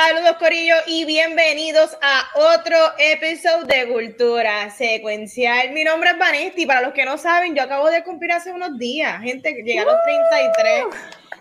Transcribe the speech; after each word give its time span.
Saludos 0.00 0.36
Corillo 0.38 0.76
y 0.86 1.04
bienvenidos 1.04 1.98
a 2.00 2.22
otro 2.54 2.76
episodio 2.98 3.64
de 3.64 3.88
Cultura 3.88 4.70
Secuencial. 4.70 5.72
Mi 5.72 5.82
nombre 5.82 6.10
es 6.10 6.18
Vanesti, 6.18 6.66
para 6.66 6.82
los 6.82 6.92
que 6.92 7.04
no 7.04 7.18
saben, 7.18 7.56
yo 7.56 7.64
acabo 7.64 7.90
de 7.90 8.04
cumplir 8.04 8.30
hace 8.30 8.52
unos 8.52 8.78
días, 8.78 9.20
gente, 9.20 9.52
llegué 9.52 9.80
a 9.80 9.84
los 9.84 9.96
33. 10.04 10.84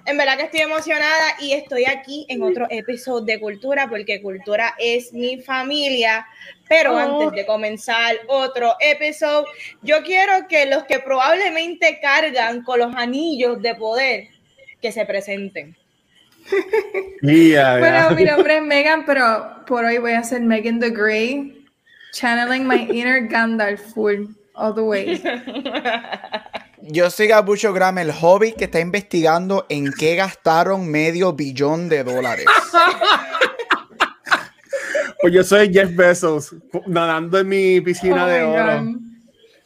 En 0.07 0.17
verdad 0.17 0.37
que 0.37 0.45
estoy 0.45 0.61
emocionada 0.61 1.35
y 1.39 1.53
estoy 1.53 1.85
aquí 1.85 2.25
en 2.29 2.41
otro 2.41 2.65
episodio 2.71 3.25
de 3.25 3.39
Cultura 3.39 3.87
porque 3.87 4.23
Cultura 4.23 4.73
es 4.79 5.13
mi 5.13 5.39
familia. 5.39 6.25
Pero 6.67 6.93
Oh. 6.93 6.97
antes 6.97 7.33
de 7.33 7.45
comenzar 7.45 8.15
otro 8.27 8.75
episodio, 8.79 9.45
yo 9.83 10.01
quiero 10.01 10.47
que 10.47 10.65
los 10.65 10.83
que 10.85 10.97
probablemente 10.97 11.99
cargan 12.01 12.63
con 12.63 12.79
los 12.79 12.95
anillos 12.95 13.61
de 13.61 13.75
poder, 13.75 14.29
que 14.81 14.91
se 14.91 15.05
presenten. 15.05 15.77
Yeah, 17.21 17.79
Bueno, 17.79 17.97
yeah. 17.97 18.09
mi 18.15 18.23
nombre 18.25 18.57
es 18.57 18.63
Megan, 18.63 19.05
pero 19.05 19.65
por 19.65 19.83
hoy 19.85 19.97
voy 19.97 20.13
a 20.13 20.23
ser 20.23 20.41
Megan 20.41 20.79
the 20.79 20.89
Grey, 20.91 21.65
channeling 22.13 22.67
my 22.67 22.87
inner 22.91 23.27
Gandalf 23.27 23.81
full, 23.93 24.27
all 24.53 24.73
the 24.73 24.81
way. 24.81 25.21
Yo 26.81 27.09
soy 27.09 27.27
Gabucho 27.27 27.73
Graham, 27.73 27.97
el 27.97 28.11
hobby 28.13 28.53
que 28.53 28.65
está 28.65 28.79
investigando 28.79 29.65
en 29.67 29.91
qué 29.91 30.15
gastaron 30.15 30.87
medio 30.89 31.33
billón 31.33 31.89
de 31.89 32.03
dólares. 32.03 32.45
Pues 35.21 35.33
yo 35.33 35.43
soy 35.43 35.73
Jeff 35.73 35.95
Bezos, 35.95 36.55
nadando 36.85 37.39
en 37.39 37.47
mi 37.49 37.81
piscina 37.81 38.25
Oh 38.25 38.27
de 38.27 38.43
oro, 38.43 38.81
God. 38.83 38.95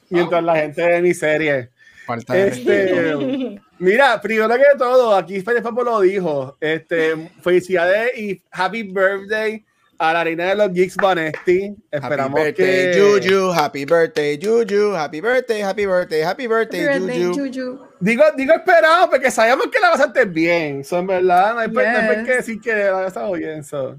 mientras 0.09 0.43
la 0.43 0.55
gente 0.55 0.81
ve 0.87 1.01
mi 1.01 1.13
serie. 1.13 1.69
Falta 2.05 2.33
de 2.33 2.45
respeto. 2.49 3.21
Este, 3.21 3.61
mira, 3.81 4.21
primero 4.21 4.47
que 4.55 4.63
todo, 4.77 5.15
aquí 5.15 5.41
Fede 5.41 5.61
Papo 5.61 5.83
lo 5.83 5.99
dijo. 6.01 6.55
Este, 6.59 7.29
felicidades 7.41 8.17
y 8.17 8.41
happy 8.51 8.83
birthday 8.83 9.65
a 9.97 10.13
la 10.13 10.23
reina 10.23 10.45
de 10.45 10.55
los 10.55 10.71
geeks 10.73 10.95
Vanesti. 10.95 11.65
Happy 11.67 11.77
Esperamos 11.91 12.41
birthday, 12.41 12.91
que 12.91 13.19
Juju. 13.21 13.51
Happy 13.51 13.85
birthday, 13.85 14.39
Juju. 14.41 14.95
Happy 14.95 15.21
birthday, 15.21 15.61
happy 15.61 15.85
birthday, 15.85 16.21
happy 16.21 16.47
birthday, 16.47 16.87
Birthday, 16.87 17.23
Juju. 17.25 17.45
Juju. 17.45 17.79
Digo, 17.99 18.23
digo 18.35 18.53
esperamos 18.53 19.09
porque 19.09 19.29
sabemos 19.29 19.67
que 19.67 19.79
la 19.79 19.91
pasaste 19.91 20.25
bien. 20.25 20.83
Son 20.83 21.05
verdad, 21.05 21.53
no 21.53 21.59
hay, 21.59 21.67
por- 21.67 21.83
no 21.83 21.89
hay 21.89 22.23
qué 22.25 22.35
decir 22.37 22.59
que 22.59 22.73
la 22.73 23.07
estado 23.07 23.31
bien. 23.33 23.63
so. 23.63 23.97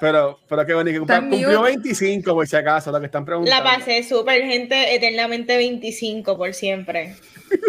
Pero, 0.00 0.38
pero 0.48 0.64
qué 0.64 0.74
bonito. 0.74 1.02
Está 1.02 1.20
Cumplió 1.20 1.60
mute. 1.60 1.70
25, 1.70 2.34
por 2.34 2.46
si 2.46 2.56
acaso, 2.56 2.92
lo 2.92 3.00
que 3.00 3.06
están 3.06 3.24
preguntando. 3.24 3.64
La 3.64 3.68
pasé 3.68 4.02
súper, 4.02 4.42
gente, 4.42 4.94
eternamente 4.94 5.56
25 5.56 6.36
por 6.36 6.54
siempre. 6.54 7.16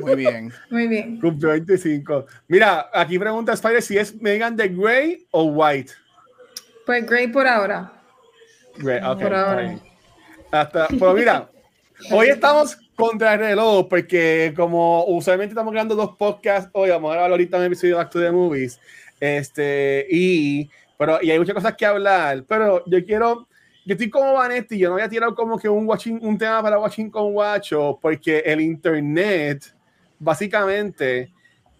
Muy 0.01 0.15
bien. 0.15 0.53
Muy 0.69 0.87
bien. 0.87 1.19
Cumplió 1.19 1.51
25. 1.51 2.25
Mira, 2.47 2.89
aquí 2.93 3.17
pregunta 3.17 3.53
Spider 3.53 3.81
si 3.81 3.97
es 3.97 4.15
Megan 4.21 4.55
de 4.55 4.69
Grey 4.69 5.25
o 5.31 5.43
White. 5.43 5.91
Pues 6.85 7.05
Grey 7.05 7.27
por 7.27 7.47
ahora. 7.47 7.93
Grey, 8.77 9.01
ok, 9.03 9.21
Por 9.21 9.33
ahora. 9.33 9.79
Hasta, 10.51 10.87
pero 10.87 11.13
mira, 11.13 11.49
hoy 12.11 12.27
estamos 12.29 12.77
contra 12.95 13.33
el 13.33 13.39
reloj 13.39 13.87
porque 13.87 14.53
como 14.55 15.05
usualmente 15.05 15.53
estamos 15.53 15.71
grabando 15.71 15.95
dos 15.95 16.15
podcasts, 16.17 16.69
hoy 16.73 16.89
vamos 16.89 17.11
a 17.11 17.13
grabar 17.13 17.31
ahorita 17.31 17.57
un 17.57 17.63
episodio 17.65 17.95
de 17.95 18.03
Back 18.03 18.11
to 18.11 18.19
the 18.19 18.31
Movies. 18.31 18.79
Este, 19.19 20.07
y, 20.09 20.69
pero, 20.99 21.17
y 21.21 21.31
hay 21.31 21.39
muchas 21.39 21.55
cosas 21.55 21.75
que 21.77 21.85
hablar, 21.85 22.43
pero 22.45 22.83
yo 22.85 23.05
quiero, 23.05 23.47
yo 23.85 23.93
estoy 23.93 24.09
como 24.09 24.33
Vanetti, 24.33 24.77
yo 24.77 24.89
no 24.89 24.95
voy 24.95 25.01
a 25.01 25.07
tirar 25.07 25.33
como 25.33 25.57
que 25.57 25.69
un, 25.69 25.87
watching, 25.87 26.19
un 26.21 26.37
tema 26.37 26.61
para 26.61 26.77
Watching 26.77 27.09
con 27.09 27.31
Guacho, 27.31 27.97
porque 28.01 28.39
el 28.39 28.59
internet, 28.59 29.73
básicamente, 30.19 31.31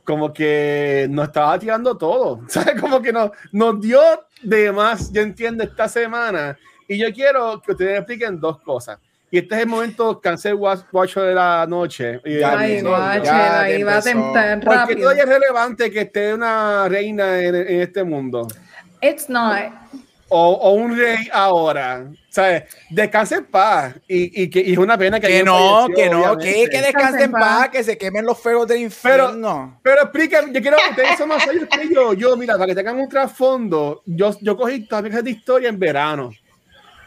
como 0.06 0.32
que 0.32 1.06
nos 1.10 1.28
estaba 1.28 1.60
tirando 1.60 1.98
todo, 1.98 2.40
¿sabes? 2.48 2.80
Como 2.80 3.02
que 3.02 3.12
nos, 3.12 3.32
nos 3.52 3.82
dio 3.82 4.00
de 4.42 4.72
más, 4.72 5.12
yo 5.12 5.22
entiendo, 5.22 5.66
esta 5.66 5.90
semana. 5.90 6.58
Y 6.88 6.98
yo 6.98 7.12
quiero 7.14 7.62
que 7.62 7.74
ustedes 7.74 7.98
expliquen 7.98 8.40
dos 8.40 8.62
cosas. 8.62 9.00
Y 9.30 9.40
este 9.40 9.56
es 9.56 9.62
el 9.64 9.68
momento 9.68 10.22
cancel 10.22 10.54
watch, 10.54 10.86
watch 10.94 11.16
de 11.16 11.36
la 11.36 11.66
noche. 11.68 12.22
Ay, 12.24 12.82
ya 12.82 13.60
ahí 13.60 13.84
va 13.84 13.96
a 13.96 13.98
empezó. 13.98 14.02
temptar 14.02 14.60
¿Por 14.62 14.74
qué 14.74 14.80
rápido. 14.80 15.00
todavía 15.02 15.24
es 15.24 15.30
relevante 15.30 15.92
que 15.92 16.02
esté 16.02 16.34
una 16.34 16.88
reina 16.88 17.38
en, 17.42 17.54
en 17.54 17.82
este 17.82 18.06
mundo? 18.06 18.48
It's 19.02 19.30
not. 19.30 19.72
O, 20.32 20.52
o 20.54 20.72
un 20.74 20.96
rey 20.96 21.28
ahora. 21.34 22.06
¿Sabes? 22.30 22.64
Descanse 22.92 23.36
en 23.36 23.46
paz. 23.46 23.96
Y, 24.08 24.44
y 24.44 24.50
que 24.50 24.60
y 24.62 24.74
es 24.74 24.78
una 24.78 24.96
pena 24.98 25.20
que 25.20 25.28
Que 25.28 25.44
no, 25.44 25.88
fallecido, 25.88 25.96
que 25.96 26.10
no, 26.10 26.38
que, 26.38 26.70
que 26.70 26.82
descansen 26.82 27.22
en 27.22 27.32
paz, 27.32 27.70
que 27.70 27.84
se 27.84 27.98
quemen 27.98 28.26
los 28.26 28.38
fuegos 28.40 28.68
del 28.68 28.82
infierno. 28.82 29.80
Pero 29.82 30.04
expliquen, 30.04 30.54
yo 30.54 30.62
quiero 30.62 30.78
que 30.78 30.90
ustedes 30.92 31.18
son 31.18 31.30
más 31.30 31.44
serios 31.44 31.68
que 31.68 31.92
yo. 31.92 32.14
Yo, 32.14 32.38
mira, 32.38 32.54
para 32.54 32.68
que 32.68 32.76
tengan 32.76 33.00
un 33.00 33.10
trasfondo, 33.10 34.04
yo, 34.06 34.36
yo 34.42 34.56
cogí 34.56 34.86
todas 34.86 35.04
mis 35.04 35.24
de 35.24 35.31
historia 35.31 35.70
en 35.70 35.80
verano. 35.80 36.31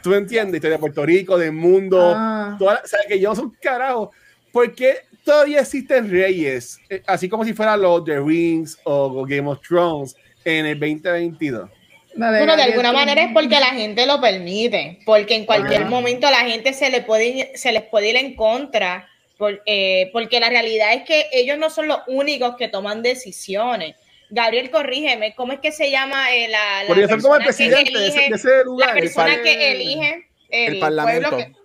¿Tú 0.02 0.10
me 0.10 0.16
entiendes? 0.16 0.56
Historia 0.56 0.76
de 0.78 0.80
Puerto 0.80 1.06
Rico, 1.06 1.38
del 1.38 1.52
mundo. 1.52 2.12
Ah. 2.16 2.56
toda 2.58 2.74
la- 2.74 2.80
o 2.80 2.86
sea, 2.88 2.98
que 3.06 3.20
yo 3.20 3.32
soy 3.36 3.44
un 3.44 3.56
carajo. 3.62 4.10
¿Por 4.50 4.74
qué 4.74 4.96
todavía 5.24 5.60
existen 5.60 6.10
reyes? 6.10 6.80
Eh, 6.90 7.02
Así 7.06 7.28
como 7.28 7.44
si 7.44 7.54
fuera 7.54 7.76
los 7.76 8.04
The 8.04 8.18
Rings 8.18 8.78
o 8.82 9.24
Game 9.24 9.48
of 9.48 9.60
Thrones 9.60 10.16
en 10.44 10.66
el 10.66 10.80
2022. 10.80 11.70
Bueno, 12.14 12.56
de 12.56 12.62
alguna 12.62 12.92
manera 12.92 13.22
es 13.22 13.30
porque 13.32 13.58
la 13.60 13.66
gente 13.74 14.06
lo 14.06 14.20
permite, 14.20 14.98
porque 15.06 15.34
en 15.34 15.46
cualquier 15.46 15.82
Ajá. 15.82 15.90
momento 15.90 16.30
la 16.30 16.40
gente 16.44 16.72
se, 16.74 16.90
le 16.90 17.00
puede, 17.02 17.52
se 17.56 17.72
les 17.72 17.82
puede 17.82 18.10
ir 18.10 18.16
en 18.16 18.34
contra, 18.36 19.08
por- 19.38 19.62
eh, 19.66 20.10
porque 20.12 20.38
la 20.40 20.48
realidad 20.50 20.92
es 20.92 21.02
que 21.04 21.26
ellos 21.32 21.58
no 21.58 21.70
son 21.70 21.88
los 21.88 22.00
únicos 22.08 22.56
que 22.56 22.68
toman 22.68 23.02
decisiones. 23.02 23.96
Gabriel, 24.30 24.70
corrígeme, 24.70 25.34
¿cómo 25.34 25.52
es 25.52 25.60
que 25.60 25.72
se 25.72 25.90
llama 25.90 26.32
eh, 26.34 26.48
la, 26.48 26.82
la 26.82 26.86
Porque 26.86 27.02
yo 27.02 27.08
soy 27.08 27.20
como 27.20 27.36
el 27.36 27.44
persona 27.44 27.68
que 27.68 27.74
presidente 27.82 27.98
de 27.98 28.06
ese, 28.08 28.18
elige- 28.18 28.28
de 28.30 28.36
ese 28.36 28.64
lugar. 28.64 28.88
la 28.88 28.94
persona 29.00 29.26
par- 29.34 29.42
que 29.42 29.72
elige 29.72 30.26
el, 30.50 30.72
el 30.74 30.78
parlamento. 30.80 31.30
pueblo 31.30 31.46
que- 31.54 31.62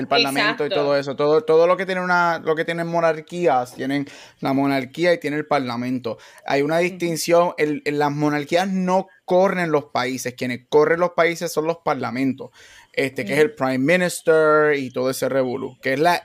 el 0.00 0.06
parlamento 0.08 0.62
y 0.64 0.66
Exacto. 0.66 0.74
todo 0.74 0.96
eso, 0.98 1.16
todo, 1.16 1.40
todo 1.44 1.66
lo 1.66 1.74
que 1.78 1.86
tiene 1.86 2.02
una, 2.02 2.38
lo 2.44 2.54
que 2.54 2.66
tienen 2.66 2.86
monarquías, 2.86 3.74
tienen 3.74 4.06
la 4.40 4.52
monarquía 4.52 5.14
y 5.14 5.18
tiene 5.18 5.38
el 5.38 5.46
parlamento. 5.46 6.18
Hay 6.46 6.60
una 6.60 6.76
distinción, 6.80 7.54
el, 7.56 7.80
el- 7.86 7.98
las 7.98 8.10
monarquías 8.12 8.68
no 8.68 9.08
corren 9.26 9.70
los 9.70 9.86
países, 9.86 10.32
quienes 10.34 10.60
corren 10.70 11.00
los 11.00 11.10
países 11.10 11.52
son 11.52 11.66
los 11.66 11.78
parlamentos, 11.84 12.50
este, 12.94 13.26
que 13.26 13.34
es 13.34 13.40
el 13.40 13.54
prime 13.54 13.78
minister 13.78 14.74
y 14.78 14.90
todo 14.90 15.10
ese 15.10 15.28
revolú, 15.28 15.76
que 15.82 15.94
es 15.94 16.00
la, 16.00 16.22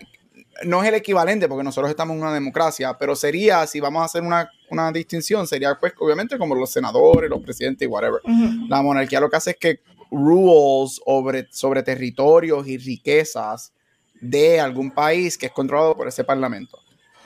no 0.64 0.84
es 0.84 0.90
el 0.90 0.96
equivalente 0.96 1.48
porque 1.48 1.64
nosotros 1.64 1.90
estamos 1.90 2.16
en 2.16 2.22
una 2.22 2.34
democracia, 2.34 2.96
pero 2.98 3.16
sería, 3.16 3.66
si 3.68 3.80
vamos 3.80 4.04
a 4.04 4.06
hacer 4.06 4.22
una, 4.22 4.50
una 4.70 4.92
distinción, 4.92 5.48
sería 5.48 5.76
pues 5.80 5.94
obviamente 6.00 6.38
como 6.38 6.56
los 6.56 6.72
senadores, 6.72 7.30
los 7.30 7.42
presidentes 7.42 7.86
y 7.86 7.90
whatever. 7.90 8.22
La 8.70 8.82
monarquía 8.82 9.20
lo 9.20 9.30
que 9.30 9.38
hace 9.38 9.52
es 9.52 9.58
que 9.58 9.80
rules 10.12 11.02
sobre, 11.04 11.48
sobre 11.52 11.84
territorios 11.84 12.68
y 12.68 12.78
riquezas 12.78 13.74
de 14.20 14.60
algún 14.60 14.92
país 14.92 15.38
que 15.38 15.48
es 15.48 15.52
controlado 15.52 15.98
por 15.98 16.08
ese 16.08 16.24
parlamento. 16.24 16.78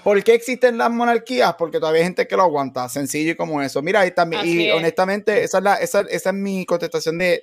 ¿Por 0.05 0.23
qué 0.23 0.35
existen 0.35 0.77
las 0.77 0.91
monarquías? 0.91 1.55
Porque 1.55 1.79
todavía 1.79 2.01
hay 2.01 2.05
gente 2.05 2.27
que 2.27 2.37
lo 2.37 2.43
aguanta, 2.43 2.87
sencillo 2.89 3.31
y 3.31 3.35
como 3.35 3.59
eso. 3.63 3.81
Mira, 3.81 4.05
y 4.05 4.11
también, 4.11 4.41
Así 4.43 4.61
y 4.65 4.69
es. 4.69 4.75
honestamente, 4.75 5.43
esa 5.43 5.57
es, 5.57 5.63
la, 5.63 5.75
esa, 5.77 6.01
esa 6.01 6.29
es 6.29 6.35
mi 6.35 6.63
contestación 6.63 7.17
de 7.17 7.41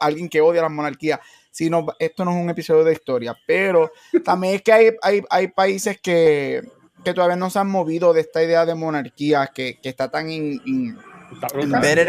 alguien 0.00 0.28
que 0.28 0.40
odia 0.40 0.60
las 0.62 0.72
monarquías. 0.72 1.20
Si 1.52 1.70
no, 1.70 1.86
esto 2.00 2.24
no 2.24 2.32
es 2.36 2.42
un 2.42 2.50
episodio 2.50 2.82
de 2.82 2.92
historia, 2.94 3.36
pero 3.46 3.92
también 4.24 4.56
es 4.56 4.62
que 4.62 4.72
hay, 4.72 4.90
hay, 5.02 5.22
hay 5.30 5.46
países 5.48 6.00
que, 6.00 6.62
que 7.04 7.14
todavía 7.14 7.36
no 7.36 7.48
se 7.48 7.60
han 7.60 7.68
movido 7.70 8.12
de 8.12 8.22
esta 8.22 8.42
idea 8.42 8.66
de 8.66 8.74
monarquía 8.74 9.52
que, 9.54 9.78
que 9.80 9.88
está 9.88 10.10
tan 10.10 10.28
in- 10.30 10.60
in- 10.64 10.98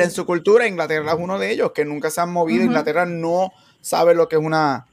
en 0.04 0.10
su 0.12 0.26
cultura. 0.26 0.68
Inglaterra 0.68 1.12
es 1.14 1.18
uno 1.20 1.38
de 1.38 1.52
ellos 1.52 1.74
que 1.74 1.86
nunca 1.86 2.10
se 2.10 2.22
han 2.22 2.32
movido. 2.34 2.64
Inglaterra 2.66 3.06
no 3.06 3.52
sabe 3.82 4.16
lo 4.16 4.28
que 4.28 4.36
es 4.38 4.42
una. 4.42 4.88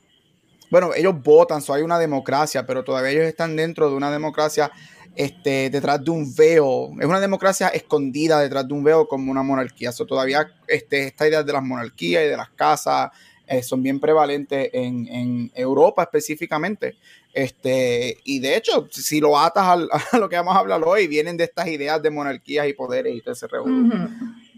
Bueno, 0.71 0.93
ellos 0.95 1.21
votan, 1.23 1.63
so 1.63 1.75
hay 1.75 1.83
una 1.83 1.99
democracia, 1.99 2.65
pero 2.65 2.85
todavía 2.85 3.11
ellos 3.11 3.25
están 3.25 3.57
dentro 3.57 3.91
de 3.91 3.97
una 3.97 4.11
democracia 4.11 4.71
este, 5.17 5.69
detrás 5.71 6.03
de 6.05 6.11
un 6.11 6.35
veo. 6.35 6.91
Es 7.01 7.07
una 7.07 7.21
democracia 7.21 7.69
escondida 7.69 8.41
detrás 8.41 8.67
de 8.67 8.75
un 8.75 8.85
veo 8.85 9.09
como 9.09 9.31
una 9.31 9.43
monarquía. 9.43 9.93
So, 9.93 10.07
todavía 10.07 10.51
este, 10.69 11.09
esta 11.09 11.29
idea 11.29 11.43
de 11.43 11.53
las 11.53 11.63
monarquías 11.63 12.25
y 12.25 12.29
de 12.29 12.37
las 12.37 12.51
casas 12.51 13.11
eh, 13.47 13.63
son 13.65 13.83
bien 13.83 13.99
prevalentes 13.99 14.71
en, 14.73 15.51
Europa 15.55 16.05
específicamente. 16.05 16.97
Este, 17.33 18.17
y 18.25 18.39
de 18.39 18.57
hecho, 18.57 18.89
si 18.91 19.21
lo 19.21 19.39
atas 19.39 19.65
a, 20.13 20.19
lo 20.19 20.29
que 20.29 20.37
vamos 20.37 20.55
a 20.55 20.61
hablar 20.61 20.83
hoy, 20.85 21.09
vienen 21.09 21.37
de 21.37 21.45
estas 21.45 21.67
ideas 21.67 22.01
de 22.01 22.11
monarquías 22.11 22.69
y 22.69 22.73
poderes 22.75 23.15
y 23.15 23.21
todo 23.21 23.33
ese. 23.33 23.47
Ujú. 23.47 24.09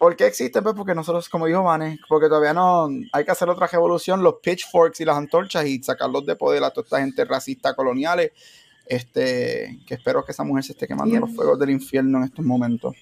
¿Por 0.03 0.17
qué 0.17 0.27
existen? 0.27 0.65
Pues 0.65 0.75
porque 0.75 0.97
nosotros, 0.97 1.29
como 1.29 1.47
dijo 1.47 1.63
Vanes, 1.63 2.01
porque 2.09 2.27
todavía 2.27 2.53
no 2.53 2.89
hay 3.13 3.25
que 3.25 3.31
hacer 3.31 3.49
otra 3.49 3.69
revolución, 3.69 4.21
los 4.21 4.35
pitchforks 4.43 5.01
y 5.01 5.05
las 5.05 5.17
antorchas 5.17 5.65
y 5.65 5.81
sacarlos 5.81 6.27
de 6.27 6.35
poder 6.35 6.65
a 6.65 6.71
toda 6.71 6.85
esta 6.85 7.01
gente 7.01 7.25
racista 7.25 7.75
coloniales 7.77 8.33
Este, 8.85 9.79
que 9.87 9.95
espero 9.95 10.25
que 10.25 10.33
esa 10.33 10.43
mujer 10.43 10.65
se 10.65 10.73
esté 10.73 10.89
quemando 10.89 11.21
los 11.21 11.31
fuegos 11.37 11.57
del 11.57 11.71
infierno 11.71 12.19
en 12.19 12.25
estos 12.25 12.45
momentos. 12.45 12.97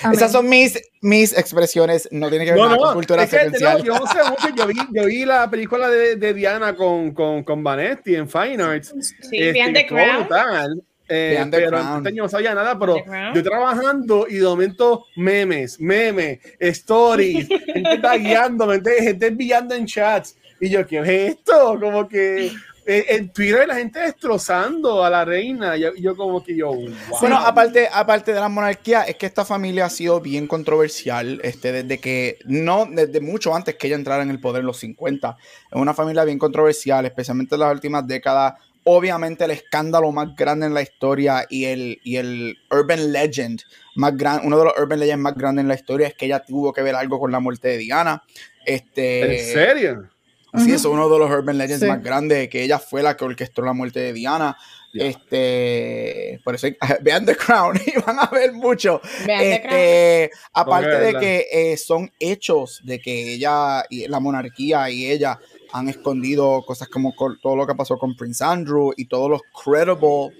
Amén. 0.00 0.14
Esas 0.16 0.30
son 0.30 0.48
mis, 0.48 0.80
mis 1.02 1.36
expresiones, 1.36 2.08
no 2.12 2.30
tiene 2.30 2.44
que 2.44 2.52
ver 2.52 2.60
No, 2.60 2.66
nada 2.66 2.76
no, 2.76 2.82
con 2.84 2.94
cultura 2.94 3.24
es 3.24 3.30
que, 3.30 3.36
no, 3.38 3.42
secuencial. 3.42 3.82
yo 3.82 3.98
no 3.98 4.06
sé 4.06 4.18
mucho. 4.30 4.54
Yo 4.56 4.66
vi, 4.68 4.74
yo 4.92 5.04
vi 5.06 5.24
la 5.24 5.50
película 5.50 5.90
de, 5.90 6.14
de 6.14 6.32
Diana 6.34 6.76
con, 6.76 7.12
con, 7.14 7.42
con 7.42 7.64
Vanetti 7.64 8.14
en 8.14 8.28
Fine 8.28 8.62
Arts. 8.62 8.94
Sí, 9.28 9.38
Este, 9.38 9.72
the 9.72 9.86
Crown. 9.88 10.18
brutal. 10.28 10.82
Eh, 11.08 11.46
pero 11.50 11.78
antes 11.78 12.14
yo 12.14 12.24
no 12.24 12.28
sabía 12.28 12.54
nada, 12.54 12.78
pero 12.78 12.96
yo 13.34 13.42
trabajando 13.42 14.26
y 14.28 14.36
de 14.36 14.44
momento 14.44 15.06
memes, 15.16 15.80
memes, 15.80 16.40
stories, 16.58 17.48
gente 17.66 17.98
tagueándome, 17.98 18.74
gente, 18.74 19.02
gente 19.02 19.26
enviando 19.26 19.74
en 19.74 19.86
chats. 19.86 20.36
Y 20.60 20.70
yo, 20.70 20.86
¿qué 20.86 20.98
es 20.98 21.08
esto? 21.08 21.78
Como 21.78 22.08
que 22.08 22.50
eh, 22.88 23.04
en 23.08 23.30
Twitter 23.30 23.66
la 23.66 23.74
gente 23.74 23.98
destrozando 23.98 25.04
a 25.04 25.10
la 25.10 25.24
reina. 25.24 25.76
Y 25.76 25.80
yo, 25.80 25.94
yo 25.96 26.16
como 26.16 26.42
que 26.42 26.56
yo, 26.56 26.72
wow. 26.72 26.94
Bueno, 27.20 27.36
aparte, 27.36 27.88
aparte 27.92 28.32
de 28.32 28.40
la 28.40 28.48
monarquía, 28.48 29.02
es 29.02 29.16
que 29.16 29.26
esta 29.26 29.44
familia 29.44 29.86
ha 29.86 29.90
sido 29.90 30.20
bien 30.20 30.46
controversial 30.46 31.40
este, 31.42 31.72
desde 31.72 31.98
que, 31.98 32.38
no, 32.46 32.86
desde 32.88 33.20
mucho 33.20 33.54
antes 33.54 33.74
que 33.74 33.88
ella 33.88 33.96
entrara 33.96 34.22
en 34.22 34.30
el 34.30 34.38
poder 34.38 34.60
en 34.60 34.66
los 34.66 34.78
50. 34.78 35.36
Es 35.70 35.76
una 35.76 35.94
familia 35.94 36.22
bien 36.22 36.38
controversial, 36.38 37.04
especialmente 37.04 37.56
en 37.56 37.62
las 37.62 37.72
últimas 37.72 38.06
décadas. 38.06 38.54
Obviamente 38.88 39.44
el 39.44 39.50
escándalo 39.50 40.12
más 40.12 40.36
grande 40.36 40.66
en 40.66 40.74
la 40.74 40.80
historia 40.80 41.44
y 41.50 41.64
el, 41.64 41.98
y 42.04 42.16
el 42.16 42.56
urban 42.70 43.12
legend 43.12 43.62
más 43.96 44.16
grande, 44.16 44.46
uno 44.46 44.58
de 44.58 44.64
los 44.66 44.74
urban 44.78 45.00
legends 45.00 45.22
más 45.22 45.34
grandes 45.34 45.62
en 45.64 45.68
la 45.68 45.74
historia 45.74 46.06
es 46.06 46.14
que 46.14 46.26
ella 46.26 46.44
tuvo 46.44 46.72
que 46.72 46.82
ver 46.82 46.94
algo 46.94 47.18
con 47.18 47.32
la 47.32 47.40
muerte 47.40 47.66
de 47.68 47.78
Diana. 47.78 48.22
Este, 48.64 49.40
¿En 49.40 49.52
serio? 49.52 50.08
Sí, 50.56 50.72
es 50.72 50.84
uno 50.84 51.08
de 51.08 51.18
los 51.18 51.28
urban 51.30 51.58
legends 51.58 51.80
Sí. 51.82 51.86
más 51.88 52.02
grandes, 52.02 52.48
que 52.48 52.62
ella 52.62 52.78
fue 52.78 53.02
la 53.02 53.16
que 53.16 53.24
orquestó 53.24 53.60
la 53.62 53.72
muerte 53.72 54.00
de 54.00 54.12
Diana. 54.12 54.56
Este, 54.94 56.40
por 56.44 56.54
eso 56.54 56.68
vean 57.02 57.26
The 57.26 57.36
Crown 57.36 57.78
y 57.86 58.00
van 58.00 58.18
a 58.20 58.26
ver 58.26 58.52
mucho. 58.52 59.00
Vean 59.26 59.40
The 59.40 59.60
Crown. 59.62 59.76
Este, 59.76 60.30
aparte 60.52 60.88
de 60.88 60.98
verdad. 60.98 61.20
que 61.20 61.46
eh, 61.52 61.76
son 61.76 62.10
hechos 62.18 62.80
de 62.84 63.00
que 63.00 63.34
ella 63.34 63.84
y 63.90 64.06
la 64.08 64.20
monarquía 64.20 64.88
y 64.90 65.10
ella 65.10 65.38
han 65.72 65.88
escondido 65.88 66.62
cosas 66.66 66.88
como 66.88 67.14
todo 67.42 67.56
lo 67.56 67.66
que 67.66 67.74
pasó 67.74 67.98
con 67.98 68.16
Prince 68.16 68.42
Andrew 68.44 68.92
y 68.96 69.06
todos 69.06 69.30
los 69.30 69.40
credible 69.64 70.30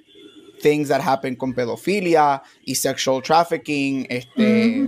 things 0.63 0.89
that 0.89 1.01
happen 1.07 1.37
con 1.37 1.53
pedofilia 1.55 2.43
y 2.65 2.75
sexual 2.75 3.23
trafficking. 3.23 4.07
Este. 4.09 4.87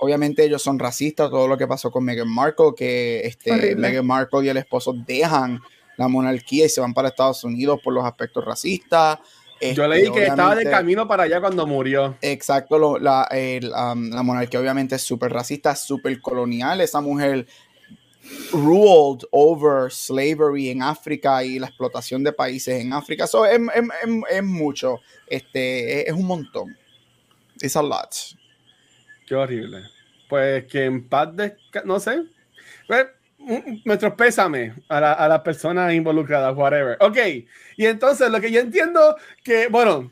Obviamente 0.00 0.44
ellos 0.44 0.62
son 0.62 0.78
racistas, 0.78 1.28
todo 1.28 1.48
lo 1.48 1.58
que 1.58 1.66
pasó 1.66 1.90
con 1.90 2.04
Meghan 2.04 2.28
Markle, 2.32 2.72
que 2.76 3.20
este, 3.24 3.50
Horrible. 3.50 3.74
Meghan 3.76 4.06
Markle 4.06 4.44
y 4.44 4.48
el 4.48 4.56
esposo 4.56 4.94
dejan 5.06 5.60
la 5.96 6.06
monarquía 6.06 6.66
y 6.66 6.68
se 6.68 6.80
van 6.80 6.94
para 6.94 7.08
Estados 7.08 7.42
Unidos 7.42 7.80
por 7.82 7.92
los 7.92 8.04
aspectos 8.04 8.44
racistas. 8.44 9.18
Yo 9.60 9.66
Este, 9.70 9.88
leí 9.88 10.12
que 10.12 10.26
estaba 10.26 10.54
de 10.54 10.70
camino 10.70 11.08
para 11.08 11.24
allá 11.24 11.40
cuando 11.40 11.66
murió. 11.66 12.16
Exacto, 12.20 12.78
lo- 12.78 13.00
la, 13.00 13.24
el, 13.32 13.72
um, 13.72 14.10
la 14.10 14.22
monarquía 14.22 14.60
obviamente 14.60 14.94
es 14.94 15.02
súper 15.02 15.32
racista, 15.32 15.74
súper 15.74 16.20
colonial. 16.20 16.80
Esa 16.80 17.00
mujer 17.00 17.48
ruled 18.52 19.24
over 19.30 19.90
slavery 19.90 20.70
en 20.70 20.82
África 20.82 21.42
y 21.44 21.58
la 21.58 21.66
explotación 21.68 22.22
de 22.24 22.32
países 22.32 22.80
en 22.80 22.92
África. 22.92 23.26
So, 23.26 23.44
es, 23.46 23.58
es- 23.74 23.84
es- 24.30 24.42
mucho, 24.44 25.00
este, 25.26 26.08
es, 26.08 26.14
un 26.14 26.26
montón. 26.26 26.76
It's 27.60 27.76
a 27.76 27.82
lot. 27.82 28.14
Qué 29.26 29.34
horrible. 29.34 29.82
Pues 30.28 30.64
que 30.66 30.84
en 30.84 31.08
paz 31.08 31.28
desca- 31.34 31.84
no 31.84 31.98
sé. 32.00 32.22
Pues, 32.86 33.06
nuestros 33.84 34.14
pésames 34.14 34.74
a, 34.88 35.00
la- 35.00 35.12
a 35.12 35.28
las 35.28 35.40
personas 35.40 35.92
involucradas, 35.94 36.54
whatever. 36.56 36.96
Ok, 37.00 37.16
y 37.76 37.86
entonces 37.86 38.30
lo 38.30 38.40
que 38.40 38.50
yo 38.50 38.60
entiendo 38.60 39.16
que, 39.42 39.68
bueno, 39.68 40.10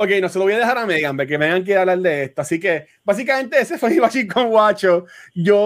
ok, 0.00 0.08
no 0.22 0.28
se 0.28 0.38
lo 0.38 0.44
voy 0.44 0.54
a 0.54 0.58
dejar 0.58 0.78
a 0.78 0.86
Megan, 0.86 1.16
porque 1.16 1.36
Megan 1.36 1.62
quiere 1.64 1.80
hablar 1.80 1.98
de 1.98 2.22
esto. 2.24 2.40
Así 2.42 2.58
que 2.58 2.86
básicamente 3.04 3.60
ese 3.60 3.76
fue 3.78 3.90
mi 3.94 3.98
bachín 3.98 4.26
con 4.28 4.48
Guacho. 4.48 5.04
Yo 5.34 5.58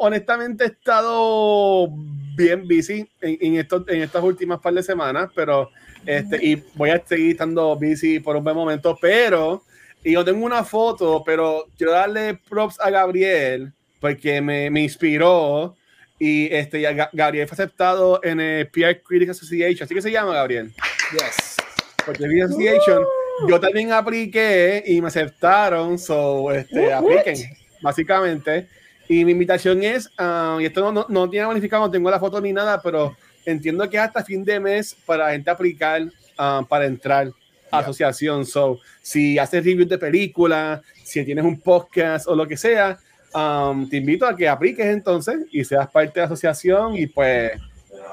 honestamente 0.00 0.64
he 0.64 0.68
estado 0.68 1.88
bien 2.36 2.62
busy 2.68 3.08
en, 3.20 3.38
en, 3.40 3.56
estos, 3.56 3.86
en 3.88 4.02
estas 4.02 4.22
últimas 4.22 4.60
par 4.60 4.72
de 4.72 4.82
semanas, 4.82 5.30
pero 5.34 5.70
este, 6.06 6.38
y 6.44 6.62
voy 6.74 6.90
a 6.90 7.02
seguir 7.04 7.32
estando 7.32 7.74
busy 7.76 8.20
por 8.20 8.36
un 8.36 8.44
buen 8.44 8.56
momento, 8.56 8.96
pero 9.00 9.62
y 10.04 10.12
yo 10.12 10.24
tengo 10.24 10.46
una 10.46 10.62
foto, 10.62 11.22
pero 11.26 11.66
quiero 11.76 11.92
darle 11.92 12.38
props 12.48 12.78
a 12.80 12.90
Gabriel 12.90 13.72
porque 14.00 14.40
me, 14.40 14.70
me 14.70 14.82
inspiró 14.82 15.74
y 16.18 16.54
este 16.54 16.80
ya 16.80 16.92
Ga- 16.92 17.10
Gabriel 17.12 17.48
fue 17.48 17.54
aceptado 17.54 18.20
en 18.22 18.38
el 18.40 18.68
PR 18.68 19.02
Critics 19.02 19.32
Association, 19.32 19.84
así 19.84 19.94
que 19.94 20.02
se 20.02 20.12
llama 20.12 20.34
Gabriel. 20.34 20.72
Yes. 21.12 21.56
Porque 22.04 22.24
Association, 22.42 23.02
yo 23.48 23.60
también 23.60 23.92
apliqué 23.92 24.82
y 24.86 25.00
me 25.00 25.08
aceptaron, 25.08 25.98
so 25.98 26.50
este, 26.52 26.92
apliquen, 26.92 27.36
básicamente. 27.80 28.68
Y 29.08 29.24
mi 29.24 29.32
invitación 29.32 29.82
es, 29.82 30.10
ah, 30.18 30.58
y 30.60 30.64
esto 30.64 30.80
no, 30.80 30.92
no, 30.92 31.06
no 31.08 31.30
tiene 31.30 31.46
bonificado, 31.46 31.84
no 31.86 31.90
tengo 31.90 32.10
la 32.10 32.18
foto 32.18 32.40
ni 32.40 32.52
nada, 32.52 32.80
pero 32.82 33.16
entiendo 33.44 33.88
que 33.88 33.96
es 33.96 34.02
hasta 34.02 34.24
fin 34.24 34.44
de 34.44 34.58
mes 34.58 34.96
para 35.06 35.26
la 35.26 35.32
gente 35.32 35.50
aplicar 35.50 36.02
ah, 36.38 36.64
para 36.68 36.86
entrar 36.86 37.28
a 37.70 37.78
Ya. 37.78 37.78
asociación. 37.80 38.44
So, 38.46 38.80
si 39.02 39.38
haces 39.38 39.64
reviews 39.64 39.88
de 39.88 39.98
películas, 39.98 40.80
si 41.04 41.24
tienes 41.24 41.44
un 41.44 41.60
podcast 41.60 42.26
o 42.28 42.34
lo 42.34 42.46
que 42.46 42.56
sea, 42.56 42.98
um, 43.34 43.88
te 43.88 43.98
invito 43.98 44.26
a 44.26 44.34
que 44.36 44.48
apliques 44.48 44.86
entonces 44.86 45.46
y 45.52 45.64
seas 45.64 45.88
parte 45.90 46.14
de 46.14 46.20
la 46.20 46.26
asociación 46.26 46.96
y 46.96 47.06
pues 47.06 47.52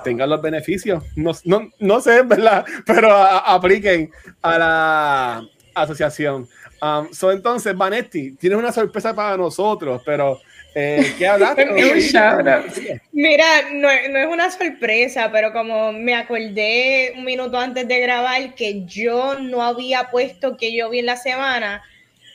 tengan 0.03 0.29
los 0.29 0.41
beneficios. 0.41 1.03
No, 1.15 1.31
no, 1.45 1.69
no 1.79 2.01
sé, 2.01 2.21
¿verdad? 2.23 2.65
Pero 2.85 3.11
a- 3.11 3.53
apliquen 3.53 4.11
a 4.41 4.57
la 4.57 5.47
asociación. 5.75 6.47
Um, 6.81 7.13
so, 7.13 7.31
entonces, 7.31 7.75
Vanetti, 7.75 8.35
tienes 8.35 8.59
una 8.59 8.71
sorpresa 8.71 9.15
para 9.15 9.37
nosotros, 9.37 10.01
pero 10.05 10.39
eh, 10.75 11.13
¿qué 11.17 11.27
hablaste? 11.27 11.69
Un 11.71 11.99
shout 11.99 12.47
out. 12.47 12.65
Mira, 13.13 13.45
no, 13.71 13.87
no 14.09 14.19
es 14.19 14.27
una 14.27 14.51
sorpresa, 14.51 15.29
pero 15.31 15.53
como 15.53 15.93
me 15.93 16.13
acordé 16.15 17.13
un 17.15 17.23
minuto 17.23 17.57
antes 17.57 17.87
de 17.87 17.99
grabar 18.01 18.53
que 18.55 18.83
yo 18.85 19.39
no 19.39 19.63
había 19.63 20.09
puesto 20.11 20.57
que 20.57 20.75
yo 20.75 20.89
vi 20.89 20.99
en 20.99 21.05
la 21.05 21.15
semana, 21.15 21.81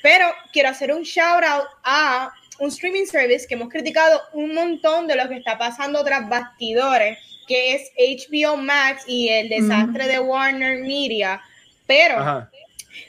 pero 0.03 0.27
quiero 0.53 0.71
hacer 0.71 0.93
un 0.93 1.03
shout 1.03 1.45
out 1.45 1.67
a 1.85 2.33
un 2.61 2.69
streaming 2.69 3.05
service 3.07 3.47
que 3.47 3.55
hemos 3.55 3.69
criticado 3.69 4.21
un 4.33 4.55
montón 4.55 5.07
de 5.07 5.15
lo 5.17 5.29
que 5.29 5.37
está 5.37 5.59
pasando 5.59 6.03
tras 6.05 6.29
bastidores, 6.29 7.19
que 7.49 7.75
es 7.75 7.91
HBO 7.97 8.57
Max 8.57 9.03
y 9.07 9.29
el 9.29 9.49
desastre 9.49 10.07
de 10.07 10.21
Warner 10.21 10.81
Media. 10.81 11.41
Pero 11.87 12.19
Ajá. 12.19 12.51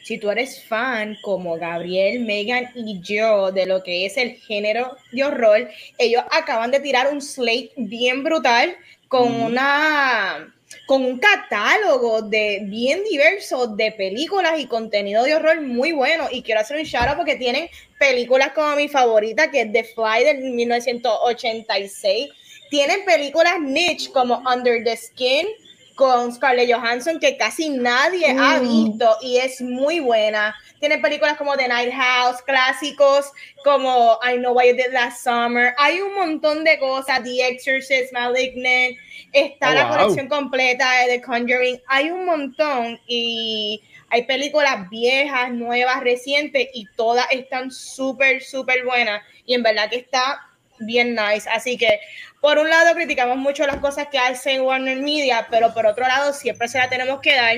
si 0.03 0.17
tú 0.17 0.31
eres 0.31 0.63
fan 0.63 1.17
como 1.21 1.57
Gabriel, 1.57 2.21
Megan 2.21 2.71
y 2.73 2.99
yo 3.01 3.51
de 3.51 3.65
lo 3.65 3.83
que 3.83 4.05
es 4.05 4.17
el 4.17 4.37
género 4.37 4.95
de 5.11 5.23
horror, 5.23 5.69
ellos 5.97 6.23
acaban 6.31 6.71
de 6.71 6.79
tirar 6.79 7.13
un 7.13 7.21
slate 7.21 7.71
bien 7.75 8.23
brutal 8.23 8.75
con 9.09 9.29
una 9.41 10.53
con 10.85 11.03
un 11.03 11.19
catálogo 11.19 12.21
de 12.21 12.61
bien 12.63 13.03
diverso 13.03 13.67
de 13.67 13.91
películas 13.91 14.59
y 14.59 14.67
contenido 14.67 15.23
de 15.23 15.35
horror 15.35 15.61
muy 15.61 15.91
bueno 15.91 16.27
y 16.31 16.41
quiero 16.43 16.61
hacer 16.61 16.77
un 16.77 16.83
shout 16.83 17.07
out 17.07 17.17
porque 17.17 17.35
tienen 17.35 17.69
películas 17.99 18.51
como 18.53 18.75
mi 18.75 18.87
favorita 18.87 19.51
que 19.51 19.61
es 19.61 19.71
The 19.71 19.83
Fly 19.83 20.23
del 20.23 20.39
1986 20.51 22.29
tienen 22.69 23.03
películas 23.05 23.55
niche 23.61 24.11
como 24.11 24.37
Under 24.51 24.83
the 24.83 24.95
Skin 24.95 25.47
con 25.95 26.33
Scarlett 26.33 26.71
Johansson 26.73 27.19
que 27.19 27.35
casi 27.35 27.69
nadie 27.69 28.27
ha 28.29 28.59
Mm. 28.61 28.85
visto 28.85 29.17
y 29.21 29.37
es 29.37 29.59
muy 29.59 29.99
buena. 29.99 30.55
Tienen 30.79 31.01
películas 31.01 31.35
como 31.35 31.57
The 31.57 31.67
Night 31.67 31.91
House, 31.93 32.41
clásicos 32.43 33.31
como 33.65 34.17
I 34.23 34.37
Know 34.37 34.53
Why 34.57 34.69
You 34.69 34.75
Did 34.77 34.93
Last 34.93 35.23
Summer. 35.25 35.73
Hay 35.77 35.99
un 35.99 36.15
montón 36.15 36.63
de 36.63 36.79
cosas. 36.79 37.21
The 37.23 37.47
Exorcist, 37.49 38.13
Malignant. 38.13 38.95
Está 39.33 39.71
Oh, 39.71 39.73
la 39.73 39.87
wow. 39.87 39.97
colección 39.97 40.29
completa 40.29 40.89
de 41.01 41.17
The 41.17 41.21
Conjuring. 41.21 41.81
Hay 41.87 42.09
un 42.11 42.25
montón 42.25 42.97
y 43.05 43.81
hay 44.09 44.23
películas 44.23 44.89
viejas, 44.89 45.51
nuevas, 45.51 45.99
recientes 46.01 46.69
y 46.73 46.85
todas 46.95 47.27
están 47.31 47.71
súper, 47.71 48.41
súper 48.41 48.85
buenas. 48.85 49.21
Y 49.45 49.53
en 49.55 49.63
verdad 49.63 49.89
que 49.89 49.97
está 49.97 50.45
bien 50.79 51.13
nice. 51.13 51.47
Así 51.49 51.77
que 51.77 51.99
por 52.41 52.57
un 52.57 52.69
lado 52.69 52.95
criticamos 52.95 53.37
mucho 53.37 53.65
las 53.65 53.77
cosas 53.77 54.07
que 54.11 54.17
hace 54.17 54.61
Warner 54.61 54.99
Media, 55.01 55.47
pero 55.49 55.73
por 55.73 55.85
otro 55.85 56.07
lado 56.07 56.33
siempre 56.33 56.67
se 56.67 56.77
la 56.77 56.89
tenemos 56.89 57.19
que 57.19 57.35
dar. 57.35 57.57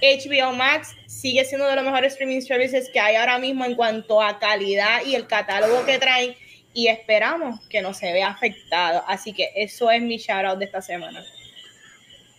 HBO 0.00 0.52
Max 0.52 0.94
sigue 1.06 1.44
siendo 1.44 1.66
de 1.66 1.74
los 1.74 1.84
mejores 1.84 2.12
streaming 2.12 2.40
services 2.40 2.88
que 2.92 3.00
hay 3.00 3.16
ahora 3.16 3.38
mismo 3.38 3.64
en 3.64 3.74
cuanto 3.74 4.22
a 4.22 4.38
calidad 4.38 5.00
y 5.04 5.14
el 5.14 5.26
catálogo 5.26 5.84
que 5.84 5.98
traen 5.98 6.36
y 6.72 6.88
esperamos 6.88 7.66
que 7.68 7.82
no 7.82 7.92
se 7.94 8.12
vea 8.12 8.28
afectado. 8.28 9.02
Así 9.08 9.32
que 9.32 9.50
eso 9.56 9.90
es 9.90 10.00
mi 10.00 10.18
shout 10.18 10.44
out 10.44 10.58
de 10.58 10.66
esta 10.66 10.80
semana. 10.80 11.24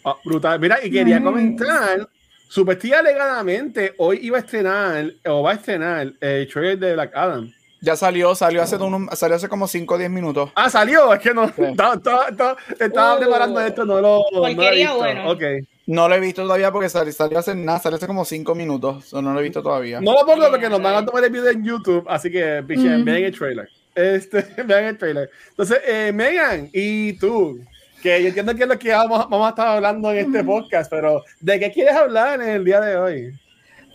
Ah, 0.05 0.15
brutal. 0.23 0.59
Mira, 0.59 0.79
y 0.81 0.89
quería 0.89 1.21
comentar, 1.21 2.07
supuestamente 2.47 3.09
alegadamente, 3.09 3.93
hoy 3.97 4.19
iba 4.21 4.37
a 4.37 4.41
estrenar, 4.41 5.11
o 5.25 5.43
va 5.43 5.51
a 5.51 5.55
estrenar, 5.55 6.13
el 6.21 6.47
trailer 6.47 6.79
de 6.79 6.93
Black 6.93 7.11
Adam. 7.15 7.53
Ya 7.81 7.95
salió, 7.95 8.35
salió 8.35 8.61
hace, 8.61 8.75
unos- 8.75 9.17
salió 9.17 9.37
hace 9.37 9.47
como 9.47 9.67
5 9.67 9.93
o 9.95 9.97
10 9.97 10.09
minutos. 10.09 10.51
Ah, 10.55 10.69
salió, 10.69 11.13
es 11.13 11.19
que 11.21 11.33
no, 11.33 11.47
Sí. 11.47 11.53
estaba, 11.63 11.95
estaba- 11.95 12.27
estaba- 12.27 12.57
estaba 12.79 13.15
Oh. 13.15 13.19
preparando 13.19 13.61
esto, 13.61 13.85
no 13.85 14.01
lo, 14.01 14.23
no 14.31 14.39
lo 14.41 14.47
he 14.47 14.75
visto. 14.75 14.97
bueno. 14.97 15.31
Ok. 15.31 15.41
No 15.87 16.07
lo 16.07 16.15
he 16.15 16.19
visto 16.19 16.43
todavía 16.43 16.71
porque 16.71 16.89
salió, 16.89 17.11
salió 17.13 17.39
hace 17.39 17.55
nada, 17.55 17.79
salió 17.79 17.95
hace 17.97 18.05
como 18.05 18.23
cinco 18.25 18.53
minutos. 18.53 19.11
o 19.13 19.21
no 19.21 19.33
lo 19.33 19.39
he 19.39 19.43
visto 19.43 19.63
todavía. 19.63 19.99
No 20.01 20.13
lo 20.13 20.25
pongo 20.25 20.47
porque 20.49 20.69
nos 20.69 20.81
van 20.81 20.95
a 20.95 21.05
tomar 21.05 21.23
el 21.23 21.31
video 21.31 21.49
en 21.49 21.63
YouTube, 21.63 22.05
así 22.07 22.29
que 22.29 22.63
pichen, 22.67 23.01
Mm. 23.01 23.05
vean 23.05 23.23
el 23.23 23.37
trailer. 23.37 23.69
Este, 23.95 24.45
vean 24.65 24.83
el 24.83 24.97
trailer. 24.97 25.29
Entonces, 25.49 25.79
eh, 25.87 26.11
Megan, 26.13 26.69
y 26.73 27.13
tú, 27.13 27.59
que 28.03 28.21
yo 28.21 28.27
entiendo 28.27 28.55
que 28.55 28.63
es 28.63 28.69
lo 28.69 28.77
que 28.77 28.91
vamos, 28.91 29.27
vamos 29.29 29.47
a 29.47 29.49
estar 29.49 29.67
hablando 29.69 30.11
en 30.11 30.17
este 30.19 30.43
podcast, 30.43 30.89
pero 30.91 31.23
¿de 31.39 31.59
qué 31.59 31.71
quieres 31.71 31.95
hablar 31.95 32.39
en 32.41 32.49
el 32.49 32.63
día 32.65 32.81
de 32.81 32.95
hoy? 32.97 33.33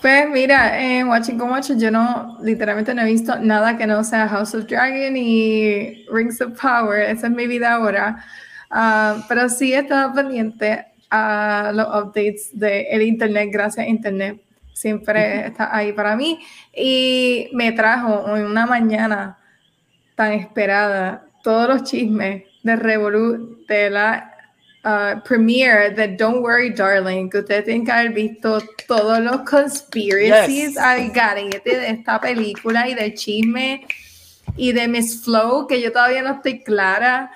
Pues 0.05 0.29
mira, 0.29 0.79
en 0.83 1.09
Watching 1.09 1.41
Watch 1.41 1.71
yo 1.79 1.91
no, 1.91 2.37
literalmente 2.43 2.95
no 2.95 3.01
he 3.01 3.07
visto 3.07 3.39
nada 3.39 3.79
que 3.79 3.87
no 3.87 4.05
sea 4.05 4.29
House 4.29 4.55
of 4.55 4.67
Dragon 4.67 5.17
y 5.17 6.05
Rings 6.13 6.43
of 6.43 6.61
Power. 6.61 7.01
Esa 7.09 7.29
es 7.29 7.33
mi 7.33 7.47
vida 7.47 7.73
ahora. 7.73 8.23
Ah, 8.71 9.25
pero 9.31 9.49
sí 9.49 9.73
he 9.73 9.79
estado 9.79 10.13
pendiente 10.13 10.85
a 11.09 11.71
los 11.73 11.87
updates 11.87 12.51
del 12.53 13.01
internet, 13.01 13.49
gracias 13.51 13.87
a 13.87 13.89
internet. 13.89 14.43
Siempre 14.75 15.47
está 15.47 15.75
ahí 15.75 15.95
para 15.95 16.17
mí. 16.17 16.39
Y 16.77 17.49
me 17.55 17.73
trajo 17.73 18.37
en 18.37 18.45
una 18.45 18.67
mañana 18.67 19.39
tan 20.17 20.33
esperada 20.35 21.25
todos 21.43 21.67
los 21.67 21.85
chismes 21.85 22.43
de 22.63 22.77
Revolu, 22.77 23.65
de 23.67 23.89
la 23.89 24.34
uh, 24.85 25.21
premiere 25.23 25.91
de 25.91 26.09
Don't 26.09 26.43
Worry 26.43 26.71
Darling, 26.71 27.29
que 27.31 27.39
ustedes 27.39 27.65
tienen 27.65 27.85
que 27.85 27.93
haber 27.93 28.13
visto 28.13 28.63
todos 28.87 29.19
los 29.21 29.39
conspiracies 29.49 30.71
Yes. 30.71 30.79
al 30.79 31.11
garete 31.11 31.79
de 31.79 31.91
esta 31.91 32.21
película 32.21 32.89
y 32.89 32.95
del 32.95 33.15
chisme 33.15 33.87
y 34.57 34.73
de 34.73 34.87
Miss 34.89 35.25
Flow, 35.25 35.67
que 35.67 35.81
yo 35.81 35.91
todavía 35.91 36.23
no 36.23 36.35
estoy 36.35 36.63
clara, 36.63 37.31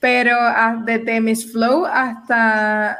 pero 0.00 0.36
ah, 0.38 0.82
desde 0.84 1.20
Miss 1.20 1.50
Flow 1.50 1.86
hasta 1.86 2.98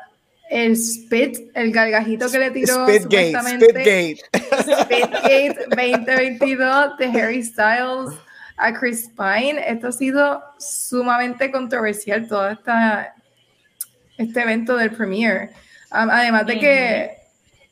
el 0.50 0.76
spit, 0.76 1.38
el 1.54 1.72
gargajito 1.72 2.30
que 2.30 2.38
le 2.38 2.50
tiró 2.50 2.86
Spitgate, 2.86 3.32
Spitgate. 3.56 4.16
Spitgate 4.60 5.56
2022 5.70 6.98
de 6.98 7.06
Harry 7.06 7.42
Styles 7.42 8.14
a 8.58 8.72
Chris 8.72 9.10
Pine. 9.16 9.62
Esto 9.66 9.88
ha 9.88 9.92
sido 9.92 10.42
sumamente 10.58 11.50
controversial, 11.50 12.28
todo 12.28 12.50
esta, 12.50 13.14
este 14.22 14.40
evento 14.42 14.76
del 14.76 14.90
premiere. 14.90 15.50
Um, 15.92 16.08
además 16.10 16.46
de 16.46 16.58
que, 16.58 17.10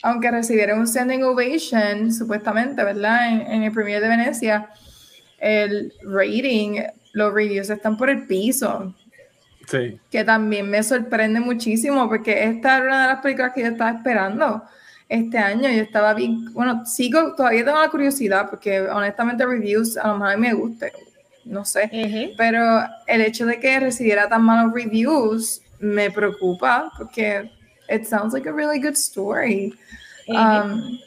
aunque 0.02 0.30
recibieron 0.30 0.80
un 0.80 0.86
standing 0.86 1.22
ovation, 1.22 2.12
supuestamente, 2.12 2.84
¿verdad? 2.84 3.28
En, 3.32 3.40
en 3.52 3.62
el 3.62 3.72
premiere 3.72 4.00
de 4.00 4.08
Venecia, 4.08 4.68
el 5.38 5.92
rating, 6.02 6.80
los 7.12 7.32
reviews 7.32 7.70
están 7.70 7.96
por 7.96 8.10
el 8.10 8.26
piso 8.26 8.94
Sí. 9.66 10.00
que 10.10 10.24
también 10.24 10.68
me 10.68 10.82
sorprende 10.82 11.38
muchísimo 11.38 12.08
porque 12.08 12.42
esta 12.44 12.78
era 12.78 12.86
una 12.86 13.02
de 13.02 13.06
las 13.14 13.22
películas 13.22 13.52
que 13.54 13.60
yo 13.60 13.68
estaba 13.68 13.90
esperando 13.92 14.64
este 15.08 15.38
año. 15.38 15.68
Yo 15.68 15.82
estaba 15.82 16.12
bien, 16.12 16.52
bueno, 16.52 16.84
sigo, 16.84 17.36
todavía 17.36 17.64
tengo 17.64 17.78
la 17.80 17.88
curiosidad 17.88 18.50
porque 18.50 18.80
honestamente 18.80 19.46
reviews 19.46 19.96
a 19.96 20.08
lo 20.08 20.14
mejor 20.14 20.32
a 20.32 20.36
mí 20.36 20.42
me 20.48 20.54
gusta, 20.54 20.86
no 21.44 21.64
sé, 21.64 21.84
Ujú. 21.92 22.34
pero 22.36 22.82
el 23.06 23.20
hecho 23.20 23.46
de 23.46 23.60
que 23.60 23.78
recibiera 23.78 24.28
tan 24.28 24.42
malos 24.42 24.72
reviews 24.74 25.62
me 25.80 26.10
preocupa 26.10 26.90
porque 26.96 27.50
it 27.88 28.06
sounds 28.06 28.32
like 28.32 28.48
a 28.48 28.52
really 28.52 28.78
good 28.78 28.96
story. 28.96 29.74
Um, 30.28 30.98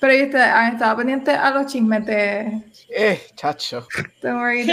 pero 0.00 0.12
yo 0.12 0.24
este- 0.24 0.38
han 0.38 0.74
estado 0.74 0.98
pendientes 0.98 1.34
a 1.34 1.50
los 1.50 1.72
chismes 1.72 2.04
de 2.04 2.62
Eh, 2.90 3.20
chacho. 3.34 3.86
Don't 4.20 4.38
Worry 4.38 4.66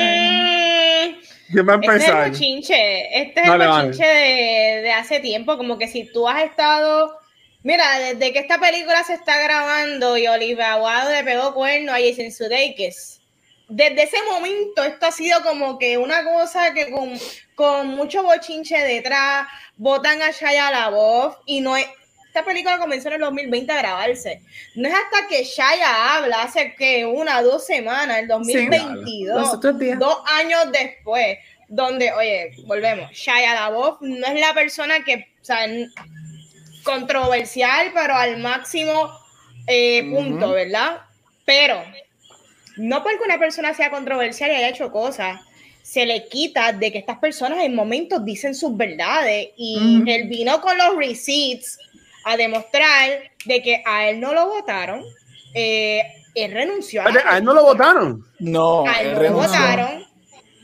¿Quién 1.52 1.68
va 1.68 1.74
a 1.74 1.78
Este 1.78 1.96
es 1.96 2.10
el 2.10 2.32
bochinche, 2.32 3.22
este 3.22 3.42
es 3.42 3.48
Dale, 3.48 3.66
el 3.66 3.98
de, 3.98 4.82
de 4.84 4.92
hace 4.92 5.20
tiempo, 5.20 5.58
como 5.58 5.78
que 5.78 5.88
si 5.88 6.12
tú 6.12 6.28
has 6.28 6.44
estado, 6.44 7.16
mira, 7.62 8.00
desde 8.00 8.34
que 8.34 8.40
esta 8.40 8.60
película 8.60 9.04
se 9.04 9.14
está 9.14 9.40
grabando 9.42 10.18
y 10.18 10.28
Olivia 10.28 10.78
Wilde 10.78 11.14
le 11.14 11.24
pegó 11.24 11.54
cuerno 11.54 11.92
a 11.92 11.98
Jason 12.00 12.32
Sudeikis, 12.32 13.13
desde 13.68 14.04
ese 14.04 14.18
momento 14.32 14.84
esto 14.84 15.06
ha 15.06 15.12
sido 15.12 15.42
como 15.42 15.80
que 15.80 15.98
una 15.98 16.24
cosa 16.24 16.74
que 16.74 16.92
con, 16.92 17.14
con 17.56 17.88
mucho 17.90 18.24
bochinche 18.24 18.78
detrás, 18.78 19.48
votan 19.78 20.22
a 20.22 20.32
Shia 20.32 20.72
LaBeouf 20.72 21.36
y 21.46 21.62
no 21.62 21.76
es, 21.76 21.88
esta 22.28 22.44
película 22.44 22.80
comenzó 22.80 23.10
en 23.10 23.16
el 23.16 23.22
2020 23.22 23.72
a 23.72 23.78
grabarse, 23.78 24.42
no 24.76 24.88
es 24.88 24.94
hasta 24.94 25.28
que 25.28 25.44
Shia 25.44 26.16
habla 26.16 26.44
hace 26.44 26.76
que 26.76 27.06
una, 27.06 27.42
dos 27.42 27.66
semanas, 27.66 28.20
el 28.20 28.28
2022 28.28 29.40
Los 29.40 29.54
otros 29.54 29.80
días. 29.80 30.00
dos 30.00 30.18
años 30.26 30.72
después, 30.72 31.38
donde, 31.68 32.12
oye, 32.12 32.52
volvemos, 32.66 33.12
Shia 33.12 33.54
LaBeouf 33.54 34.02
no 34.02 34.28
es 34.28 34.40
la 34.40 34.54
persona 34.54 35.04
que, 35.04 35.28
o 35.42 35.46
sea, 35.46 35.68
controversial, 36.84 37.92
pero 37.94 38.14
al 38.14 38.38
máximo 38.38 39.10
eh, 39.68 40.04
punto. 40.12 40.52
¿verdad? 40.52 41.02
Pero, 41.46 41.84
no 42.78 43.04
porque 43.04 43.24
una 43.26 43.40
persona 43.40 43.74
sea 43.74 43.90
controversial 43.90 44.52
y 44.52 44.56
haya 44.56 44.70
hecho 44.70 44.92
cosas, 44.92 45.40
se 45.82 46.06
le 46.06 46.28
quita 46.28 46.72
de 46.72 46.92
que 46.92 46.98
estas 46.98 47.20
personas 47.20 47.60
en 47.64 47.76
momentos 47.76 48.24
dicen 48.24 48.56
sus 48.56 48.76
verdades 48.76 49.50
y 49.58 50.02
él 50.08 50.28
vino 50.30 50.62
con 50.62 50.78
los 50.78 50.96
receipts 50.96 51.78
a 52.24 52.38
demostrar 52.38 53.32
de 53.46 53.62
que 53.62 53.84
a 53.86 54.10
él 54.10 54.20
no 54.20 54.34
lo 54.34 54.48
votaron, 54.48 55.04
eh, 55.54 56.04
él 56.34 56.52
renunció 56.52 57.02
a 57.02 57.06
A 57.06 57.38
él 57.38 57.44
no 57.44 57.54
lo 57.54 57.64
votaron. 57.64 58.26
No, 58.40 58.88
a 58.88 59.02
él 59.02 59.10
él 59.10 59.14
no 59.16 59.22
lo 59.24 59.34
votaron, 59.34 60.06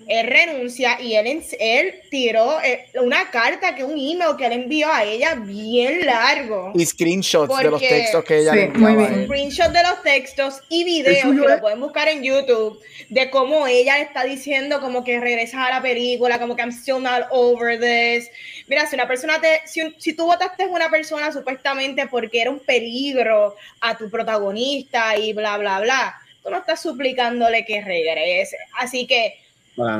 él 0.09 0.25
renuncia 0.25 0.99
y 0.99 1.13
él, 1.13 1.43
él 1.59 2.01
tiró 2.09 2.59
eh, 2.63 2.87
una 2.99 3.29
carta, 3.29 3.75
que 3.75 3.83
un 3.83 3.91
email 3.91 4.35
que 4.37 4.47
él 4.47 4.53
envió 4.53 4.91
a 4.91 5.03
ella 5.03 5.35
bien 5.35 6.03
largo. 6.03 6.71
Y 6.73 6.83
screenshots 6.83 7.55
de 7.59 7.69
los 7.69 7.79
textos 7.79 8.23
que 8.25 8.39
ella 8.39 8.51
Sí, 8.51 8.57
le 8.57 8.63
enviaba 8.65 8.93
muy 8.95 9.03
a 9.03 9.07
bien. 9.07 9.19
él. 9.19 9.25
Screenshot 9.27 9.71
de 9.71 9.83
los 9.83 10.01
textos 10.01 10.61
y 10.67 10.83
videos 10.83 11.17
¿El 11.17 11.21
suyo 11.21 11.43
que 11.43 11.49
lo 11.49 11.59
pueden 11.61 11.79
buscar 11.79 12.07
en 12.07 12.23
YouTube 12.23 12.81
de 13.09 13.29
cómo 13.29 13.67
ella 13.67 13.97
le 13.97 14.03
está 14.03 14.23
diciendo 14.23 14.81
como 14.81 15.03
que 15.03 15.19
regresas 15.19 15.67
a 15.67 15.69
la 15.69 15.81
película, 15.81 16.39
como 16.39 16.55
que 16.55 16.63
I'm 16.63 16.71
still 16.71 17.01
not 17.03 17.27
over 17.29 17.79
this. 17.79 18.31
Mira, 18.67 18.87
si 18.87 18.95
una 18.95 19.07
persona 19.07 19.39
te, 19.39 19.61
si, 19.65 19.93
si 19.99 20.13
tú 20.13 20.25
votaste 20.25 20.63
a 20.63 20.67
una 20.67 20.89
persona 20.89 21.31
supuestamente 21.31 22.07
porque 22.07 22.41
era 22.41 22.49
un 22.49 22.59
peligro 22.59 23.55
a 23.81 23.95
tu 23.95 24.09
protagonista 24.09 25.15
y 25.17 25.33
bla, 25.33 25.57
bla, 25.59 25.79
bla, 25.81 26.15
tú 26.41 26.49
no 26.49 26.57
estás 26.57 26.81
suplicándole 26.81 27.63
que 27.63 27.81
regrese. 27.81 28.57
Así 28.79 29.05
que. 29.05 29.38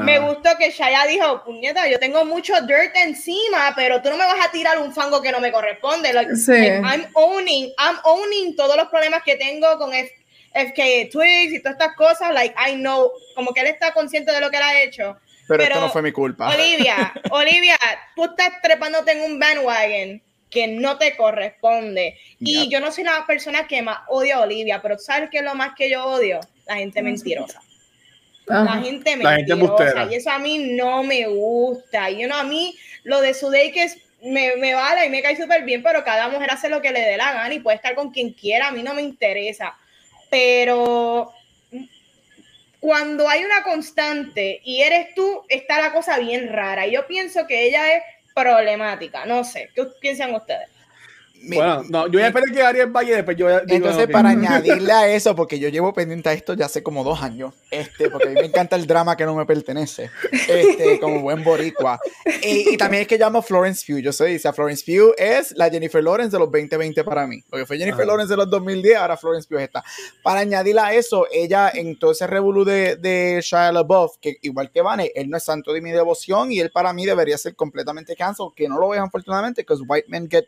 Me 0.04 0.20
gustó 0.20 0.50
que 0.58 0.72
Shaya 0.72 1.06
dijo, 1.08 1.44
puñeta, 1.44 1.88
yo 1.88 2.00
tengo 2.00 2.26
mucho 2.26 2.54
dirt 2.62 2.96
encima, 2.96 3.74
pero 3.76 4.02
tú 4.02 4.10
no 4.10 4.18
me 4.18 4.26
vas 4.26 4.46
a 4.48 4.52
tirar 4.52 4.80
un 4.80 4.94
fango 4.94 5.22
que 5.22 5.32
no 5.32 5.40
me 5.40 5.52
corresponde. 5.52 6.14
Like, 6.14 6.36
Sí. 6.36 6.52
like, 6.52 6.82
I'm 6.84 7.08
owning, 7.14 7.72
I'm 7.78 7.98
owning 8.04 8.56
todos 8.56 8.76
los 8.76 8.88
problemas 8.90 9.24
que 9.24 9.36
tengo 9.36 9.78
con 9.78 9.94
F 9.94 10.12
FK 10.54 11.10
Twigs 11.12 11.54
y 11.54 11.62
todas 11.62 11.78
estas 11.80 11.96
cosas. 11.96 12.34
Like, 12.34 12.56
I 12.58 12.76
know, 12.76 13.12
como 13.36 13.54
que 13.54 13.62
él 13.62 13.68
está 13.68 13.94
consciente 13.94 14.32
de 14.32 14.42
lo 14.42 14.50
que 14.50 14.58
él 14.58 14.64
ha 14.64 14.82
hecho. 14.82 15.18
Pero, 15.48 15.64
esto 15.64 15.80
no 15.80 15.90
fue 15.90 16.02
mi 16.02 16.12
culpa. 16.12 16.50
Olivia, 16.50 17.12
Olivia, 17.32 17.78
tú 18.16 18.26
estás 18.26 18.62
trepándote 18.62 19.12
en 19.14 19.22
un 19.22 19.40
bandwagon 19.40 20.22
que 20.50 20.68
no 20.68 20.98
te 20.98 21.16
corresponde. 21.16 22.18
Y 22.40 22.70
yo 22.70 22.80
no 22.80 22.92
soy 22.92 23.04
la 23.04 23.26
persona 23.28 23.68
que 23.68 23.82
más 23.82 24.00
odia 24.08 24.38
a 24.38 24.42
Olivia, 24.42 24.82
pero 24.82 24.98
¿sabes 24.98 25.30
qué 25.32 25.40
es 25.40 25.44
lo 25.44 25.56
más 25.56 25.74
que 25.76 25.90
yo 25.90 26.04
odio? 26.06 26.40
La 26.66 26.76
gente 26.76 27.02
mentirosa. 27.02 27.62
La 28.50 28.62
Ajá. 28.64 28.82
gente 28.82 29.16
La 29.18 29.36
gente 29.36 29.54
embustera. 29.54 30.08
y 30.12 30.16
eso 30.16 30.30
a 30.32 30.40
mí 30.40 30.58
no 30.76 31.04
me 31.04 31.28
gusta. 31.28 32.10
Y 32.10 32.22
you 32.22 32.28
know, 32.28 32.38
a 32.38 32.44
mí 32.44 32.76
lo 33.04 33.22
de 33.22 33.34
Sudeikis 33.34 33.98
me, 34.24 34.56
me 34.58 34.74
vale 34.74 35.06
y 35.06 35.10
me 35.10 35.22
cae 35.22 35.38
súper 35.38 35.64
bien, 35.64 35.82
pero 35.84 36.04
cada 36.04 36.28
mujer 36.30 36.50
hace 36.52 36.68
lo 36.68 36.82
que 36.82 36.92
le 36.92 37.00
dé 37.02 37.16
la 37.16 37.32
gana 37.32 37.54
y 37.54 37.60
puede 37.60 37.76
estar 37.78 37.96
con 37.96 38.12
quien 38.12 38.34
quiera. 38.34 38.68
A 38.68 38.72
mí 38.72 38.84
no 38.84 38.94
me 38.94 39.02
interesa. 39.02 39.76
Pero 40.30 41.32
cuando 42.80 43.28
hay 43.30 43.44
una 43.44 43.64
constante 43.64 44.62
y 44.64 44.82
eres 44.82 45.14
tú, 45.16 45.44
está 45.50 45.80
la 45.82 45.92
cosa 45.92 46.18
bien 46.20 46.48
rara. 46.52 46.88
Y 46.88 46.92
yo 46.92 47.06
pienso 47.08 47.46
que 47.48 47.66
ella 47.68 47.94
es 47.96 48.04
problemática. 48.34 49.26
No 49.26 49.44
sé. 49.44 49.70
¿Qué 49.76 49.86
piensan 50.02 50.34
ustedes? 50.34 50.70
Mi- 51.42 51.56
Bueno, 51.56 51.84
no, 51.90 52.06
yo 52.08 52.14
voy 52.14 52.22
a 52.24 52.28
esperar 52.28 52.52
que 52.52 52.62
Ariel 52.62 52.92
después 52.92 53.38
yo 53.38 53.48
digo 53.48 53.62
Entonces, 53.68 54.08
para 54.10 54.30
añadirle 54.30 54.92
a 54.92 55.08
eso, 55.08 55.36
porque 55.36 55.60
yo 55.60 55.70
llevo 55.70 55.94
pendiente 55.94 56.30
a 56.30 56.34
esto 56.34 56.54
ya 56.54 56.66
hace 56.66 56.84
como 56.84 57.04
dos 57.04 57.22
años, 57.22 57.54
este, 57.72 58.10
porque 58.10 58.28
a 58.28 58.32
mí 58.32 58.36
me 58.36 58.46
encanta 58.48 58.76
el 58.76 58.86
drama 58.86 59.16
que 59.16 59.26
no 59.26 59.36
me 59.36 59.46
pertenece, 59.46 60.10
este, 60.48 61.00
como 61.00 61.22
buen 61.22 61.44
boricua. 61.44 62.00
Y, 62.44 62.74
y 62.74 62.78
también 62.78 63.02
es 63.02 63.08
que 63.08 63.18
llamo 63.18 63.42
Florence 63.42 63.86
Pugh, 63.88 64.00
yo 64.00 64.10
o 64.10 64.14
sea, 64.14 64.54
Florence 64.54 64.84
Pugh 64.86 65.14
es 65.18 65.52
la 65.56 65.70
Jennifer 65.70 66.04
Lawrence 66.04 66.32
de 66.32 66.40
los 66.40 66.52
2020 66.52 67.04
para 67.04 67.26
mí, 67.26 67.42
porque 67.50 67.66
fue 67.66 67.78
Jennifer 67.78 68.02
Ajá. 68.02 68.08
Lawrence 68.08 68.32
de 68.32 68.38
los 68.38 68.50
2010, 68.50 68.98
ahora 68.98 69.18
Florence 69.18 69.48
Pugh 69.48 69.60
está. 69.60 69.84
Para 70.24 70.42
añadirle 70.42 70.82
a 70.82 70.94
eso, 70.94 71.26
ella 71.32 71.72
en 71.74 71.98
todo 71.98 72.12
ese 72.12 72.28
revolú 72.28 72.66
de, 72.66 72.96
de 72.98 73.40
Shia 73.42 73.72
LaBeouf, 73.72 74.18
que 74.20 74.38
igual 74.42 74.72
que 74.72 74.82
Vane, 74.82 75.12
él 75.16 75.30
no 75.30 75.38
es 75.38 75.44
santo 75.44 75.74
de 75.74 75.82
mi 75.82 75.92
devoción 75.92 76.52
y 76.52 76.60
él 76.60 76.72
para 76.72 76.94
mí 76.94 77.06
debería 77.06 77.38
ser 77.38 77.56
completamente 77.56 78.16
cancelled, 78.16 78.54
que 78.56 78.68
no 78.68 78.80
lo 78.80 78.90
vean 78.90 79.06
afortunadamente, 79.06 79.62
because 79.62 79.84
white 79.88 80.08
men 80.10 80.28
get 80.30 80.46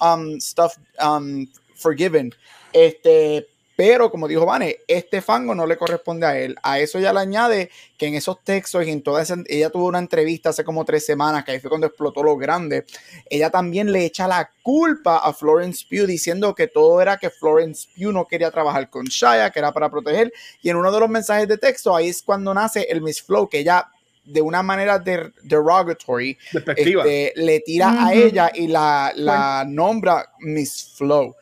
um, 0.00 0.38
stuff 0.40 0.76
um, 1.00 1.46
forgiven. 1.74 2.34
Este, 2.72 3.46
Pero 3.76 4.08
como 4.08 4.28
dijo 4.28 4.46
Vane, 4.46 4.78
este 4.86 5.20
fango 5.20 5.52
no 5.52 5.66
le 5.66 5.76
corresponde 5.76 6.26
a 6.26 6.38
él. 6.38 6.54
A 6.62 6.78
eso 6.78 7.00
ya 7.00 7.12
le 7.12 7.18
añade 7.20 7.70
que 7.98 8.06
en 8.06 8.14
esos 8.14 8.42
textos 8.44 8.86
y 8.86 8.90
en 8.90 9.02
toda 9.02 9.20
esa, 9.20 9.36
ella 9.46 9.68
tuvo 9.68 9.86
una 9.86 9.98
entrevista 9.98 10.50
hace 10.50 10.62
como 10.62 10.84
tres 10.84 11.04
semanas, 11.04 11.44
que 11.44 11.52
ahí 11.52 11.58
fue 11.58 11.70
cuando 11.70 11.88
explotó 11.88 12.22
lo 12.22 12.36
grande. 12.36 12.86
Ella 13.28 13.50
también 13.50 13.90
le 13.90 14.04
echa 14.04 14.28
la 14.28 14.48
culpa 14.62 15.18
a 15.18 15.32
Florence 15.32 15.84
Pugh 15.90 16.06
diciendo 16.06 16.54
que 16.54 16.68
todo 16.68 17.00
era 17.00 17.16
que 17.16 17.30
Florence 17.30 17.88
Pugh 17.96 18.12
no 18.12 18.26
quería 18.26 18.52
trabajar 18.52 18.88
con 18.90 19.06
Shaya, 19.06 19.50
que 19.50 19.58
era 19.58 19.72
para 19.72 19.90
proteger. 19.90 20.32
Y 20.62 20.70
en 20.70 20.76
uno 20.76 20.92
de 20.92 21.00
los 21.00 21.08
mensajes 21.08 21.48
de 21.48 21.58
texto, 21.58 21.96
ahí 21.96 22.08
es 22.08 22.22
cuando 22.22 22.54
nace 22.54 22.82
el 22.88 23.02
Miss 23.02 23.22
Flow, 23.22 23.48
que 23.48 23.58
ella 23.58 23.88
de 24.24 24.40
una 24.40 24.62
manera 24.62 24.98
de, 24.98 25.32
derogatory 25.42 26.38
este, 26.76 27.32
le 27.36 27.60
tira 27.60 28.06
a 28.06 28.14
ella 28.14 28.50
y 28.54 28.68
la, 28.68 29.12
la 29.14 29.64
nombra 29.66 30.30
Miss 30.40 30.94
Flow. 30.96 31.34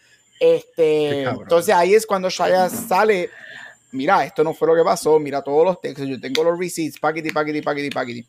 Este, 0.42 1.22
entonces 1.22 1.72
ahí 1.72 1.94
es 1.94 2.04
cuando 2.04 2.28
Shaya 2.28 2.68
sale. 2.68 3.30
Mira, 3.92 4.24
esto 4.24 4.42
no 4.42 4.52
fue 4.54 4.66
lo 4.66 4.74
que 4.74 4.82
pasó. 4.82 5.20
Mira 5.20 5.40
todos 5.40 5.64
los 5.64 5.80
textos. 5.80 6.08
Yo 6.08 6.20
tengo 6.20 6.42
los 6.42 6.58
receipts. 6.58 6.98
Paquiti, 6.98 7.30
paquiti, 7.30 7.62
paquiti, 7.62 7.90
paquiti. 7.90 8.26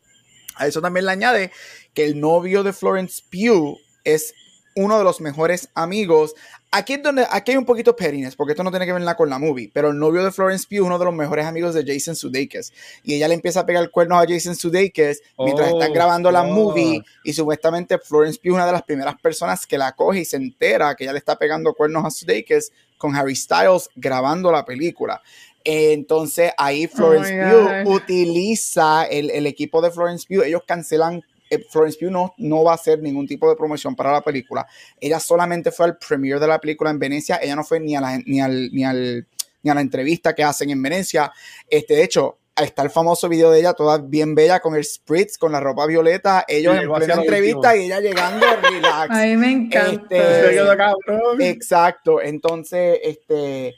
A 0.55 0.67
eso 0.67 0.79
también 0.79 1.07
le 1.07 1.11
añade 1.11 1.51
que 1.95 2.05
el 2.05 2.19
novio 2.19 2.61
de 2.61 2.71
Florence 2.71 3.23
Pugh 3.31 3.79
es 4.03 4.35
uno 4.75 4.99
de 4.99 5.03
los 5.03 5.21
mejores 5.21 5.69
amigos. 5.73 6.35
Aquí 6.75 6.93
es 6.93 7.03
donde 7.03 7.23
aquí 7.29 7.51
hay 7.51 7.57
un 7.57 7.65
poquito 7.65 7.95
perines, 7.95 8.35
porque 8.35 8.53
esto 8.53 8.63
no 8.63 8.71
tiene 8.71 8.87
que 8.87 8.93
ver 8.93 9.01
nada 9.01 9.15
con 9.15 9.29
la 9.29 9.37
movie, 9.37 9.69
pero 9.71 9.89
el 9.89 9.99
novio 9.99 10.23
de 10.23 10.31
Florence 10.31 10.65
Pugh 10.67 10.77
es 10.77 10.81
uno 10.81 10.97
de 10.97 11.05
los 11.05 11.13
mejores 11.13 11.45
amigos 11.45 11.75
de 11.75 11.85
Jason 11.85 12.15
Sudeikis 12.15 12.73
y 13.03 13.13
ella 13.13 13.27
le 13.27 13.35
empieza 13.35 13.59
a 13.59 13.65
pegar 13.67 13.91
cuernos 13.91 14.17
a 14.17 14.25
Jason 14.27 14.55
Sudeikis 14.55 15.21
mientras 15.37 15.67
están 15.67 15.91
oh, 15.91 15.93
grabando 15.93 16.31
la 16.31 16.41
movie 16.41 17.03
y 17.23 17.33
supuestamente 17.33 17.99
Florence 17.99 18.39
Pugh 18.41 18.53
es 18.53 18.55
una 18.55 18.65
de 18.65 18.71
las 18.71 18.81
primeras 18.81 19.13
personas 19.21 19.67
que 19.67 19.77
la 19.77 19.91
coge 19.91 20.21
y 20.21 20.25
se 20.25 20.37
entera 20.37 20.95
que 20.95 21.03
ella 21.03 21.13
le 21.13 21.19
está 21.19 21.37
pegando 21.37 21.75
cuernos 21.75 22.05
a 22.05 22.09
Sudeikis 22.09 22.71
con 22.97 23.15
Harry 23.15 23.35
Styles 23.35 23.91
grabando 23.95 24.51
la 24.51 24.65
película. 24.65 25.21
Entonces 25.63 26.53
ahí 26.57 26.87
Florence 26.87 27.39
oh 27.53 27.83
Pugh 27.83 27.93
utiliza 27.97 29.03
el, 29.03 29.29
el, 29.29 29.45
equipo 29.45 29.79
de 29.79 29.91
Florence 29.91 30.25
Pugh, 30.27 30.41
ellos 30.41 30.63
cancelan 30.65 31.23
Florence 31.59 31.97
Pugh 31.99 32.11
no, 32.11 32.33
no 32.37 32.63
va 32.63 32.71
a 32.71 32.75
hacer 32.75 33.01
ningún 33.01 33.27
tipo 33.27 33.49
de 33.49 33.55
promoción 33.55 33.95
para 33.95 34.11
la 34.11 34.21
película. 34.21 34.65
Ella 34.99 35.19
solamente 35.19 35.71
fue 35.71 35.85
al 35.85 35.97
premiere 35.97 36.39
de 36.39 36.47
la 36.47 36.59
película 36.59 36.89
en 36.89 36.99
Venecia. 36.99 37.39
Ella 37.41 37.55
no 37.55 37.63
fue 37.63 37.79
ni 37.79 37.95
a 37.95 38.01
la, 38.01 38.17
ni 38.25 38.41
al, 38.41 38.71
ni 38.71 38.83
al, 38.83 39.27
ni 39.61 39.71
a 39.71 39.73
la 39.73 39.81
entrevista 39.81 40.33
que 40.33 40.43
hacen 40.43 40.69
en 40.69 40.81
Venecia. 40.81 41.31
Este, 41.69 41.95
de 41.95 42.03
hecho, 42.03 42.37
está 42.55 42.83
el 42.83 42.89
famoso 42.89 43.27
video 43.27 43.51
de 43.51 43.59
ella 43.59 43.73
toda 43.73 43.97
bien 43.97 44.35
bella 44.35 44.59
con 44.59 44.75
el 44.75 44.83
spritz, 44.83 45.37
con 45.37 45.51
la 45.51 45.59
ropa 45.59 45.85
violeta, 45.87 46.45
ellos 46.47 46.75
en 46.75 46.91
plena 46.91 47.15
entrevista 47.15 47.75
y 47.75 47.85
ella 47.85 47.99
llegando 47.99 48.45
relax. 48.61 49.11
A 49.11 49.23
mí 49.23 49.37
me 49.37 49.51
encanta. 49.51 50.15
Este, 50.15 51.49
exacto, 51.49 52.21
entonces 52.21 52.99
este 53.03 53.75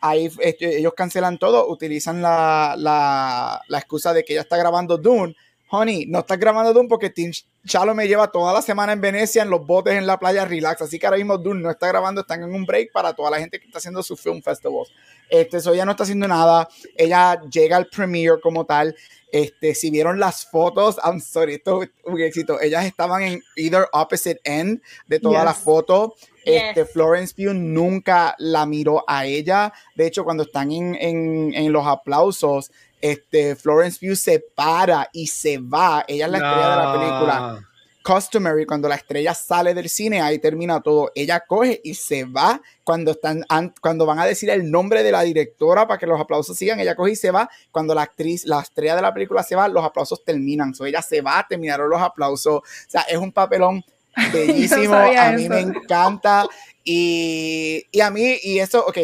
ahí 0.00 0.30
este, 0.40 0.78
ellos 0.78 0.94
cancelan 0.94 1.38
todo, 1.38 1.68
utilizan 1.68 2.22
la, 2.22 2.74
la, 2.76 3.60
la, 3.68 3.78
excusa 3.78 4.12
de 4.12 4.24
que 4.24 4.34
ella 4.34 4.42
está 4.42 4.56
grabando 4.56 4.98
Dune 4.98 5.34
honey, 5.70 6.06
no 6.06 6.20
estás 6.20 6.38
grabando 6.38 6.72
Dune 6.72 6.88
porque 6.88 7.10
Tim 7.10 7.32
Chalo 7.66 7.94
me 7.94 8.06
lleva 8.06 8.30
toda 8.30 8.52
la 8.52 8.62
semana 8.62 8.92
en 8.92 9.00
Venecia 9.00 9.42
en 9.42 9.50
los 9.50 9.66
botes 9.66 9.94
en 9.94 10.06
la 10.06 10.18
playa 10.18 10.44
relax, 10.44 10.82
así 10.82 10.98
que 10.98 11.06
ahora 11.06 11.18
mismo 11.18 11.36
Dune 11.38 11.62
no 11.62 11.70
está 11.70 11.88
grabando, 11.88 12.20
están 12.20 12.42
en 12.42 12.54
un 12.54 12.64
break 12.64 12.92
para 12.92 13.12
toda 13.12 13.30
la 13.30 13.38
gente 13.38 13.58
que 13.58 13.66
está 13.66 13.78
haciendo 13.78 14.02
su 14.02 14.16
film 14.16 14.40
festival. 14.42 14.86
Este, 15.28 15.56
eso 15.56 15.72
ella 15.72 15.84
no 15.84 15.90
está 15.92 16.04
haciendo 16.04 16.28
nada, 16.28 16.68
ella 16.96 17.40
llega 17.50 17.76
al 17.76 17.86
premiere 17.86 18.40
como 18.40 18.64
tal. 18.64 18.94
Este, 19.32 19.74
si 19.74 19.90
vieron 19.90 20.20
las 20.20 20.46
fotos, 20.48 20.96
I'm 21.04 21.20
sorry, 21.20 21.54
esto 21.54 21.82
es 21.82 21.90
un 22.04 22.20
éxito. 22.20 22.60
Ellas 22.60 22.86
estaban 22.86 23.22
en 23.22 23.42
either 23.56 23.86
opposite 23.92 24.40
end 24.44 24.80
de 25.08 25.18
toda 25.18 25.44
la 25.44 25.52
foto. 25.52 26.14
Este, 26.44 26.84
Florence 26.84 27.34
Pugh 27.34 27.52
nunca 27.52 28.36
la 28.38 28.64
miró 28.66 29.04
a 29.06 29.26
ella. 29.26 29.72
De 29.96 30.06
hecho, 30.06 30.24
cuando 30.24 30.44
están 30.44 30.70
en, 30.70 30.94
en, 30.94 31.52
en 31.54 31.72
los 31.72 31.84
aplausos, 31.86 32.70
este, 33.00 33.56
Florence 33.56 33.98
Pugh 34.00 34.16
se 34.16 34.44
para 34.54 35.08
y 35.12 35.26
se 35.26 35.58
va. 35.58 36.04
Ella 36.08 36.26
es 36.26 36.32
la 36.32 36.38
estrella 36.38 36.70
de 36.70 36.76
la 36.76 36.92
película. 36.92 37.66
Customary, 38.06 38.66
cuando 38.66 38.88
la 38.88 38.94
estrella 38.94 39.34
sale 39.34 39.74
del 39.74 39.88
cine, 39.88 40.20
ahí 40.20 40.38
termina 40.38 40.80
todo. 40.80 41.10
Ella 41.12 41.40
coge 41.40 41.80
y 41.82 41.94
se 41.94 42.22
va 42.22 42.60
cuando, 42.84 43.10
están, 43.10 43.44
cuando 43.80 44.06
van 44.06 44.20
a 44.20 44.24
decir 44.24 44.48
el 44.48 44.70
nombre 44.70 45.02
de 45.02 45.10
la 45.10 45.22
directora 45.22 45.88
para 45.88 45.98
que 45.98 46.06
los 46.06 46.20
aplausos 46.20 46.56
sigan. 46.56 46.78
Ella 46.78 46.94
coge 46.94 47.12
y 47.12 47.16
se 47.16 47.32
va. 47.32 47.50
Cuando 47.72 47.96
la 47.96 48.02
actriz, 48.02 48.46
la 48.46 48.60
estrella 48.60 48.94
de 48.94 49.02
la 49.02 49.12
película 49.12 49.42
se 49.42 49.56
va, 49.56 49.66
los 49.66 49.84
aplausos 49.84 50.22
terminan. 50.24 50.72
So, 50.72 50.86
ella 50.86 51.02
se 51.02 51.20
va, 51.20 51.44
terminaron 51.48 51.90
los 51.90 52.00
aplausos. 52.00 52.58
O 52.58 52.62
sea, 52.86 53.02
es 53.02 53.18
un 53.18 53.32
papelón 53.32 53.84
bellísimo. 54.32 54.94
a 54.94 55.32
mí 55.32 55.48
me 55.48 55.60
encanta. 55.60 56.46
Y, 56.84 57.84
y, 57.90 58.00
a 58.00 58.10
mí, 58.10 58.38
y 58.40 58.60
eso, 58.60 58.84
ok, 58.86 58.98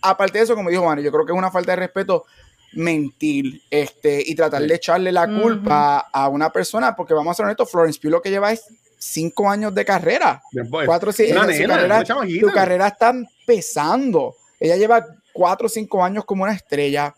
aparte 0.00 0.38
de 0.38 0.44
eso, 0.44 0.54
como 0.54 0.70
dijo 0.70 0.84
Manu, 0.84 1.02
yo 1.02 1.10
creo 1.10 1.26
que 1.26 1.32
es 1.32 1.38
una 1.38 1.50
falta 1.50 1.72
de 1.72 1.76
respeto 1.76 2.24
mentir 2.74 3.62
este, 3.70 4.22
y 4.24 4.34
tratar 4.34 4.62
de 4.62 4.74
echarle 4.74 5.12
la 5.12 5.26
culpa 5.26 6.08
a 6.12 6.28
una 6.28 6.50
persona, 6.50 6.94
porque 6.96 7.14
vamos 7.14 7.32
a 7.32 7.34
ser 7.34 7.44
honestos, 7.44 7.70
Florence 7.70 8.00
Pugh 8.00 8.10
lo 8.10 8.22
que 8.22 8.30
lleva 8.30 8.52
es 8.52 8.66
cinco 8.98 9.50
años 9.50 9.74
de 9.74 9.84
carrera. 9.84 10.42
Cuatro, 10.86 11.12
su, 11.12 11.22
carrera, 11.68 12.04
su 12.04 12.52
carrera 12.52 12.88
está 12.88 13.10
empezando. 13.10 14.36
Ella 14.60 14.76
lleva 14.76 15.04
cuatro 15.32 15.66
o 15.66 15.68
cinco 15.68 16.04
años 16.04 16.24
como 16.24 16.44
una 16.44 16.52
estrella. 16.52 17.14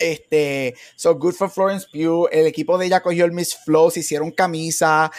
Este, 0.00 0.74
so 0.96 1.14
good 1.14 1.34
for 1.34 1.50
Florence 1.50 1.86
Pugh. 1.92 2.28
El 2.32 2.46
equipo 2.46 2.78
de 2.78 2.86
ella 2.86 3.00
cogió 3.00 3.26
el 3.26 3.32
Miss 3.32 3.54
Flow, 3.54 3.90
se 3.90 4.00
hicieron 4.00 4.30
camisa. 4.30 5.10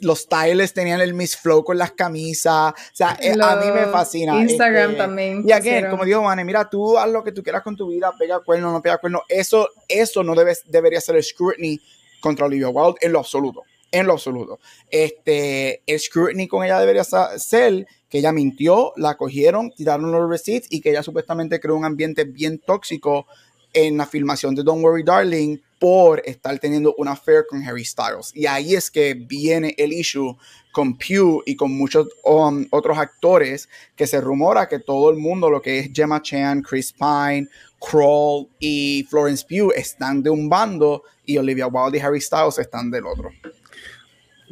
los 0.00 0.20
stylists 0.20 0.74
tenían 0.74 1.00
el 1.00 1.14
Miss 1.14 1.36
Flow 1.36 1.64
con 1.64 1.78
las 1.78 1.92
camisas. 1.92 2.72
O 2.72 2.96
sea, 2.96 3.16
eh, 3.20 3.34
a 3.40 3.56
mí 3.56 3.66
me 3.72 3.86
fascina. 3.86 4.40
Instagram 4.40 4.90
este, 4.90 5.02
también. 5.02 5.44
Y 5.46 5.52
aquí, 5.52 5.70
como 5.88 6.04
digo, 6.04 6.22
Vane, 6.22 6.44
mira, 6.44 6.68
tú 6.68 6.98
haz 6.98 7.08
lo 7.08 7.22
que 7.22 7.32
tú 7.32 7.42
quieras 7.42 7.62
con 7.62 7.76
tu 7.76 7.88
vida, 7.88 8.12
pega 8.18 8.40
cuerno, 8.40 8.72
no 8.72 8.82
pega 8.82 8.98
cuerno. 8.98 9.22
Eso, 9.28 9.68
eso 9.88 10.24
no 10.24 10.34
debe, 10.34 10.54
debería 10.66 11.00
ser 11.00 11.16
el 11.16 11.22
scrutiny 11.22 11.80
contra 12.20 12.46
Olivia 12.46 12.68
Wilde 12.68 12.98
en 13.00 13.12
lo 13.12 13.20
absoluto. 13.20 13.62
En 13.92 14.08
lo 14.08 14.14
absoluto. 14.14 14.58
Este, 14.90 15.82
el 15.86 16.00
scrutiny 16.00 16.48
con 16.48 16.64
ella 16.64 16.80
debería 16.80 17.04
ser 17.04 17.86
que 18.08 18.18
ella 18.18 18.32
mintió, 18.32 18.92
la 18.96 19.16
cogieron, 19.16 19.70
tiraron 19.70 20.10
los 20.10 20.28
receipts 20.28 20.68
y 20.70 20.80
que 20.80 20.90
ella 20.90 21.02
supuestamente 21.02 21.60
creó 21.60 21.76
un 21.76 21.84
ambiente 21.84 22.24
bien 22.24 22.58
tóxico 22.58 23.26
en 23.74 23.98
la 23.98 24.06
filmación 24.06 24.54
de 24.54 24.62
Don't 24.62 24.82
Worry 24.82 25.02
Darling 25.02 25.58
por 25.78 26.22
estar 26.24 26.58
teniendo 26.58 26.94
una 26.96 27.12
affair 27.12 27.44
con 27.46 27.62
Harry 27.62 27.84
Styles. 27.84 28.32
Y 28.34 28.46
ahí 28.46 28.74
es 28.74 28.90
que 28.90 29.12
viene 29.12 29.74
el 29.76 29.92
issue 29.92 30.34
con 30.72 30.96
Pugh 30.96 31.42
y 31.44 31.56
con 31.56 31.76
muchos 31.76 32.08
um, 32.24 32.66
otros 32.70 32.96
actores 32.96 33.68
que 33.94 34.06
se 34.06 34.20
rumora 34.20 34.66
que 34.68 34.78
todo 34.78 35.10
el 35.10 35.18
mundo, 35.18 35.50
lo 35.50 35.60
que 35.60 35.80
es 35.80 35.90
Gemma 35.92 36.22
Chan, 36.22 36.62
Chris 36.62 36.92
Pine, 36.92 37.48
Kroll 37.78 38.48
y 38.58 39.06
Florence 39.10 39.44
Pugh 39.46 39.72
están 39.74 40.22
de 40.22 40.30
un 40.30 40.48
bando 40.48 41.02
y 41.26 41.36
Olivia 41.36 41.66
Wilde 41.66 41.98
y 41.98 42.00
Harry 42.00 42.20
Styles 42.20 42.58
están 42.58 42.90
del 42.90 43.06
otro. 43.06 43.30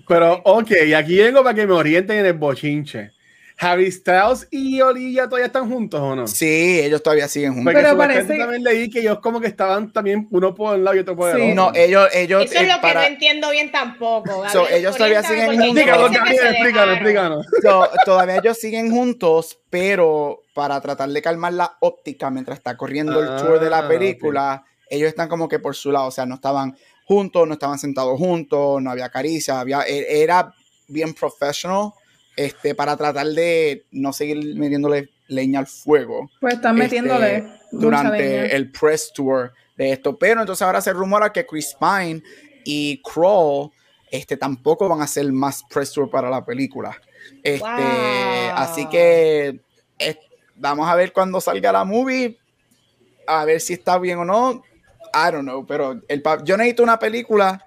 Pero, 0.06 0.42
ok, 0.44 0.70
aquí 0.96 1.16
vengo 1.18 1.42
para 1.42 1.54
que 1.54 1.66
me 1.66 1.72
orienten 1.72 2.18
en 2.18 2.26
el 2.26 2.34
bochinche. 2.34 3.12
Harry 3.62 3.92
Styles 3.92 4.48
y 4.50 4.80
Olivia 4.80 5.26
todavía 5.26 5.46
están 5.46 5.70
juntos 5.70 6.00
o 6.00 6.16
no? 6.16 6.26
Sí, 6.26 6.80
ellos 6.80 7.00
todavía 7.00 7.28
siguen 7.28 7.54
juntos. 7.54 7.72
Pero 7.72 7.96
parece 7.96 8.36
también 8.36 8.64
leí 8.64 8.90
que 8.90 8.98
ellos 8.98 9.20
como 9.20 9.40
que 9.40 9.46
estaban 9.46 9.92
también 9.92 10.26
uno 10.32 10.52
por 10.52 10.74
un 10.74 10.82
lado 10.82 10.96
y 10.96 11.00
otro 11.00 11.14
por 11.14 11.30
el 11.30 11.36
otro. 11.36 11.54
No, 11.54 11.72
ellos, 11.72 12.08
ellos. 12.12 12.44
Eso 12.44 12.60
es 12.60 12.68
lo 12.68 12.80
que 12.80 12.94
no 12.94 13.02
entiendo 13.02 13.50
bien 13.50 13.70
tampoco. 13.70 14.44
ellos 14.68 14.96
todavía 14.96 15.22
siguen 15.22 15.46
juntos. 15.46 15.76
Explícalo, 15.76 16.92
explícanos, 16.92 17.46
todavía 18.04 18.36
ellos 18.38 18.58
siguen 18.58 18.90
juntos, 18.90 19.60
pero 19.70 20.42
para 20.54 20.80
tratar 20.80 21.08
de 21.08 21.22
calmar 21.22 21.52
la 21.52 21.76
óptica 21.80 22.30
mientras 22.30 22.58
está 22.58 22.76
corriendo 22.76 23.20
el 23.20 23.36
tour 23.36 23.60
de 23.60 23.70
la 23.70 23.78
ah, 23.78 23.88
película, 23.88 24.64
ellos 24.90 25.08
están 25.08 25.28
como 25.28 25.48
que 25.48 25.60
por 25.60 25.76
su 25.76 25.92
lado, 25.92 26.06
o 26.06 26.10
sea, 26.10 26.26
no 26.26 26.34
estaban 26.34 26.76
juntos, 27.04 27.46
no 27.46 27.54
estaban 27.54 27.78
sentados 27.78 28.18
juntos, 28.18 28.82
no 28.82 28.90
había 28.90 29.08
caricia, 29.08 29.60
había, 29.60 29.82
e, 29.82 30.22
era 30.22 30.52
bien 30.88 31.14
professional 31.14 31.92
este, 32.36 32.74
para 32.74 32.96
tratar 32.96 33.26
de 33.28 33.84
no 33.90 34.12
seguir 34.12 34.56
metiéndole 34.56 35.10
leña 35.28 35.60
al 35.60 35.66
fuego. 35.66 36.30
Pues 36.40 36.54
están 36.54 36.76
metiéndole 36.76 37.36
este, 37.38 37.58
durante 37.72 38.54
el 38.54 38.70
press 38.70 39.12
tour 39.12 39.52
de 39.76 39.92
esto. 39.92 40.16
Pero 40.18 40.40
entonces 40.40 40.62
ahora 40.62 40.80
se 40.80 40.92
rumora 40.92 41.32
que 41.32 41.46
Chris 41.46 41.76
Pine 41.78 42.22
y 42.64 43.00
Crawl 43.02 43.70
este, 44.10 44.36
tampoco 44.36 44.88
van 44.88 45.00
a 45.00 45.04
hacer 45.04 45.30
más 45.32 45.62
press 45.64 45.92
tour 45.92 46.10
para 46.10 46.28
la 46.28 46.44
película. 46.44 46.96
Este, 47.42 48.50
Así 48.54 48.86
que 48.88 49.60
vamos 50.56 50.88
a 50.88 50.94
ver 50.94 51.12
cuando 51.12 51.40
salga 51.40 51.72
la 51.72 51.84
movie, 51.84 52.38
a 53.26 53.44
ver 53.44 53.60
si 53.60 53.74
está 53.74 53.98
bien 53.98 54.18
o 54.18 54.24
no. 54.24 54.62
I 55.14 55.30
don't 55.30 55.42
know, 55.42 55.66
pero 55.66 56.00
el, 56.08 56.22
yo 56.44 56.56
necesito 56.56 56.82
una 56.82 56.98
película 56.98 57.64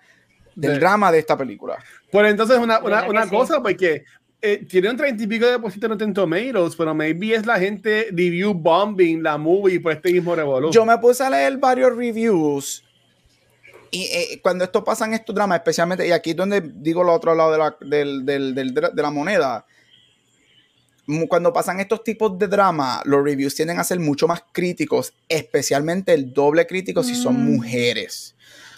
del 0.56 0.80
drama 0.80 1.12
de 1.12 1.20
esta 1.20 1.38
película. 1.38 1.78
Pues 2.12 2.30
entonces 2.30 2.58
una, 2.58 2.80
una, 2.80 3.08
una 3.08 3.30
cosa, 3.30 3.62
porque 3.62 4.04
eh, 4.54 4.66
tiene 4.70 4.90
un 4.90 4.98
30 4.98 5.24
y 5.24 5.28
pico 5.28 5.46
de 5.46 5.54
depósito 5.54 5.86
en 5.88 5.92
Rotten 5.94 6.14
Tomatoes, 6.14 6.76
pero 6.76 6.94
maybe 6.94 7.34
es 7.36 7.46
la 7.46 7.58
gente 7.60 8.08
review 8.12 8.54
bombing 8.54 9.24
la 9.24 9.38
movie 9.38 9.80
por 9.80 9.92
este 9.94 10.12
mismo 10.12 10.36
revolución. 10.36 10.72
Yo 10.72 10.86
me 10.86 10.98
puse 11.00 11.24
a 11.24 11.30
leer 11.30 11.58
varios 11.58 11.96
reviews 11.96 12.84
y 13.92 14.04
eh, 14.04 14.40
cuando 14.42 14.66
esto 14.66 14.84
pasa 14.84 15.06
en 15.06 15.14
estos 15.14 15.34
dramas, 15.34 15.58
especialmente, 15.60 16.06
y 16.08 16.12
aquí 16.12 16.32
es 16.32 16.36
donde 16.36 16.62
digo 16.62 17.04
lo 17.04 17.14
otro 17.14 17.34
lado 17.34 17.52
de 17.54 17.58
la, 17.58 17.78
del, 17.80 18.26
del, 18.26 18.54
del, 18.54 18.74
de 18.74 19.02
la 19.02 19.10
moneda, 19.10 19.66
cuando 21.30 21.54
pasan 21.54 21.80
estos 21.80 22.04
tipos 22.04 22.38
de 22.38 22.48
drama, 22.48 23.02
los 23.06 23.24
reviews 23.24 23.54
tienden 23.56 23.80
a 23.80 23.84
ser 23.84 24.00
mucho 24.00 24.28
más 24.28 24.44
críticos, 24.52 25.14
especialmente 25.30 26.14
el 26.14 26.34
doble 26.34 26.66
crítico 26.66 27.04
si 27.04 27.16
son 27.16 27.36
Mm. 27.42 27.56
mujeres. 27.56 28.36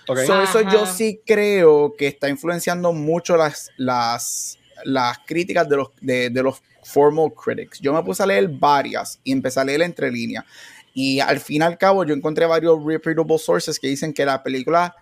Ok. 0.07 0.19
So, 0.25 0.41
eso 0.41 0.61
yo 0.61 0.85
sí 0.85 1.21
creo 1.25 1.95
que 1.97 2.07
está 2.07 2.29
influenciando 2.29 2.93
mucho 2.93 3.37
las, 3.37 3.71
las, 3.77 4.56
las 4.85 5.17
críticas 5.25 5.67
de 5.67 5.77
los, 5.77 5.89
de, 6.01 6.29
de 6.29 6.43
los 6.43 6.61
formal 6.83 7.33
critics. 7.33 7.79
Yo 7.79 7.93
me 7.93 8.03
puse 8.03 8.23
a 8.23 8.25
leer 8.25 8.47
varias 8.47 9.19
y 9.23 9.31
empecé 9.31 9.59
a 9.59 9.65
leer 9.65 9.81
entre 9.81 10.11
líneas. 10.11 10.45
Y 10.93 11.19
al 11.19 11.39
fin 11.39 11.61
y 11.61 11.65
al 11.65 11.77
cabo 11.77 12.03
yo 12.03 12.13
encontré 12.13 12.45
varios 12.45 12.83
reputable 12.83 13.37
sources 13.37 13.79
que 13.79 13.87
dicen 13.87 14.13
que 14.13 14.25
la 14.25 14.41
película 14.41 14.95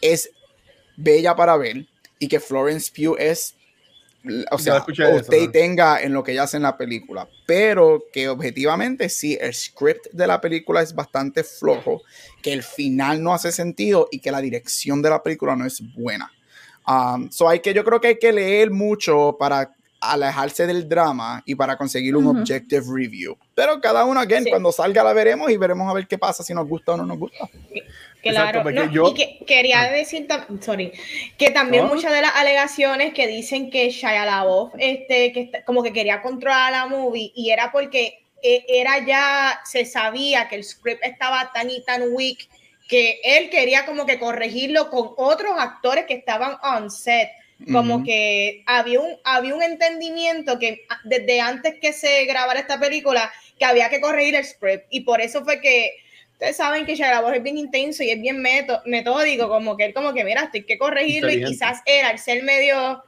es 0.00 0.30
bella 0.96 1.34
para 1.34 1.56
ver 1.56 1.86
y 2.18 2.28
que 2.28 2.40
Florence 2.40 2.92
Pugh 2.94 3.16
es 3.18 3.56
o 4.50 4.58
sea, 4.58 4.84
eso, 4.88 5.10
usted 5.14 5.46
¿no? 5.46 5.50
tenga 5.52 6.02
en 6.02 6.12
lo 6.12 6.22
que 6.24 6.32
ella 6.32 6.44
hace 6.44 6.56
en 6.56 6.64
la 6.64 6.76
película, 6.76 7.28
pero 7.46 8.04
que 8.12 8.28
objetivamente 8.28 9.08
sí, 9.08 9.38
el 9.40 9.54
script 9.54 10.06
de 10.12 10.26
la 10.26 10.40
película 10.40 10.82
es 10.82 10.94
bastante 10.94 11.44
flojo, 11.44 12.02
que 12.42 12.52
el 12.52 12.62
final 12.62 13.22
no 13.22 13.34
hace 13.34 13.52
sentido 13.52 14.08
y 14.10 14.18
que 14.18 14.32
la 14.32 14.40
dirección 14.40 15.00
de 15.00 15.10
la 15.10 15.22
película 15.22 15.54
no 15.54 15.64
es 15.64 15.80
buena. 15.94 16.30
Um, 16.86 17.30
so 17.30 17.48
hay 17.48 17.60
que, 17.60 17.74
yo 17.74 17.84
creo 17.84 18.00
que 18.00 18.08
hay 18.08 18.18
que 18.18 18.32
leer 18.32 18.70
mucho 18.70 19.36
para 19.38 19.72
alejarse 20.00 20.66
del 20.66 20.88
drama 20.88 21.42
y 21.46 21.54
para 21.54 21.76
conseguir 21.76 22.14
un 22.14 22.26
Ujú. 22.26 22.38
objective 22.40 22.84
review. 22.88 23.36
Pero 23.54 23.80
cada 23.80 24.04
uno, 24.04 24.20
again, 24.20 24.44
Sí. 24.44 24.50
cuando 24.50 24.70
salga 24.70 25.02
la 25.02 25.12
veremos 25.12 25.50
y 25.50 25.56
veremos 25.56 25.90
a 25.90 25.94
ver 25.94 26.06
qué 26.06 26.16
pasa, 26.18 26.44
si 26.44 26.54
nos 26.54 26.68
gusta 26.68 26.92
o 26.92 26.96
no 26.98 27.06
nos 27.06 27.18
gusta. 27.18 27.48
Claro, 28.22 28.38
Exacto, 28.48 28.62
porque 28.64 28.86
no, 28.86 28.92
yo- 28.92 29.08
y 29.10 29.14
que 29.14 29.44
quería 29.46 29.82
decir, 29.90 30.26
tam- 30.28 30.60
sorry, 30.62 30.92
que 31.38 31.50
también 31.50 31.84
¿No? 31.86 31.94
muchas 31.94 32.12
de 32.12 32.20
las 32.22 32.34
alegaciones 32.36 33.14
que 33.14 33.26
dicen 33.26 33.70
que 33.70 33.88
Shia 33.90 34.24
LaBeouf, 34.26 34.74
este, 34.78 35.32
que 35.32 35.40
está- 35.42 35.64
como 35.64 35.82
que 35.82 35.92
quería 35.92 36.22
controlar 36.22 36.72
la 36.72 36.86
movie 36.86 37.32
y 37.34 37.50
era 37.50 37.70
porque 37.72 38.18
eh, 38.42 38.64
era 38.68 39.04
ya, 39.04 39.60
se 39.64 39.84
sabía 39.86 40.46
que 40.48 40.56
el 40.56 40.62
script 40.64 41.02
estaba 41.04 41.50
tan 41.54 41.70
y 41.70 41.82
tan 41.84 42.02
weak 42.12 42.48
que 42.88 43.20
él 43.24 43.50
quería 43.50 43.84
como 43.84 44.06
que 44.06 44.18
corregirlo 44.18 44.90
con 44.90 45.10
otros 45.16 45.52
actores 45.58 46.06
que 46.06 46.14
estaban 46.14 46.56
on 46.62 46.90
set. 46.90 47.30
Como 47.72 48.04
que 48.04 48.62
había 48.66 49.00
un, 49.00 49.16
había 49.24 49.54
un 49.54 49.62
entendimiento 49.62 50.58
que 50.58 50.86
desde 51.04 51.40
antes 51.40 51.76
que 51.80 51.94
se 51.94 52.26
grabara 52.26 52.60
esta 52.60 52.78
película, 52.78 53.32
que 53.58 53.64
había 53.64 53.88
que 53.88 53.98
corregir 53.98 54.34
el 54.34 54.44
script. 54.44 54.84
Y 54.90 55.00
por 55.00 55.22
eso 55.22 55.42
fue 55.42 55.62
que 55.62 55.92
ustedes 56.32 56.58
saben 56.58 56.84
que 56.84 56.96
LaBeouf 56.96 57.34
es 57.34 57.42
bien 57.42 57.56
intenso 57.56 58.02
y 58.02 58.10
es 58.10 58.20
bien 58.20 58.42
meto- 58.42 58.82
metódico, 58.84 59.48
como 59.48 59.74
que 59.74 59.86
él 59.86 59.94
como 59.94 60.12
que, 60.12 60.22
mira, 60.22 60.42
esto 60.42 60.58
hay 60.58 60.64
que 60.64 60.76
corregirlo 60.76 61.30
y 61.30 61.42
quizás 61.44 61.80
él, 61.86 62.04
al 62.04 62.18
ser 62.18 62.42
medio 62.42 63.02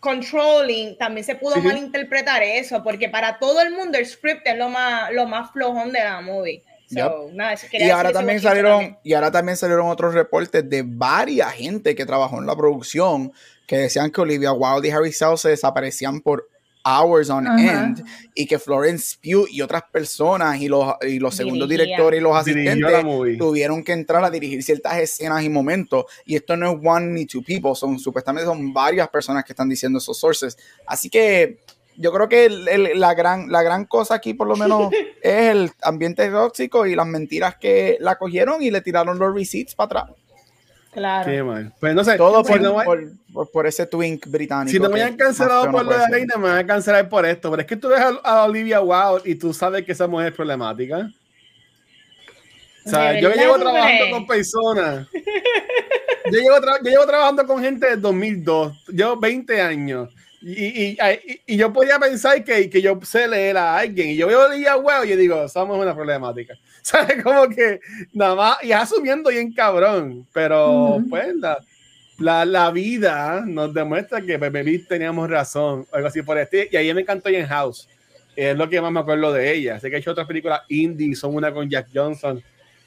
controlling, 0.00 0.98
también 0.98 1.24
se 1.24 1.36
pudo 1.36 1.54
sí. 1.54 1.62
malinterpretar 1.62 2.42
eso, 2.42 2.84
porque 2.84 3.08
para 3.08 3.38
todo 3.38 3.62
el 3.62 3.70
mundo 3.70 3.96
el 3.96 4.04
script 4.04 4.46
es 4.46 4.58
lo 4.58 4.68
más, 4.68 5.10
lo 5.10 5.26
más 5.26 5.50
flojón 5.52 5.90
de 5.90 6.00
la 6.00 6.20
movie. 6.20 6.62
So, 6.94 7.30
eso 7.52 7.66
Y 7.72 7.90
ahora 7.90 8.12
también 8.12 8.40
salieron, 8.40 8.72
también. 8.72 8.98
y 9.02 9.12
ahora 9.14 9.30
también 9.30 9.56
salieron 9.56 9.88
otros 9.88 10.14
reportes 10.14 10.68
de 10.68 10.82
varias 10.86 11.52
gente 11.52 11.94
que 11.94 12.06
trabajó 12.06 12.38
en 12.38 12.46
la 12.46 12.56
producción 12.56 13.32
que 13.66 13.78
decían 13.78 14.10
que 14.10 14.20
Olivia 14.20 14.52
Wilde 14.52 14.88
y 14.88 14.90
Harry 14.90 15.12
Styles 15.12 15.40
se 15.40 15.48
desaparecían 15.50 16.20
por 16.20 16.48
hours 16.84 17.30
on 17.30 17.46
end 17.58 18.04
y 18.34 18.46
que 18.46 18.58
Florence 18.58 19.16
Pugh 19.22 19.46
y 19.50 19.62
otras 19.62 19.84
personas 19.90 20.60
y 20.60 20.68
los, 20.68 20.94
y 21.00 21.18
los 21.18 21.34
segundos 21.34 21.66
Dirigía. 21.66 21.96
directores 21.96 22.20
y 22.20 22.22
los 22.22 22.36
asistentes 22.36 23.38
tuvieron 23.38 23.82
que 23.82 23.92
entrar 23.92 24.22
a 24.22 24.30
dirigir 24.30 24.62
ciertas 24.62 24.98
escenas 24.98 25.42
y 25.42 25.48
momentos. 25.48 26.04
Y 26.26 26.36
esto 26.36 26.56
no 26.56 26.70
es 26.70 26.78
one 26.84 27.06
ni 27.06 27.24
two 27.26 27.42
people, 27.42 27.74
son 27.74 27.98
supuestamente 27.98 28.46
son 28.46 28.72
varias 28.74 29.08
personas 29.08 29.44
que 29.44 29.52
están 29.54 29.68
diciendo 29.68 29.98
esos 29.98 30.18
sources. 30.18 30.58
Así 30.86 31.08
que 31.08 31.60
yo 31.96 32.12
creo 32.12 32.28
que 32.28 32.46
el- 32.46 32.68
el- 32.68 33.00
la, 33.00 33.14
gran, 33.14 33.50
la 33.50 33.62
gran 33.62 33.84
cosa 33.84 34.14
aquí 34.14 34.34
por 34.34 34.46
lo 34.48 34.56
menos 34.56 34.90
es 35.22 35.50
el 35.50 35.70
ambiente 35.82 36.28
tóxico 36.30 36.86
y 36.86 36.94
las 36.94 37.06
mentiras 37.06 37.56
que 37.56 37.96
la 38.00 38.16
cogieron 38.16 38.62
y 38.62 38.70
le 38.70 38.80
tiraron 38.80 39.18
los 39.18 39.34
receipts 39.34 39.74
para 39.74 39.86
atrás. 40.02 40.16
Claro. 40.92 41.28
Qué 41.30 41.42
mal. 41.42 41.72
Pues 41.80 41.92
no 41.94 42.04
sé. 42.04 42.16
Todo 42.16 42.44
por, 42.44 42.60
no, 42.60 42.74
por, 42.84 43.02
por- 43.32 43.50
por 43.50 43.66
ese 43.66 43.84
twink 43.86 44.26
británico. 44.28 44.70
si 44.70 44.78
no 44.78 44.88
me 44.88 45.02
hayan 45.02 45.16
cancelado 45.16 45.64
por 45.70 45.84
no 45.84 45.90
lo 45.90 45.98
de. 45.98 46.06
Reina, 46.08 46.36
me 46.36 46.48
van 46.48 46.58
a 46.58 46.66
cancelar 46.66 47.08
por 47.08 47.26
esto. 47.26 47.50
Pero 47.50 47.62
es 47.62 47.66
que 47.66 47.74
tú 47.76 47.88
ves 47.88 47.98
a, 48.00 48.10
a 48.22 48.44
Olivia 48.44 48.80
Wilde 48.80 49.28
y 49.28 49.34
tú 49.34 49.52
sabes 49.52 49.84
que 49.84 49.90
esa 49.92 50.06
mujer 50.06 50.28
es 50.28 50.34
problemática. 50.34 51.10
O 52.86 52.90
sea, 52.90 53.12
¿De 53.12 53.20
yo 53.22 53.30
llevo 53.32 53.58
trabajando 53.58 54.04
con 54.10 54.26
personas. 54.26 55.08
Yo 56.32 56.38
llevo, 56.40 56.56
tra- 56.56 56.78
yo 56.82 56.90
llevo 56.90 57.06
trabajando 57.06 57.46
con 57.46 57.60
gente 57.62 57.84
desde 57.86 58.00
2002. 58.00 58.86
Llevo 58.88 59.16
20 59.20 59.60
años. 59.60 60.08
Y, 60.46 60.92
y, 60.92 60.98
y- 61.46 61.56
yo 61.56 61.72
podía 61.72 61.98
pensar 61.98 62.44
que, 62.44 62.68
que 62.68 62.82
yo 62.82 62.98
sé 63.02 63.26
leer 63.26 63.56
a 63.56 63.78
alguien. 63.78 64.10
Y 64.10 64.16
yo 64.16 64.26
veo 64.26 64.42
a 64.42 64.46
Olivia 64.48 64.76
Wilde 64.76 65.06
y 65.06 65.10
yo 65.10 65.16
digo, 65.16 65.48
somos 65.48 65.78
una 65.78 65.94
problemática. 65.94 66.54
¿Sabes? 66.82 67.22
Como 67.22 67.48
que 67.48 67.80
nada 68.12 68.34
más. 68.34 68.58
Y 68.62 68.72
asumiendo 68.72 69.30
bien 69.30 69.52
cabrón. 69.54 70.26
Pero 70.34 70.96
Ujú. 70.96 71.08
pues 71.08 71.34
la, 71.36 71.58
la, 72.18 72.44
la 72.44 72.70
vida 72.70 73.42
nos 73.46 73.72
demuestra 73.72 74.20
que 74.20 74.38
Pepe 74.38 74.62
Beat 74.62 74.86
teníamos 74.88 75.30
razón. 75.30 75.86
Algo 75.90 76.08
así 76.08 76.20
por 76.20 76.36
este. 76.36 76.68
Y 76.70 76.76
ahí 76.76 76.92
me 76.92 77.00
encantó 77.00 77.30
en 77.30 77.46
House. 77.46 77.88
Es 78.36 78.54
lo 78.56 78.68
que 78.68 78.80
más 78.82 78.92
me 78.92 79.00
acuerdo 79.00 79.32
de 79.32 79.50
ella. 79.50 79.80
Sé 79.80 79.88
que 79.88 79.96
ha 79.96 79.98
hecho 79.98 80.10
otras 80.10 80.26
películas 80.26 80.60
indie, 80.68 81.14
son 81.14 81.34
una 81.36 81.54
con 81.54 81.70
Jack 81.70 81.88
Johnson. 81.94 82.42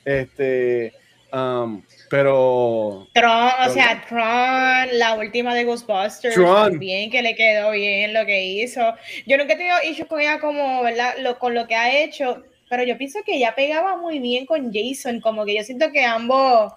Este, 0.05 0.93
um, 1.33 1.81
pero 2.09 3.07
Tron, 3.13 3.51
o 3.67 3.69
sea, 3.69 4.03
Tron, 4.07 4.97
la 4.97 5.15
última 5.17 5.53
de 5.53 5.65
Ghostbusters, 5.65 6.35
Tron. 6.35 6.71
también 6.71 7.11
que 7.11 7.21
le 7.21 7.35
quedó 7.35 7.71
bien 7.71 8.13
lo 8.13 8.25
que 8.25 8.43
hizo. 8.43 8.81
Yo 9.25 9.37
nunca 9.37 9.53
he 9.53 9.57
tenido 9.57 9.75
issues 9.83 10.07
con 10.07 10.21
ella 10.21 10.39
como, 10.39 10.83
¿verdad? 10.83 11.15
Lo, 11.19 11.37
con 11.39 11.53
lo 11.53 11.67
que 11.67 11.75
ha 11.75 12.03
hecho, 12.03 12.43
pero 12.69 12.83
yo 12.83 12.97
pienso 12.97 13.19
que 13.25 13.35
ella 13.35 13.53
pegaba 13.55 13.97
muy 13.97 14.19
bien 14.19 14.45
con 14.45 14.71
Jason, 14.73 15.19
como 15.21 15.45
que 15.45 15.55
yo 15.55 15.63
siento 15.63 15.91
que 15.91 16.05
ambos, 16.05 16.73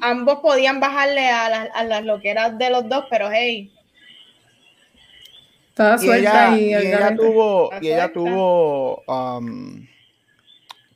ambos 0.00 0.40
podían 0.40 0.80
bajarle 0.80 1.28
a 1.28 1.48
las, 1.48 1.68
a 1.74 1.84
las 1.84 2.04
loqueras 2.04 2.58
de 2.58 2.70
los 2.70 2.88
dos, 2.88 3.04
pero 3.10 3.30
hey, 3.30 3.70
Y 5.74 6.04
suelta 6.04 6.54
ella, 6.54 6.58
y, 6.58 6.64
y 6.70 6.74
ella 6.74 7.16
tuvo, 7.16 7.70
y 7.80 7.86
ella 7.88 8.12
tuvo 8.12 9.02
um, 9.06 9.86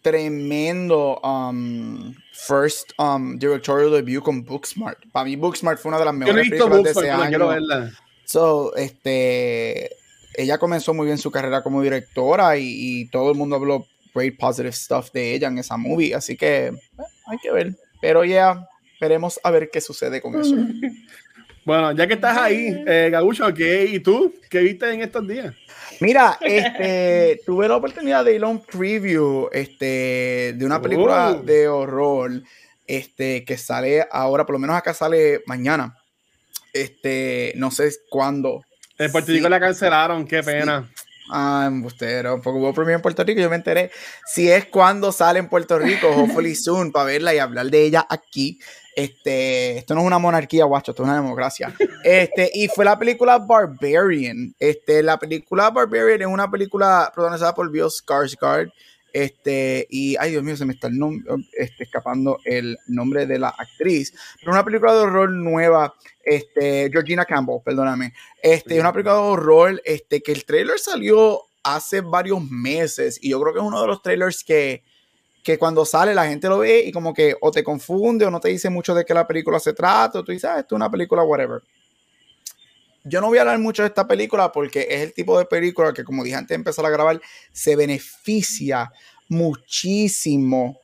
tremendo 0.02 1.18
um, 1.22 2.14
first 2.46 2.92
um, 2.98 3.38
directorial 3.38 3.90
debut 3.90 4.22
con 4.22 4.44
Booksmart. 4.44 4.98
Para 5.12 5.24
mí 5.24 5.36
Booksmart 5.36 5.78
fue 5.78 5.90
una 5.90 5.98
de 5.98 6.04
las 6.04 6.14
mejores 6.14 6.48
películas 6.48 6.82
de 6.82 6.90
ese 6.90 7.10
año. 7.10 7.48
verla. 7.48 7.92
So, 8.24 8.74
este, 8.76 9.90
ella 10.34 10.58
comenzó 10.58 10.92
muy 10.92 11.06
bien 11.06 11.18
su 11.18 11.30
carrera 11.30 11.62
como 11.62 11.82
directora 11.82 12.56
y, 12.56 12.66
y 12.66 13.08
todo 13.08 13.30
el 13.30 13.38
mundo 13.38 13.56
habló 13.56 13.86
great 14.14 14.36
positive 14.38 14.72
stuff 14.72 15.12
de 15.12 15.34
ella 15.34 15.48
en 15.48 15.58
esa 15.58 15.76
movie, 15.76 16.14
así 16.14 16.36
que 16.36 16.66
eh, 16.66 16.72
hay 17.26 17.38
que 17.38 17.52
ver. 17.52 17.74
Pero 18.00 18.24
ya 18.24 18.66
veremos 19.00 19.38
a 19.42 19.50
ver 19.50 19.70
qué 19.70 19.80
sucede 19.80 20.20
con 20.20 20.40
eso. 20.40 20.54
Bueno, 21.66 21.90
ya 21.90 22.06
que 22.06 22.14
estás 22.14 22.38
ahí, 22.38 22.80
eh, 22.86 23.08
Gabucho, 23.10 23.52
¿qué, 23.52 23.86
¿y 23.86 23.98
tú? 23.98 24.32
¿Qué 24.48 24.60
viste 24.60 24.88
en 24.88 25.02
estos 25.02 25.26
días? 25.26 25.52
Mira, 26.00 26.38
este, 26.40 27.40
tuve 27.46 27.68
la 27.68 27.76
oportunidad 27.76 28.24
de 28.24 28.34
ir 28.34 28.44
a 28.44 28.48
un 28.48 28.62
preview 28.64 29.48
este, 29.52 30.54
de 30.56 30.64
una 30.66 30.80
película 30.80 31.30
Oh. 31.30 31.42
de 31.42 31.68
horror 31.68 32.42
este, 32.86 33.44
que 33.44 33.56
sale 33.58 34.06
ahora, 34.10 34.44
por 34.46 34.54
lo 34.54 34.58
menos 34.58 34.76
acá 34.76 34.94
sale 34.94 35.42
mañana. 35.46 35.96
Este, 36.72 37.52
no 37.56 37.70
sé 37.70 37.90
cuándo. 38.10 38.62
En 38.98 39.10
Puerto 39.12 39.26
Sí. 39.30 39.38
Rico 39.38 39.48
la 39.48 39.60
cancelaron, 39.60 40.26
qué 40.26 40.42
pena. 40.42 40.88
Ah, 41.30 41.64
embustero, 41.66 42.40
porque 42.40 42.60
hubo 42.60 42.72
premio 42.72 42.94
en 42.94 43.02
Puerto 43.02 43.24
Rico 43.24 43.40
yo 43.40 43.50
me 43.50 43.56
enteré 43.56 43.90
si 44.26 44.50
es 44.50 44.66
cuando 44.66 45.10
sale 45.10 45.38
en 45.38 45.48
Puerto 45.48 45.78
Rico, 45.78 46.08
hopefully 46.08 46.54
soon, 46.54 46.92
para 46.92 47.06
verla 47.06 47.34
y 47.34 47.38
hablar 47.38 47.66
de 47.66 47.82
ella 47.82 48.06
aquí. 48.08 48.58
Este, 48.94 49.76
esto 49.76 49.94
no 49.94 50.00
es 50.00 50.06
una 50.06 50.18
monarquía, 50.18 50.64
guacho, 50.64 50.92
esto 50.92 51.02
es 51.02 51.08
una 51.08 51.20
democracia. 51.20 51.74
Este, 52.02 52.50
y 52.54 52.68
fue 52.68 52.84
la 52.84 52.98
película 52.98 53.38
Barbarian. 53.38 54.54
Este, 54.58 55.02
la 55.02 55.18
película 55.18 55.70
Barbarian 55.70 56.22
es 56.22 56.26
una 56.26 56.50
película 56.50 57.12
protagonizada 57.14 57.54
por 57.54 57.70
Bill 57.70 57.90
Skarsgård. 57.90 58.72
Este, 59.12 59.86
y 59.90 60.16
ay 60.18 60.30
Dios 60.30 60.42
mío, 60.42 60.56
se 60.56 60.64
me 60.64 60.74
está 60.74 60.88
el 60.88 60.98
este, 61.58 61.84
escapando 61.84 62.38
el 62.44 62.78
nombre 62.86 63.26
de 63.26 63.38
la 63.38 63.48
actriz. 63.48 64.14
Pero 64.40 64.52
una 64.52 64.64
película 64.64 64.94
de 64.94 65.00
horror 65.00 65.30
nueva, 65.30 65.94
este, 66.26 66.90
Georgina 66.90 67.24
Campbell, 67.24 67.60
perdóname. 67.64 68.12
Este, 68.42 68.80
una 68.80 68.92
película 68.92 69.14
de 69.14 69.20
horror, 69.20 69.82
este, 69.84 70.20
que 70.20 70.32
el 70.32 70.44
trailer 70.44 70.78
salió 70.78 71.40
hace 71.62 72.00
varios 72.00 72.42
meses 72.50 73.18
y 73.22 73.30
yo 73.30 73.40
creo 73.40 73.54
que 73.54 73.60
es 73.60 73.64
uno 73.64 73.80
de 73.80 73.86
los 73.86 74.02
trailers 74.02 74.42
que, 74.42 74.82
que 75.44 75.56
cuando 75.56 75.84
sale 75.84 76.14
la 76.14 76.26
gente 76.26 76.48
lo 76.48 76.58
ve 76.58 76.82
y 76.84 76.90
como 76.90 77.14
que 77.14 77.36
o 77.40 77.52
te 77.52 77.62
confunde 77.62 78.26
o 78.26 78.30
no 78.30 78.40
te 78.40 78.48
dice 78.48 78.68
mucho 78.68 78.92
de 78.92 79.04
qué 79.04 79.14
la 79.14 79.26
película 79.26 79.60
se 79.60 79.72
trata 79.72 80.18
o 80.18 80.24
tú 80.24 80.32
dices, 80.32 80.50
ah, 80.50 80.58
esto 80.58 80.74
es 80.74 80.76
una 80.76 80.90
película, 80.90 81.22
whatever. 81.22 81.62
Yo 83.04 83.20
no 83.20 83.28
voy 83.28 83.38
a 83.38 83.42
hablar 83.42 83.60
mucho 83.60 83.82
de 83.82 83.88
esta 83.88 84.08
película 84.08 84.50
porque 84.50 84.88
es 84.90 85.02
el 85.02 85.14
tipo 85.14 85.38
de 85.38 85.44
película 85.44 85.92
que, 85.92 86.02
como 86.02 86.24
dije 86.24 86.34
antes 86.34 86.48
de 86.48 86.56
empezar 86.56 86.84
a 86.84 86.90
grabar, 86.90 87.20
se 87.52 87.76
beneficia 87.76 88.90
muchísimo 89.28 90.80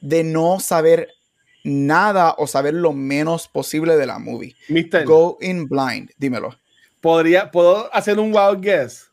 de 0.00 0.24
no 0.24 0.60
saber 0.60 1.17
nada 1.64 2.34
o 2.38 2.46
saber 2.46 2.74
lo 2.74 2.92
menos 2.92 3.48
posible 3.48 3.96
de 3.96 4.06
la 4.06 4.18
movie. 4.18 4.54
Mister, 4.68 5.04
Go 5.04 5.38
in 5.40 5.68
blind, 5.68 6.10
dímelo. 6.16 6.58
podría, 7.00 7.50
puedo 7.50 7.92
hacer 7.94 8.18
un 8.18 8.34
wild 8.34 8.62
guess. 8.62 9.08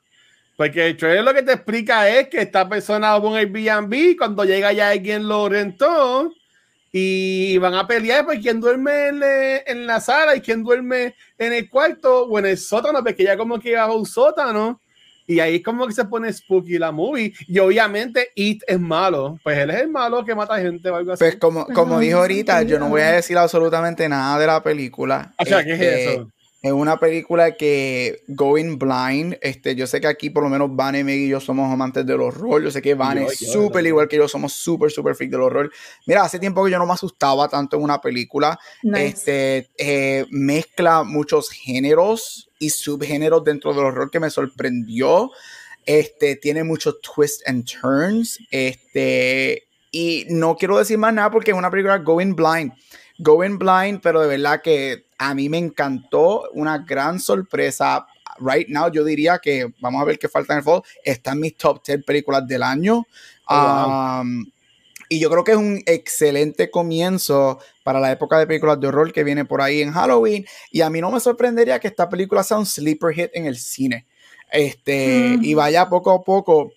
Porque 0.57 0.87
el 0.87 0.97
trailer 0.97 1.23
lo 1.23 1.33
que 1.33 1.43
te 1.43 1.53
explica 1.53 2.07
es 2.07 2.29
que 2.29 2.41
esta 2.41 2.67
persona 2.67 3.09
va 3.09 3.15
a 3.15 3.19
un 3.19 3.35
Airbnb, 3.35 4.17
cuando 4.17 4.45
llega 4.45 4.71
ya 4.71 4.89
alguien 4.89 5.27
lo 5.27 5.49
rentó 5.49 6.31
y 6.93 7.57
van 7.57 7.73
a 7.73 7.85
pelear 7.85 8.25
por 8.25 8.39
quién 8.39 8.61
duerme 8.61 9.07
en, 9.09 9.21
en, 9.67 9.85
la 9.85 9.99
sala 9.99 10.33
y 10.33 10.39
quién 10.39 10.63
duerme 10.63 11.13
en 11.37 11.51
el 11.51 11.69
cuarto 11.69 12.23
o 12.23 12.39
en 12.39 12.45
el 12.45 12.57
sótano, 12.57 13.03
porque 13.03 13.25
ya 13.25 13.35
como 13.35 13.59
que 13.59 13.75
va 13.75 13.83
a 13.83 13.93
un 13.93 14.05
sótano. 14.05 14.79
Y 15.27 15.39
ahí 15.39 15.61
como 15.61 15.87
que 15.87 15.93
se 15.93 16.05
pone 16.05 16.31
spooky 16.31 16.77
la 16.77 16.91
movie. 16.91 17.33
Y 17.47 17.59
obviamente 17.59 18.29
It 18.35 18.61
es 18.67 18.79
malo. 18.79 19.39
Pues 19.43 19.57
él 19.57 19.69
es 19.71 19.81
el 19.81 19.89
malo 19.89 20.23
que 20.23 20.35
mata 20.35 20.59
gente 20.59 20.89
o 20.89 20.95
algo 20.95 21.13
así. 21.13 21.23
Pues 21.23 21.35
como, 21.37 21.65
como 21.67 21.99
dijo 21.99 22.19
ahorita, 22.19 22.61
yo 22.63 22.77
no 22.79 22.89
voy 22.89 23.01
a 23.01 23.11
decir 23.11 23.37
absolutamente 23.37 24.07
nada 24.07 24.37
de 24.39 24.47
la 24.47 24.61
película. 24.61 25.33
O 25.39 25.45
sea, 25.45 25.63
¿qué 25.63 25.73
es 25.73 25.81
Este, 25.81 26.13
eso? 26.13 26.31
Es 26.61 26.71
una 26.71 26.97
película 26.97 27.55
que 27.55 28.21
Going 28.27 28.79
Blind, 28.79 29.37
este, 29.43 29.75
yo 29.75 29.85
sé 29.85 30.01
que 30.01 30.07
aquí 30.07 30.31
por 30.31 30.41
lo 30.41 30.49
menos 30.49 30.75
Vane, 30.75 31.03
Meg 31.03 31.19
y 31.19 31.27
yo 31.29 31.39
somos 31.39 31.71
amantes 31.71 32.07
del 32.07 32.21
horror. 32.21 32.63
Yo 32.63 32.71
sé 32.71 32.81
que 32.81 32.95
Vane 32.95 33.21
Yo- 33.21 33.27
es 33.27 33.37
súper 33.51 33.85
igual 33.85 34.07
que 34.07 34.15
yo, 34.17 34.27
somos 34.27 34.53
súper, 34.53 34.89
súper 34.89 35.13
freak 35.13 35.29
del 35.29 35.41
horror. 35.41 35.71
Mira, 36.07 36.23
hace 36.23 36.39
tiempo 36.39 36.65
que 36.65 36.71
yo 36.71 36.79
no 36.79 36.87
me 36.87 36.93
asustaba 36.93 37.47
tanto 37.49 37.77
en 37.77 37.83
una 37.83 38.01
película. 38.01 38.57
Nice. 38.81 39.05
Este 39.05 39.69
eh, 39.77 40.25
mezcla 40.31 41.03
muchos 41.03 41.51
géneros 41.51 42.49
y 42.59 42.69
subgéneros 42.69 43.43
dentro 43.43 43.73
del 43.73 43.85
horror 43.85 44.11
que 44.11 44.19
me 44.19 44.29
sorprendió. 44.29 45.31
Este 45.85 46.35
tiene 46.35 46.63
muchos 46.63 46.99
twists 47.01 47.43
and 47.47 47.65
turns. 47.65 48.39
Este, 48.49 49.67
y 49.91 50.25
no 50.29 50.55
quiero 50.55 50.77
decir 50.77 50.97
más 50.97 51.13
nada 51.13 51.29
porque 51.31 51.51
es 51.51 51.57
una 51.57 51.69
película 51.69 51.97
Going 51.99 52.35
Blind. 52.35 52.73
Going 53.19 53.57
Blind, 53.57 54.01
pero 54.01 54.21
de 54.21 54.27
verdad 54.27 54.61
que 54.61 55.05
a 55.17 55.33
mí 55.33 55.47
me 55.49 55.57
encantó. 55.57 56.49
Una 56.53 56.79
gran 56.79 57.19
sorpresa. 57.19 58.05
Right 58.39 58.67
now, 58.67 58.91
yo 58.91 59.05
diría 59.05 59.39
que 59.39 59.71
vamos 59.79 60.01
a 60.01 60.05
ver 60.05 60.19
qué 60.19 60.27
falta 60.27 60.53
en 60.53 60.59
el 60.59 60.65
fall. 60.65 60.81
Está 61.03 61.31
en 61.31 61.39
mis 61.39 61.55
top 61.55 61.81
10 61.85 62.03
películas 62.03 62.45
del 62.47 62.63
año. 62.63 63.05
Oh, 63.47 63.55
wow. 63.55 64.21
Um, 64.21 64.45
y 65.09 65.19
yo 65.19 65.29
creo 65.29 65.43
que 65.43 65.51
es 65.51 65.57
un 65.57 65.81
excelente 65.85 66.69
comienzo 66.71 67.59
para 67.83 67.99
la 67.99 68.11
época 68.11 68.39
de 68.39 68.47
películas 68.47 68.79
de 68.79 68.87
horror 68.87 69.11
que 69.13 69.23
viene 69.23 69.45
por 69.45 69.61
ahí 69.61 69.81
en 69.81 69.91
Halloween. 69.91 70.45
Y 70.71 70.81
a 70.81 70.89
mí 70.89 71.01
no 71.01 71.11
me 71.11 71.19
sorprendería 71.19 71.79
que 71.79 71.87
esta 71.87 72.09
película 72.09 72.43
sea 72.43 72.57
un 72.57 72.65
sleeper 72.65 73.13
hit 73.13 73.29
en 73.33 73.45
el 73.45 73.57
cine. 73.57 74.05
Este, 74.51 75.37
Mm. 75.37 75.43
y 75.43 75.53
vaya 75.53 75.89
poco 75.89 76.11
a 76.11 76.23
poco 76.23 76.71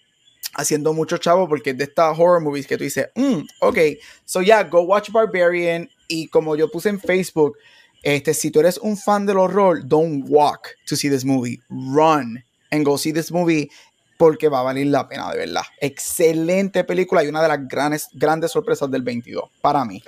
haciendo 0.55 0.93
mucho 0.93 1.19
chavo 1.19 1.49
porque 1.49 1.71
es 1.71 1.79
de 1.79 1.85
estas 1.85 2.19
horror 2.19 2.41
movies 2.41 2.67
que 2.67 2.77
tú 2.77 2.85
dices, 2.85 3.09
mm, 3.15 3.41
ok, 3.61 3.79
so 4.25 4.43
yeah, 4.43 4.63
go 4.65 4.81
watch 4.83 5.11
Barbarian. 5.11 5.89
Y 6.09 6.29
como 6.29 6.57
yo 6.57 6.71
puse 6.71 6.89
en 6.89 6.99
Facebook, 7.01 7.57
este, 8.03 8.33
si 8.35 8.51
tú 8.51 8.61
eres 8.61 8.79
un 8.79 8.97
fan 8.97 9.27
del 9.27 9.39
horror, 9.39 9.87
don't 9.87 10.25
walk 10.29 10.69
to 10.87 10.97
see 10.97 11.11
this 11.11 11.25
movie, 11.25 11.61
run 11.69 12.43
and 12.71 12.85
go 12.85 12.97
see 12.99 13.13
this 13.13 13.31
movie 13.31 13.71
porque 14.19 14.49
va 14.51 14.61
a 14.61 14.65
valer 14.65 14.89
la 14.89 15.09
pena, 15.09 15.31
de 15.33 15.39
verdad. 15.39 15.63
Excelente 15.81 16.85
película 16.85 17.25
y 17.25 17.29
una 17.29 17.41
de 17.41 17.49
las 17.49 17.67
grandes, 17.67 18.09
grandes 18.13 18.51
sorpresas 18.51 18.91
del 18.91 19.03
22, 19.03 19.45
para 19.63 19.85
mí. 19.87 20.03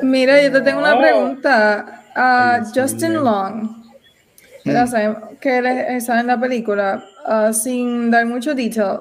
Mira, 0.00 0.40
yo 0.42 0.50
te 0.52 0.60
tengo 0.62 0.78
una 0.80 0.98
pregunta. 0.98 2.02
a 2.14 2.60
Dios 2.72 2.90
Justin. 2.90 3.14
Long, 3.14 3.84
¿verdad? 4.64 4.86
Sabemos 4.86 5.18
que 5.40 5.58
él 5.58 6.00
sale 6.00 6.20
en 6.20 6.26
la 6.28 6.40
película, 6.40 7.04
ah, 7.26 7.52
sin 7.52 8.10
dar 8.10 8.24
mucho 8.26 8.54
detail, 8.54 9.00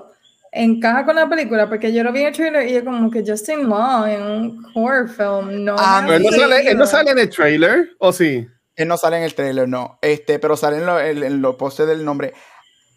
encaja 0.52 1.06
con 1.06 1.16
la 1.16 1.28
película, 1.30 1.68
porque 1.70 1.94
yo 1.94 2.04
lo 2.04 2.12
vi 2.12 2.22
en 2.22 2.28
el 2.28 2.34
trailer 2.34 2.68
y 2.68 2.74
yo 2.74 2.84
como 2.84 3.10
que 3.12 3.24
Justin 3.26 3.68
Long 3.70 4.08
en 4.08 4.22
un 4.22 4.66
horror 4.76 5.08
film, 5.10 5.64
no. 5.64 5.76
Ah, 5.78 6.06
él, 6.10 6.24
no 6.24 6.32
sale, 6.32 6.70
él 6.72 6.78
no 6.78 6.86
sale 6.88 7.12
en 7.12 7.20
el 7.20 7.30
trailer, 7.30 7.90
¿o 8.00 8.12
sí? 8.12 8.48
Él 8.76 8.88
no 8.88 8.98
sale 8.98 9.18
en 9.18 9.24
el 9.24 9.34
trailer, 9.34 9.68
no. 9.70 9.98
Este, 10.02 10.38
pero 10.40 10.58
sale 10.58 10.78
en, 10.78 10.86
lo- 10.86 11.30
los 11.50 11.56
postes 11.56 11.88
del 11.88 12.04
nombre. 12.04 12.34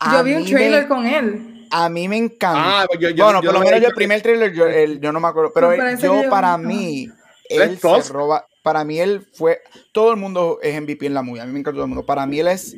A 0.01 0.19
Yo 0.19 0.25
vi 0.25 0.35
un 0.35 0.45
trailer 0.45 0.83
me- 0.83 0.89
con 0.89 1.07
él. 1.07 1.67
A 1.71 1.89
mí 1.89 2.09
me 2.09 2.17
encanta. 2.17 2.83
Ah, 2.83 2.87
yo, 2.99 3.11
yo, 3.11 3.25
bueno, 3.25 3.43
yo 3.43 3.51
por 3.51 3.55
lo 3.55 3.59
no 3.61 3.65
menos 3.67 3.81
yo 3.83 3.89
el 3.89 3.95
primer 3.95 4.23
trailer, 4.23 4.53
yo, 4.55 4.67
el- 4.67 5.01
yo 5.01 5.13
no 5.13 5.21
me 5.21 5.29
acuerdo. 5.29 5.53
Pero 5.53 5.69
Me 5.69 5.75
él- 5.75 5.81
parece 5.81 6.07
yo, 6.07 6.31
para 6.31 6.57
mí, 6.57 7.11
¿Es 7.49 7.61
él 7.61 7.79
se 7.79 8.13
roba. 8.13 8.47
Para 8.63 8.85
mí, 8.85 8.99
él 9.01 9.27
fue. 9.33 9.61
Todo 9.93 10.11
el 10.11 10.17
mundo 10.19 10.59
es 10.63 10.75
MVP 10.81 11.07
en 11.07 11.15
la 11.15 11.23
movie. 11.23 11.41
A 11.41 11.47
mí 11.47 11.53
me 11.53 11.61
encanta 11.61 11.77
todo 11.77 11.85
el 11.85 11.89
mundo. 11.89 12.05
Para 12.07 12.27
mí, 12.27 12.39
él 12.41 12.49
es 12.49 12.75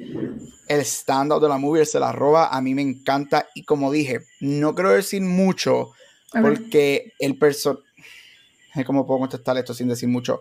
el 0.69 0.81
stand-up 0.81 1.41
de 1.43 1.49
la 1.49 1.59
movie. 1.59 1.81
Él 1.83 1.87
se 1.87 1.99
la 1.99 2.13
roba. 2.13 2.49
A 2.49 2.61
mí 2.61 2.75
me 2.75 2.83
encanta. 2.83 3.47
Y 3.55 3.65
como 3.65 3.91
dije, 3.91 4.21
no 4.41 4.75
quiero 4.75 4.91
decir 4.91 5.23
mucho 5.23 5.91
porque 6.43 7.13
el 7.19 7.37
personaje. 7.39 7.83
¿Cómo 8.87 9.05
puedo 9.07 9.19
contestar 9.21 9.57
esto 9.59 9.75
sin 9.75 9.89
decir 9.89 10.09
mucho? 10.09 10.41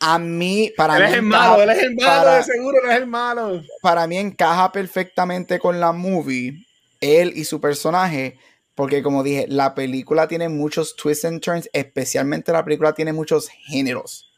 A 0.00 0.18
mí, 0.18 0.72
para 0.76 0.96
Él 0.96 1.02
mí. 1.04 1.08
es 1.08 1.12
el 1.18 1.24
encaja- 1.24 1.48
malo, 1.50 1.62
él 1.62 1.70
es 1.70 1.82
el 1.82 1.94
malo, 1.94 2.06
para- 2.06 2.36
de 2.36 2.42
seguro, 2.42 2.76
él 2.84 2.90
es 2.90 2.96
el 2.96 3.06
malo. 3.06 3.62
para 3.80 4.06
mí 4.06 4.18
encaja 4.18 4.70
perfectamente 4.72 5.58
con 5.58 5.80
la 5.80 5.92
movie, 5.92 6.66
él 7.00 7.32
y 7.34 7.44
su 7.44 7.60
personaje, 7.60 8.38
porque 8.74 9.02
como 9.02 9.22
dije, 9.22 9.46
la 9.48 9.74
película 9.74 10.26
tiene 10.28 10.48
muchos 10.48 10.96
twists 10.96 11.24
and 11.24 11.40
turns, 11.40 11.70
especialmente 11.72 12.52
la 12.52 12.64
película 12.64 12.92
tiene 12.92 13.12
muchos 13.12 13.48
géneros. 13.48 14.30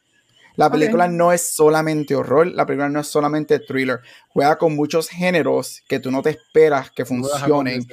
La 0.57 0.71
película 0.71 1.07
no 1.09 1.33
es 1.33 1.42
solamente 1.42 2.14
horror, 2.14 2.47
la 2.47 2.64
película 2.64 2.88
no 2.88 3.01
es 3.01 3.07
solamente 3.09 3.59
thriller, 3.59 4.01
juega 4.29 4.57
con 4.57 4.75
muchos 4.75 5.09
géneros 5.11 5.83
que 5.87 6.01
tú 6.01 6.11
no 6.11 6.23
te 6.23 6.31
esperas 6.31 6.90
que 6.90 7.05
funcionen. 7.05 7.87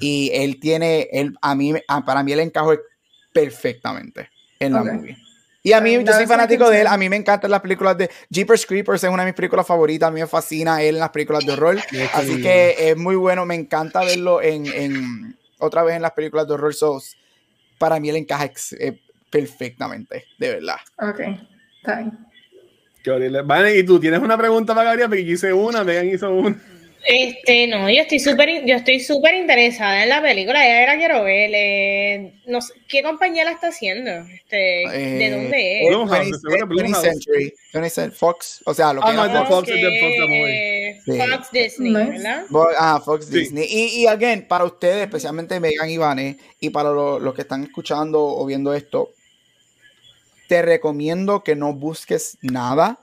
Y 0.00 0.30
él 0.34 0.60
tiene, 0.60 1.08
él, 1.12 1.34
a 1.40 1.54
mí, 1.54 1.72
a- 1.88 2.04
para 2.04 2.22
mí 2.22 2.32
el 2.32 2.40
encajo 2.40 2.74
es 2.74 2.80
perfectamente 3.32 4.28
en 4.58 4.72
la 4.74 4.82
movie. 4.96 5.16
Y 5.62 5.72
a 5.72 5.80
mí, 5.80 5.92
yo 5.92 6.12
soy 6.12 6.26
fanático 6.26 6.70
de 6.70 6.80
él, 6.80 6.86
a 6.86 6.96
mí 6.96 7.08
me 7.10 7.16
encantan 7.16 7.50
las 7.50 7.60
películas 7.60 7.98
de 7.98 8.10
Jeepers 8.30 8.64
Creepers, 8.64 9.04
es 9.04 9.10
una 9.10 9.24
de 9.24 9.30
mis 9.30 9.34
películas 9.36 9.66
favoritas, 9.66 10.08
a 10.08 10.10
mí 10.10 10.20
me 10.20 10.26
fascina 10.26 10.80
él 10.82 10.94
en 10.94 11.00
las 11.00 11.10
películas 11.10 11.44
de 11.44 11.52
horror, 11.52 11.76
así 12.14 12.40
que 12.42 12.74
es 12.78 12.96
muy 12.96 13.14
bueno, 13.16 13.44
me 13.44 13.54
encanta 13.56 14.02
verlo 14.02 14.40
en, 14.40 14.66
en 14.66 15.36
otra 15.58 15.82
vez 15.82 15.96
en 15.96 16.02
las 16.02 16.12
películas 16.12 16.46
de 16.48 16.54
horror, 16.54 16.72
so, 16.74 16.98
para 17.78 18.00
mí 18.00 18.08
él 18.08 18.16
encaja 18.16 18.46
ex- 18.46 18.72
eh, 18.72 19.00
perfectamente, 19.28 20.24
de 20.38 20.48
verdad. 20.54 20.76
Ok, 20.98 21.20
está 21.76 21.96
bien. 21.98 22.18
Qué 23.02 23.10
horrible. 23.10 23.42
Vale, 23.42 23.78
y 23.78 23.82
tú 23.84 23.98
tienes 23.98 24.20
una 24.20 24.36
pregunta 24.36 24.74
para 24.74 24.88
Gabriel, 24.90 25.08
porque 25.08 25.24
yo 25.24 25.32
hice 25.34 25.52
una, 25.52 25.84
Megan 25.84 26.08
hizo 26.08 26.30
una. 26.30 26.60
Este, 27.06 27.66
no, 27.66 27.88
yo 27.90 28.02
estoy 28.02 28.18
súper, 28.18 28.64
yo 28.66 28.76
estoy 28.76 29.00
súper 29.00 29.34
interesada 29.34 30.02
en 30.02 30.08
la 30.10 30.20
película, 30.20 30.60
ya 30.66 30.86
la 30.86 30.96
quiero 30.98 31.24
ver. 31.24 31.50
eh, 31.54 32.32
no 32.46 32.60
sé, 32.60 32.74
¿qué 32.88 33.02
compañía 33.02 33.44
la 33.44 33.52
está 33.52 33.68
haciendo? 33.68 34.10
Este, 34.10 34.56
¿De 34.56 35.26
Eh, 35.26 35.30
dónde 35.30 35.82
es? 35.82 35.88
Blumhouse, 35.88 36.18
20th 36.18 36.40
seguro 36.40 36.56
que 36.56 36.62
20th 36.64 36.68
Blumhouse. 36.68 37.02
Century, 37.02 37.54
20th 37.72 37.90
Cent- 37.92 38.12
Fox, 38.12 38.62
o 38.66 38.74
sea, 38.74 38.92
lo 38.92 39.00
que 39.00 39.08
Ah, 39.08 39.12
no, 39.12 39.24
es 39.24 39.32
Fox. 39.32 39.48
Fox, 39.48 39.66
de 39.68 40.00
Fox, 40.00 40.30
eh, 40.30 41.00
Sí. 41.04 41.58
Disney, 41.58 41.92
Nice. 41.92 42.10
¿verdad? 42.10 42.44
Ah, 42.78 43.00
Fox 43.04 43.26
Sí. 43.26 43.38
Disney. 43.38 43.66
Y, 43.68 44.02
y 44.02 44.06
again, 44.06 44.46
para 44.46 44.64
ustedes, 44.64 45.02
especialmente 45.04 45.58
Megan 45.58 45.88
y 45.88 45.96
Vane, 45.96 46.36
y 46.60 46.70
para 46.70 46.90
lo- 46.90 47.18
los 47.18 47.34
que 47.34 47.42
están 47.42 47.62
escuchando 47.64 48.22
o 48.22 48.44
viendo 48.46 48.74
esto, 48.74 49.10
te 50.50 50.62
recomiendo 50.62 51.44
que 51.44 51.54
no 51.54 51.72
busques 51.74 52.36
nada 52.42 52.98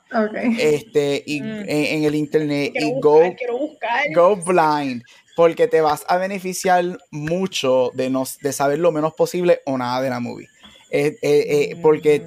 este, 0.59 1.23
y, 1.25 1.39
Mm. 1.39 1.59
en, 1.61 1.69
en 1.69 2.03
el 2.03 2.15
internet 2.15 2.73
Quiero 2.73 2.87
y 2.87 2.91
buscar, 2.91 4.03
go, 4.13 4.35
go 4.35 4.35
blind, 4.35 5.01
porque 5.33 5.69
te 5.69 5.79
vas 5.79 6.03
a 6.09 6.17
beneficiar 6.17 6.83
mucho 7.09 7.91
de, 7.93 8.09
no, 8.09 8.25
de 8.41 8.51
saber 8.51 8.79
lo 8.79 8.91
menos 8.91 9.13
posible 9.13 9.61
o 9.65 9.77
nada 9.77 10.01
de 10.01 10.09
la 10.09 10.19
movie. 10.19 10.49
Eh, 10.91 11.17
eh, 11.21 11.45
eh, 11.71 11.79
porque 11.81 12.21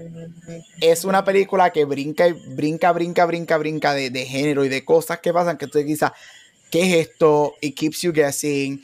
es 0.80 1.04
una 1.04 1.22
película 1.22 1.70
que 1.70 1.85
brinca 1.85 2.26
y 2.26 2.33
brinca, 2.33 2.90
brinca, 2.92 3.26
brinca, 3.26 3.59
brinca 3.59 3.92
de, 3.92 4.09
de 4.09 4.24
género 4.24 4.64
y 4.64 4.70
de 4.70 4.87
cosas 4.87 5.20
que 5.20 5.35
pasan 5.35 5.59
que 5.59 5.66
tú 5.66 5.85
quizás, 5.85 6.12
¿qué 6.70 6.80
es 6.80 7.09
esto? 7.09 7.56
It 7.61 7.76
keeps 7.76 8.00
you 8.00 8.12
guessing. 8.14 8.83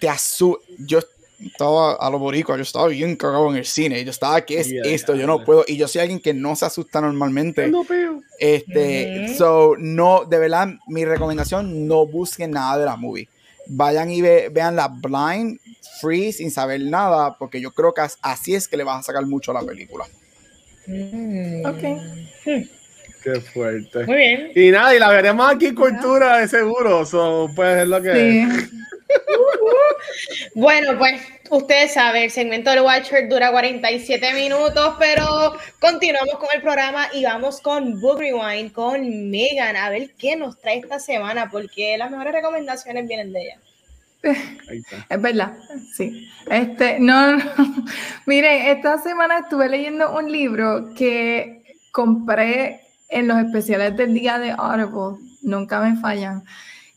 Te 0.00 0.08
asu 0.08 0.58
yo 0.78 1.00
estaba 1.46 1.94
a 1.94 2.10
lo 2.10 2.18
boricua, 2.18 2.56
yo 2.56 2.62
estaba 2.62 2.88
bien 2.88 3.16
cagado 3.16 3.50
en 3.50 3.56
el 3.56 3.64
cine. 3.64 4.04
Yo 4.04 4.10
estaba, 4.10 4.40
¿qué 4.42 4.60
es 4.60 4.70
esto? 4.84 5.14
Yo 5.14 5.26
no 5.26 5.44
puedo. 5.44 5.64
Y 5.66 5.76
yo 5.76 5.86
soy 5.88 6.00
alguien 6.02 6.20
que 6.20 6.34
no 6.34 6.54
se 6.56 6.66
asusta 6.66 7.00
normalmente. 7.00 7.66
No, 7.68 7.84
pero. 7.84 8.20
Este, 8.38 9.34
so, 9.36 9.74
no, 9.78 10.24
de 10.24 10.38
verdad, 10.38 10.68
mi 10.86 11.04
recomendación, 11.04 11.86
no 11.86 12.06
busquen 12.06 12.50
nada 12.52 12.78
de 12.78 12.84
la 12.86 12.96
movie. 12.96 13.28
Vayan 13.66 14.10
y 14.10 14.20
ve- 14.20 14.50
vean 14.52 14.76
la 14.76 14.88
blind, 14.88 15.58
free, 16.00 16.32
sin 16.32 16.50
saber 16.50 16.80
nada, 16.82 17.36
porque 17.38 17.60
yo 17.60 17.70
creo 17.72 17.94
que 17.94 18.02
as- 18.02 18.18
así 18.20 18.54
es 18.54 18.68
que 18.68 18.76
le 18.76 18.84
vas 18.84 19.00
a 19.00 19.02
sacar 19.04 19.24
mucho 19.26 19.50
a 19.52 19.54
la 19.54 19.62
película. 19.66 20.04
Mm. 20.86 21.64
Ok. 21.64 22.00
Qué 23.22 23.40
fuerte. 23.40 24.04
Muy 24.04 24.16
bien. 24.16 24.50
Y 24.54 24.70
nada, 24.70 24.94
y 24.94 24.98
la 24.98 25.08
veremos 25.08 25.50
aquí 25.50 25.66
en 25.66 25.74
cultura, 25.74 26.38
de 26.40 26.48
seguro. 26.48 27.06
So, 27.06 27.48
pues 27.56 27.78
es 27.82 27.88
lo 27.88 28.02
que 28.02 28.12
Sí. 28.12 28.68
Bueno, 30.54 30.98
pues 30.98 31.20
ustedes 31.50 31.92
saben, 31.94 32.24
el 32.24 32.30
segmento 32.30 32.70
del 32.70 32.80
Watcher 32.80 33.28
dura 33.28 33.50
47 33.50 34.34
minutos, 34.34 34.94
pero 34.98 35.54
continuamos 35.80 36.36
con 36.36 36.48
el 36.54 36.62
programa 36.62 37.08
y 37.12 37.24
vamos 37.24 37.60
con 37.60 38.00
Book 38.00 38.20
Rewind, 38.20 38.72
con 38.72 39.30
Megan, 39.30 39.76
a 39.76 39.90
ver 39.90 40.14
qué 40.18 40.36
nos 40.36 40.58
trae 40.60 40.78
esta 40.78 40.98
semana, 40.98 41.50
porque 41.50 41.96
las 41.98 42.10
mejores 42.10 42.32
recomendaciones 42.32 43.06
vienen 43.06 43.32
de 43.32 43.42
ella. 43.42 43.58
Ahí 44.70 44.78
está. 44.78 45.06
Es 45.08 45.20
verdad, 45.20 45.52
sí. 45.92 46.28
Este, 46.50 46.98
no, 46.98 47.36
no. 47.36 47.44
Mire, 48.26 48.70
esta 48.70 48.98
semana 48.98 49.40
estuve 49.40 49.68
leyendo 49.68 50.16
un 50.16 50.30
libro 50.30 50.94
que 50.94 51.62
compré 51.92 52.80
en 53.08 53.28
los 53.28 53.38
especiales 53.38 53.96
del 53.96 54.14
día 54.14 54.38
de 54.38 54.50
Audible, 54.50 55.18
nunca 55.42 55.80
me 55.80 55.96
fallan. 56.00 56.42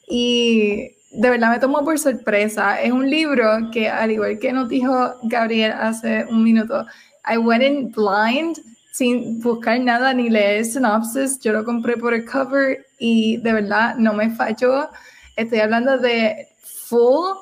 y 0.08 0.97
de 1.12 1.30
verdad 1.30 1.52
me 1.52 1.60
tomó 1.60 1.84
por 1.84 1.98
sorpresa. 1.98 2.82
Es 2.82 2.92
un 2.92 3.10
libro 3.10 3.46
que, 3.72 3.90
al 3.90 4.12
igual 4.12 4.40
que 4.40 4.52
nos 4.52 4.70
dijo 4.70 5.14
Gabriel 5.24 5.72
hace 5.72 6.26
un 6.30 6.44
minuto, 6.44 6.86
I 7.26 7.38
went 7.38 7.64
in 7.64 7.92
blind 7.92 8.58
sin 8.92 9.40
buscar 9.42 9.80
nada 9.80 10.14
ni 10.14 10.30
leer 10.30 10.66
sinopsis. 10.66 11.40
Yo 11.40 11.54
lo 11.54 11.64
compré 11.64 11.98
por 11.98 12.14
el 12.14 12.26
cover 12.26 12.86
y 13.00 13.38
de 13.38 13.54
verdad 13.54 13.96
no 13.98 14.14
me 14.14 14.30
falló. 14.32 14.90
Estoy 15.36 15.60
hablando 15.60 15.98
de 15.98 16.48
Full, 16.88 17.38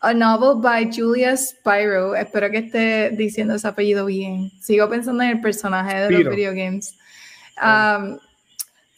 a 0.00 0.12
novel 0.12 0.60
by 0.60 0.90
Julia 0.92 1.36
Spyro. 1.36 2.14
Espero 2.14 2.50
que 2.50 2.58
esté 2.58 3.10
diciendo 3.10 3.54
ese 3.54 3.66
apellido 3.66 4.04
bien. 4.06 4.50
Sigo 4.60 4.88
pensando 4.88 5.22
en 5.22 5.30
el 5.30 5.40
personaje 5.40 5.96
de 6.00 6.10
los 6.10 6.34
video 6.34 6.52
games. 6.52 6.94
Um, 7.62 8.18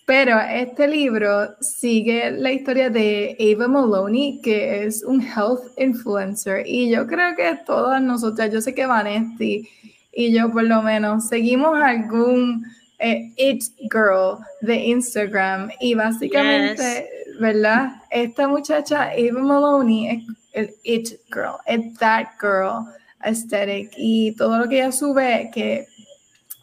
pero 0.09 0.41
este 0.41 0.89
libro 0.89 1.55
sigue 1.61 2.31
la 2.31 2.51
historia 2.51 2.89
de 2.89 3.37
Ava 3.39 3.69
Maloney, 3.69 4.41
que 4.43 4.87
es 4.87 5.05
un 5.05 5.21
health 5.21 5.61
influencer. 5.77 6.67
Y 6.67 6.89
yo 6.89 7.07
creo 7.07 7.37
que 7.37 7.59
todas 7.67 8.01
nosotras, 8.01 8.51
yo 8.51 8.63
sé 8.63 8.75
que 8.75 8.87
Vanessa 8.87 9.35
y 9.39 10.33
yo 10.33 10.51
por 10.51 10.65
lo 10.65 10.81
menos, 10.81 11.29
seguimos 11.29 11.79
algún 11.79 12.65
eh, 12.99 13.35
It 13.37 13.65
Girl 13.93 14.39
de 14.63 14.77
Instagram. 14.77 15.69
Y 15.79 15.93
básicamente, 15.93 17.07
¿verdad? 17.39 17.91
Esta 18.11 18.49
muchacha, 18.49 19.11
Ava 19.11 19.43
Maloney, 19.43 20.09
es 20.09 20.23
el 20.55 20.75
It 20.85 21.21
Girl, 21.31 21.59
es 21.67 21.99
That 21.99 22.29
Girl 22.41 22.87
aesthetic. 23.21 23.91
Y 23.99 24.35
todo 24.37 24.57
lo 24.57 24.71
que 24.71 24.77
ella 24.77 24.91
sube, 24.91 25.51
que 25.53 25.87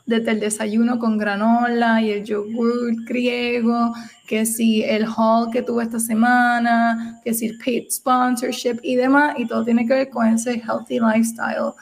desde 0.05 0.31
el 0.31 0.39
desayuno 0.39 0.99
con 0.99 1.17
granola 1.17 2.01
y 2.01 2.11
el 2.11 2.23
yogur 2.23 3.03
griego, 3.05 3.93
que 4.27 4.45
si 4.45 4.83
el 4.83 5.05
haul 5.05 5.49
que 5.51 5.61
tuvo 5.61 5.81
esta 5.81 5.99
semana, 5.99 7.19
que 7.23 7.33
si 7.33 7.47
el 7.47 7.57
paid 7.57 7.89
sponsorship 7.89 8.79
y 8.83 8.95
demás, 8.95 9.35
y 9.37 9.47
todo 9.47 9.63
tiene 9.63 9.87
que 9.87 9.93
ver 9.93 10.09
con 10.09 10.27
ese 10.27 10.61
healthy 10.61 10.99
lifestyle, 10.99 11.73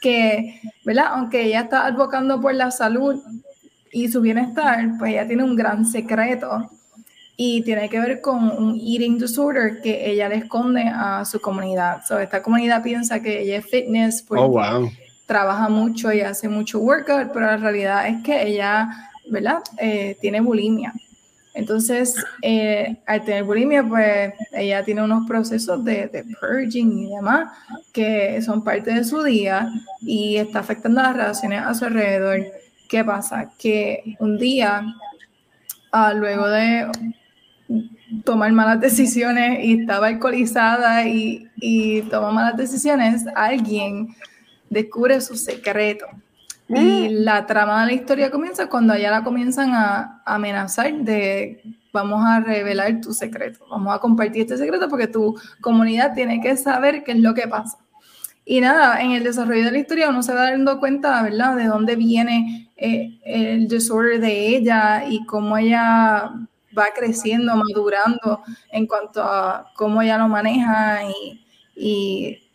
que, 0.00 0.60
¿verdad? 0.84 1.06
Aunque 1.10 1.44
ella 1.44 1.62
está 1.62 1.86
advocando 1.86 2.40
por 2.40 2.54
la 2.54 2.70
salud 2.70 3.22
y 3.92 4.08
su 4.08 4.20
bienestar, 4.20 4.92
pues 4.98 5.12
ella 5.12 5.26
tiene 5.26 5.44
un 5.44 5.56
gran 5.56 5.84
secreto 5.84 6.70
y 7.36 7.62
tiene 7.62 7.90
que 7.90 8.00
ver 8.00 8.20
con 8.22 8.48
un 8.48 8.76
eating 8.76 9.18
disorder 9.18 9.82
que 9.82 10.10
ella 10.10 10.30
le 10.30 10.36
esconde 10.36 10.84
a 10.86 11.24
su 11.26 11.40
comunidad. 11.40 12.02
So, 12.06 12.18
esta 12.18 12.42
comunidad 12.42 12.82
piensa 12.82 13.20
que 13.20 13.42
ella 13.42 13.58
es 13.58 13.66
fitness 13.66 14.22
porque 14.22 14.44
oh, 14.44 14.48
wow 14.48 14.90
trabaja 15.26 15.68
mucho 15.68 16.12
y 16.12 16.20
hace 16.20 16.48
mucho 16.48 16.78
workout, 16.78 17.32
pero 17.32 17.46
la 17.46 17.56
realidad 17.56 18.08
es 18.08 18.22
que 18.22 18.46
ella, 18.46 19.10
¿verdad? 19.28 19.58
Eh, 19.78 20.16
tiene 20.20 20.40
bulimia. 20.40 20.94
Entonces, 21.52 22.14
eh, 22.42 22.98
al 23.06 23.24
tener 23.24 23.42
bulimia, 23.42 23.82
pues 23.82 24.34
ella 24.52 24.84
tiene 24.84 25.02
unos 25.02 25.26
procesos 25.26 25.82
de, 25.84 26.06
de, 26.08 26.24
purging 26.38 26.98
y 26.98 27.14
demás 27.14 27.50
que 27.92 28.42
son 28.42 28.62
parte 28.62 28.92
de 28.92 29.04
su 29.04 29.22
día 29.22 29.66
y 30.02 30.36
está 30.36 30.58
afectando 30.58 31.00
las 31.00 31.16
relaciones 31.16 31.62
a 31.62 31.74
su 31.74 31.86
alrededor. 31.86 32.40
¿Qué 32.90 33.02
pasa? 33.02 33.50
Que 33.58 34.16
un 34.20 34.36
día, 34.36 34.84
ah, 35.92 36.12
luego 36.12 36.46
de 36.46 36.88
tomar 38.22 38.52
malas 38.52 38.80
decisiones 38.80 39.64
y 39.64 39.80
estaba 39.80 40.08
alcoholizada 40.08 41.08
y, 41.08 41.48
y 41.56 42.02
tomó 42.02 42.32
malas 42.32 42.58
decisiones, 42.58 43.24
alguien 43.34 44.14
descubre 44.70 45.20
su 45.20 45.36
secreto. 45.36 46.06
Y 46.68 47.08
mm. 47.08 47.24
la 47.24 47.46
trama 47.46 47.82
de 47.82 47.86
la 47.86 47.92
historia 47.92 48.30
comienza 48.30 48.68
cuando 48.68 48.92
allá 48.92 49.10
la 49.10 49.22
comienzan 49.22 49.72
a, 49.72 50.22
amenazar 50.24 50.92
de 50.92 51.62
vamos 51.92 52.24
a 52.26 52.40
revelar 52.40 53.00
tu 53.00 53.14
secreto, 53.14 53.64
vamos 53.70 53.94
a 53.94 54.00
compartir 54.00 54.42
este 54.42 54.58
secreto 54.58 54.88
porque 54.88 55.06
tu 55.06 55.34
comunidad 55.62 56.12
tiene 56.12 56.40
que 56.40 56.56
saber 56.56 57.04
qué 57.04 57.12
es 57.12 57.20
lo 57.20 57.32
que 57.34 57.48
pasa. 57.48 57.78
Y 58.44 58.60
nada, 58.60 59.00
en 59.00 59.12
el 59.12 59.24
desarrollo 59.24 59.64
de 59.64 59.72
la 59.72 59.78
historia 59.78 60.10
uno 60.10 60.22
se 60.22 60.34
va 60.34 60.50
dando 60.50 60.78
cuenta, 60.78 61.22
¿verdad?, 61.22 61.56
de 61.56 61.66
dónde 61.66 61.96
viene 61.96 62.70
eh, 62.76 63.18
el 63.24 63.66
disorder 63.66 64.20
de 64.20 64.56
ella 64.56 65.04
y 65.08 65.24
cómo 65.24 65.56
ella 65.56 66.32
va 66.76 66.86
creciendo, 66.94 67.56
madurando 67.56 68.42
en 68.70 68.86
cuanto 68.86 69.22
a 69.22 69.72
cómo 69.74 70.02
ella 70.02 70.18
lo 70.18 70.28
maneja 70.28 71.00
y, 71.04 71.44
y 71.74 72.45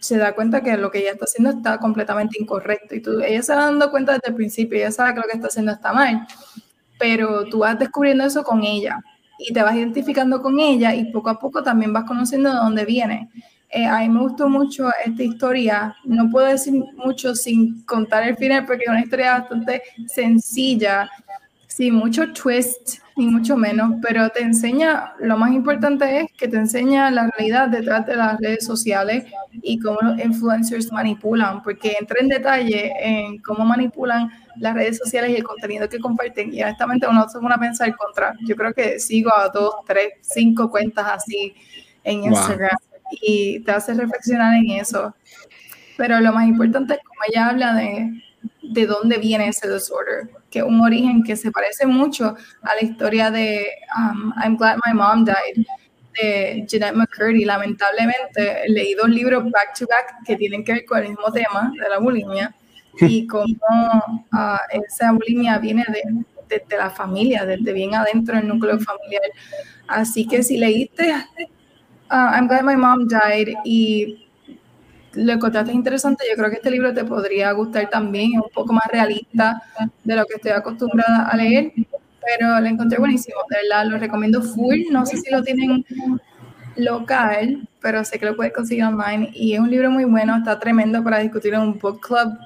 se 0.00 0.16
da 0.16 0.34
cuenta 0.34 0.62
que 0.62 0.76
lo 0.76 0.90
que 0.90 0.98
ella 0.98 1.12
está 1.12 1.24
haciendo 1.24 1.50
está 1.50 1.78
completamente 1.78 2.36
incorrecto. 2.40 2.94
Y 2.94 3.00
tú, 3.00 3.20
ella 3.20 3.42
se 3.42 3.54
va 3.54 3.66
dando 3.66 3.90
cuenta 3.90 4.12
desde 4.12 4.28
el 4.28 4.34
principio, 4.34 4.78
ella 4.78 4.92
sabe 4.92 5.14
que 5.14 5.20
lo 5.20 5.26
que 5.26 5.36
está 5.36 5.48
haciendo 5.48 5.72
está 5.72 5.92
mal, 5.92 6.26
pero 6.98 7.44
tú 7.46 7.60
vas 7.60 7.78
descubriendo 7.78 8.24
eso 8.24 8.42
con 8.42 8.64
ella 8.64 9.00
y 9.38 9.52
te 9.52 9.62
vas 9.62 9.76
identificando 9.76 10.42
con 10.42 10.58
ella 10.58 10.94
y 10.94 11.10
poco 11.12 11.30
a 11.30 11.38
poco 11.38 11.62
también 11.62 11.92
vas 11.92 12.04
conociendo 12.04 12.50
de 12.50 12.56
dónde 12.56 12.84
viene. 12.84 13.30
Eh, 13.70 13.84
a 13.84 13.98
mí 13.98 14.08
me 14.08 14.20
gustó 14.20 14.48
mucho 14.48 14.88
esta 15.04 15.22
historia, 15.22 15.94
no 16.04 16.30
puedo 16.30 16.46
decir 16.46 16.72
mucho 16.96 17.34
sin 17.34 17.82
contar 17.84 18.26
el 18.26 18.36
final 18.36 18.64
porque 18.64 18.84
es 18.84 18.90
una 18.90 19.00
historia 19.00 19.40
bastante 19.40 19.82
sencilla, 20.06 21.10
sin 21.66 21.94
mucho 21.94 22.32
twist 22.32 23.00
ni 23.18 23.26
mucho 23.26 23.56
menos, 23.56 23.96
pero 24.00 24.30
te 24.30 24.42
enseña, 24.42 25.12
lo 25.18 25.36
más 25.36 25.52
importante 25.52 26.20
es 26.20 26.32
que 26.32 26.46
te 26.46 26.56
enseña 26.56 27.10
la 27.10 27.28
realidad 27.36 27.68
detrás 27.68 28.06
de 28.06 28.14
las 28.14 28.38
redes 28.38 28.64
sociales 28.64 29.24
y 29.60 29.80
cómo 29.80 29.98
los 30.00 30.20
influencers 30.20 30.92
manipulan, 30.92 31.60
porque 31.62 31.96
entra 31.98 32.20
en 32.20 32.28
detalle 32.28 32.92
en 33.00 33.38
cómo 33.38 33.64
manipulan 33.64 34.30
las 34.56 34.74
redes 34.74 34.98
sociales 34.98 35.32
y 35.32 35.36
el 35.36 35.42
contenido 35.42 35.88
que 35.88 35.98
comparten. 35.98 36.54
Y 36.54 36.62
honestamente 36.62 37.08
uno 37.08 37.28
se 37.28 37.40
pone 37.40 37.54
a 37.54 37.58
pensar 37.58 37.94
contra. 37.96 38.34
Yo 38.46 38.54
creo 38.54 38.72
que 38.72 39.00
sigo 39.00 39.36
a 39.36 39.48
dos, 39.48 39.74
tres, 39.84 40.12
cinco 40.22 40.70
cuentas 40.70 41.06
así 41.08 41.54
en 42.04 42.22
Instagram 42.22 42.78
y 43.20 43.60
te 43.64 43.72
hace 43.72 43.94
reflexionar 43.94 44.54
en 44.54 44.70
eso. 44.70 45.12
Pero 45.96 46.20
lo 46.20 46.32
más 46.32 46.46
importante 46.46 46.94
es 46.94 47.00
como 47.00 47.20
ella 47.28 47.48
habla 47.48 47.74
de, 47.74 48.22
de 48.62 48.86
dónde 48.86 49.18
viene 49.18 49.48
ese 49.48 49.68
disorder 49.68 50.37
que 50.50 50.62
un 50.62 50.80
origen 50.80 51.22
que 51.22 51.36
se 51.36 51.50
parece 51.50 51.86
mucho 51.86 52.36
a 52.62 52.74
la 52.74 52.82
historia 52.82 53.30
de 53.30 53.66
um, 53.96 54.32
I'm 54.42 54.56
Glad 54.56 54.78
My 54.86 54.94
Mom 54.94 55.24
Died 55.24 55.66
de 56.20 56.64
Jeanette 56.66 56.94
McCurdy. 56.94 57.44
Lamentablemente 57.44 58.62
leí 58.68 58.94
dos 58.94 59.08
libros 59.08 59.44
back 59.50 59.78
to 59.78 59.86
back 59.86 60.24
que 60.26 60.36
tienen 60.36 60.64
que 60.64 60.72
ver 60.72 60.84
con 60.84 60.98
el 60.98 61.08
mismo 61.10 61.30
tema 61.32 61.72
de 61.80 61.88
la 61.88 61.98
bulimia 61.98 62.54
y 63.00 63.26
cómo 63.28 64.24
uh, 64.32 64.56
esa 64.70 65.12
bulimia 65.12 65.58
viene 65.58 65.84
de, 65.88 66.58
de, 66.66 66.76
la 66.76 66.90
familia, 66.90 67.44
desde 67.44 67.72
bien 67.72 67.94
adentro 67.94 68.36
del 68.36 68.48
núcleo 68.48 68.78
familiar. 68.78 69.30
Así 69.86 70.26
que 70.26 70.42
si 70.42 70.56
leíste 70.56 71.12
uh, 72.10 72.34
I'm 72.34 72.48
Glad 72.48 72.62
My 72.62 72.76
Mom 72.76 73.06
Died 73.06 73.54
y 73.64 74.27
lo 75.18 75.32
encontraste 75.32 75.72
interesante, 75.72 76.24
yo 76.30 76.36
creo 76.36 76.50
que 76.50 76.56
este 76.56 76.70
libro 76.70 76.94
te 76.94 77.04
podría 77.04 77.50
gustar 77.52 77.90
también, 77.90 78.32
es 78.34 78.40
un 78.40 78.50
poco 78.54 78.72
más 78.72 78.86
realista 78.90 79.60
de 80.04 80.14
lo 80.14 80.24
que 80.26 80.34
estoy 80.34 80.52
acostumbrada 80.52 81.28
a 81.28 81.36
leer, 81.36 81.72
pero 82.24 82.60
lo 82.60 82.66
encontré 82.66 82.98
buenísimo, 82.98 83.38
de 83.50 83.56
verdad, 83.62 83.90
lo 83.90 83.98
recomiendo 83.98 84.42
full, 84.42 84.76
no 84.90 85.04
sé 85.06 85.16
si 85.16 85.30
lo 85.30 85.42
tienen 85.42 85.84
local, 86.76 87.68
pero 87.80 88.04
sé 88.04 88.18
que 88.18 88.26
lo 88.26 88.36
puedes 88.36 88.52
conseguir 88.52 88.84
online 88.84 89.30
y 89.34 89.54
es 89.54 89.60
un 89.60 89.70
libro 89.70 89.90
muy 89.90 90.04
bueno, 90.04 90.36
está 90.36 90.58
tremendo 90.58 91.02
para 91.02 91.18
discutir 91.18 91.54
en 91.54 91.60
un 91.60 91.78
book 91.78 92.00
club 92.00 92.38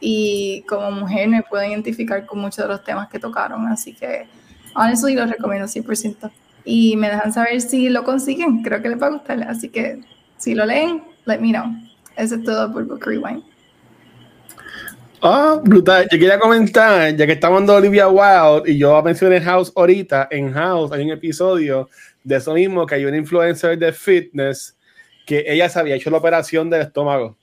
y 0.00 0.64
como 0.66 0.90
mujer 0.90 1.28
me 1.28 1.42
puedo 1.42 1.64
identificar 1.64 2.24
con 2.24 2.38
muchos 2.38 2.58
de 2.64 2.68
los 2.68 2.82
temas 2.82 3.08
que 3.08 3.18
tocaron, 3.18 3.66
así 3.66 3.92
que 3.92 4.26
honestly 4.74 5.14
lo 5.14 5.26
recomiendo 5.26 5.66
100%. 5.66 6.30
Y 6.66 6.96
me 6.96 7.10
dejan 7.10 7.30
saber 7.30 7.60
si 7.60 7.90
lo 7.90 8.04
consiguen, 8.04 8.62
creo 8.62 8.80
que 8.80 8.88
les 8.88 9.00
va 9.00 9.08
a 9.08 9.10
gustar, 9.10 9.42
así 9.42 9.68
que 9.68 10.00
si 10.38 10.54
lo 10.54 10.64
leen, 10.64 11.02
let 11.26 11.38
me 11.38 11.50
know. 11.50 11.83
Eso 12.16 12.36
es 12.36 12.44
todo 12.44 12.72
por 12.72 12.84
Book 12.84 13.04
Rewind. 13.06 13.42
Ah, 15.22 15.58
brutal. 15.62 16.06
Yo 16.10 16.18
quería 16.18 16.38
comentar, 16.38 17.16
ya 17.16 17.26
que 17.26 17.32
estamos 17.32 17.62
en 17.62 17.70
Olivia 17.70 18.08
Wilde 18.08 18.70
y 18.70 18.76
yo 18.76 19.02
mencioné 19.02 19.40
House 19.40 19.72
ahorita, 19.74 20.28
en 20.30 20.52
House 20.52 20.92
hay 20.92 21.02
un 21.02 21.12
episodio 21.12 21.88
de 22.22 22.36
eso 22.36 22.52
mismo, 22.52 22.84
que 22.84 22.96
hay 22.96 23.06
una 23.06 23.16
influencer 23.16 23.78
de 23.78 23.92
fitness 23.92 24.76
que 25.24 25.44
ella 25.46 25.68
se 25.70 25.78
había 25.78 25.94
hecho 25.94 26.10
la 26.10 26.18
operación 26.18 26.68
del 26.68 26.82
estómago. 26.82 27.36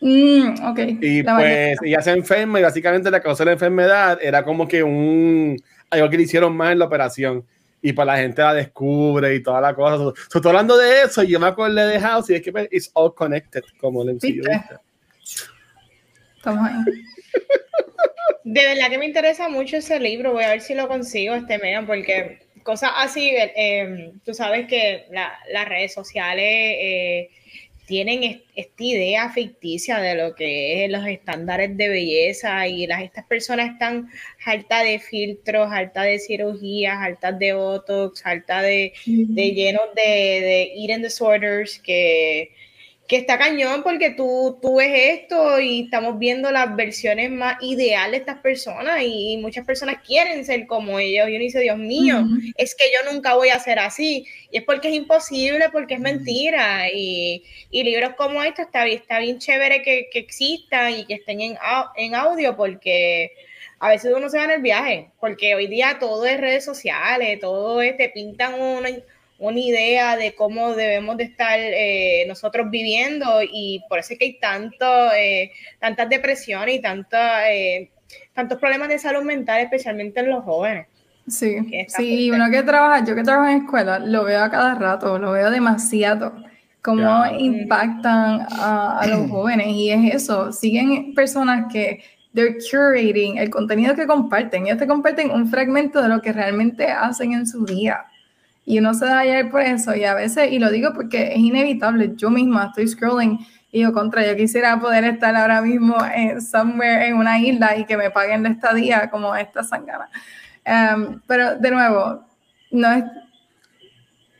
Mm, 0.00 0.54
y 1.00 1.22
pues 1.22 1.78
ella 1.82 2.02
se 2.02 2.12
enferma 2.12 2.60
y 2.60 2.62
básicamente 2.62 3.10
la 3.10 3.20
causa 3.20 3.42
de 3.42 3.46
la 3.46 3.52
enfermedad 3.54 4.18
era 4.22 4.44
como 4.44 4.68
que 4.68 4.82
un 4.82 5.56
algo 5.90 6.10
que 6.10 6.16
le 6.16 6.22
hicieron 6.24 6.56
mal 6.56 6.72
en 6.72 6.78
la 6.78 6.84
operación 6.84 7.44
y 7.84 7.92
para 7.92 8.14
la 8.14 8.18
gente 8.18 8.40
la 8.40 8.54
descubre 8.54 9.34
y 9.34 9.42
toda 9.42 9.60
la 9.60 9.74
cosa. 9.74 10.18
Estoy 10.18 10.40
hablando 10.46 10.74
de 10.78 11.02
eso 11.02 11.22
y 11.22 11.28
yo 11.28 11.38
me 11.38 11.48
acordé 11.48 11.86
de 11.86 12.00
House 12.00 12.30
y 12.30 12.34
es 12.34 12.40
que 12.40 12.50
pues, 12.50 12.66
it's 12.70 12.90
all 12.94 13.14
connected, 13.14 13.62
como 13.78 14.02
le 14.02 14.16
Estamos 16.36 16.66
ahí. 16.66 17.02
De 18.44 18.66
verdad 18.66 18.88
que 18.88 18.96
me 18.96 19.04
interesa 19.04 19.50
mucho 19.50 19.76
ese 19.76 20.00
libro. 20.00 20.32
Voy 20.32 20.44
a 20.44 20.48
ver 20.48 20.62
si 20.62 20.74
lo 20.74 20.88
consigo, 20.88 21.34
este 21.34 21.58
Megan, 21.58 21.86
porque 21.86 22.38
cosas 22.62 22.90
así, 22.96 23.34
eh, 23.36 24.12
tú 24.24 24.32
sabes 24.32 24.66
que 24.66 25.04
las 25.10 25.68
redes 25.68 25.92
sociales 25.92 26.42
eh, 26.42 27.30
tienen 27.86 28.42
esta 28.54 28.84
idea 28.84 29.30
ficticia 29.30 29.98
de 29.98 30.14
lo 30.14 30.34
que 30.34 30.84
es 30.84 30.90
los 30.90 31.06
estándares 31.06 31.76
de 31.76 31.88
belleza 31.88 32.66
y 32.66 32.86
las, 32.86 33.02
estas 33.02 33.26
personas 33.26 33.72
están 33.72 34.08
altas 34.44 34.84
de 34.84 34.98
filtros, 34.98 35.70
altas 35.70 36.04
de 36.04 36.18
cirugías, 36.18 36.96
altas 36.98 37.38
de 37.38 37.52
botox, 37.52 38.24
altas 38.24 38.62
de, 38.62 38.92
de 39.06 39.50
llenos 39.52 39.82
de, 39.94 40.02
de 40.02 40.72
eating 40.76 41.02
disorders 41.02 41.78
que 41.78 42.50
que 43.06 43.16
está 43.16 43.38
cañón 43.38 43.82
porque 43.82 44.10
tú, 44.10 44.58
tú 44.62 44.76
ves 44.76 45.20
esto 45.20 45.60
y 45.60 45.82
estamos 45.82 46.18
viendo 46.18 46.50
las 46.50 46.74
versiones 46.74 47.30
más 47.30 47.56
ideales 47.60 48.12
de 48.12 48.16
estas 48.18 48.38
personas 48.38 49.02
y, 49.02 49.36
muchas 49.36 49.66
personas 49.66 49.96
quieren 50.06 50.44
ser 50.44 50.66
como 50.66 50.98
ellos. 50.98 51.28
Y 51.28 51.32
uno 51.32 51.44
dice, 51.44 51.60
Dios 51.60 51.76
mío, 51.76 52.24
es 52.56 52.74
que 52.74 52.84
yo 52.84 53.12
nunca 53.12 53.34
voy 53.34 53.50
a 53.50 53.58
ser 53.58 53.78
así. 53.78 54.26
Y 54.50 54.58
es 54.58 54.64
porque 54.64 54.88
es 54.88 54.94
imposible, 54.94 55.68
porque 55.70 55.94
es 55.94 56.00
mentira. 56.00 56.90
Y, 56.90 57.42
libros 57.70 58.14
como 58.16 58.42
estos 58.42 58.66
está, 58.66 58.86
está 58.86 59.18
bien 59.18 59.38
chévere 59.38 59.82
que, 59.82 60.08
que 60.10 60.20
existan 60.20 60.94
y 60.94 61.04
que 61.04 61.14
estén 61.14 61.42
en, 61.42 61.58
en 61.96 62.14
audio 62.14 62.56
porque 62.56 63.32
a 63.80 63.90
veces 63.90 64.14
uno 64.16 64.30
se 64.30 64.38
va 64.38 64.44
en 64.44 64.50
el 64.52 64.62
viaje, 64.62 65.10
porque 65.20 65.54
hoy 65.54 65.66
día 65.66 65.98
todo 66.00 66.24
es 66.24 66.40
redes 66.40 66.64
sociales, 66.64 67.38
todo 67.40 67.82
es, 67.82 67.98
te 67.98 68.08
pintan 68.08 68.54
una 68.54 68.88
una 69.44 69.60
idea 69.60 70.16
de 70.16 70.34
cómo 70.34 70.74
debemos 70.74 71.16
de 71.16 71.24
estar 71.24 71.58
eh, 71.60 72.24
nosotros 72.26 72.70
viviendo 72.70 73.40
y 73.42 73.82
por 73.88 73.98
eso 73.98 74.14
es 74.14 74.18
que 74.18 74.24
hay 74.24 74.38
tanto, 74.38 74.86
eh, 75.16 75.52
tantas 75.78 76.08
depresiones 76.08 76.76
y 76.76 76.82
eh, 77.50 77.90
tantos 78.32 78.58
problemas 78.58 78.88
de 78.88 78.98
salud 78.98 79.22
mental, 79.22 79.60
especialmente 79.60 80.20
en 80.20 80.30
los 80.30 80.44
jóvenes. 80.44 80.86
Sí, 81.26 81.56
sí, 81.88 82.30
uno 82.30 82.50
que 82.50 82.62
trabaja, 82.62 83.04
yo 83.04 83.14
que 83.14 83.22
trabajo 83.22 83.48
en 83.48 83.62
escuela, 83.62 83.98
lo 83.98 84.24
veo 84.24 84.42
a 84.42 84.50
cada 84.50 84.74
rato, 84.74 85.18
lo 85.18 85.32
veo 85.32 85.50
demasiado, 85.50 86.34
cómo 86.82 87.24
impactan 87.38 88.46
a, 88.50 89.00
a, 89.00 89.06
los 89.06 89.28
jóvenes 89.30 89.68
y 89.68 89.90
es 89.90 90.14
eso, 90.14 90.52
siguen 90.52 91.14
personas 91.14 91.72
que 91.72 92.02
they're 92.34 92.58
curating 92.70 93.38
el 93.38 93.48
contenido 93.48 93.94
que 93.94 94.06
comparten, 94.06 94.66
ellos 94.66 94.78
te 94.78 94.86
comparten 94.86 95.30
un 95.30 95.48
fragmento 95.48 96.02
de 96.02 96.08
lo 96.08 96.20
que 96.20 96.32
realmente 96.32 96.88
hacen 96.88 97.32
en 97.32 97.46
su 97.46 97.64
día 97.64 98.04
y 98.66 98.78
uno 98.78 98.94
se 98.94 99.04
da 99.06 99.20
ayer 99.20 99.50
por 99.50 99.60
eso 99.60 99.94
y 99.94 100.04
a 100.04 100.14
veces, 100.14 100.50
y 100.50 100.58
lo 100.58 100.70
digo 100.70 100.92
porque 100.94 101.32
es 101.32 101.38
inevitable, 101.38 102.12
yo 102.16 102.30
misma 102.30 102.66
estoy 102.66 102.88
scrolling 102.88 103.38
y 103.70 103.80
yo 103.80 103.92
contra, 103.92 104.26
yo 104.26 104.36
quisiera 104.36 104.78
poder 104.80 105.04
estar 105.04 105.34
ahora 105.34 105.60
mismo 105.60 105.96
en 106.14 106.40
somewhere 106.40 107.08
en 107.08 107.16
una 107.16 107.38
isla 107.38 107.76
y 107.76 107.84
que 107.84 107.96
me 107.96 108.10
paguen 108.10 108.42
la 108.44 108.50
estadía 108.50 109.10
como 109.10 109.34
esta 109.34 109.62
sangana. 109.62 110.08
Um, 110.64 111.20
pero 111.26 111.56
de 111.56 111.70
nuevo, 111.70 112.24
no 112.70 112.92
es 112.92 113.04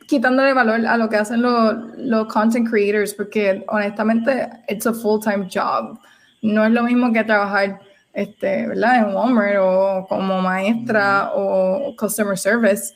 quitándole 0.07 0.53
valor 0.53 0.87
a 0.87 0.97
lo 0.97 1.09
que 1.09 1.17
hacen 1.17 1.43
los, 1.43 1.75
los 1.97 2.33
content 2.33 2.69
creators 2.69 3.13
porque 3.13 3.65
honestamente 3.69 4.49
it's 4.69 4.87
a 4.87 4.93
full-time 4.93 5.49
job. 5.53 5.99
No 6.43 6.65
es 6.65 6.71
lo 6.71 6.83
mismo 6.83 7.13
que 7.13 7.25
trabajar 7.25 7.81
este, 8.13 8.69
¿verdad? 8.69 9.09
en 9.09 9.15
Walmart 9.15 9.57
o 9.61 10.07
como 10.09 10.41
maestra 10.41 11.33
o 11.35 11.95
customer 11.97 12.39
service 12.39 12.95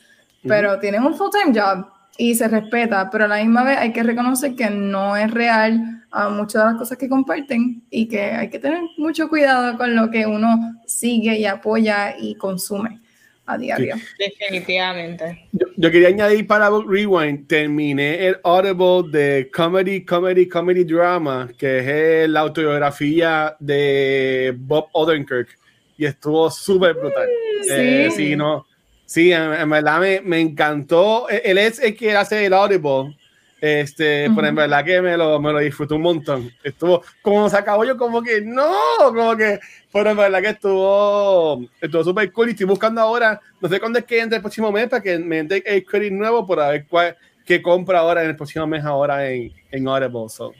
pero 0.49 0.79
tienen 0.79 1.05
un 1.05 1.15
full-time 1.15 1.59
job 1.59 1.87
y 2.17 2.35
se 2.35 2.49
respeta, 2.49 3.09
pero 3.11 3.27
a 3.27 3.29
la 3.29 3.37
misma 3.37 3.63
vez 3.63 3.79
hay 3.79 3.93
que 3.93 4.03
reconocer 4.03 4.57
que 4.57 4.71
no 4.71 5.17
es 5.17 5.31
real 5.31 6.05
a 6.11 6.29
muchas 6.29 6.65
de 6.65 6.71
las 6.71 6.79
cosas 6.79 6.99
que 6.99 7.09
comparten 7.09 7.85
y 7.91 8.09
que 8.09 8.23
hay 8.23 8.51
que 8.51 8.59
tener 8.59 8.81
mucho 8.97 9.29
cuidado 9.29 9.77
con 9.79 9.95
lo 9.95 10.11
que 10.11 10.27
uno 10.27 10.81
sigue 10.87 11.39
y 11.39 11.45
apoya 11.45 12.17
y 12.19 12.35
consume 12.35 13.01
a 13.47 13.57
diario. 13.57 13.97
Definitivamente. 14.19 15.49
Yo, 15.53 15.91
quería 15.91 16.09
añadir 16.09 16.47
para 16.47 16.71
Rewind, 16.71 17.47
terminé 17.47 18.27
el 18.27 18.37
Audible 18.45 19.11
de 19.11 19.51
Comedy, 19.51 20.05
Comedy, 20.05 20.47
Comedy 20.49 20.85
Drama, 20.85 21.49
que 21.57 22.25
es 22.25 22.29
la 22.29 22.41
autobiografía 22.41 23.57
de 23.59 24.55
Bob 24.57 24.89
Odenkirk, 24.93 25.49
y 25.97 26.05
estuvo 26.05 26.51
súper 26.51 26.95
brutal. 26.95 27.29
Sí. 27.63 27.71
Eh, 27.71 28.11
sí, 28.15 28.37
no, 28.37 28.67
Sí, 29.09 29.33
en, 29.33 29.71
verdad 29.71 30.01
me, 30.01 30.21
me, 30.21 30.39
encantó. 30.39 31.31
E, 31.31 31.41
él 31.47 31.57
es 31.57 31.79
el 31.79 31.97
que 31.97 32.15
hace 32.15 32.45
el 32.45 32.53
Audible. 32.53 33.17
Este, 33.59 34.31
pero 34.37 34.47
en 34.47 34.55
verdad 34.55 34.85
que 34.85 35.01
me 35.01 35.17
lo, 35.17 35.41
me 35.41 35.51
lo 35.51 35.61
disfruté 35.61 35.95
un 35.95 36.03
montón. 36.03 36.53
Estuvo, 36.63 37.03
como 37.23 37.49
se 37.49 37.57
acabó 37.57 37.87
yo, 37.87 37.97
como 37.97 38.23
que 38.23 38.43
no, 38.43 38.71
como 38.99 39.35
que, 39.35 39.61
pero 39.91 40.11
en 40.11 40.17
verdad 40.19 40.43
que 40.43 40.51
estuvo, 40.51 41.67
estuvo 41.81 42.05
súper 42.05 42.31
cool. 42.33 42.49
Y 42.49 42.51
estoy 42.51 42.67
buscando 42.67 43.01
ahora, 43.01 43.41
no 43.63 43.69
sé 43.71 43.81
cuándo 43.81 43.99
es 43.99 44.05
que 44.05 44.21
entre 44.21 44.37
el 44.37 44.43
próximo 44.43 44.71
mes 44.71 44.89
para 44.89 45.03
que 45.03 45.19
me 45.19 45.39
entre 45.39 45.63
el 45.65 45.87
credit 45.87 46.13
nuevo 46.13 46.47
para 46.47 46.69
ver 46.69 46.87
cuál, 46.87 47.17
qué 47.47 47.63
compra 47.63 48.01
ahora 48.01 48.23
en 48.23 48.29
el 48.29 48.37
próximo 48.37 48.67
mes 48.67 48.85
ahora 48.85 49.27
en, 49.27 49.51
en 49.71 49.89
Audible. 49.89 50.29
So, 50.29 50.53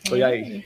estoy 0.00 0.22
ahí. 0.22 0.64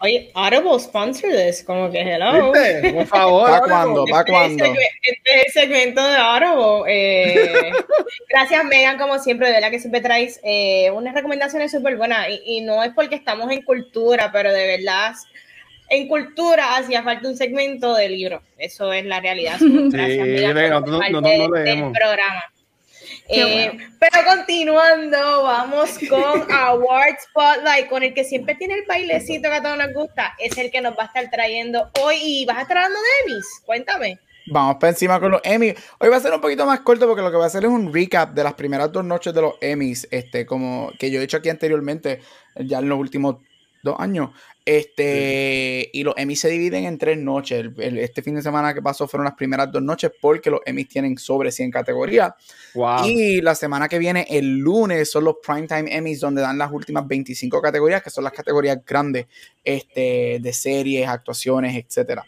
Oye, 0.00 0.30
Audible 0.34 0.78
sponsor 0.78 1.30
this, 1.30 1.64
como 1.64 1.90
que 1.90 2.00
hello. 2.00 2.52
Por 2.94 3.06
favor. 3.06 3.50
¿Para 3.50 3.66
cuándo? 3.66 4.04
¿Para 4.04 4.20
este 4.20 4.32
cuándo? 4.32 4.64
Este 4.64 5.40
es 5.40 5.46
el 5.46 5.52
segmento 5.52 6.06
de 6.06 6.16
Audible. 6.16 6.84
Eh, 6.86 7.72
gracias, 8.28 8.64
Megan, 8.64 8.96
como 8.96 9.18
siempre, 9.18 9.48
de 9.48 9.54
verdad 9.54 9.70
que 9.70 9.80
siempre 9.80 10.00
traes 10.00 10.40
eh, 10.44 10.90
unas 10.92 11.14
recomendaciones 11.14 11.72
súper 11.72 11.96
buenas. 11.96 12.28
Y, 12.28 12.58
y, 12.58 12.60
no 12.60 12.84
es 12.84 12.92
porque 12.94 13.16
estamos 13.16 13.50
en 13.50 13.62
cultura, 13.62 14.30
pero 14.32 14.52
de 14.52 14.78
verdad, 14.78 15.14
en 15.90 16.06
cultura 16.06 16.76
hacía 16.76 17.02
falta 17.02 17.28
un 17.28 17.36
segmento 17.36 17.94
de 17.94 18.08
libro. 18.08 18.42
Eso 18.56 18.92
es 18.92 19.04
la 19.04 19.20
realidad. 19.20 19.56
Gracias, 19.60 20.26
sí, 20.26 20.32
Megan, 20.54 20.84
no, 20.84 21.00
no, 21.10 21.20
no, 21.20 21.20
del 21.20 21.92
programa. 21.92 22.44
Eh, 23.28 23.78
pero 23.98 24.24
continuando, 24.26 25.42
vamos 25.42 25.98
con 26.08 26.50
Award 26.50 27.16
Spotlight, 27.28 27.88
con 27.88 28.02
el 28.02 28.14
que 28.14 28.24
siempre 28.24 28.54
tiene 28.54 28.74
el 28.74 28.86
bailecito 28.86 29.50
que 29.50 29.54
a 29.54 29.62
todos 29.62 29.76
nos 29.76 29.92
gusta. 29.92 30.34
Es 30.38 30.56
el 30.56 30.70
que 30.70 30.80
nos 30.80 30.94
va 30.94 31.02
a 31.02 31.06
estar 31.06 31.30
trayendo 31.30 31.90
hoy. 32.00 32.16
¿Y 32.22 32.46
vas 32.46 32.56
a 32.56 32.62
estar 32.62 32.78
hablando 32.78 32.98
de 32.98 33.32
Emmys? 33.32 33.46
Cuéntame. 33.66 34.18
Vamos 34.50 34.76
para 34.76 34.90
encima 34.90 35.20
con 35.20 35.32
los 35.32 35.42
Emmys. 35.44 35.74
Hoy 35.98 36.08
va 36.08 36.16
a 36.16 36.20
ser 36.20 36.32
un 36.32 36.40
poquito 36.40 36.64
más 36.64 36.80
corto 36.80 37.06
porque 37.06 37.20
lo 37.20 37.30
que 37.30 37.36
va 37.36 37.44
a 37.44 37.48
hacer 37.48 37.64
es 37.64 37.70
un 37.70 37.92
recap 37.92 38.32
de 38.32 38.44
las 38.44 38.54
primeras 38.54 38.90
dos 38.90 39.04
noches 39.04 39.34
de 39.34 39.42
los 39.42 39.54
Emmys, 39.60 40.08
este, 40.10 40.46
como 40.46 40.90
que 40.98 41.10
yo 41.10 41.20
he 41.20 41.24
hecho 41.24 41.36
aquí 41.36 41.50
anteriormente, 41.50 42.22
ya 42.56 42.78
en 42.78 42.88
los 42.88 42.98
últimos 42.98 43.36
dos 43.82 43.96
años. 43.98 44.30
Este, 44.70 45.88
y 45.94 46.02
los 46.02 46.12
Emmys 46.18 46.40
se 46.40 46.50
dividen 46.50 46.84
en 46.84 46.98
tres 46.98 47.16
noches. 47.16 47.70
este 47.78 48.20
fin 48.20 48.34
de 48.34 48.42
semana 48.42 48.74
que 48.74 48.82
pasó 48.82 49.08
fueron 49.08 49.24
las 49.24 49.32
primeras 49.32 49.72
dos 49.72 49.80
noches 49.80 50.10
porque 50.20 50.50
los 50.50 50.60
Emmys 50.66 50.90
tienen 50.90 51.16
sobre 51.16 51.50
100 51.50 51.70
categorías. 51.70 52.34
Y 53.06 53.40
la 53.40 53.54
semana 53.54 53.88
que 53.88 53.98
viene, 53.98 54.26
el 54.28 54.58
lunes, 54.58 55.10
son 55.10 55.24
los 55.24 55.36
Primetime 55.42 55.96
Emmys 55.96 56.20
donde 56.20 56.42
dan 56.42 56.58
las 56.58 56.70
últimas 56.70 57.08
25 57.08 57.62
categorías, 57.62 58.02
que 58.02 58.10
son 58.10 58.24
las 58.24 58.34
categorías 58.34 58.84
grandes 58.84 59.24
este, 59.64 60.38
de 60.38 60.52
series, 60.52 61.08
actuaciones, 61.08 61.74
etcétera. 61.74 62.26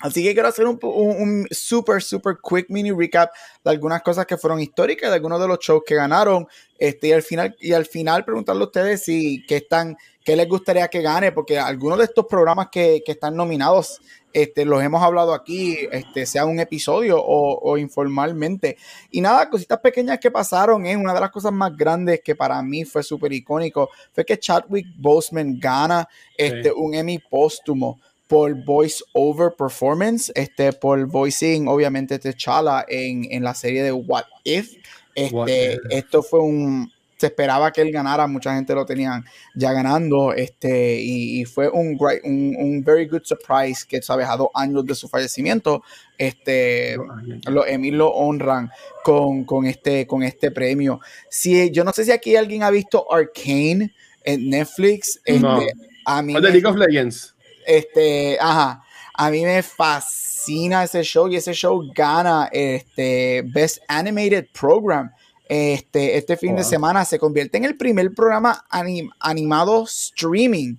Así 0.00 0.22
que 0.22 0.32
quiero 0.32 0.48
hacer 0.48 0.66
un, 0.66 0.78
un, 0.82 1.48
super, 1.50 2.00
super 2.00 2.36
quick 2.42 2.66
mini 2.68 2.92
recap 2.92 3.30
de 3.64 3.70
algunas 3.70 4.00
cosas 4.02 4.26
que 4.26 4.36
fueron 4.36 4.60
históricas, 4.60 5.10
de 5.10 5.16
algunos 5.16 5.40
de 5.40 5.48
los 5.48 5.58
shows 5.58 5.82
que 5.84 5.96
ganaron. 5.96 6.46
Este, 6.78 7.08
y 7.08 7.12
al 7.12 7.22
final, 7.22 7.56
y 7.58 7.72
al 7.72 7.84
final 7.84 8.24
preguntarle 8.24 8.62
a 8.62 8.66
ustedes 8.66 9.04
si 9.04 9.44
que 9.46 9.56
están, 9.56 9.96
qué 10.24 10.36
les 10.36 10.48
gustaría 10.48 10.86
que 10.86 11.02
gane, 11.02 11.32
porque 11.32 11.58
algunos 11.58 11.98
de 11.98 12.04
estos 12.04 12.26
programas 12.26 12.68
que, 12.70 13.02
que 13.04 13.12
están 13.12 13.34
nominados, 13.34 14.00
este, 14.32 14.64
los 14.64 14.80
hemos 14.84 15.02
hablado 15.02 15.34
aquí, 15.34 15.76
este, 15.90 16.26
sea 16.26 16.44
un 16.44 16.60
episodio 16.60 17.20
o, 17.20 17.58
o, 17.58 17.76
informalmente. 17.76 18.76
Y 19.10 19.20
nada, 19.20 19.50
cositas 19.50 19.80
pequeñas 19.80 20.20
que 20.20 20.30
pasaron, 20.30 20.86
¿eh? 20.86 20.96
una 20.96 21.12
de 21.12 21.20
las 21.20 21.30
cosas 21.30 21.50
más 21.52 21.76
grandes 21.76 22.20
que 22.22 22.36
para 22.36 22.62
mí 22.62 22.84
fue 22.84 23.02
súper 23.02 23.32
icónico, 23.32 23.90
fue 24.12 24.24
que 24.24 24.38
Chadwick 24.38 24.86
Boseman 24.96 25.58
gana 25.58 26.08
este, 26.36 26.70
un 26.70 26.94
Emmy 26.94 27.18
póstumo 27.18 27.98
por 28.28 28.54
voice 28.64 29.02
over 29.14 29.52
performance, 29.56 30.30
este, 30.34 30.72
por 30.72 31.06
voicing, 31.06 31.66
obviamente, 31.66 32.18
T'Challa 32.18 32.84
en, 32.86 33.26
en 33.30 33.42
la 33.42 33.54
serie 33.54 33.82
de 33.82 33.90
What 33.90 34.24
If. 34.44 34.74
Este, 35.14 35.78
Esto 35.90 36.22
fue 36.22 36.40
un. 36.40 36.92
Se 37.16 37.26
esperaba 37.26 37.72
que 37.72 37.80
él 37.80 37.90
ganara, 37.90 38.28
mucha 38.28 38.54
gente 38.54 38.72
lo 38.76 38.86
tenían 38.86 39.24
ya 39.56 39.72
ganando, 39.72 40.32
este, 40.32 41.00
y, 41.00 41.44
fue 41.46 41.68
un, 41.68 41.96
great, 41.96 42.20
un, 42.22 42.54
un, 42.56 42.84
very 42.84 43.08
good 43.08 43.22
surprise 43.24 43.84
que, 43.84 44.00
sabes, 44.00 44.28
a 44.28 44.36
dos 44.36 44.50
años 44.54 44.86
de 44.86 44.94
su 44.94 45.08
fallecimiento, 45.08 45.82
este, 46.16 46.96
los 47.48 47.66
Emmy 47.66 47.90
lo 47.90 48.10
honran 48.10 48.70
con, 49.02 49.42
con, 49.42 49.66
este, 49.66 50.06
con 50.06 50.22
este 50.22 50.52
premio. 50.52 51.00
Si, 51.28 51.72
yo 51.72 51.82
no 51.82 51.92
sé 51.92 52.04
si 52.04 52.12
aquí 52.12 52.36
alguien 52.36 52.62
ha 52.62 52.70
visto 52.70 53.12
Arcane 53.12 53.92
en 54.22 54.50
Netflix. 54.50 55.20
Este, 55.24 55.72
a 56.04 56.22
mí 56.22 56.34
League 56.34 56.66
of 56.66 56.76
Legends. 56.76 57.34
Este, 57.68 58.38
ajá. 58.40 58.82
A 59.12 59.30
mí 59.30 59.44
me 59.44 59.62
fascina 59.62 60.84
ese 60.84 61.02
show 61.02 61.28
y 61.28 61.36
ese 61.36 61.52
show 61.52 61.82
gana 61.94 62.48
este 62.50 63.42
Best 63.44 63.82
Animated 63.88 64.46
Program. 64.58 65.12
Este, 65.46 66.16
este 66.16 66.36
fin 66.38 66.56
de 66.56 66.64
semana 66.64 67.04
se 67.04 67.18
convierte 67.18 67.58
en 67.58 67.64
el 67.64 67.76
primer 67.76 68.14
programa 68.14 68.64
animado 69.20 69.84
streaming 69.84 70.76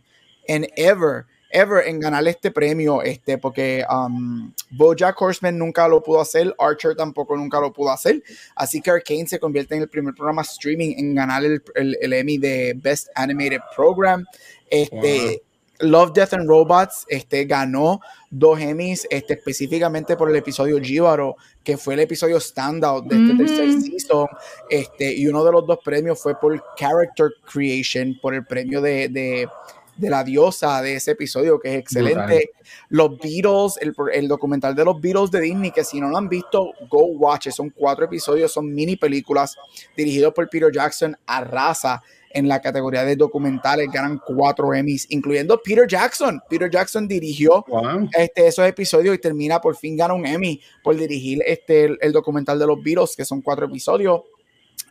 en 0.48 0.68
ever 0.76 1.26
ever 1.52 1.88
en 1.88 2.00
ganar 2.00 2.28
este 2.28 2.52
premio, 2.52 3.02
este, 3.02 3.38
porque 3.38 3.84
um, 3.90 4.54
Bojack 4.70 5.20
Horseman 5.20 5.58
nunca 5.58 5.88
lo 5.88 6.02
pudo 6.04 6.22
hacer, 6.22 6.54
Archer 6.60 6.96
tampoco 6.96 7.36
nunca 7.36 7.60
lo 7.60 7.74
pudo 7.74 7.90
hacer, 7.90 8.22
así 8.56 8.82
que 8.82 8.92
Arcane 8.92 9.28
se 9.28 9.40
convierte 9.40 9.76
en 9.76 9.82
el 9.82 9.90
primer 9.90 10.14
programa 10.14 10.44
streaming 10.44 10.96
en 10.98 11.16
ganar 11.16 11.44
el, 11.44 11.64
el, 11.74 11.98
el 12.02 12.14
Emmy 12.14 12.38
de 12.38 12.74
Best 12.76 13.08
Animated 13.16 13.62
Program. 13.76 14.26
Este, 14.70 15.42
Love, 15.80 16.14
Death 16.14 16.34
and 16.34 16.48
Robots 16.48 17.06
este, 17.08 17.46
ganó 17.46 18.02
dos 18.30 18.60
Emmys 18.60 19.08
este, 19.10 19.34
específicamente 19.34 20.18
por 20.18 20.30
el 20.30 20.36
episodio 20.36 20.80
Jíbaro, 20.80 21.36
que 21.64 21.78
fue 21.78 21.94
el 21.94 22.02
episodio 22.02 22.40
standout 22.40 23.06
de 23.06 23.16
este 23.16 23.38
tercer 23.38 23.82
season. 23.82 24.28
Este, 24.70 25.14
y 25.14 25.28
uno 25.28 25.44
de 25.44 25.52
los 25.52 25.66
dos 25.66 25.80
premios 25.84 26.22
fue 26.22 26.40
por 26.40 26.62
Character 26.76 27.32
Creation, 27.52 28.18
por 28.22 28.36
el 28.36 28.46
premio 28.46 28.82
de, 28.82 29.08
de, 29.08 29.48
de 29.96 30.10
la 30.10 30.24
diosa 30.24 30.82
de 30.82 30.96
ese 30.96 31.12
episodio, 31.12 31.60
que 31.60 31.76
es 31.76 31.80
excelente. 31.80 32.52
Los 32.90 33.18
Beatles, 33.18 33.78
el, 33.82 33.94
el, 34.14 34.28
documental 34.28 34.76
de 34.76 34.86
los 34.86 35.00
Beatles 35.00 35.32
de 35.32 35.42
Disney, 35.42 35.72
que 35.72 35.84
si 35.84 36.00
no 36.00 36.10
lo 36.10 36.18
han 36.18 36.28
visto, 36.28 36.74
go 36.90 37.06
watch. 37.06 37.48
It. 37.48 37.54
Son 37.54 37.70
cuatro 37.70 38.06
episodios, 38.06 38.52
son 38.52 38.74
mini 38.74 38.96
películas 38.96 39.58
dirigidos 39.96 40.34
por 40.34 40.50
Peter 40.50 40.72
Jackson, 40.72 41.18
arrasa 41.26 42.02
en 42.32 42.48
la 42.48 42.62
categoría 42.62 43.04
de 43.04 43.16
documentales, 43.16 43.88
ganan 43.92 44.22
cuatro 44.26 44.74
Emmys, 44.74 45.08
incluyendo 45.10 45.60
Peter 45.64 45.88
Jackson. 45.88 46.42
Peter 46.50 46.70
Jackson 46.70 47.08
dirigió 47.08 47.64
wow. 47.68 48.10
este, 48.18 48.48
esos 48.48 48.68
episodios 48.68 49.16
y 49.16 49.20
termina, 49.20 49.60
por 49.60 49.76
fin 49.76 49.98
gana 49.98 50.14
un 50.14 50.26
Emmy 50.26 50.62
por 50.84 50.96
dirigir 50.96 51.42
este, 51.46 51.86
el, 51.86 51.98
el, 52.02 52.12
documental 52.12 52.60
de 52.60 52.68
los 52.68 52.82
Beatles, 52.82 53.16
que 53.16 53.26
son 53.26 53.42
cuatro 53.42 53.66
episodios. 53.66 54.22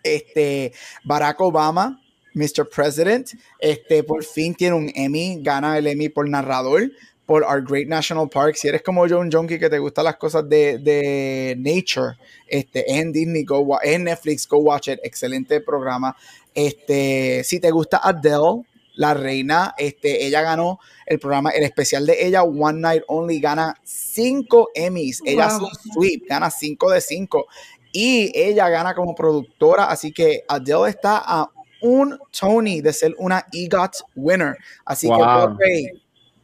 Este, 0.03 0.73
Barack 1.05 1.41
Obama, 1.41 2.01
Mr. 2.35 2.69
President, 2.69 3.31
este, 3.59 4.03
por 4.03 4.25
fin 4.25 4.55
tiene 4.55 4.77
un 4.77 4.91
Emmy, 4.95 5.39
gana 5.43 5.79
el 5.79 5.87
Emmy 5.87 6.09
por 6.09 6.29
narrador 6.29 6.91
por 7.29 7.43
Our 7.43 7.63
Great 7.63 7.89
National 7.89 8.27
Park. 8.27 8.57
Si 8.57 8.69
eres 8.69 8.83
como 8.83 9.07
John 9.07 9.31
Junkie 9.31 9.59
que 9.59 9.69
te 9.69 9.79
gustan 9.79 10.07
las 10.07 10.17
cosas 10.17 10.49
de, 10.49 10.79
de 10.79 11.55
nature, 11.59 12.17
este, 12.47 12.91
en 12.91 13.13
Disney, 13.13 13.45
go, 13.45 13.79
en 13.83 14.05
Netflix, 14.05 14.49
go 14.49 14.57
watch 14.57 14.89
it. 14.89 14.99
Excelente 15.03 15.61
programa. 15.61 16.17
Este, 16.55 17.45
si 17.45 17.61
te 17.61 17.71
gusta 17.71 18.01
Adele, 18.03 18.63
la 18.95 19.13
reina, 19.13 19.75
este, 19.77 20.25
ella 20.25 20.41
ganó 20.41 20.81
el 21.05 21.19
programa, 21.19 21.51
el 21.51 21.65
especial 21.65 22.07
de 22.07 22.27
ella, 22.27 22.45
One 22.45 22.81
Night 22.81 23.03
Only, 23.09 23.41
gana 23.41 23.79
cinco 23.85 24.71
Emmys. 24.75 25.21
Ella 25.27 25.49
wow. 25.49 25.57
es 25.57 25.63
un 25.63 25.93
sweep, 25.93 26.27
gana 26.31 26.51
cinco 26.51 26.91
de 26.91 27.03
cinco. 27.03 27.45
Y 27.93 28.33
ella 28.35 28.71
gana 28.71 28.95
como 28.95 29.15
productora, 29.15 29.91
así 29.91 30.13
que 30.13 30.45
Adele 30.49 30.89
está 30.89 31.19
a 31.19 31.51
un 31.83 32.19
Tony 32.31 32.81
de 32.81 32.95
ser 32.95 33.15
una 33.19 33.45
EGOT 33.53 33.97
winner. 34.17 34.57
Así 34.87 35.09
wow. 35.09 35.59
que, 35.59 35.93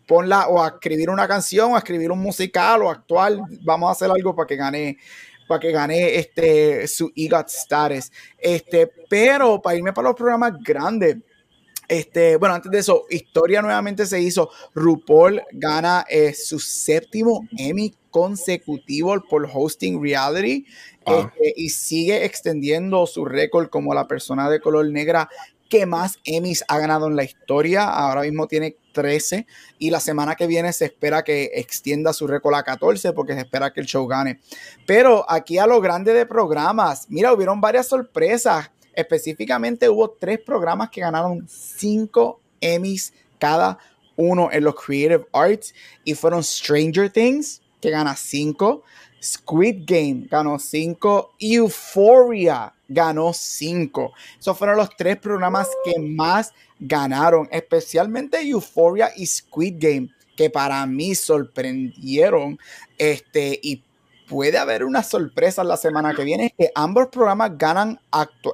ponla 0.06 0.48
o 0.48 0.62
a 0.62 0.68
escribir 0.68 1.10
una 1.10 1.26
canción, 1.28 1.72
o 1.72 1.74
a 1.76 1.78
escribir 1.78 2.10
un 2.10 2.20
musical 2.20 2.82
o 2.82 2.90
actual. 2.90 3.42
Vamos 3.62 3.88
a 3.88 3.92
hacer 3.92 4.10
algo 4.10 4.34
para 4.34 4.46
que 4.46 4.56
gane 4.56 4.98
para 5.46 5.60
que 5.60 5.72
gane 5.72 6.16
este, 6.16 6.86
su 6.88 7.12
EGOT 7.14 7.48
status. 7.48 8.10
Este, 8.38 8.90
pero 9.08 9.60
para 9.60 9.76
irme 9.76 9.92
para 9.92 10.08
los 10.08 10.16
programas 10.16 10.52
grandes, 10.62 11.16
este, 11.88 12.36
bueno, 12.36 12.54
antes 12.54 12.70
de 12.70 12.78
eso, 12.78 13.04
Historia 13.10 13.60
nuevamente 13.60 14.06
se 14.06 14.20
hizo. 14.20 14.50
RuPaul 14.74 15.42
gana 15.52 16.04
eh, 16.08 16.32
su 16.32 16.58
séptimo 16.58 17.46
Emmy 17.58 17.94
consecutivo 18.10 19.20
por 19.28 19.48
hosting 19.52 20.00
reality 20.02 20.66
ah. 21.04 21.30
este, 21.34 21.52
y 21.56 21.68
sigue 21.68 22.24
extendiendo 22.24 23.06
su 23.06 23.24
récord 23.24 23.68
como 23.68 23.92
la 23.92 24.08
persona 24.08 24.48
de 24.48 24.60
color 24.60 24.88
negra 24.90 25.28
que 25.68 25.86
más 25.86 26.18
Emmys 26.24 26.64
ha 26.68 26.78
ganado 26.78 27.08
en 27.08 27.16
la 27.16 27.24
historia. 27.24 27.84
Ahora 27.84 28.22
mismo 28.22 28.46
tiene 28.46 28.76
13 28.94 29.46
y 29.78 29.90
la 29.90 30.00
semana 30.00 30.34
que 30.34 30.46
viene 30.46 30.72
se 30.72 30.86
espera 30.86 31.22
que 31.22 31.50
extienda 31.54 32.14
su 32.14 32.26
récord 32.26 32.54
a 32.54 32.62
14 32.62 33.12
porque 33.12 33.34
se 33.34 33.40
espera 33.40 33.70
que 33.70 33.80
el 33.82 33.86
show 33.86 34.06
gane. 34.06 34.40
Pero 34.86 35.30
aquí 35.30 35.58
a 35.58 35.66
lo 35.66 35.82
grande 35.82 36.14
de 36.14 36.24
programas, 36.24 37.04
mira, 37.10 37.34
hubieron 37.34 37.60
varias 37.60 37.88
sorpresas. 37.88 38.70
Específicamente 38.94 39.90
hubo 39.90 40.08
tres 40.08 40.38
programas 40.38 40.88
que 40.88 41.02
ganaron 41.02 41.46
5 41.46 42.40
Emmys 42.62 43.12
cada 43.38 43.78
uno 44.16 44.48
en 44.50 44.64
los 44.64 44.74
Creative 44.74 45.26
Arts 45.32 45.74
y 46.04 46.14
fueron 46.14 46.42
Stranger 46.42 47.10
Things, 47.10 47.60
que 47.80 47.90
gana 47.90 48.16
5, 48.16 48.82
Squid 49.22 49.84
Game 49.86 50.26
ganó 50.30 50.58
5, 50.58 51.34
Euphoria 51.40 52.74
ganó 52.88 53.32
5. 53.32 54.12
Esos 54.38 54.58
fueron 54.58 54.76
los 54.76 54.90
tres 54.96 55.16
programas 55.16 55.68
que 55.84 55.98
más 55.98 56.52
ganaron, 56.78 57.48
especialmente 57.50 58.40
Euphoria 58.40 59.10
y 59.16 59.26
Squid 59.26 59.74
Game, 59.78 60.10
que 60.36 60.50
para 60.50 60.84
mí 60.86 61.14
sorprendieron. 61.14 62.58
Este, 62.98 63.58
y 63.62 63.82
puede 64.28 64.58
haber 64.58 64.84
una 64.84 65.02
sorpresa 65.02 65.62
la 65.64 65.76
semana 65.76 66.14
que 66.14 66.24
viene, 66.24 66.54
que 66.56 66.70
ambos 66.74 67.08
programas 67.08 67.56
ganan 67.58 68.00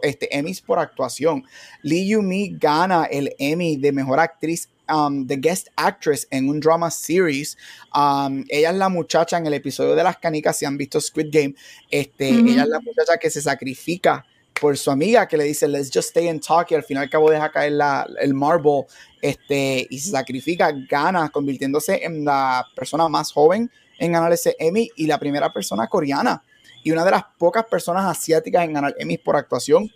este, 0.02 0.36
Emmys 0.36 0.60
por 0.60 0.78
actuación. 0.78 1.44
Lee 1.82 2.08
Yumi 2.08 2.56
gana 2.58 3.04
el 3.04 3.34
Emmy 3.38 3.76
de 3.76 3.92
Mejor 3.92 4.20
Actriz 4.20 4.68
Um, 4.90 5.26
the 5.26 5.36
guest 5.36 5.68
actress 5.76 6.26
en 6.30 6.48
un 6.48 6.58
drama 6.58 6.90
series. 6.90 7.56
Um, 7.94 8.44
ella 8.48 8.70
es 8.70 8.76
la 8.76 8.88
muchacha 8.88 9.38
en 9.38 9.46
el 9.46 9.54
episodio 9.54 9.94
de 9.94 10.02
las 10.02 10.18
canicas, 10.18 10.58
si 10.58 10.64
han 10.64 10.76
visto 10.76 11.00
Squid 11.00 11.28
Game, 11.30 11.54
este, 11.90 12.32
mm 12.32 12.36
-hmm. 12.36 12.50
ella 12.50 12.62
es 12.62 12.68
la 12.68 12.80
muchacha 12.80 13.16
que 13.16 13.30
se 13.30 13.40
sacrifica 13.40 14.26
por 14.60 14.76
su 14.76 14.90
amiga 14.90 15.26
que 15.26 15.36
le 15.36 15.44
dice, 15.44 15.66
let's 15.66 15.90
just 15.92 16.10
stay 16.10 16.28
and 16.28 16.44
talk, 16.44 16.70
y 16.70 16.74
al 16.74 16.84
final 16.84 17.08
cabo 17.08 17.30
deja 17.30 17.50
caer 17.50 17.72
la, 17.72 18.06
el 18.20 18.34
marble 18.34 18.86
este, 19.22 19.86
y 19.88 19.98
se 19.98 20.10
sacrifica, 20.10 20.72
gana, 20.88 21.30
convirtiéndose 21.30 22.04
en 22.04 22.24
la 22.24 22.66
persona 22.74 23.08
más 23.08 23.32
joven 23.32 23.70
en 23.98 24.12
ganar 24.12 24.32
ese 24.32 24.56
Emmy 24.58 24.90
y 24.96 25.06
la 25.06 25.18
primera 25.18 25.52
persona 25.52 25.86
coreana 25.86 26.42
y 26.82 26.90
una 26.90 27.04
de 27.04 27.10
las 27.10 27.24
pocas 27.38 27.64
personas 27.66 28.04
asiáticas 28.04 28.64
en 28.64 28.72
ganar 28.72 28.94
Emmy 28.98 29.18
por 29.18 29.36
actuación. 29.36 29.90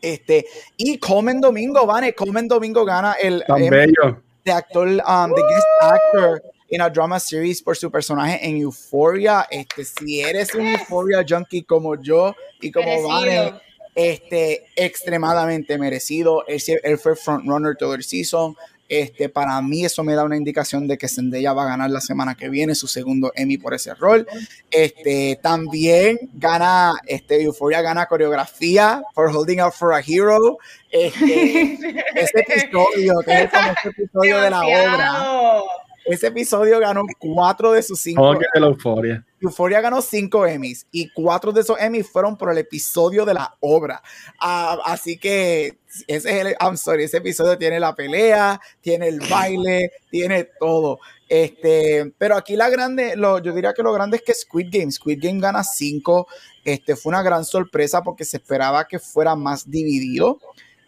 Este, 0.00 0.46
y 0.76 0.98
Coleman 0.98 1.40
Domingo, 1.40 1.86
Vane, 1.86 2.14
Coleman 2.14 2.48
Domingo 2.48 2.84
gana 2.84 3.14
el 3.14 3.44
Tan 3.46 3.68
bello. 3.68 4.22
de 4.44 4.52
actor, 4.52 4.86
um, 4.86 5.30
de 5.30 5.42
guest 5.48 5.66
actor 5.80 6.42
en 6.68 6.80
a 6.80 6.88
drama 6.88 7.20
series 7.20 7.60
por 7.62 7.76
su 7.76 7.90
personaje 7.90 8.48
en 8.48 8.56
Euphoria. 8.56 9.46
Este, 9.50 9.84
si 9.84 10.20
eres 10.20 10.54
un 10.54 10.66
Euphoria 10.66 11.24
junkie 11.28 11.62
como 11.62 12.00
yo 12.00 12.34
y 12.60 12.72
como 12.72 12.86
merecido. 12.86 13.08
Vane, 13.08 13.52
este, 13.94 14.66
extremadamente 14.76 15.78
merecido. 15.78 16.44
Él, 16.46 16.60
él 16.82 16.98
fue 16.98 17.16
frontrunner 17.16 17.76
todo 17.76 17.94
el 17.94 18.04
season. 18.04 18.56
Este, 18.88 19.30
para 19.30 19.60
mí 19.62 19.86
eso 19.86 20.04
me 20.04 20.14
da 20.14 20.22
una 20.22 20.36
indicación 20.36 20.86
de 20.86 20.98
que 20.98 21.08
Zendaya 21.08 21.54
va 21.54 21.62
a 21.62 21.68
ganar 21.68 21.90
la 21.90 22.02
semana 22.02 22.34
que 22.34 22.50
viene 22.50 22.74
su 22.74 22.86
segundo 22.86 23.32
Emmy 23.34 23.56
por 23.56 23.72
ese 23.72 23.94
rol. 23.94 24.26
Este, 24.70 25.38
también 25.42 26.18
gana, 26.34 26.92
este, 27.06 27.42
Euphoria 27.42 27.80
gana 27.80 28.04
coreografía 28.04 29.02
for 29.14 29.34
Holding 29.34 29.60
Out 29.60 29.72
for 29.72 29.94
a 29.94 30.02
Hero. 30.06 30.58
Este, 30.90 31.78
ese 32.14 32.40
episodio, 32.40 33.14
que 33.24 33.32
es 33.32 33.40
el 33.40 33.48
famoso 33.48 33.88
episodio 33.88 34.40
de 34.42 34.50
la 34.50 34.66
obra. 34.66 35.62
Ese 36.04 36.28
episodio 36.28 36.78
ganó 36.80 37.02
cuatro 37.18 37.72
de 37.72 37.82
sus 37.82 38.00
cinco. 38.00 38.22
Oh, 38.22 38.34
de 38.34 38.60
la 38.60 38.66
euforia. 38.66 39.24
Euphoria 39.42 39.80
ganó 39.80 40.00
cinco 40.00 40.46
Emmys 40.46 40.86
y 40.92 41.10
cuatro 41.10 41.50
de 41.52 41.62
esos 41.62 41.78
Emmys 41.80 42.08
fueron 42.08 42.36
por 42.36 42.50
el 42.50 42.58
episodio 42.58 43.24
de 43.24 43.34
la 43.34 43.56
obra. 43.60 44.00
Uh, 44.40 44.80
así 44.84 45.18
que 45.18 45.78
ese 46.06 46.30
es 46.30 46.46
el, 46.46 46.56
I'm 46.60 46.76
sorry, 46.76 47.04
ese 47.04 47.16
episodio 47.16 47.58
tiene 47.58 47.80
la 47.80 47.94
pelea, 47.94 48.60
tiene 48.80 49.08
el 49.08 49.20
baile, 49.20 49.90
tiene 50.10 50.48
todo. 50.58 51.00
Este, 51.28 52.12
pero 52.18 52.36
aquí 52.36 52.54
la 52.56 52.70
grande, 52.70 53.16
lo, 53.16 53.40
yo 53.40 53.52
diría 53.52 53.72
que 53.74 53.82
lo 53.82 53.92
grande 53.92 54.18
es 54.18 54.22
que 54.22 54.34
Squid 54.34 54.68
Game, 54.70 54.92
Squid 54.92 55.18
Game 55.20 55.40
gana 55.40 55.64
cinco. 55.64 56.28
Este, 56.64 56.94
fue 56.94 57.10
una 57.10 57.22
gran 57.22 57.44
sorpresa 57.44 58.02
porque 58.02 58.24
se 58.24 58.36
esperaba 58.36 58.86
que 58.86 59.00
fuera 59.00 59.34
más 59.34 59.68
dividido. 59.68 60.38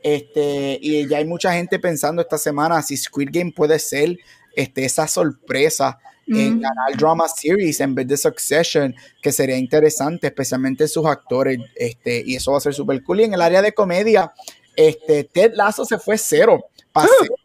Este, 0.00 0.78
y 0.80 1.08
ya 1.08 1.18
hay 1.18 1.24
mucha 1.24 1.54
gente 1.54 1.78
pensando 1.78 2.20
esta 2.22 2.36
semana 2.38 2.82
si 2.82 2.96
Squid 2.96 3.30
Game 3.32 3.52
puede 3.52 3.78
ser 3.78 4.18
este, 4.56 4.84
esa 4.84 5.06
sorpresa 5.08 5.98
mm. 6.26 6.38
en 6.38 6.60
ganar 6.60 6.96
Drama 6.96 7.28
Series 7.28 7.80
en 7.80 7.94
vez 7.94 8.08
de 8.08 8.16
Succession, 8.16 8.94
que 9.22 9.32
sería 9.32 9.56
interesante, 9.56 10.28
especialmente 10.28 10.88
sus 10.88 11.06
actores, 11.06 11.58
este, 11.76 12.22
y 12.24 12.36
eso 12.36 12.52
va 12.52 12.58
a 12.58 12.60
ser 12.60 12.74
súper 12.74 13.02
cool. 13.02 13.20
Y 13.20 13.24
en 13.24 13.34
el 13.34 13.40
área 13.40 13.62
de 13.62 13.72
comedia, 13.72 14.32
este, 14.76 15.24
Ted 15.24 15.52
Lasso 15.54 15.84
se 15.84 15.98
fue 15.98 16.18
cero, 16.18 16.66
paseo, 16.92 17.36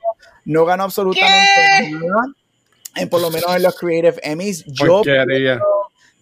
no 0.45 0.66
ganó 0.66 0.84
absolutamente 0.84 1.91
nada, 1.91 2.24
en, 2.95 3.10
por 3.10 3.22
lo 3.22 3.30
menos 3.30 3.55
en 3.55 3.64
los 3.64 3.76
Creative 3.76 4.20
Emmys. 4.24 4.64
Yo, 4.66 5.01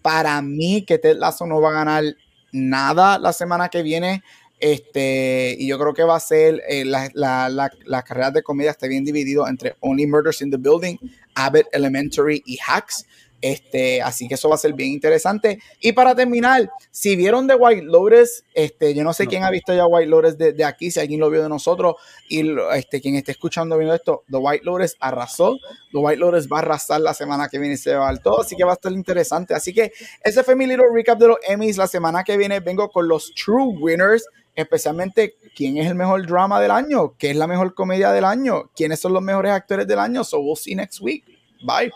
para 0.02 0.40
mí, 0.42 0.84
que 0.84 0.98
Ted 0.98 1.16
Lasso 1.16 1.46
no 1.46 1.60
va 1.60 1.70
a 1.70 1.72
ganar 1.72 2.04
nada 2.52 3.18
la 3.18 3.32
semana 3.32 3.68
que 3.68 3.82
viene. 3.82 4.22
Este, 4.60 5.54
y 5.58 5.68
yo 5.68 5.78
creo 5.78 5.94
que 5.94 6.02
va 6.02 6.16
a 6.16 6.20
ser 6.20 6.62
eh, 6.68 6.84
la, 6.84 7.08
la, 7.14 7.48
la, 7.48 7.70
la, 7.84 8.02
carrera 8.02 8.32
de 8.32 8.42
comedia 8.42 8.72
está 8.72 8.88
bien 8.88 9.04
dividido 9.04 9.46
entre 9.46 9.76
Only 9.80 10.06
Murders 10.06 10.42
in 10.42 10.50
the 10.50 10.56
Building, 10.56 10.96
Abbott 11.34 11.66
Elementary 11.72 12.42
y 12.44 12.58
Hacks. 12.66 13.06
Este, 13.40 14.02
así 14.02 14.26
que 14.26 14.34
eso 14.34 14.48
va 14.48 14.56
a 14.56 14.58
ser 14.58 14.72
bien 14.72 14.90
interesante. 14.90 15.60
Y 15.80 15.92
para 15.92 16.14
terminar, 16.14 16.70
si 16.90 17.14
vieron 17.14 17.46
The 17.46 17.54
White 17.54 17.82
Lotus, 17.82 18.44
este, 18.52 18.94
yo 18.94 19.04
no 19.04 19.12
sé 19.12 19.26
quién 19.26 19.44
ha 19.44 19.50
visto 19.50 19.72
ya 19.72 19.86
White 19.86 20.10
Lotus 20.10 20.38
de, 20.38 20.64
aquí, 20.64 20.90
si 20.90 20.98
alguien 20.98 21.20
lo 21.20 21.30
vio 21.30 21.42
de 21.42 21.48
nosotros, 21.48 21.96
y 22.28 22.44
este, 22.74 23.00
quien 23.00 23.14
esté 23.14 23.32
escuchando 23.32 23.78
viendo 23.78 23.94
esto, 23.94 24.24
The 24.30 24.38
White 24.38 24.64
Lotus 24.64 24.96
arrasó. 24.98 25.56
The 25.92 25.98
White 25.98 26.18
Lotus 26.18 26.48
va 26.48 26.56
a 26.58 26.60
arrasar 26.60 27.00
la 27.00 27.14
semana 27.14 27.48
que 27.48 27.58
viene 27.58 27.76
se 27.76 27.94
va 27.94 28.08
al 28.08 28.20
todo, 28.20 28.40
así 28.40 28.56
que 28.56 28.64
va 28.64 28.72
a 28.72 28.74
estar 28.74 28.92
interesante. 28.92 29.54
Así 29.54 29.72
que 29.72 29.92
ese 30.24 30.42
fue 30.42 30.56
mi 30.56 30.66
little 30.66 30.86
recap 30.92 31.18
de 31.18 31.28
los 31.28 31.38
Emmys. 31.46 31.76
La 31.76 31.86
semana 31.86 32.24
que 32.24 32.36
viene 32.36 32.58
vengo 32.60 32.90
con 32.90 33.06
los 33.06 33.32
True 33.34 33.76
Winners 33.78 34.24
especialmente 34.58 35.36
quién 35.54 35.78
es 35.78 35.86
el 35.86 35.94
mejor 35.94 36.26
drama 36.26 36.60
del 36.60 36.72
año, 36.72 37.14
qué 37.16 37.30
es 37.30 37.36
la 37.36 37.46
mejor 37.46 37.74
comedia 37.74 38.10
del 38.10 38.24
año, 38.24 38.70
quiénes 38.74 38.98
son 38.98 39.12
los 39.12 39.22
mejores 39.22 39.52
actores 39.52 39.86
del 39.86 40.00
año. 40.00 40.24
So 40.24 40.40
we'll 40.40 40.56
see 40.56 40.74
next 40.74 41.00
week. 41.00 41.24
Bye. 41.62 41.92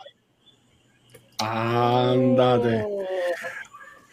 Ándate. 1.40 2.86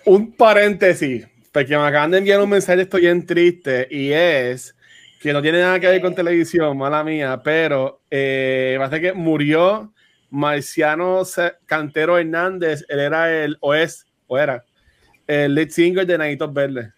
Un 0.06 0.32
paréntesis, 0.32 1.28
porque 1.52 1.78
me 1.78 1.84
acaban 1.84 2.10
de 2.10 2.18
enviar 2.18 2.42
un 2.42 2.50
mensaje, 2.50 2.82
estoy 2.82 3.02
bien 3.02 3.24
triste, 3.24 3.88
y 3.92 4.12
es 4.12 4.76
que 5.22 5.32
no 5.32 5.42
tiene 5.42 5.60
nada 5.60 5.80
que 5.80 5.88
ver 5.88 6.02
con 6.02 6.16
televisión, 6.16 6.76
mala 6.76 7.04
mía, 7.04 7.40
pero 7.44 8.02
eh, 8.10 8.78
parece 8.80 9.00
que 9.00 9.14
murió 9.14 9.94
Marciano 10.32 11.22
Cantero 11.68 12.18
Hernández, 12.18 12.84
él 12.90 13.00
era 13.00 13.32
el, 13.32 13.58
o 13.60 13.76
es, 13.76 14.08
o 14.26 14.40
era, 14.40 14.66
el 15.28 15.54
lead 15.54 15.70
singer 15.70 16.08
de 16.08 16.18
Nanitos 16.18 16.52
Verdes. 16.52 16.94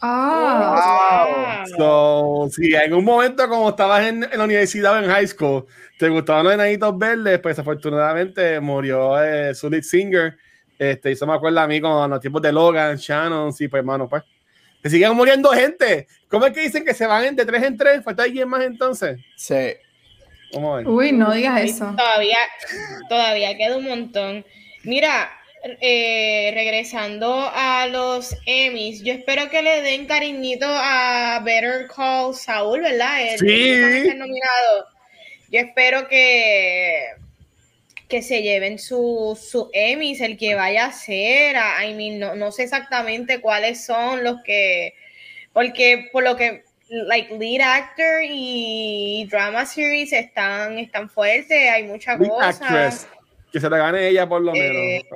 Ah, 0.00 1.64
so, 1.76 2.48
si 2.50 2.74
en 2.74 2.94
un 2.94 3.04
momento 3.04 3.48
como 3.48 3.70
estabas 3.70 4.06
en, 4.06 4.20
la 4.20 4.44
universidad 4.44 4.94
o 4.94 4.98
en 4.98 5.10
high 5.10 5.26
school, 5.26 5.66
te 5.98 6.08
gustaban 6.08 6.44
los 6.44 6.54
enanitos 6.54 6.96
verdes, 6.96 7.40
pues 7.40 7.58
afortunadamente 7.58 8.60
murió 8.60 9.22
eh, 9.22 9.54
su 9.54 9.68
lead 9.68 9.82
singer. 9.82 10.36
Este, 10.78 11.10
y 11.10 11.12
eso 11.14 11.26
me 11.26 11.34
acuerda 11.34 11.64
a 11.64 11.66
mí 11.66 11.80
con 11.80 12.08
los 12.08 12.20
tiempos 12.20 12.42
de 12.42 12.52
Logan, 12.52 12.96
Shannon, 12.96 13.52
sí, 13.52 13.66
pues 13.66 13.80
hermano, 13.80 14.08
pues. 14.08 14.22
Que 14.80 14.90
siguen 14.90 15.14
muriendo 15.14 15.50
gente. 15.50 16.06
¿Cómo 16.28 16.46
es 16.46 16.52
que 16.52 16.60
dicen 16.60 16.84
que 16.84 16.94
se 16.94 17.06
van 17.06 17.34
de 17.34 17.44
tres 17.44 17.62
en 17.64 17.76
tres? 17.76 18.04
¿Falta 18.04 18.22
alguien 18.22 18.48
más 18.48 18.62
entonces? 18.62 19.18
Sí. 19.36 19.74
Vamos 20.54 20.72
a 20.72 20.76
ver. 20.76 20.88
Uy, 20.88 21.10
no 21.10 21.32
digas 21.32 21.60
eso. 21.62 21.92
Todavía, 21.96 22.38
todavía 23.08 23.56
queda 23.56 23.76
un 23.76 23.84
montón. 23.84 24.44
Mira, 24.84 25.30
eh, 25.62 26.50
regresando 26.54 27.50
a 27.52 27.86
los 27.88 28.36
Emmys, 28.46 29.02
yo 29.02 29.12
espero 29.12 29.50
que 29.50 29.62
le 29.62 29.82
den 29.82 30.06
cariñito 30.06 30.66
a 30.68 31.40
Better 31.44 31.88
Call 31.94 32.34
Saul, 32.34 32.82
¿verdad? 32.82 33.18
sí. 33.38 34.08
nominado. 34.14 34.86
Yo 35.50 35.60
espero 35.60 36.08
que, 36.08 37.08
que 38.08 38.22
se 38.22 38.42
lleven 38.42 38.78
su, 38.78 39.38
su 39.40 39.70
Emmys, 39.72 40.20
el 40.20 40.36
que 40.36 40.54
vaya 40.54 40.86
a 40.86 40.92
ser. 40.92 41.56
I 41.56 41.94
mean, 41.94 42.18
no, 42.18 42.36
no 42.36 42.52
sé 42.52 42.64
exactamente 42.64 43.40
cuáles 43.40 43.84
son 43.84 44.22
los 44.22 44.42
que. 44.44 44.94
Porque 45.52 46.08
por 46.12 46.22
lo 46.22 46.36
que 46.36 46.62
like 46.88 47.36
lead 47.36 47.60
actor 47.60 48.22
y 48.22 49.26
drama 49.30 49.66
series 49.66 50.12
están, 50.12 50.78
están 50.78 51.10
fuertes, 51.10 51.70
hay 51.70 51.84
mucha 51.84 52.16
cosa 52.16 52.90
que 53.52 53.60
se 53.60 53.70
la 53.70 53.78
gane 53.78 54.08
ella 54.08 54.28
por 54.28 54.42
lo 54.42 54.52
menos. 54.52 54.76
Eh, 54.76 55.06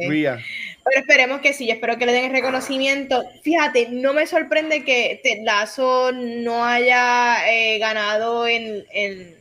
eh. 0.00 0.36
Pero 0.84 1.00
esperemos 1.00 1.40
que 1.40 1.52
sí, 1.52 1.66
yo 1.66 1.74
espero 1.74 1.98
que 1.98 2.06
le 2.06 2.12
den 2.12 2.24
el 2.26 2.32
reconocimiento. 2.32 3.24
Fíjate, 3.42 3.88
no 3.90 4.12
me 4.14 4.26
sorprende 4.26 4.84
que 4.84 5.20
Lazo 5.44 6.12
no 6.12 6.64
haya 6.64 7.50
eh, 7.50 7.78
ganado 7.78 8.46
en, 8.46 8.84
en, 8.92 9.36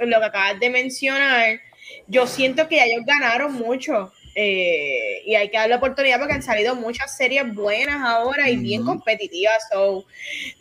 lo 0.00 0.20
que 0.20 0.26
acabas 0.26 0.60
de 0.60 0.70
mencionar. 0.70 1.60
Yo 2.06 2.26
siento 2.26 2.68
que 2.68 2.82
ellos 2.82 3.04
ganaron 3.06 3.54
mucho. 3.54 4.12
y 4.34 5.34
hay 5.34 5.48
que 5.50 5.56
darle 5.56 5.74
oportunidad 5.74 6.18
porque 6.18 6.34
han 6.34 6.42
salido 6.42 6.76
muchas 6.76 7.16
series 7.16 7.52
buenas 7.54 8.00
ahora 8.06 8.48
y 8.50 8.56
bien 8.56 8.84
competitivas. 8.84 9.66
So, 9.72 10.06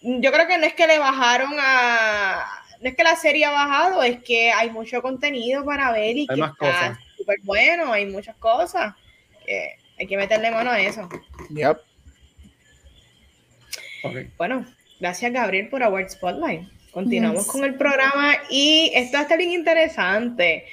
yo 0.02 0.32
creo 0.32 0.48
que 0.48 0.58
no 0.58 0.66
es 0.66 0.74
que 0.74 0.88
le 0.88 0.98
bajaron 0.98 1.54
a. 1.60 2.64
No 2.82 2.90
es 2.90 2.96
que 2.96 3.04
la 3.04 3.16
serie 3.16 3.46
ha 3.46 3.52
bajado, 3.52 4.04
es 4.04 4.24
que 4.24 4.52
hay 4.52 4.70
mucho 4.70 5.02
contenido 5.02 5.66
para 5.66 5.92
ver 5.92 6.16
y 6.16 6.28
hay 6.30 6.40
más 6.40 6.56
cosas 6.56 6.98
bueno, 7.44 7.92
hay 7.92 8.06
muchas 8.06 8.36
cosas 8.38 8.94
que 9.46 9.76
hay 10.00 10.08
que 10.08 10.18
meterle 10.18 10.52
mano 10.52 10.72
a 10.72 10.80
eso. 10.80 11.08
Yep. 11.50 11.78
Bueno, 14.38 14.66
gracias 15.00 15.32
Gabriel 15.32 15.70
por 15.70 15.84
Award 15.84 16.10
Spotlight. 16.10 16.68
Continuamos 16.92 17.46
con 17.48 17.64
el 17.64 17.76
programa 17.76 18.38
y 18.50 18.92
esto 18.96 19.18
está 19.18 19.36
bien 19.36 19.52
interesante. 19.52 20.66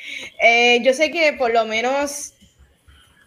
Eh, 0.42 0.80
yo 0.82 0.94
sé 0.94 1.10
que 1.10 1.34
por 1.34 1.52
lo 1.52 1.66
menos 1.66 2.34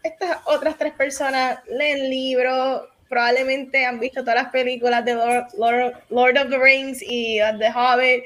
estas 0.04 0.40
otras 0.46 0.78
tres 0.78 0.94
personas 0.94 1.60
leen 1.68 2.10
libros, 2.10 2.84
probablemente 3.10 3.86
han 3.86 4.00
visto 4.00 4.22
todas 4.22 4.44
las 4.44 4.52
películas 4.52 5.06
de 5.06 5.14
Lord, 5.14 6.38
of 6.38 6.50
the 6.50 6.58
Rings 6.58 7.02
y 7.02 7.38
The 7.60 7.70
Hobbit. 7.70 8.24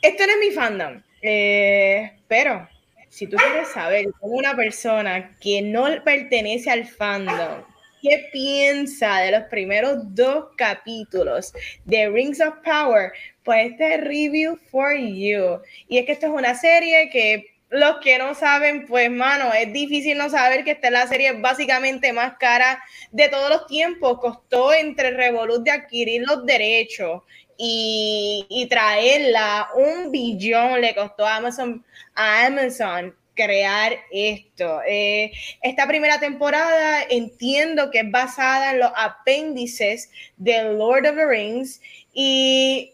Esto 0.00 0.26
no 0.26 0.32
es 0.32 0.38
mi 0.40 0.50
fandom, 0.52 1.02
eh, 1.20 2.12
pero 2.28 2.68
si 3.16 3.26
tú 3.26 3.38
quieres 3.38 3.68
saber 3.68 4.12
como 4.20 4.34
una 4.34 4.54
persona 4.54 5.34
que 5.40 5.62
no 5.62 5.86
pertenece 6.04 6.68
al 6.68 6.86
fandom, 6.86 7.64
¿qué 8.02 8.28
piensa 8.30 9.20
de 9.20 9.30
los 9.30 9.44
primeros 9.44 10.14
dos 10.14 10.48
capítulos 10.58 11.54
de 11.86 12.10
Rings 12.10 12.42
of 12.42 12.56
Power? 12.62 13.12
Pues 13.42 13.70
este 13.70 13.96
review 13.96 14.58
for 14.70 14.94
you. 14.94 15.62
Y 15.88 15.96
es 15.96 16.04
que 16.04 16.12
esto 16.12 16.26
es 16.26 16.32
una 16.32 16.54
serie 16.56 17.08
que 17.08 17.46
los 17.70 18.00
que 18.02 18.18
no 18.18 18.34
saben, 18.34 18.84
pues 18.84 19.10
mano, 19.10 19.50
es 19.54 19.72
difícil 19.72 20.18
no 20.18 20.28
saber 20.28 20.62
que 20.62 20.72
esta 20.72 20.88
es 20.88 20.92
la 20.92 21.06
serie 21.06 21.32
básicamente 21.40 22.12
más 22.12 22.34
cara 22.38 22.82
de 23.12 23.30
todos 23.30 23.48
los 23.48 23.66
tiempos. 23.66 24.20
Costó 24.20 24.74
entre 24.74 25.12
Revolut 25.12 25.64
de 25.64 25.70
adquirir 25.70 26.22
los 26.26 26.44
derechos 26.44 27.22
y, 27.58 28.66
traerla 28.68 29.68
un 29.74 30.10
billón 30.10 30.80
le 30.80 30.94
costó 30.94 31.26
a 31.26 31.36
Amazon, 31.36 31.84
a 32.14 32.46
Amazon 32.46 33.14
crear 33.34 33.96
esto. 34.10 34.80
Eh, 34.88 35.30
esta 35.62 35.86
primera 35.86 36.18
temporada 36.18 37.02
entiendo 37.08 37.90
que 37.90 38.00
es 38.00 38.10
basada 38.10 38.72
en 38.72 38.80
los 38.80 38.90
apéndices 38.96 40.10
de 40.36 40.64
Lord 40.74 41.06
of 41.06 41.16
the 41.16 41.26
Rings 41.26 41.80
y 42.12 42.92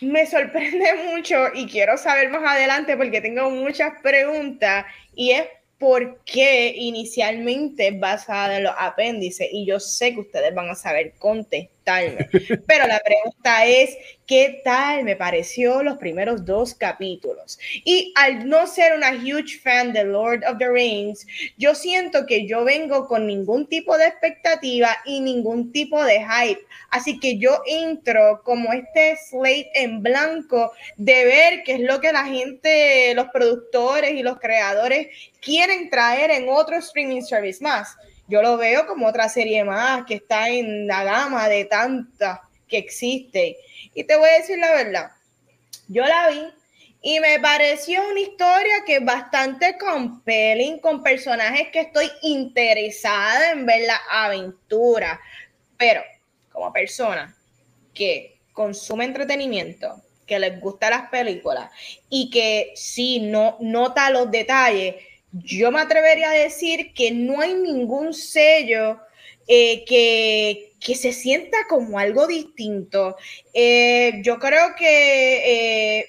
me 0.00 0.26
sorprende 0.26 0.94
mucho 1.10 1.46
y 1.54 1.66
quiero 1.66 1.96
saber 1.96 2.30
más 2.30 2.42
adelante 2.44 2.96
porque 2.96 3.20
tengo 3.20 3.50
muchas 3.50 3.92
preguntas 4.02 4.84
y 5.14 5.32
es 5.32 5.46
por 5.78 6.20
qué 6.24 6.72
inicialmente 6.76 7.88
es 7.88 7.98
basada 7.98 8.58
en 8.58 8.64
los 8.64 8.74
apéndices 8.78 9.48
y 9.50 9.66
yo 9.66 9.80
sé 9.80 10.14
que 10.14 10.20
ustedes 10.20 10.54
van 10.54 10.68
a 10.70 10.76
saber 10.76 11.14
Pero 11.84 12.86
la 12.86 13.00
pregunta 13.00 13.64
es, 13.66 13.96
¿qué 14.26 14.60
tal 14.64 15.04
me 15.04 15.16
pareció 15.16 15.82
los 15.82 15.98
primeros 15.98 16.44
dos 16.44 16.74
capítulos? 16.74 17.58
Y 17.84 18.12
al 18.16 18.48
no 18.48 18.66
ser 18.66 18.94
una 18.94 19.12
huge 19.12 19.58
fan 19.62 19.92
de 19.92 20.04
Lord 20.04 20.44
of 20.48 20.58
the 20.58 20.68
Rings, 20.68 21.26
yo 21.58 21.74
siento 21.74 22.24
que 22.26 22.46
yo 22.46 22.64
vengo 22.64 23.06
con 23.06 23.26
ningún 23.26 23.66
tipo 23.66 23.98
de 23.98 24.06
expectativa 24.06 24.96
y 25.04 25.20
ningún 25.20 25.72
tipo 25.72 26.02
de 26.04 26.20
hype. 26.20 26.60
Así 26.90 27.18
que 27.18 27.38
yo 27.38 27.62
entro 27.66 28.42
como 28.44 28.72
este 28.72 29.16
slate 29.16 29.70
en 29.74 30.02
blanco 30.02 30.72
de 30.96 31.24
ver 31.24 31.62
qué 31.64 31.74
es 31.74 31.80
lo 31.80 32.00
que 32.00 32.12
la 32.12 32.24
gente, 32.24 33.14
los 33.14 33.28
productores 33.28 34.12
y 34.12 34.22
los 34.22 34.38
creadores 34.38 35.08
quieren 35.40 35.90
traer 35.90 36.30
en 36.30 36.48
otro 36.48 36.76
streaming 36.76 37.22
service 37.22 37.62
más. 37.62 37.96
Yo 38.32 38.40
lo 38.40 38.56
veo 38.56 38.86
como 38.86 39.08
otra 39.08 39.28
serie 39.28 39.62
más 39.62 40.06
que 40.06 40.14
está 40.14 40.48
en 40.48 40.86
la 40.86 41.04
gama 41.04 41.50
de 41.50 41.66
tantas 41.66 42.40
que 42.66 42.78
existe. 42.78 43.58
Y 43.92 44.04
te 44.04 44.16
voy 44.16 44.26
a 44.26 44.38
decir 44.38 44.56
la 44.56 44.72
verdad, 44.72 45.10
yo 45.86 46.02
la 46.06 46.30
vi 46.30 46.42
y 47.02 47.20
me 47.20 47.38
pareció 47.40 48.00
una 48.08 48.20
historia 48.20 48.84
que 48.86 48.96
es 48.96 49.04
bastante 49.04 49.76
compelling, 49.76 50.78
con 50.78 51.02
personajes 51.02 51.68
que 51.74 51.80
estoy 51.80 52.10
interesada 52.22 53.50
en 53.50 53.66
ver 53.66 53.82
la 53.86 54.00
aventura. 54.10 55.20
Pero 55.76 56.00
como 56.50 56.72
persona 56.72 57.36
que 57.92 58.38
consume 58.54 59.04
entretenimiento, 59.04 60.02
que 60.26 60.38
les 60.38 60.58
gusta 60.58 60.88
las 60.88 61.10
películas 61.10 61.70
y 62.08 62.30
que 62.30 62.72
sí 62.76 63.20
no 63.20 63.58
nota 63.60 64.08
los 64.08 64.30
detalles, 64.30 64.94
yo 65.32 65.70
me 65.70 65.80
atrevería 65.80 66.30
a 66.30 66.34
decir 66.34 66.92
que 66.94 67.10
no 67.10 67.40
hay 67.40 67.54
ningún 67.54 68.12
sello 68.12 69.00
eh, 69.48 69.84
que, 69.86 70.72
que, 70.78 70.94
se 70.94 71.12
sienta 71.12 71.56
como 71.68 71.98
algo 71.98 72.26
distinto. 72.26 73.16
Eh, 73.54 74.20
yo 74.22 74.38
creo 74.38 74.74
que 74.76 75.98
eh, 75.98 76.06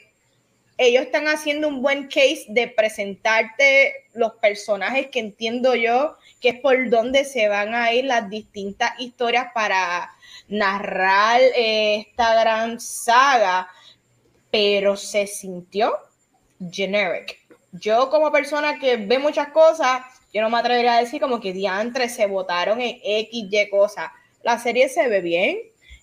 ellos 0.77 1.03
están 1.03 1.27
haciendo 1.27 1.67
un 1.67 1.81
buen 1.81 2.07
case 2.07 2.45
de 2.49 2.67
presentarte 2.67 3.93
los 4.13 4.33
personajes 4.33 5.07
que 5.07 5.19
entiendo 5.19 5.75
yo 5.75 6.15
que 6.39 6.49
es 6.49 6.59
por 6.59 6.89
donde 6.89 7.23
se 7.23 7.47
van 7.47 7.73
a 7.73 7.93
ir 7.93 8.05
las 8.05 8.29
distintas 8.29 8.91
historias 8.99 9.47
para 9.53 10.11
narrar 10.49 11.39
esta 11.55 12.35
gran 12.41 12.79
saga, 12.81 13.69
pero 14.51 14.97
se 14.97 15.25
sintió 15.25 15.97
generic 16.71 17.42
yo 17.73 18.09
como 18.09 18.31
persona 18.31 18.79
que 18.79 18.97
ve 18.97 19.19
muchas 19.19 19.49
cosas, 19.49 20.03
yo 20.33 20.41
no 20.41 20.49
me 20.49 20.57
atrevería 20.57 20.97
a 20.97 20.99
decir 20.99 21.19
como 21.19 21.39
que 21.39 21.53
diantres 21.53 22.15
se 22.15 22.27
votaron 22.27 22.81
en 22.81 22.99
X, 23.03 23.29
Y 23.31 23.69
cosas. 23.69 24.11
La 24.43 24.59
serie 24.59 24.89
se 24.89 25.07
ve 25.07 25.21
bien. 25.21 25.57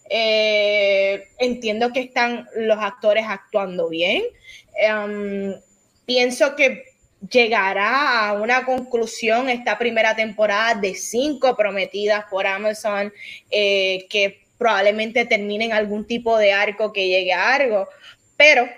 Eh, 0.09 1.29
entiendo 1.39 1.93
que 1.93 2.01
están 2.01 2.49
los 2.57 2.79
actores 2.79 3.25
actuando 3.29 3.89
bien. 3.89 4.23
Em, 4.75 5.55
pienso 6.05 6.57
que 6.57 6.85
llegará 7.31 8.29
a 8.29 8.33
una 8.33 8.65
conclusión 8.65 9.49
esta 9.49 9.79
primera 9.79 10.17
temporada 10.17 10.75
de 10.75 10.95
cinco 10.95 11.57
prometidas 11.57 12.25
por 12.31 12.47
Amazon 12.47 13.13
eh, 13.51 14.07
que 14.09 14.41
probablemente 14.59 15.25
terminen 15.27 15.73
algún 15.73 16.07
tipo 16.07 16.37
de 16.39 16.53
arco 16.53 16.93
que 16.93 17.09
llegue 17.09 17.33
a 17.33 17.55
algo, 17.55 17.89
pero 18.37 18.69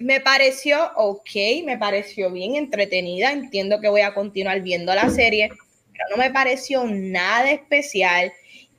me 0.00 0.18
pareció 0.18 0.90
ok, 0.96 1.30
me 1.64 1.76
pareció 1.76 2.30
bien 2.32 2.56
entretenida, 2.56 3.32
entiendo 3.32 3.80
que 3.80 3.90
voy 3.90 4.00
a 4.00 4.14
continuar 4.14 4.62
viendo 4.62 4.94
la 4.94 5.10
serie, 5.10 5.50
pero 5.92 6.04
no 6.10 6.16
me 6.16 6.30
pareció 6.30 6.84
nada 6.84 7.50
especial 7.50 8.32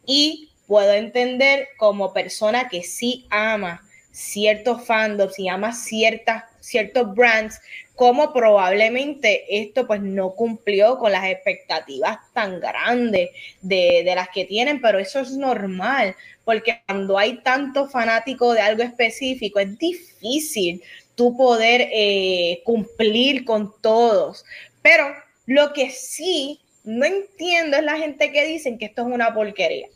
y 0.03 0.49
puedo 0.65 0.91
entender 0.93 1.67
como 1.77 2.11
persona 2.11 2.69
que 2.69 2.81
sí 2.81 3.27
ama 3.29 3.87
ciertos 4.09 4.83
fandoms 4.83 5.37
y 5.37 5.47
ama 5.47 5.73
ciertas, 5.73 6.43
ciertos 6.59 7.13
brands, 7.13 7.61
como 7.95 8.33
probablemente 8.33 9.43
esto 9.47 9.85
pues 9.85 10.01
no 10.01 10.31
cumplió 10.31 10.97
con 10.97 11.11
las 11.11 11.25
expectativas 11.25 12.17
tan 12.33 12.59
grandes 12.59 13.29
de, 13.61 14.01
de 14.03 14.15
las 14.15 14.29
que 14.29 14.45
tienen, 14.45 14.81
pero 14.81 14.97
eso 14.97 15.19
es 15.19 15.31
normal, 15.33 16.15
porque 16.43 16.81
cuando 16.87 17.19
hay 17.19 17.43
tanto 17.43 17.87
fanático 17.87 18.53
de 18.53 18.61
algo 18.61 18.81
específico 18.81 19.59
es 19.59 19.77
difícil 19.77 20.81
tú 21.21 21.37
poder 21.37 21.87
eh, 21.93 22.63
cumplir 22.65 23.45
con 23.45 23.79
todos. 23.79 24.43
Pero 24.81 25.05
lo 25.45 25.71
que 25.71 25.91
sí 25.91 26.59
no 26.83 27.05
entiendo 27.05 27.77
es 27.77 27.83
la 27.83 27.97
gente 27.97 28.31
que 28.31 28.43
dicen 28.47 28.79
que 28.79 28.85
esto 28.85 29.03
es 29.03 29.13
una 29.13 29.31
porquería. 29.31 29.87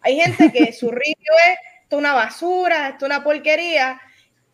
Hay 0.00 0.20
gente 0.20 0.52
que 0.52 0.72
su 0.72 0.90
review 0.92 1.34
es 1.50 1.58
esto 1.82 1.98
una 1.98 2.14
basura, 2.14 2.90
esto 2.90 3.06
es 3.06 3.10
una 3.10 3.24
porquería. 3.24 4.00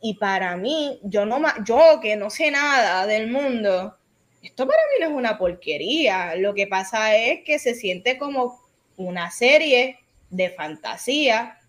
Y 0.01 0.15
para 0.15 0.57
mí, 0.57 0.99
yo 1.03 1.27
no 1.27 1.43
yo 1.67 2.01
que 2.01 2.17
no 2.17 2.31
sé 2.31 2.51
nada 2.51 3.07
del 3.07 3.31
mundo, 3.31 3.95
esto 4.43 4.67
para 4.67 4.79
mí 4.79 5.05
no 5.05 5.11
es 5.11 5.13
una 5.13 5.37
porquería. 5.37 6.35
Lo 6.37 6.55
que 6.55 6.67
pasa 6.67 7.15
es 7.15 7.45
que 7.45 7.59
se 7.59 7.75
siente 7.75 8.17
como 8.17 8.59
una 8.97 9.31
serie 9.31 9.99
de 10.31 10.49
fantasía 10.49 11.60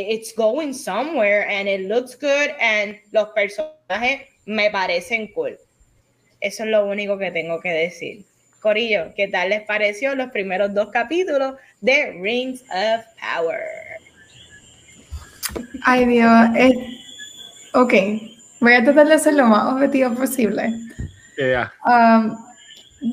it's 0.00 0.32
going 0.32 0.72
somewhere 0.72 1.46
and 1.48 1.68
it 1.68 1.88
looks 1.88 2.14
good 2.14 2.54
and 2.60 2.96
los 3.12 3.28
personajes 3.34 4.26
me 4.46 4.70
parecen 4.70 5.32
cool. 5.34 5.56
Eso 6.40 6.64
es 6.64 6.70
lo 6.70 6.86
único 6.86 7.18
que 7.18 7.30
tengo 7.30 7.60
que 7.60 7.70
decir. 7.70 8.24
Corillo, 8.60 9.12
¿qué 9.16 9.28
tal 9.28 9.50
les 9.50 9.62
pareció 9.62 10.14
los 10.14 10.30
primeros 10.30 10.72
dos 10.72 10.90
capítulos 10.90 11.54
de 11.80 12.12
Rings 12.20 12.62
of 12.62 13.04
Power? 13.20 13.60
Ay, 15.84 16.06
Dios. 16.06 16.30
ok, 17.74 17.94
voy 18.60 18.74
a 18.74 18.84
tratar 18.84 19.08
de 19.08 19.18
ser 19.18 19.34
lo 19.34 19.46
más 19.46 19.72
objetivo 19.72 20.14
posible. 20.14 20.72
Um, 21.84 22.36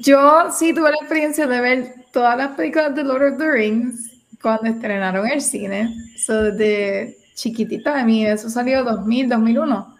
yo 0.01 0.51
sí 0.51 0.73
tuve 0.73 0.91
la 0.91 0.97
experiencia 0.97 1.47
de 1.47 1.61
ver 1.61 1.93
todas 2.11 2.37
las 2.37 2.49
películas 2.49 2.93
de 2.95 3.03
Lord 3.03 3.33
of 3.33 3.39
the 3.39 3.51
Rings 3.51 4.08
cuando 4.41 4.69
estrenaron 4.69 5.27
el 5.27 5.41
cine. 5.41 5.93
So, 6.17 6.43
desde 6.43 7.17
chiquitita 7.35 7.97
de 7.97 8.03
mí, 8.03 8.25
eso 8.25 8.49
salió 8.49 8.83
2000, 8.83 9.29
2001. 9.29 9.95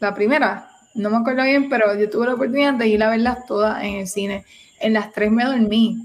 La 0.00 0.14
primera, 0.14 0.68
no 0.94 1.10
me 1.10 1.18
acuerdo 1.18 1.44
bien, 1.44 1.68
pero 1.68 1.98
yo 1.98 2.10
tuve 2.10 2.26
la 2.26 2.34
oportunidad 2.34 2.74
de 2.74 2.88
ir 2.88 3.02
a 3.02 3.10
verlas 3.10 3.46
todas 3.46 3.82
en 3.82 3.94
el 3.96 4.06
cine. 4.06 4.44
En 4.80 4.94
las 4.94 5.12
tres 5.12 5.30
me 5.30 5.44
dormí. 5.44 6.04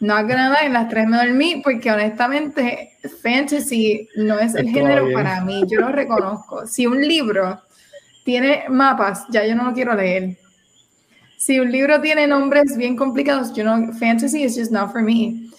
No 0.00 0.22
nada, 0.22 0.64
en 0.64 0.72
las 0.72 0.88
tres 0.88 1.06
me 1.06 1.16
dormí 1.16 1.62
porque 1.64 1.90
honestamente 1.90 2.98
fantasy 3.22 4.08
no 4.16 4.38
es 4.38 4.54
el 4.54 4.68
género 4.68 5.10
para 5.14 5.42
mí, 5.42 5.62
yo 5.66 5.80
lo 5.80 5.88
reconozco. 5.88 6.66
Si 6.66 6.86
un 6.86 7.00
libro 7.00 7.62
tiene 8.22 8.64
mapas, 8.68 9.24
ya 9.30 9.46
yo 9.46 9.54
no 9.54 9.64
lo 9.64 9.72
quiero 9.72 9.94
leer. 9.94 10.36
Si 11.38 11.58
un 11.58 11.70
libro 11.70 12.00
tiene 12.00 12.26
nombres 12.26 12.76
bien 12.76 12.96
complicados, 12.96 13.54
yo 13.54 13.64
no, 13.64 13.92
fantasy 13.94 14.42
is 14.42 14.56
just 14.56 14.72
not 14.72 14.92
for 14.92 15.02
me 15.02 15.50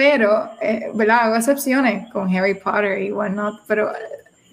pero, 0.00 0.48
eh, 0.62 0.90
¿verdad? 0.94 1.24
Hago 1.24 1.36
excepciones 1.36 2.10
con 2.10 2.34
Harry 2.34 2.54
Potter 2.54 3.02
y 3.02 3.12
whatnot, 3.12 3.64
pero 3.66 3.92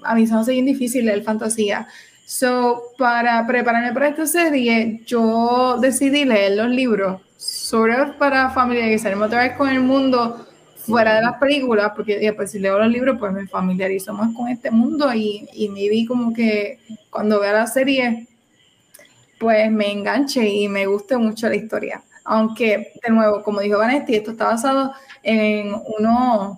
a 0.04 0.14
mí 0.14 0.28
se 0.28 0.34
me 0.34 0.42
hace 0.42 0.52
bien 0.52 0.66
difícil 0.66 1.06
leer 1.06 1.24
fantasía. 1.24 1.88
So, 2.26 2.92
para 2.98 3.48
prepararme 3.48 3.94
para 3.94 4.10
esta 4.10 4.28
serie, 4.28 5.04
yo 5.06 5.78
decidí 5.80 6.26
leer 6.26 6.58
los 6.58 6.68
libros, 6.68 7.22
sobre 7.38 7.96
para 8.20 8.50
familiarizarme 8.50 9.24
otra 9.24 9.44
vez 9.44 9.54
con 9.54 9.70
el 9.70 9.80
mundo 9.80 10.46
fuera 10.76 11.16
de 11.16 11.22
las 11.22 11.38
películas, 11.38 11.94
porque 11.96 12.34
pues, 12.36 12.52
si 12.52 12.60
leo 12.60 12.78
los 12.78 12.90
libros, 12.90 13.16
pues 13.18 13.32
me 13.32 13.48
familiarizo 13.48 14.14
más 14.14 14.36
con 14.36 14.50
este 14.50 14.70
mundo 14.70 15.14
y, 15.14 15.48
y 15.54 15.70
me 15.70 15.88
vi 15.88 16.06
como 16.06 16.34
que 16.34 16.80
cuando 17.10 17.40
vea 17.40 17.54
la 17.54 17.68
serie, 17.68 18.28
pues 19.40 19.72
me 19.72 19.94
enganche 19.94 20.46
y 20.46 20.68
me 20.68 20.88
guste 20.88 21.16
mucho 21.16 21.48
la 21.48 21.56
historia. 21.56 22.04
Aunque, 22.30 22.94
de 23.02 23.10
nuevo, 23.10 23.42
como 23.42 23.62
dijo 23.62 23.78
Vanetti, 23.78 24.16
esto 24.16 24.32
está 24.32 24.48
basado 24.48 24.94
en 25.24 25.74
unos 25.98 26.58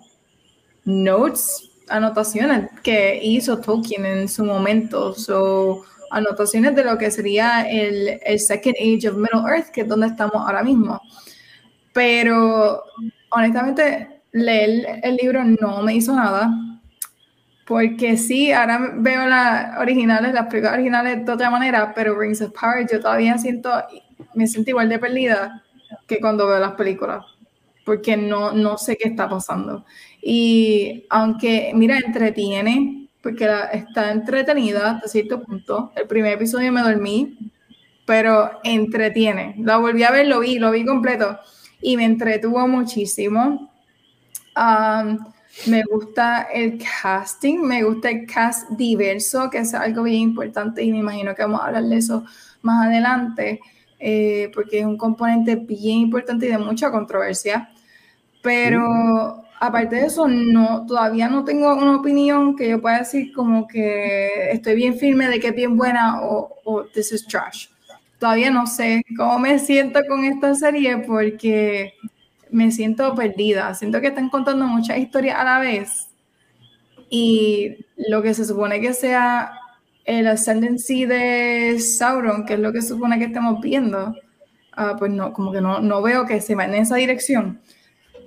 notes, 0.84 1.70
anotaciones 1.88 2.68
que 2.82 3.20
hizo 3.22 3.60
Tolkien 3.60 4.04
en 4.04 4.28
su 4.28 4.44
momento, 4.44 5.14
so, 5.14 5.84
anotaciones 6.10 6.74
de 6.74 6.84
lo 6.84 6.98
que 6.98 7.12
sería 7.12 7.62
el, 7.62 8.20
Second 8.38 8.74
Age 8.80 9.08
of 9.08 9.16
Middle 9.16 9.48
Earth, 9.48 9.68
que 9.68 9.82
es 9.82 9.88
donde 9.88 10.08
estamos 10.08 10.34
ahora 10.34 10.64
mismo. 10.64 11.00
Pero, 11.92 12.82
honestamente, 13.30 14.22
leer 14.32 15.00
el 15.04 15.16
libro 15.16 15.44
no 15.44 15.82
me 15.82 15.94
hizo 15.94 16.16
nada, 16.16 16.50
porque 17.64 18.16
sí, 18.16 18.50
ahora 18.50 18.90
veo 18.96 19.28
las 19.28 19.78
originales, 19.78 20.34
las 20.34 20.46
películas 20.46 20.74
originales 20.74 21.24
de 21.24 21.32
otra 21.32 21.48
manera, 21.48 21.92
pero 21.94 22.18
Rings 22.18 22.42
of 22.42 22.52
Power 22.58 22.88
yo 22.90 22.98
todavía 22.98 23.38
siento, 23.38 23.70
me 24.34 24.46
siento 24.46 24.70
igual 24.70 24.88
de 24.88 24.98
perdida 24.98 25.64
que 26.06 26.20
cuando 26.20 26.46
veo 26.46 26.58
las 26.58 26.72
películas 26.72 27.24
porque 27.84 28.16
no, 28.16 28.52
no 28.52 28.78
sé 28.78 28.96
qué 28.96 29.08
está 29.08 29.28
pasando. 29.28 29.84
Y 30.22 31.06
aunque, 31.10 31.72
mira, 31.74 31.98
entretiene, 31.98 33.08
porque 33.22 33.48
está 33.72 34.12
entretenida 34.12 34.92
hasta 34.92 35.08
cierto 35.08 35.42
punto. 35.42 35.92
El 35.96 36.06
primer 36.06 36.34
episodio 36.34 36.72
me 36.72 36.82
dormí, 36.82 37.36
pero 38.06 38.60
entretiene. 38.62 39.56
La 39.58 39.78
volví 39.78 40.04
a 40.04 40.10
ver, 40.10 40.28
lo 40.28 40.38
vi, 40.40 40.58
lo 40.58 40.70
vi 40.70 40.84
completo 40.84 41.38
y 41.82 41.96
me 41.96 42.04
entretuvo 42.04 42.66
muchísimo. 42.68 43.72
me 45.66 45.82
gusta 45.90 46.48
el 46.54 46.78
casting, 46.78 47.58
me 47.58 47.82
gusta 47.82 48.10
el 48.10 48.26
cast 48.26 48.70
diverso, 48.70 49.50
que 49.50 49.58
es 49.58 49.74
algo 49.74 50.04
bien 50.04 50.20
importante 50.20 50.82
y 50.82 50.92
me 50.92 50.98
imagino 50.98 51.34
que 51.34 51.42
vamos 51.42 51.60
a 51.60 51.66
hablar 51.66 51.84
de 51.84 51.96
eso 51.96 52.24
más 52.62 52.86
adelante. 52.86 53.60
Eh, 54.02 54.50
porque 54.54 54.80
es 54.80 54.86
un 54.86 54.96
componente 54.96 55.56
bien 55.56 55.98
importante 55.98 56.46
y 56.46 56.48
de 56.48 56.58
mucha 56.58 56.90
controversia. 56.90 57.70
Pero 58.42 59.44
aparte 59.60 59.96
de 59.96 60.06
eso, 60.06 60.26
no, 60.26 60.86
todavía 60.86 61.28
no 61.28 61.44
tengo 61.44 61.74
una 61.74 61.96
opinión 61.96 62.56
que 62.56 62.70
yo 62.70 62.80
pueda 62.80 63.00
decir 63.00 63.30
como 63.34 63.68
que 63.68 64.50
estoy 64.52 64.74
bien 64.74 64.96
firme 64.96 65.28
de 65.28 65.38
que 65.38 65.48
es 65.48 65.54
bien 65.54 65.76
buena 65.76 66.22
o, 66.22 66.56
o 66.64 66.84
this 66.86 67.12
is 67.12 67.26
trash. 67.26 67.68
Todavía 68.18 68.50
no 68.50 68.66
sé 68.66 69.02
cómo 69.16 69.38
me 69.38 69.58
siento 69.58 70.00
con 70.08 70.24
esta 70.24 70.54
serie 70.54 70.96
porque 70.98 71.92
me 72.50 72.70
siento 72.70 73.14
perdida. 73.14 73.74
Siento 73.74 74.00
que 74.00 74.08
están 74.08 74.30
contando 74.30 74.66
muchas 74.66 74.98
historias 74.98 75.38
a 75.38 75.44
la 75.44 75.58
vez 75.58 76.08
y 77.10 77.76
lo 77.96 78.22
que 78.22 78.32
se 78.32 78.46
supone 78.46 78.80
que 78.80 78.94
sea 78.94 79.59
el 80.10 80.26
ascendancy 80.26 81.06
de 81.06 81.78
Sauron, 81.78 82.44
que 82.44 82.54
es 82.54 82.58
lo 82.58 82.72
que 82.72 82.82
supone 82.82 83.16
que 83.20 83.26
estamos 83.26 83.60
viendo, 83.60 84.08
uh, 84.76 84.98
pues 84.98 85.12
no, 85.12 85.32
como 85.32 85.52
que 85.52 85.60
no, 85.60 85.78
no 85.80 86.02
veo 86.02 86.26
que 86.26 86.40
se 86.40 86.56
va 86.56 86.64
en 86.64 86.74
esa 86.74 86.96
dirección. 86.96 87.60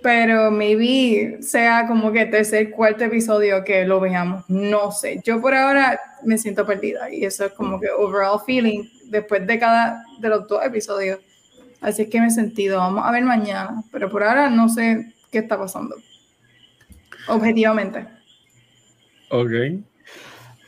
Pero 0.02 0.50
maybe 0.50 1.42
sea 1.42 1.86
como 1.86 2.14
que 2.14 2.26
tercer, 2.26 2.72
cuarto 2.72 3.04
episodio 3.04 3.66
que 3.66 3.86
lo 3.86 4.00
veamos. 4.00 4.46
No 4.50 4.92
sé. 4.92 5.20
Yo 5.26 5.42
por 5.42 5.54
ahora 5.54 6.00
me 6.24 6.38
siento 6.38 6.66
perdida 6.66 7.14
y 7.14 7.26
eso 7.26 7.46
es 7.46 7.52
como 7.52 7.80
que 7.80 7.90
overall 7.90 8.40
feeling 8.46 8.84
después 9.10 9.46
de 9.46 9.60
cada 9.60 10.06
de 10.20 10.30
los 10.30 10.48
dos 10.48 10.64
episodios. 10.64 11.20
Así 11.82 12.04
es 12.04 12.10
que 12.10 12.20
me 12.20 12.28
he 12.28 12.32
sentido. 12.32 12.78
Vamos 12.78 13.04
a 13.06 13.12
ver 13.12 13.24
mañana. 13.24 13.84
Pero 13.92 14.10
por 14.10 14.24
ahora 14.24 14.50
no 14.50 14.70
sé 14.70 15.14
qué 15.32 15.40
está 15.40 15.58
pasando. 15.58 15.96
Objetivamente. 17.28 18.06
Ok. 19.30 19.52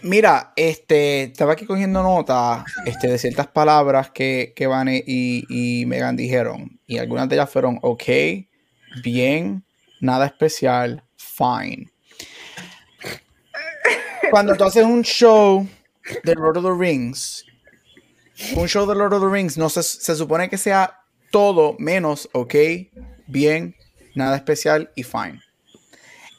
Mira, 0.06 0.54
este, 0.56 1.24
estaba 1.24 1.54
aquí 1.54 1.66
cogiendo 1.66 2.04
nota 2.04 2.64
este, 2.86 3.08
de 3.08 3.18
ciertas 3.18 3.48
palabras 3.48 4.12
que, 4.12 4.54
que 4.56 4.68
Vane 4.68 5.04
y, 5.04 5.46
y, 5.50 5.88
Megan 5.88 6.16
dijeron. 6.16 6.80
Y 6.86 7.00
algunas 7.00 7.28
de 7.28 7.38
ellas 7.38 7.50
fueron 7.50 7.80
ok, 7.82 8.04
bien, 9.02 9.66
nada 10.02 10.28
especial, 10.28 11.04
fine. 11.18 11.92
Cuando 14.30 14.56
tú 14.56 14.66
haces 14.66 14.84
un 14.84 15.02
show 15.02 15.68
de 16.24 16.36
Lord 16.36 16.58
of 16.60 16.66
the 16.66 16.80
Rings, 16.80 17.44
Un 18.56 18.68
show 18.68 18.86
de 18.88 18.94
Lord 18.94 19.14
of 19.16 19.24
the 19.24 19.30
Rings 19.30 19.58
no 19.58 19.70
se, 19.70 19.82
se 19.82 20.16
supone 20.16 20.52
que 20.52 20.60
sea 20.60 21.00
todo 21.32 21.76
menos 21.80 22.30
ok, 22.32 22.54
bien, 23.26 23.76
nada 24.14 24.36
especial 24.36 24.92
y 24.96 25.02
fine. 25.02 25.42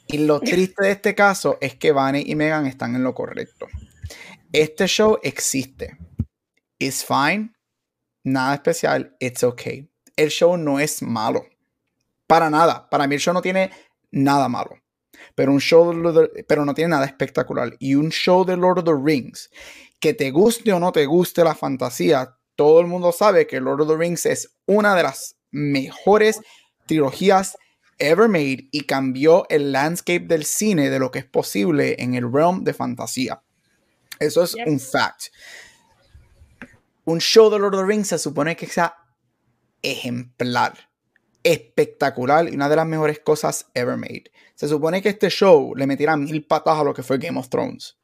Y 0.06 0.18
lo 0.18 0.40
triste 0.40 0.84
de 0.84 0.90
este 0.92 1.14
caso 1.14 1.58
es 1.60 1.74
que 1.74 1.92
Vane 1.92 2.22
y 2.24 2.34
Megan 2.34 2.66
están 2.66 2.94
en 2.94 3.02
lo 3.02 3.14
correcto. 3.14 3.66
Este 4.52 4.86
show 4.86 5.18
existe. 5.22 5.96
It's 6.78 7.04
fine. 7.04 7.52
Nada 8.24 8.54
especial. 8.54 9.16
It's 9.20 9.42
okay. 9.44 9.90
El 10.16 10.30
show 10.30 10.56
no 10.56 10.80
es 10.80 11.02
malo. 11.02 11.46
Para 12.26 12.50
nada. 12.50 12.88
Para 12.88 13.06
mí 13.06 13.14
el 13.14 13.20
show 13.20 13.34
no 13.34 13.42
tiene 13.42 13.70
nada 14.10 14.48
malo. 14.48 14.76
Pero 15.34 15.52
un 15.52 15.60
show 15.60 15.92
de, 15.92 16.44
pero 16.44 16.64
no 16.64 16.74
tiene 16.74 16.90
nada 16.90 17.06
espectacular. 17.06 17.76
Y 17.78 17.94
un 17.94 18.10
show 18.10 18.44
de 18.44 18.56
Lord 18.56 18.78
of 18.80 18.84
the 18.84 18.94
Rings, 18.94 19.50
que 20.00 20.14
te 20.14 20.30
guste 20.30 20.72
o 20.72 20.80
no 20.80 20.92
te 20.92 21.06
guste 21.06 21.44
la 21.44 21.54
fantasía, 21.54 22.36
todo 22.54 22.80
el 22.80 22.86
mundo 22.86 23.12
sabe 23.12 23.46
que 23.46 23.60
Lord 23.60 23.82
of 23.82 23.88
the 23.88 23.96
Rings 23.96 24.26
es 24.26 24.56
una 24.66 24.94
de 24.94 25.02
las 25.02 25.36
mejores 25.50 26.40
trilogías 26.86 27.56
ever 27.98 28.28
made 28.28 28.68
y 28.70 28.82
cambió 28.82 29.46
el 29.48 29.72
landscape 29.72 30.26
del 30.26 30.44
cine 30.44 30.90
de 30.90 30.98
lo 30.98 31.10
que 31.10 31.20
es 31.20 31.24
posible 31.24 31.96
en 31.98 32.14
el 32.14 32.30
realm 32.32 32.64
de 32.64 32.74
fantasía. 32.74 33.42
Eso 34.18 34.42
es 34.42 34.54
un 34.66 34.80
fact. 34.80 35.26
Un 37.04 37.20
show 37.20 37.50
de 37.50 37.58
Lord 37.58 37.74
of 37.74 37.80
the 37.82 37.86
Rings 37.86 38.08
se 38.08 38.18
supone 38.18 38.56
que 38.56 38.66
sea 38.66 38.96
ejemplar, 39.82 40.90
espectacular 41.42 42.48
y 42.48 42.54
una 42.54 42.68
de 42.68 42.76
las 42.76 42.86
mejores 42.86 43.20
cosas 43.20 43.66
ever 43.74 43.96
made. 43.96 44.24
Se 44.54 44.68
supone 44.68 45.02
que 45.02 45.10
este 45.10 45.28
show 45.28 45.74
le 45.76 45.86
metiera 45.86 46.16
mil 46.16 46.44
patas 46.44 46.78
a 46.78 46.84
lo 46.84 46.94
que 46.94 47.02
fue 47.02 47.18
Game 47.18 47.38
of 47.38 47.48
Thrones. 47.48 47.96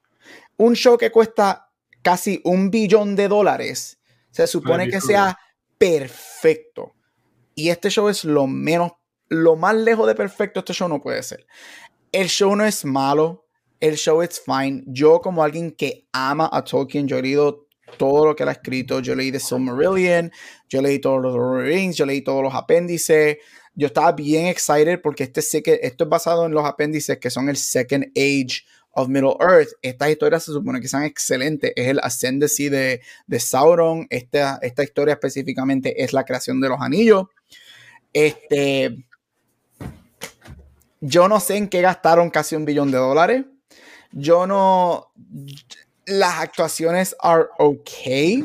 Un 0.57 0.75
show 0.75 0.97
que 0.99 1.11
cuesta 1.11 1.71
casi 2.03 2.41
un 2.45 2.71
billón 2.71 3.17
de 3.17 3.29
dólares 3.29 3.99
se 4.31 4.47
supone 4.47 4.89
que 4.89 5.01
sea 5.01 5.39
perfecto. 5.79 6.95
Y 7.55 7.71
este 7.71 7.91
show 7.91 8.09
es 8.09 8.25
lo 8.25 8.47
menos 8.47 8.93
lo 9.33 9.57
más 9.57 9.75
lejos 9.75 10.07
de 10.07 10.15
perfecto 10.15 10.61
este 10.61 10.75
show 10.75 10.89
no 10.89 11.01
puede 11.01 11.23
ser. 11.23 11.47
El 12.13 12.29
show 12.29 12.55
no 12.55 12.65
es 12.65 12.85
malo, 12.85 13.47
el 13.81 13.97
show 13.97 14.21
es 14.21 14.41
fine. 14.41 14.85
Yo 14.87 15.21
como 15.21 15.43
alguien 15.43 15.73
que 15.73 16.07
ama 16.13 16.49
a 16.53 16.63
Tolkien, 16.63 17.09
yo 17.09 17.17
he 17.17 17.23
leído 17.23 17.67
todo 17.97 18.27
lo 18.27 18.37
que 18.37 18.43
él 18.43 18.51
ha 18.51 18.53
escrito. 18.53 19.01
Yo 19.01 19.15
leí 19.15 19.33
The 19.33 19.41
Silmarillion, 19.41 20.31
yo 20.69 20.83
leí 20.83 20.99
todos 20.99 21.23
los 21.23 21.65
Rings, 21.65 21.97
yo 21.97 22.05
leí 22.05 22.21
todos 22.21 22.43
los 22.43 22.55
apéndices. 22.55 23.39
Yo 23.75 23.87
estaba 23.87 24.13
bien 24.13 24.47
excited 24.47 25.01
porque 25.01 25.25
este 25.25 25.41
sé 25.41 25.63
que 25.63 25.81
esto 25.83 26.05
es 26.05 26.11
basado 26.11 26.45
en 26.45 26.53
los 26.53 26.67
apéndices 26.67 27.19
que 27.19 27.31
son 27.31 27.49
el 27.49 27.57
Second 27.57 28.05
Age 28.15 28.65
of 28.91 29.09
Middle 29.09 29.37
Earth. 29.41 29.71
Estas 29.81 30.11
historias 30.11 30.45
se 30.45 30.53
supone 30.53 30.79
que 30.79 30.89
son 30.89 31.05
excelentes. 31.05 31.73
Es 31.75 31.89
el 31.89 32.01
Ascendancy 32.03 32.69
de, 32.69 33.01
de 33.27 33.41
Sauron. 33.41 34.07
Esta, 34.11 34.59
esta 34.61 34.85
historia 34.85 35.15
específicamente 35.15 36.05
es 36.05 36.13
la 36.13 36.25
creación 36.25 36.61
de 36.61 36.69
los 36.69 36.81
anillos. 36.83 37.29
Este, 38.13 39.07
yo 41.05 41.27
no 41.27 41.41
sé 41.41 41.57
en 41.57 41.69
qué 41.69 41.81
gastaron 41.81 42.31
casi 42.31 42.55
un 42.55 42.65
billón 42.65 42.93
de 42.93 42.99
dólares. 42.99 43.45
Yo 44.13 44.47
no. 44.47 45.13
Las 46.07 46.39
actuaciones 46.39 47.17
are 47.21 47.47
okay. 47.59 48.45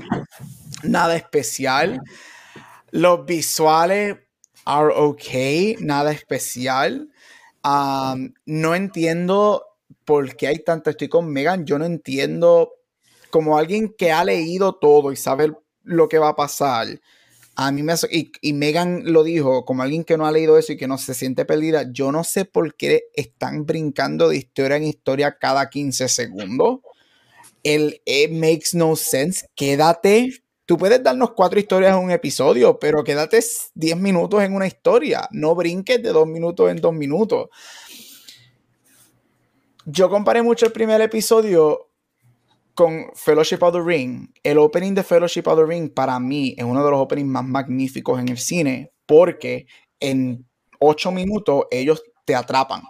Nada 0.82 1.16
especial. 1.16 2.02
Los 2.90 3.26
visuales 3.28 4.18
are 4.66 4.92
okay. 4.96 5.76
Nada 5.80 6.12
especial. 6.12 7.10
Um, 7.64 8.34
no 8.48 8.74
entiendo 8.74 9.64
por 10.04 10.36
qué 10.36 10.48
hay 10.48 10.60
tanto. 10.64 10.90
Estoy 10.90 11.10
con 11.10 11.30
Megan. 11.30 11.64
Yo 11.64 11.78
no 11.78 11.86
entiendo. 11.86 12.74
Como 13.30 13.58
alguien 13.58 13.94
que 13.96 14.12
ha 14.12 14.24
leído 14.24 14.74
todo 14.74 15.12
y 15.12 15.16
sabe 15.16 15.54
lo 15.84 16.10
que 16.10 16.18
va 16.18 16.30
a 16.30 16.36
pasar 16.36 16.88
a 17.60 17.72
mí 17.72 17.82
me 17.82 17.96
y, 18.12 18.32
y 18.40 18.54
Megan 18.54 19.02
lo 19.06 19.24
dijo, 19.24 19.66
como 19.66 19.82
alguien 19.82 20.04
que 20.04 20.16
no 20.16 20.28
ha 20.28 20.32
leído 20.32 20.60
eso 20.60 20.74
y 20.74 20.78
que 20.78 20.88
no 20.88 21.00
se 21.00 21.16
siente 21.16 21.44
perdida, 21.44 21.92
yo 21.92 22.12
no 22.12 22.24
sé 22.24 22.46
por 22.46 22.76
qué 22.76 23.06
están 23.16 23.66
brincando 23.66 24.30
de 24.30 24.38
historia 24.38 24.78
en 24.78 24.84
historia 24.84 25.40
cada 25.40 25.68
15 25.68 26.08
segundos. 26.08 26.82
El 27.64 28.00
it 28.06 28.32
makes 28.32 28.70
no 28.74 28.96
sense. 28.96 29.48
Quédate. 29.56 30.44
Tú 30.68 30.78
puedes 30.78 31.02
darnos 31.02 31.32
cuatro 31.32 31.60
historias 31.60 31.98
en 31.98 32.04
un 32.04 32.12
episodio, 32.12 32.78
pero 32.78 33.04
quédate 33.04 33.40
10 33.74 33.98
minutos 33.98 34.44
en 34.44 34.54
una 34.54 34.68
historia. 34.68 35.28
No 35.32 35.56
brinques 35.56 36.02
de 36.04 36.10
dos 36.10 36.28
minutos 36.28 36.70
en 36.70 36.78
dos 36.78 36.94
minutos. 36.94 37.50
Yo 39.84 40.12
comparé 40.12 40.44
mucho 40.44 40.68
el 40.68 40.72
primer 40.72 41.02
episodio 41.02 41.87
con 42.78 43.08
Fellowship 43.16 43.58
of 43.62 43.74
the 43.74 43.82
Ring, 43.82 44.32
el 44.44 44.60
opening 44.60 44.94
de 44.94 45.02
Fellowship 45.02 45.48
of 45.48 45.58
the 45.58 45.66
Ring 45.66 45.92
para 45.92 46.20
mí 46.20 46.54
es 46.56 46.64
uno 46.64 46.86
de 46.86 46.92
los 46.92 47.00
openings 47.00 47.28
más 47.28 47.44
magníficos 47.44 48.20
en 48.20 48.30
el 48.30 48.38
cine 48.38 48.92
porque 49.08 49.66
en 50.00 50.48
ocho 50.80 51.12
minutos 51.12 51.64
ellos 51.72 52.04
te 52.24 52.36
atrapan 52.36 52.84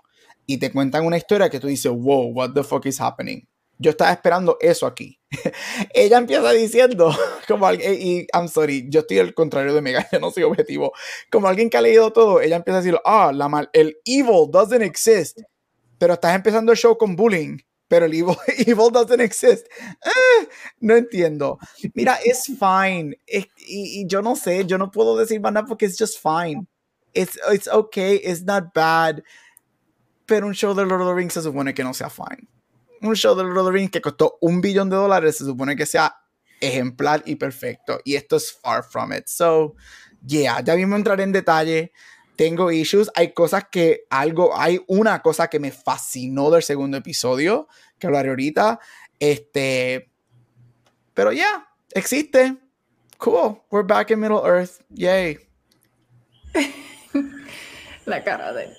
y 0.45 0.57
te 0.57 0.73
cuentan 0.73 1.05
una 1.05 1.15
historia 1.15 1.49
que 1.49 1.61
tú 1.61 1.67
dices, 1.67 1.89
wow, 1.89 2.33
what 2.33 2.51
the 2.51 2.65
fuck 2.65 2.85
is 2.85 2.99
happening. 2.99 3.47
Yo 3.79 3.91
estaba 3.91 4.11
esperando 4.11 4.57
eso 4.59 4.85
aquí. 4.87 5.21
Ella 5.93 6.17
empieza 6.17 6.51
diciendo, 6.51 7.15
como 7.47 7.65
alguien, 7.65 7.93
y 7.97 8.27
I'm 8.33 8.49
sorry, 8.49 8.87
yo 8.89 8.99
estoy 9.01 9.19
al 9.19 9.33
contrario 9.33 9.73
de 9.73 9.81
Mega, 9.81 10.05
yo 10.11 10.19
no 10.19 10.31
soy 10.31 10.43
objetivo. 10.43 10.91
Como 11.31 11.47
alguien 11.47 11.69
que 11.69 11.77
ha 11.77 11.81
leído 11.81 12.11
todo, 12.11 12.41
ella 12.41 12.57
empieza 12.57 12.79
a 12.79 12.81
decir, 12.81 12.99
ah, 13.05 13.31
la 13.33 13.47
mal, 13.47 13.69
el 13.71 13.95
evil 14.03 14.51
doesn't 14.51 14.81
exist. 14.81 15.39
Pero 15.97 16.15
estás 16.15 16.35
empezando 16.35 16.73
el 16.73 16.77
show 16.77 16.97
con 16.97 17.15
bullying 17.15 17.57
pero 17.87 18.05
el 18.05 18.13
evil, 18.13 18.35
evil 18.65 18.91
doesn't 18.91 19.21
exist. 19.21 19.67
Eh, 20.05 20.47
no 20.79 20.95
entiendo. 20.95 21.57
Mira, 21.93 22.19
es 22.23 22.45
fine. 22.45 23.17
y, 23.67 24.05
yo 24.07 24.21
no 24.21 24.35
sé, 24.35 24.65
yo 24.65 24.77
no 24.77 24.91
puedo 24.91 25.17
decir 25.17 25.39
más 25.39 25.53
nada 25.53 25.67
porque 25.67 25.85
es 25.85 25.97
just 25.97 26.21
fine. 26.21 26.67
It's, 27.13 27.39
it's 27.51 27.67
okay, 27.67 28.21
it's 28.23 28.43
not 28.43 28.73
bad. 28.73 29.23
Pero 30.25 30.47
un 30.47 30.53
show 30.53 30.73
de 30.73 30.85
Lord 30.85 31.01
of 31.01 31.07
the 31.07 31.13
Rings 31.13 31.33
se 31.33 31.41
supone 31.41 31.73
que 31.73 31.83
no 31.83 31.93
sea 31.93 32.09
fine. 32.09 32.47
Un 33.01 33.15
show 33.15 33.35
de 33.35 33.43
Lord 33.43 33.59
of 33.59 33.65
the 33.67 33.71
Rings 33.71 33.91
que 33.91 34.01
costó 34.01 34.37
un 34.41 34.59
billón 34.61 34.89
de 34.89 34.97
dólares 34.97 35.37
se 35.37 35.45
supone 35.45 35.75
que 35.75 35.85
sea 35.85 36.13
ejemplar 36.59 37.23
y 37.25 37.35
perfecto. 37.35 37.99
Y 38.03 38.15
esto 38.15 38.35
es 38.35 38.51
far 38.51 38.83
from 38.83 39.13
it. 39.13 39.27
So, 39.27 39.75
yeah, 40.25 40.61
ya 40.61 40.75
mismo 40.75 40.95
entraré 40.95 41.23
en 41.23 41.31
detalle 41.31 41.91
tengo 42.37 42.71
issues. 42.71 43.11
Hay 43.15 43.33
cosas 43.33 43.65
que 43.69 44.05
algo, 44.09 44.57
hay 44.57 44.79
una 44.87 45.21
cosa 45.21 45.49
que 45.49 45.59
me 45.59 45.71
fascinó 45.71 46.49
del 46.49 46.63
segundo 46.63 46.95
episodio, 46.95 47.67
que 47.99 48.07
hablaré 48.07 48.29
ahorita. 48.29 48.79
Este, 49.19 50.09
pero 51.13 51.33
ya, 51.33 51.67
existe. 51.91 52.55
Cool, 53.17 53.59
we're 53.71 53.85
back 53.85 54.11
in 54.11 54.19
Middle 54.19 54.41
Earth. 54.45 54.79
Yay. 54.89 55.39
La 58.05 58.23
cara 58.23 58.53
de. 58.53 58.69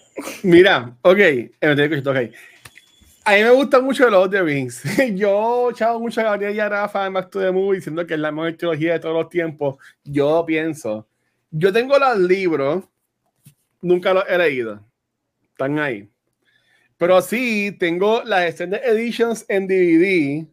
Mira, 0.43 0.97
ok, 1.03 1.19
ok. 1.61 2.17
A 3.25 3.33
mí 3.33 3.43
me 3.43 3.51
gusta 3.51 3.81
mucho 3.81 4.09
los 4.09 4.31
The 4.31 4.43
Rings. 4.43 4.83
Yo, 5.15 5.71
chavo, 5.75 6.01
mucho 6.01 6.23
a 6.23 6.25
Gabriel 6.25 6.55
y 6.55 6.61
a 6.61 6.69
Rafa 6.69 7.07
en 7.07 7.13
Back 7.13 7.31
to 7.31 7.41
the 7.41 7.51
Movie 7.51 7.77
diciendo 7.77 8.07
que 8.07 8.15
es 8.15 8.21
la 8.21 8.33
mejor 8.33 8.55
trilogía 8.55 8.95
de 8.95 9.01
todos 9.01 9.15
los 9.15 9.29
tiempos. 9.29 9.77
Yo 10.03 10.45
pienso. 10.47 11.07
Yo 11.51 11.73
tengo 11.73 11.99
los 11.99 12.19
libros 12.19 12.85
nunca 13.81 14.15
los 14.15 14.25
he 14.29 14.39
leído. 14.39 14.85
Están 15.51 15.79
ahí. 15.79 16.09
Pero 16.97 17.23
sí, 17.23 17.77
tengo 17.79 18.23
las 18.25 18.45
Extended 18.47 18.83
Editions 18.85 19.45
en 19.49 19.67
DVD. 19.67 20.47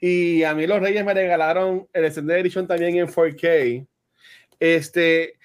Y 0.00 0.42
a 0.42 0.54
mí 0.54 0.66
los 0.66 0.80
Reyes 0.80 1.04
me 1.04 1.14
regalaron 1.14 1.88
el 1.92 2.04
Extended 2.04 2.36
Edition 2.36 2.66
también 2.66 2.96
en 2.96 3.06
4K. 3.06 3.86
Este, 4.60 5.38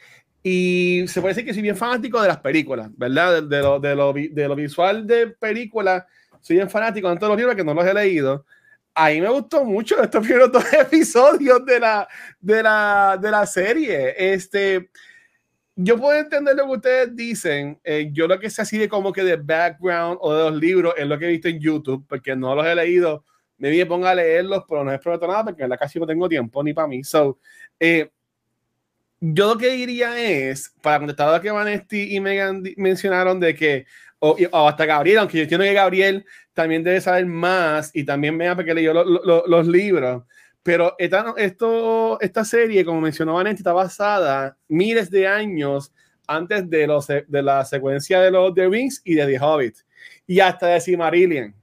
y 0.43 1.05
se 1.07 1.21
puede 1.21 1.33
decir 1.33 1.45
que 1.45 1.53
soy 1.53 1.61
bien 1.61 1.75
fanático 1.77 2.21
de 2.21 2.27
las 2.27 2.39
películas, 2.39 2.89
¿verdad? 2.95 3.43
De, 3.43 3.61
lo, 3.61 3.79
de, 3.79 3.95
lo, 3.95 4.13
de 4.13 4.47
lo, 4.47 4.55
visual 4.55 5.05
de 5.05 5.27
películas, 5.27 6.05
soy 6.41 6.57
bien 6.57 6.69
fanático 6.69 7.09
de 7.09 7.15
todos 7.17 7.29
los 7.29 7.37
libros 7.37 7.55
que 7.55 7.63
no 7.63 7.73
los 7.73 7.85
he 7.85 7.93
leído. 7.93 8.45
A 8.95 9.09
mí 9.09 9.21
me 9.21 9.29
gustó 9.29 9.63
mucho 9.63 10.01
estos 10.01 10.25
primeros 10.25 10.51
dos 10.53 10.65
episodios 10.73 11.65
de 11.65 11.79
la, 11.79 12.07
de 12.39 12.63
la, 12.63 13.17
de 13.21 13.31
la 13.31 13.45
serie. 13.45 14.33
Este, 14.33 14.89
yo 15.81 15.97
puedo 15.97 16.19
entender 16.19 16.57
lo 16.57 16.65
que 16.65 16.71
ustedes 16.73 17.15
dicen. 17.15 17.79
Eh, 17.85 18.09
yo 18.11 18.27
lo 18.27 18.37
que 18.37 18.49
sé 18.49 18.61
así 18.61 18.77
de 18.77 18.89
como 18.89 19.13
que 19.13 19.23
de 19.23 19.37
background 19.37 20.17
o 20.19 20.33
de 20.33 20.49
los 20.49 20.59
libros 20.59 20.93
es 20.97 21.07
lo 21.07 21.17
que 21.17 21.25
he 21.25 21.29
visto 21.29 21.47
en 21.47 21.57
YouTube, 21.57 22.05
porque 22.07 22.35
no 22.35 22.53
los 22.53 22.65
he 22.65 22.75
leído. 22.75 23.23
Me 23.57 23.69
vi 23.69 23.85
ponga 23.85 24.11
a 24.11 24.15
leerlos, 24.15 24.65
pero 24.67 24.83
no 24.83 24.91
he 24.91 24.99
probado 24.99 25.27
nada 25.27 25.45
porque 25.45 25.63
en 25.63 25.69
la 25.69 25.77
casi 25.77 25.97
no 25.97 26.05
tengo 26.05 26.27
tiempo 26.27 26.61
ni 26.63 26.73
para 26.73 26.87
mí. 26.89 27.01
So, 27.05 27.39
eh, 27.79 28.09
yo 29.21 29.53
lo 29.53 29.57
que 29.57 29.69
diría 29.69 30.19
es, 30.19 30.73
para 30.81 30.99
contestar 30.99 31.33
lo 31.33 31.41
que 31.41 31.49
Vanesti 31.49 32.13
y 32.13 32.19
Megan 32.19 32.61
mencionaron 32.75 33.39
de 33.39 33.55
que, 33.55 33.85
o, 34.19 34.35
hasta 34.67 34.85
Gabriel, 34.85 35.19
aunque 35.19 35.37
yo 35.37 35.43
entiendo 35.43 35.63
que 35.63 35.73
Gabriel 35.73 36.25
también 36.53 36.83
debe 36.83 36.99
saber 36.99 37.25
más 37.25 37.91
y 37.93 38.03
también 38.03 38.35
me 38.35 38.53
porque 38.53 38.73
leyó 38.73 38.93
los 38.93 39.67
libros. 39.67 40.23
Pero 40.63 40.95
esta, 40.97 41.33
esto, 41.37 42.19
esta 42.21 42.43
serie, 42.45 42.83
como 42.85 43.01
mencionó 43.01 43.35
Vanetti, 43.35 43.57
está 43.61 43.73
basada 43.73 44.57
miles 44.67 45.09
de 45.09 45.27
años 45.27 45.91
antes 46.27 46.69
de, 46.69 46.85
los, 46.85 47.07
de 47.07 47.41
la 47.41 47.65
secuencia 47.65 48.19
de 48.21 48.29
los 48.31 48.53
The 48.53 48.67
Rings 48.67 49.01
y 49.03 49.15
de 49.15 49.25
The 49.25 49.39
Hobbit. 49.39 49.77
Y 50.27 50.39
hasta 50.41 50.67
de 50.67 50.81
Silmarillion. 50.81 51.55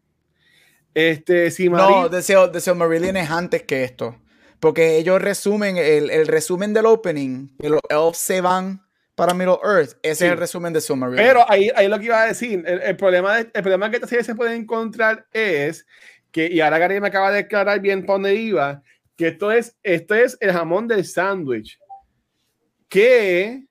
Este, 0.95 1.53
No, 1.71 2.09
The, 2.11 2.23
Silmarillion 2.61 3.17
es 3.17 3.31
antes 3.31 3.63
que 3.65 3.85
esto. 3.85 4.17
Porque 4.61 4.97
ellos 4.97 5.21
resumen, 5.21 5.77
el, 5.77 6.11
el 6.11 6.27
resumen 6.27 6.73
del 6.73 6.87
opening, 6.87 7.49
que 7.61 7.69
los 7.69 7.81
elves 7.91 8.17
se 8.17 8.41
van 8.41 8.83
para 9.15 9.35
Middle 9.35 9.59
Earth, 9.63 9.93
ese 10.03 10.15
Sí. 10.15 10.25
es 10.25 10.33
el 10.33 10.39
resumen 10.39 10.73
de 10.73 10.81
Summer 10.81 11.11
Pero 11.15 11.45
ahí, 11.51 11.71
ahí 11.75 11.89
lo 11.89 11.99
que 11.99 12.07
iba 12.07 12.23
a 12.23 12.27
decir, 12.27 12.63
el, 12.67 12.81
el 12.83 12.97
problema, 12.97 13.37
de- 13.37 13.51
el 13.53 13.63
problema 13.63 13.91
que 13.91 13.97
esta 13.97 14.09
serie 14.09 14.25
se 14.25 14.35
puede 14.35 14.55
encontrar 14.55 15.27
es 15.33 15.87
y 16.45 16.61
ahora 16.61 16.79
Gary 16.79 17.01
me 17.01 17.09
acaba 17.09 17.31
de 17.31 17.39
declarar 17.39 17.81
bien 17.81 18.05
para 18.05 18.15
dónde 18.15 18.35
iba, 18.35 18.83
que 19.17 19.29
esto 19.29 19.51
es, 19.51 19.77
esto 19.83 20.15
es 20.15 20.37
el 20.41 20.53
jamón 20.53 20.87
del 20.87 21.05
sándwich, 21.05 21.79
que 22.89 23.65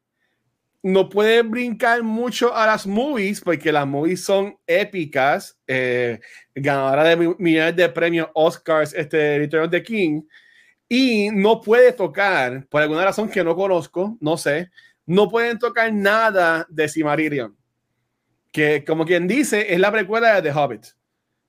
no 0.81 1.09
puede 1.09 1.41
brincar 1.41 2.03
mucho 2.03 2.55
a 2.55 2.65
las 2.67 2.85
movies, 2.85 3.41
porque 3.41 3.71
las 3.71 3.87
movies 3.87 4.23
son 4.23 4.55
épicas, 4.67 5.59
eh, 5.67 6.19
ganadoras 6.53 7.07
de 7.09 7.15
mi- 7.17 7.35
millones 7.39 7.75
de 7.75 7.89
premios 7.89 8.29
Oscars, 8.33 8.93
este, 8.93 9.39
Return 9.39 9.65
of 9.65 9.71
the 9.71 9.81
King, 9.81 10.21
y 10.87 11.29
no 11.31 11.59
puede 11.59 11.91
tocar, 11.91 12.67
por 12.67 12.81
alguna 12.81 13.03
razón 13.03 13.29
que 13.29 13.43
no 13.43 13.55
conozco, 13.55 14.17
no 14.21 14.37
sé, 14.37 14.69
no 15.07 15.29
pueden 15.29 15.57
tocar 15.57 15.91
nada 15.91 16.67
de 16.69 16.87
Silmarillion. 16.87 17.55
Que, 18.51 18.83
como 18.85 19.05
quien 19.05 19.27
dice, 19.27 19.73
es 19.73 19.79
la 19.79 19.91
precuela 19.91 20.35
de 20.35 20.49
The 20.49 20.57
Hobbit. 20.57 20.85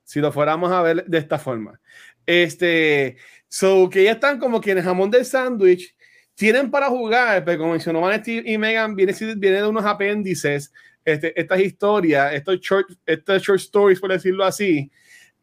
Si 0.06 0.20
lo 0.20 0.30
fuéramos 0.30 0.70
a 0.70 0.82
ver 0.82 1.04
de 1.04 1.18
esta 1.18 1.36
forma. 1.36 1.80
Este, 2.24 3.16
so 3.48 3.90
que 3.90 4.04
ya 4.04 4.12
están 4.12 4.38
como 4.38 4.60
quienes 4.60 4.84
jamón 4.84 5.10
del 5.10 5.24
sándwich 5.24 5.96
tienen 6.36 6.70
para 6.70 6.86
jugar, 6.86 7.44
pero 7.44 7.58
como 7.58 7.72
mencionó 7.72 8.02
Vanetti 8.02 8.40
y 8.44 8.56
Megan, 8.56 8.94
viene, 8.94 9.12
viene 9.36 9.56
de 9.56 9.66
unos 9.66 9.84
apéndices, 9.84 10.72
este, 11.04 11.38
estas 11.38 11.58
historias, 11.58 12.34
estos 12.34 12.60
short, 12.60 12.88
estas 13.04 13.42
short 13.42 13.60
stories, 13.60 13.98
por 13.98 14.12
decirlo 14.12 14.44
así, 14.44 14.90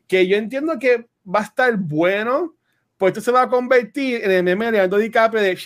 que 0.07 0.25
yo 0.27 0.37
entiendo 0.37 0.79
que 0.79 1.07
va 1.27 1.41
a 1.41 1.43
estar 1.43 1.75
bueno, 1.75 2.55
pues 2.95 3.11
esto 3.11 3.21
se 3.21 3.31
va 3.31 3.41
a 3.41 3.49
convertir 3.49 4.23
en 4.23 4.31
el 4.31 4.43
meme 4.43 4.67
de 4.67 4.71
Leonardo 4.71 4.97
DiCaprio 4.97 5.41
de, 5.41 5.59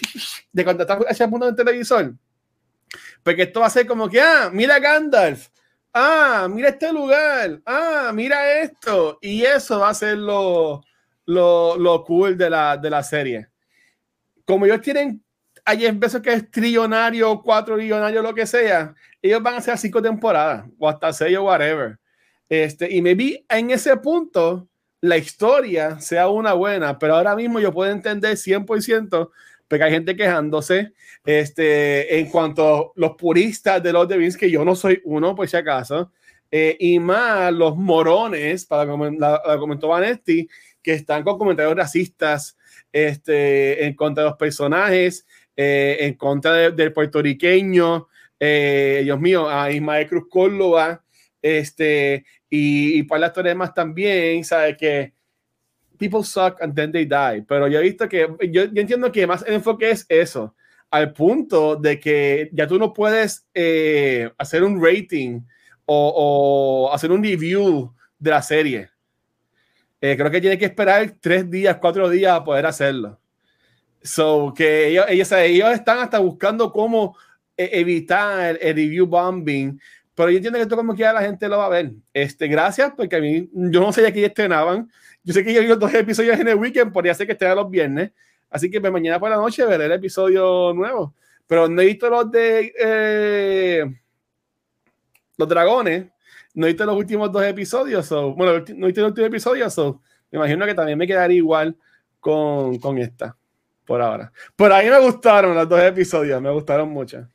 de 0.51 0.63
cuando 0.63 0.83
está 0.83 0.99
hacia 1.07 1.27
punto 1.27 1.45
del 1.45 1.55
televisor. 1.55 2.15
Porque 3.21 3.43
esto 3.43 3.59
va 3.59 3.67
a 3.67 3.69
ser 3.69 3.85
como 3.85 4.09
que, 4.09 4.19
ah, 4.19 4.49
mira 4.51 4.79
Gandalf, 4.79 5.49
ah, 5.97 6.47
mira 6.49 6.69
este 6.69 6.91
lugar, 6.93 7.61
ah, 7.65 8.11
mira 8.13 8.61
esto. 8.61 9.17
Y 9.21 9.43
eso 9.43 9.79
va 9.79 9.89
a 9.89 9.93
ser 9.93 10.17
lo, 10.17 10.83
lo, 11.25 11.77
lo 11.77 12.03
cool 12.03 12.37
de 12.37 12.49
la, 12.49 12.77
de 12.77 12.89
la 12.89 13.03
serie. 13.03 13.47
Como 14.45 14.65
ellos 14.65 14.81
tienen 14.81 15.23
Jeff 15.75 15.97
Bezos 15.97 16.21
que 16.21 16.33
es 16.33 16.49
trillonario, 16.49 17.41
cuatro 17.41 17.75
trillonarios, 17.75 18.23
lo 18.23 18.33
que 18.33 18.45
sea, 18.45 18.93
ellos 19.21 19.41
van 19.41 19.55
a 19.55 19.57
hacer 19.57 19.77
cinco 19.77 20.01
temporadas 20.01 20.65
o 20.77 20.87
hasta 20.87 21.11
seis 21.11 21.37
o 21.37 21.43
whatever. 21.43 21.97
Este, 22.47 22.89
y 22.93 23.01
maybe 23.01 23.45
en 23.49 23.71
ese 23.71 23.97
punto 23.97 24.69
la 25.01 25.17
historia 25.17 25.99
sea 25.99 26.29
una 26.29 26.53
buena, 26.53 26.97
pero 26.97 27.15
ahora 27.15 27.35
mismo 27.35 27.59
yo 27.59 27.73
puedo 27.73 27.91
entender 27.91 28.37
100% 28.37 29.29
porque 29.67 29.83
hay 29.83 29.91
gente 29.91 30.15
quejándose 30.15 30.93
este, 31.25 32.19
en 32.19 32.29
cuanto 32.29 32.75
a 32.77 32.91
los 32.95 33.15
puristas 33.15 33.81
de 33.83 33.91
los 33.93 34.07
Devils, 34.07 34.37
que 34.37 34.49
yo 34.49 34.63
no 34.63 34.75
soy 34.75 35.01
uno, 35.03 35.35
por 35.35 35.47
si 35.47 35.57
acaso, 35.57 36.11
eh, 36.49 36.77
y 36.79 36.99
más 36.99 37.51
los 37.51 37.75
morones, 37.75 38.65
para 38.65 38.85
la, 38.85 39.41
la 39.45 39.57
comentó 39.57 39.89
Vanetti, 39.89 40.47
que 40.81 40.93
están 40.93 41.23
con 41.23 41.37
comentarios 41.37 41.75
racistas 41.75 42.57
este, 42.93 43.85
en 43.85 43.93
contra 43.93 44.23
de 44.23 44.29
los 44.29 44.37
personajes, 44.37 45.25
eh, 45.55 45.97
en 45.99 46.13
contra 46.13 46.53
de- 46.53 46.71
del 46.71 46.93
puertorriqueño, 46.93 48.07
eh, 48.39 49.01
Dios 49.03 49.19
mío, 49.19 49.49
a 49.49 49.69
Ismael 49.71 50.07
Cruz 50.07 50.27
Córdoba, 50.29 51.03
este, 51.41 52.23
y, 52.49 52.99
y 52.99 53.03
para 53.03 53.31
las 53.35 53.55
más 53.55 53.73
también, 53.73 54.43
sabe 54.45 54.77
que 54.77 55.13
people 55.97 56.23
suck 56.23 56.61
and 56.61 56.73
then 56.75 56.91
they 56.91 57.05
die, 57.05 57.43
pero 57.47 57.67
yo 57.67 57.79
he 57.79 57.83
visto 57.83 58.07
que, 58.07 58.27
yo, 58.51 58.65
yo 58.65 58.81
entiendo 58.81 59.11
que 59.11 59.27
más 59.27 59.43
el 59.47 59.55
enfoque 59.55 59.89
es 59.89 60.05
eso, 60.09 60.55
al 60.89 61.13
punto 61.13 61.75
de 61.75 61.99
que 61.99 62.49
ya 62.53 62.67
tú 62.67 62.79
no 62.79 62.93
puedes 62.93 63.45
eh, 63.53 64.31
hacer 64.37 64.63
un 64.63 64.83
rating 64.83 65.41
o, 65.85 66.87
o 66.87 66.93
hacer 66.93 67.11
un 67.11 67.23
review 67.23 67.93
de 68.19 68.31
la 68.31 68.41
serie. 68.41 68.89
Eh, 69.99 70.15
creo 70.15 70.29
que 70.29 70.41
tiene 70.41 70.57
que 70.57 70.65
esperar 70.65 71.15
tres 71.19 71.49
días, 71.49 71.77
cuatro 71.81 72.09
días 72.09 72.33
a 72.33 72.43
poder 72.43 72.65
hacerlo. 72.65 73.19
So, 74.01 74.53
que 74.55 74.87
ellos, 74.87 75.05
ellos, 75.09 75.31
ellos 75.31 75.71
están 75.71 75.99
hasta 75.99 76.19
buscando 76.19 76.71
cómo 76.71 77.17
eh, 77.57 77.69
evitar 77.73 78.55
el, 78.55 78.59
el 78.61 78.75
review 78.75 79.07
bombing, 79.07 79.79
pero 80.17 80.31
yo 80.31 80.37
entiendo 80.37 80.57
que 80.57 80.63
esto 80.63 80.75
como 80.75 80.95
quiera 80.95 81.13
la 81.13 81.21
gente 81.21 81.47
lo 81.47 81.59
va 81.59 81.67
a 81.67 81.69
ver. 81.69 81.91
Este, 82.11 82.47
gracias, 82.47 82.91
porque 82.97 83.17
a 83.17 83.19
mí, 83.19 83.47
yo 83.53 83.81
no 83.81 83.93
sabía 83.93 84.11
que 84.11 84.21
ya 84.21 84.27
estrenaban. 84.27 84.91
Yo 85.27 85.33
sé 85.33 85.43
que 85.43 85.53
yo 85.53 85.59
vi 85.59 85.67
los 85.67 85.77
dos 85.77 85.93
episodios 85.93 86.39
en 86.39 86.47
el 86.47 86.55
weekend, 86.55 86.93
podría 86.93 87.13
ser 87.13 87.27
que 87.27 87.33
estrenan 87.33 87.57
los 87.57 87.69
viernes. 87.69 88.11
Así 88.49 88.71
que 88.71 88.79
pues, 88.79 88.93
mañana 88.93 89.19
por 89.19 89.29
la 89.29 89.35
noche 89.35 89.65
veré 89.65 89.83
el 89.83 89.91
episodio 89.91 90.71
nuevo. 90.73 91.13
Pero 91.45 91.67
no 91.67 91.81
he 91.81 91.85
visto 91.85 92.09
los 92.09 92.31
de 92.31 92.73
eh, 92.79 93.83
los 95.35 95.49
dragones. 95.49 96.05
No 96.53 96.65
he 96.65 96.69
visto 96.69 96.85
los 96.85 96.95
últimos 96.95 97.29
dos 97.29 97.43
episodios. 97.43 98.05
So, 98.05 98.35
bueno, 98.35 98.63
no 98.73 98.85
he 98.85 98.87
visto 98.87 99.01
los 99.01 99.09
últimos 99.09 99.27
episodios. 99.27 99.73
So, 99.73 100.01
me 100.31 100.37
imagino 100.37 100.65
que 100.65 100.73
también 100.73 100.97
me 100.97 101.05
quedaría 101.05 101.35
igual 101.35 101.75
con, 102.21 102.79
con 102.79 102.97
esta. 102.97 103.35
Por 103.85 104.01
ahora. 104.01 104.31
Por 104.55 104.71
ahí 104.71 104.89
me 104.89 104.99
gustaron 105.01 105.55
los 105.55 105.67
dos 105.67 105.81
episodios. 105.81 106.41
Me 106.41 106.51
gustaron 106.51 106.87
mucho. 106.87 107.27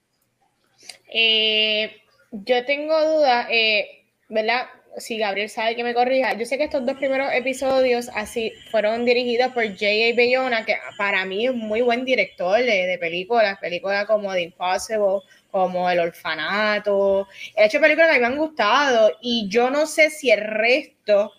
Eh, 1.12 1.94
yo 2.30 2.64
tengo 2.64 2.98
dudas, 3.04 3.48
eh, 3.50 4.06
¿verdad? 4.30 4.62
Si 4.98 5.16
Gabriel 5.16 5.48
sabe 5.48 5.74
que 5.74 5.84
me 5.84 5.94
corrija. 5.94 6.34
Yo 6.34 6.44
sé 6.44 6.58
que 6.58 6.64
estos 6.64 6.84
dos 6.84 6.96
primeros 6.96 7.32
episodios 7.32 8.10
así 8.14 8.52
fueron 8.70 9.04
dirigidos 9.04 9.52
por 9.52 9.64
J.A. 9.66 10.14
Bayona, 10.14 10.64
que 10.66 10.76
para 10.98 11.24
mí 11.24 11.46
es 11.46 11.54
muy 11.54 11.80
buen 11.80 12.04
director 12.04 12.58
de, 12.58 12.86
de 12.86 12.98
películas, 12.98 13.58
películas 13.58 14.04
como 14.06 14.32
The 14.32 14.42
Impossible, 14.42 15.20
como 15.50 15.88
El 15.88 16.00
Orfanato. 16.00 17.26
He 17.56 17.66
hecho 17.66 17.80
películas 17.80 18.12
que 18.12 18.20
me 18.20 18.26
han 18.26 18.36
gustado 18.36 19.12
y 19.20 19.48
yo 19.48 19.70
no 19.70 19.86
sé 19.86 20.10
si 20.10 20.30
el 20.30 20.42
resto 20.42 21.32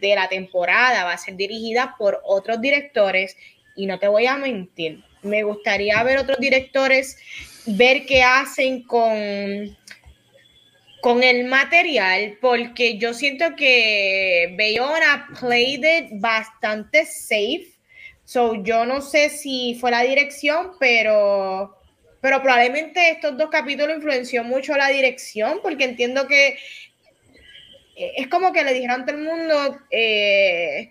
de 0.00 0.14
la 0.14 0.28
temporada 0.28 1.04
va 1.04 1.12
a 1.12 1.18
ser 1.18 1.36
dirigida 1.36 1.94
por 1.98 2.20
otros 2.24 2.60
directores 2.60 3.36
y 3.74 3.86
no 3.86 3.98
te 3.98 4.08
voy 4.08 4.26
a 4.26 4.36
mentir. 4.36 5.02
Me 5.22 5.42
gustaría 5.42 6.02
ver 6.02 6.18
otros 6.18 6.38
directores 6.38 7.18
ver 7.66 8.06
qué 8.06 8.22
hacen 8.22 8.82
con, 8.82 9.76
con 11.06 11.22
el 11.22 11.44
material, 11.44 12.36
porque 12.40 12.98
yo 12.98 13.14
siento 13.14 13.54
que 13.54 14.56
Bayona 14.58 15.28
played 15.38 15.84
it 15.84 16.10
bastante 16.14 17.06
safe. 17.06 17.78
So, 18.24 18.60
yo 18.64 18.84
no 18.84 19.00
sé 19.00 19.30
si 19.30 19.76
fue 19.80 19.92
la 19.92 20.02
dirección, 20.02 20.72
pero, 20.80 21.78
pero 22.20 22.42
probablemente 22.42 23.10
estos 23.10 23.38
dos 23.38 23.50
capítulos 23.50 23.98
influenció 23.98 24.42
mucho 24.42 24.76
la 24.76 24.88
dirección, 24.88 25.60
porque 25.62 25.84
entiendo 25.84 26.26
que 26.26 26.58
eh, 27.94 28.12
es 28.16 28.26
como 28.26 28.52
que 28.52 28.64
le 28.64 28.74
dijeron 28.74 29.02
a 29.02 29.06
todo 29.06 29.16
el 29.16 29.22
mundo, 29.22 29.78
eh, 29.92 30.90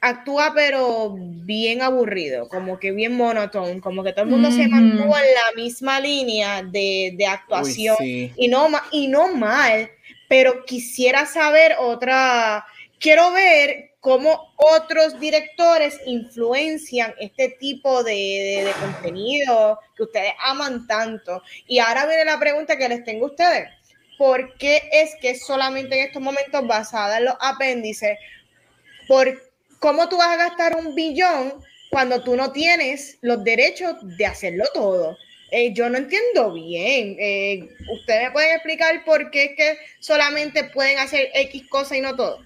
actúa 0.00 0.52
pero 0.54 1.14
bien 1.18 1.82
aburrido, 1.82 2.48
como 2.48 2.78
que 2.78 2.90
bien 2.92 3.16
monótono, 3.16 3.80
como 3.82 4.02
que 4.02 4.12
todo 4.12 4.24
el 4.24 4.30
mundo 4.30 4.50
se 4.50 4.66
mantuvo 4.68 5.16
en 5.16 5.24
la 5.34 5.62
misma 5.62 6.00
línea 6.00 6.62
de, 6.62 7.14
de 7.16 7.26
actuación 7.26 7.96
sí. 7.98 8.32
y, 8.36 8.48
no, 8.48 8.68
y 8.92 9.08
no 9.08 9.28
mal, 9.34 9.90
pero 10.28 10.64
quisiera 10.64 11.26
saber 11.26 11.76
otra, 11.78 12.64
quiero 12.98 13.30
ver 13.32 13.90
cómo 14.00 14.54
otros 14.56 15.20
directores 15.20 16.00
influencian 16.06 17.12
este 17.20 17.50
tipo 17.60 18.02
de, 18.02 18.12
de- 18.12 18.64
de 18.64 18.72
contenido 18.80 19.78
que 19.94 20.04
ustedes 20.04 20.32
aman 20.40 20.86
tanto. 20.86 21.42
Y 21.66 21.80
ahora 21.80 22.06
viene 22.06 22.24
la 22.24 22.38
pregunta 22.38 22.78
que 22.78 22.88
les 22.88 23.04
tengo 23.04 23.26
a 23.26 23.30
ustedes. 23.30 23.68
¿Por 24.16 24.54
qué 24.56 24.88
es 24.92 25.14
que 25.20 25.34
solamente 25.34 25.98
en 26.00 26.06
estos 26.06 26.22
momentos 26.22 26.66
basada 26.66 27.18
en 27.18 27.26
los 27.26 27.34
apéndices? 27.40 28.16
¿Por 29.08 29.49
cómo 29.80 30.08
tú 30.08 30.16
vas 30.16 30.28
a 30.28 30.36
gastar 30.36 30.76
un 30.76 30.94
billón 30.94 31.54
cuando 31.90 32.22
tú 32.22 32.36
no 32.36 32.52
tienes 32.52 33.18
los 33.20 33.42
derechos 33.42 33.96
de 34.16 34.26
hacerlo 34.26 34.64
todo? 34.72 35.18
Eh, 35.50 35.72
yo 35.74 35.90
no 35.90 35.98
entiendo 35.98 36.52
bien. 36.52 37.16
Eh, 37.18 37.68
¿Ustedes 37.92 38.28
me 38.28 38.30
pueden 38.30 38.54
explicar 38.54 39.04
por 39.04 39.32
qué 39.32 39.46
es 39.46 39.50
que 39.56 39.78
solamente 39.98 40.62
pueden 40.62 40.98
hacer 40.98 41.28
X 41.34 41.66
cosa 41.68 41.96
y 41.96 42.00
no 42.00 42.14
todo? 42.14 42.38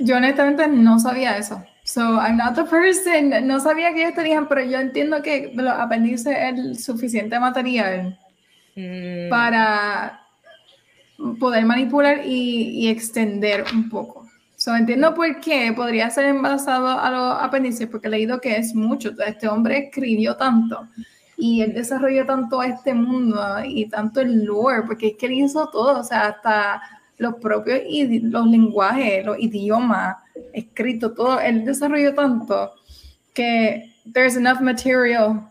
Yo 0.00 0.16
honestamente 0.16 0.68
no 0.68 1.00
sabía 1.00 1.36
eso. 1.36 1.64
So, 1.82 2.00
I'm 2.20 2.36
not 2.36 2.54
the 2.54 2.64
person. 2.64 3.46
No 3.46 3.58
sabía 3.58 3.92
que 3.92 4.02
ellos 4.02 4.14
tenían, 4.14 4.46
pero 4.46 4.62
yo 4.62 4.78
entiendo 4.78 5.20
que 5.22 5.50
los 5.54 5.72
apéndices 5.72 6.36
es 6.36 6.58
el 6.58 6.78
suficiente 6.78 7.40
material 7.40 8.16
Mm, 8.78 9.28
para 9.28 10.20
poder 11.40 11.64
manipular 11.66 12.24
y, 12.24 12.84
y 12.84 12.88
extender 12.88 13.64
un 13.74 13.88
poco. 13.88 14.27
So, 14.68 14.76
entiendo 14.76 15.14
por 15.14 15.40
qué 15.40 15.72
podría 15.74 16.10
ser 16.10 16.34
basado 16.42 16.88
a 16.88 17.10
los 17.10 17.42
apéndices, 17.42 17.86
porque 17.86 18.08
he 18.08 18.10
leído 18.10 18.38
que 18.38 18.54
es 18.58 18.74
mucho. 18.74 19.12
Este 19.26 19.48
hombre 19.48 19.78
escribió 19.78 20.36
tanto 20.36 20.86
y 21.38 21.62
él 21.62 21.72
desarrolló 21.72 22.26
tanto 22.26 22.62
este 22.62 22.92
mundo 22.92 23.42
y 23.64 23.88
tanto 23.88 24.20
el 24.20 24.44
lore, 24.44 24.82
porque 24.82 25.06
es 25.06 25.16
que 25.16 25.24
él 25.24 25.32
hizo 25.32 25.70
todo, 25.70 26.00
o 26.00 26.04
sea, 26.04 26.26
hasta 26.26 26.82
los 27.16 27.36
propios 27.36 27.80
los 28.24 28.46
lenguajes, 28.46 29.24
los 29.24 29.38
idiomas, 29.38 30.16
escrito, 30.52 31.14
todo, 31.14 31.40
él 31.40 31.64
desarrolló 31.64 32.12
tanto 32.12 32.72
que 33.32 33.94
there's 34.12 34.36
enough 34.36 34.60
material 34.60 35.48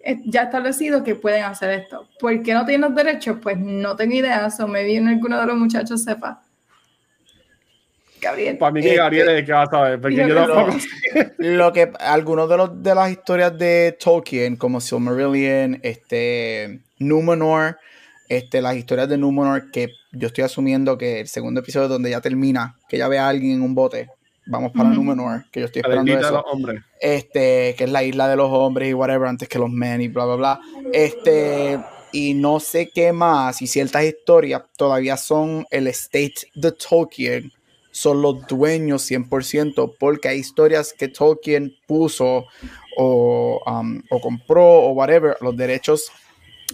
eh, 0.00 0.18
ya 0.24 0.44
establecido 0.44 1.04
que 1.04 1.14
pueden 1.14 1.44
hacer 1.44 1.72
esto. 1.72 2.08
¿Por 2.18 2.42
qué 2.42 2.54
no 2.54 2.64
tienen 2.64 2.88
los 2.88 2.94
derechos? 2.94 3.36
Pues 3.42 3.58
no 3.58 3.96
tengo 3.96 4.14
idea, 4.14 4.48
o 4.58 4.66
me 4.66 4.82
viene 4.82 5.10
alguno 5.10 5.38
de 5.38 5.46
los 5.46 5.58
muchachos 5.58 6.02
sepa. 6.02 6.45
Gabriel. 8.20 8.58
Para 8.58 8.72
mí 8.72 8.82
que 8.82 8.96
Gabriel 8.96 9.28
es 9.28 9.38
el 9.40 9.46
que 9.46 9.52
va 9.52 9.62
a 9.62 9.70
saber, 9.70 10.00
porque 10.00 10.16
yo 10.16 10.28
lo, 10.28 10.68
lo 11.38 11.72
que 11.72 11.92
algunos 12.00 12.48
de 12.48 12.56
los 12.56 12.82
de 12.82 12.94
las 12.94 13.10
historias 13.10 13.56
de 13.58 13.96
Tolkien, 13.98 14.56
como 14.56 14.80
Silmarillion, 14.80 15.80
este 15.82 16.80
Numenor, 16.98 17.78
este, 18.28 18.60
las 18.60 18.76
historias 18.76 19.08
de 19.08 19.18
Numenor, 19.18 19.70
que 19.70 19.90
yo 20.12 20.28
estoy 20.28 20.44
asumiendo 20.44 20.98
que 20.98 21.20
el 21.20 21.28
segundo 21.28 21.60
episodio 21.60 21.88
donde 21.88 22.10
ya 22.10 22.20
termina, 22.20 22.76
que 22.88 22.98
ya 22.98 23.08
ve 23.08 23.18
a 23.18 23.28
alguien 23.28 23.52
en 23.52 23.62
un 23.62 23.74
bote, 23.74 24.08
vamos 24.46 24.72
para 24.72 24.90
Numenor, 24.90 25.44
que 25.50 25.60
yo 25.60 25.66
estoy 25.66 25.80
esperando 25.80 26.18
eso. 26.18 26.44
Este, 27.00 27.74
que 27.76 27.84
es 27.84 27.90
la 27.90 28.02
isla 28.02 28.28
de 28.28 28.36
los 28.36 28.50
hombres 28.50 28.88
y 28.88 28.94
whatever, 28.94 29.28
antes 29.28 29.48
que 29.48 29.58
los 29.58 29.70
men 29.70 30.00
y 30.00 30.08
bla, 30.08 30.24
bla, 30.24 30.36
bla. 30.36 30.60
Este, 30.92 31.78
y 32.12 32.34
no 32.34 32.60
sé 32.60 32.90
qué 32.94 33.12
más, 33.12 33.60
y 33.60 33.66
ciertas 33.66 34.04
historias 34.04 34.62
todavía 34.76 35.16
son 35.16 35.66
el 35.70 35.86
estate 35.86 36.48
de 36.54 36.72
Tolkien, 36.72 37.52
son 37.96 38.20
los 38.20 38.46
dueños 38.46 39.10
100%, 39.10 39.94
porque 39.98 40.28
hay 40.28 40.40
historias 40.40 40.92
que 40.92 41.08
Tolkien 41.08 41.78
puso 41.86 42.44
o, 42.94 43.62
um, 43.66 44.02
o 44.10 44.20
compró 44.20 44.66
o 44.66 44.90
whatever, 44.90 45.38
los 45.40 45.56
derechos 45.56 46.12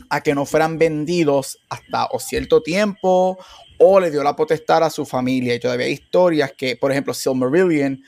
a 0.09 0.21
que 0.21 0.35
no 0.35 0.45
fueran 0.47 0.79
vendidos 0.79 1.61
hasta 1.69 2.07
o 2.07 2.19
cierto 2.19 2.61
tiempo 2.61 3.39
o 3.79 4.01
le 4.01 4.11
dio 4.11 4.25
la 4.25 4.35
potestad 4.35 4.83
a 4.83 4.91
su 4.91 5.07
familia. 5.07 5.55
Y 5.55 5.61
todavía 5.61 5.87
hay 5.87 5.93
historias 5.93 6.55
que, 6.57 6.75
por 6.75 6.91
ejemplo, 6.91 7.15
Silmarillion 7.15 8.03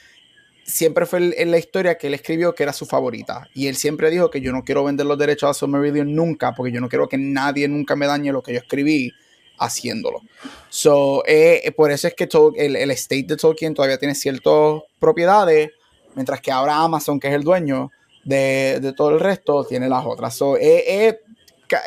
siempre 0.64 1.06
fue 1.06 1.40
en 1.40 1.50
la 1.52 1.58
historia 1.58 1.96
que 1.96 2.08
él 2.08 2.14
escribió 2.14 2.52
que 2.52 2.64
era 2.64 2.72
su 2.72 2.84
favorita. 2.84 3.48
Y 3.54 3.68
él 3.68 3.76
siempre 3.76 4.10
dijo 4.10 4.28
que 4.28 4.40
yo 4.40 4.50
no 4.50 4.64
quiero 4.64 4.82
vender 4.82 5.06
los 5.06 5.18
derechos 5.18 5.50
a 5.50 5.54
Silmarillion 5.54 6.12
nunca 6.12 6.52
porque 6.52 6.72
yo 6.72 6.80
no 6.80 6.88
quiero 6.88 7.08
que 7.08 7.16
nadie 7.18 7.68
nunca 7.68 7.94
me 7.94 8.08
dañe 8.08 8.32
lo 8.32 8.42
que 8.42 8.54
yo 8.54 8.58
escribí 8.58 9.12
haciéndolo. 9.58 10.20
So, 10.68 11.22
eh, 11.26 11.72
por 11.76 11.90
eso 11.90 12.08
es 12.08 12.14
que 12.14 12.28
el, 12.56 12.76
el, 12.76 12.90
estate 12.90 13.24
de 13.24 13.36
Tolkien 13.36 13.74
todavía 13.74 13.98
tiene 13.98 14.14
ciertas 14.14 14.82
propiedades, 14.98 15.70
mientras 16.14 16.40
que 16.40 16.50
ahora 16.50 16.78
Amazon, 16.78 17.20
que 17.20 17.28
es 17.28 17.34
el 17.34 17.42
dueño 17.42 17.90
de, 18.24 18.92
todo 18.96 19.10
el 19.10 19.20
resto, 19.20 19.64
tiene 19.64 19.88
las 19.88 20.04
otras. 20.04 20.34
So, 20.34 20.56
eh, 20.56 21.20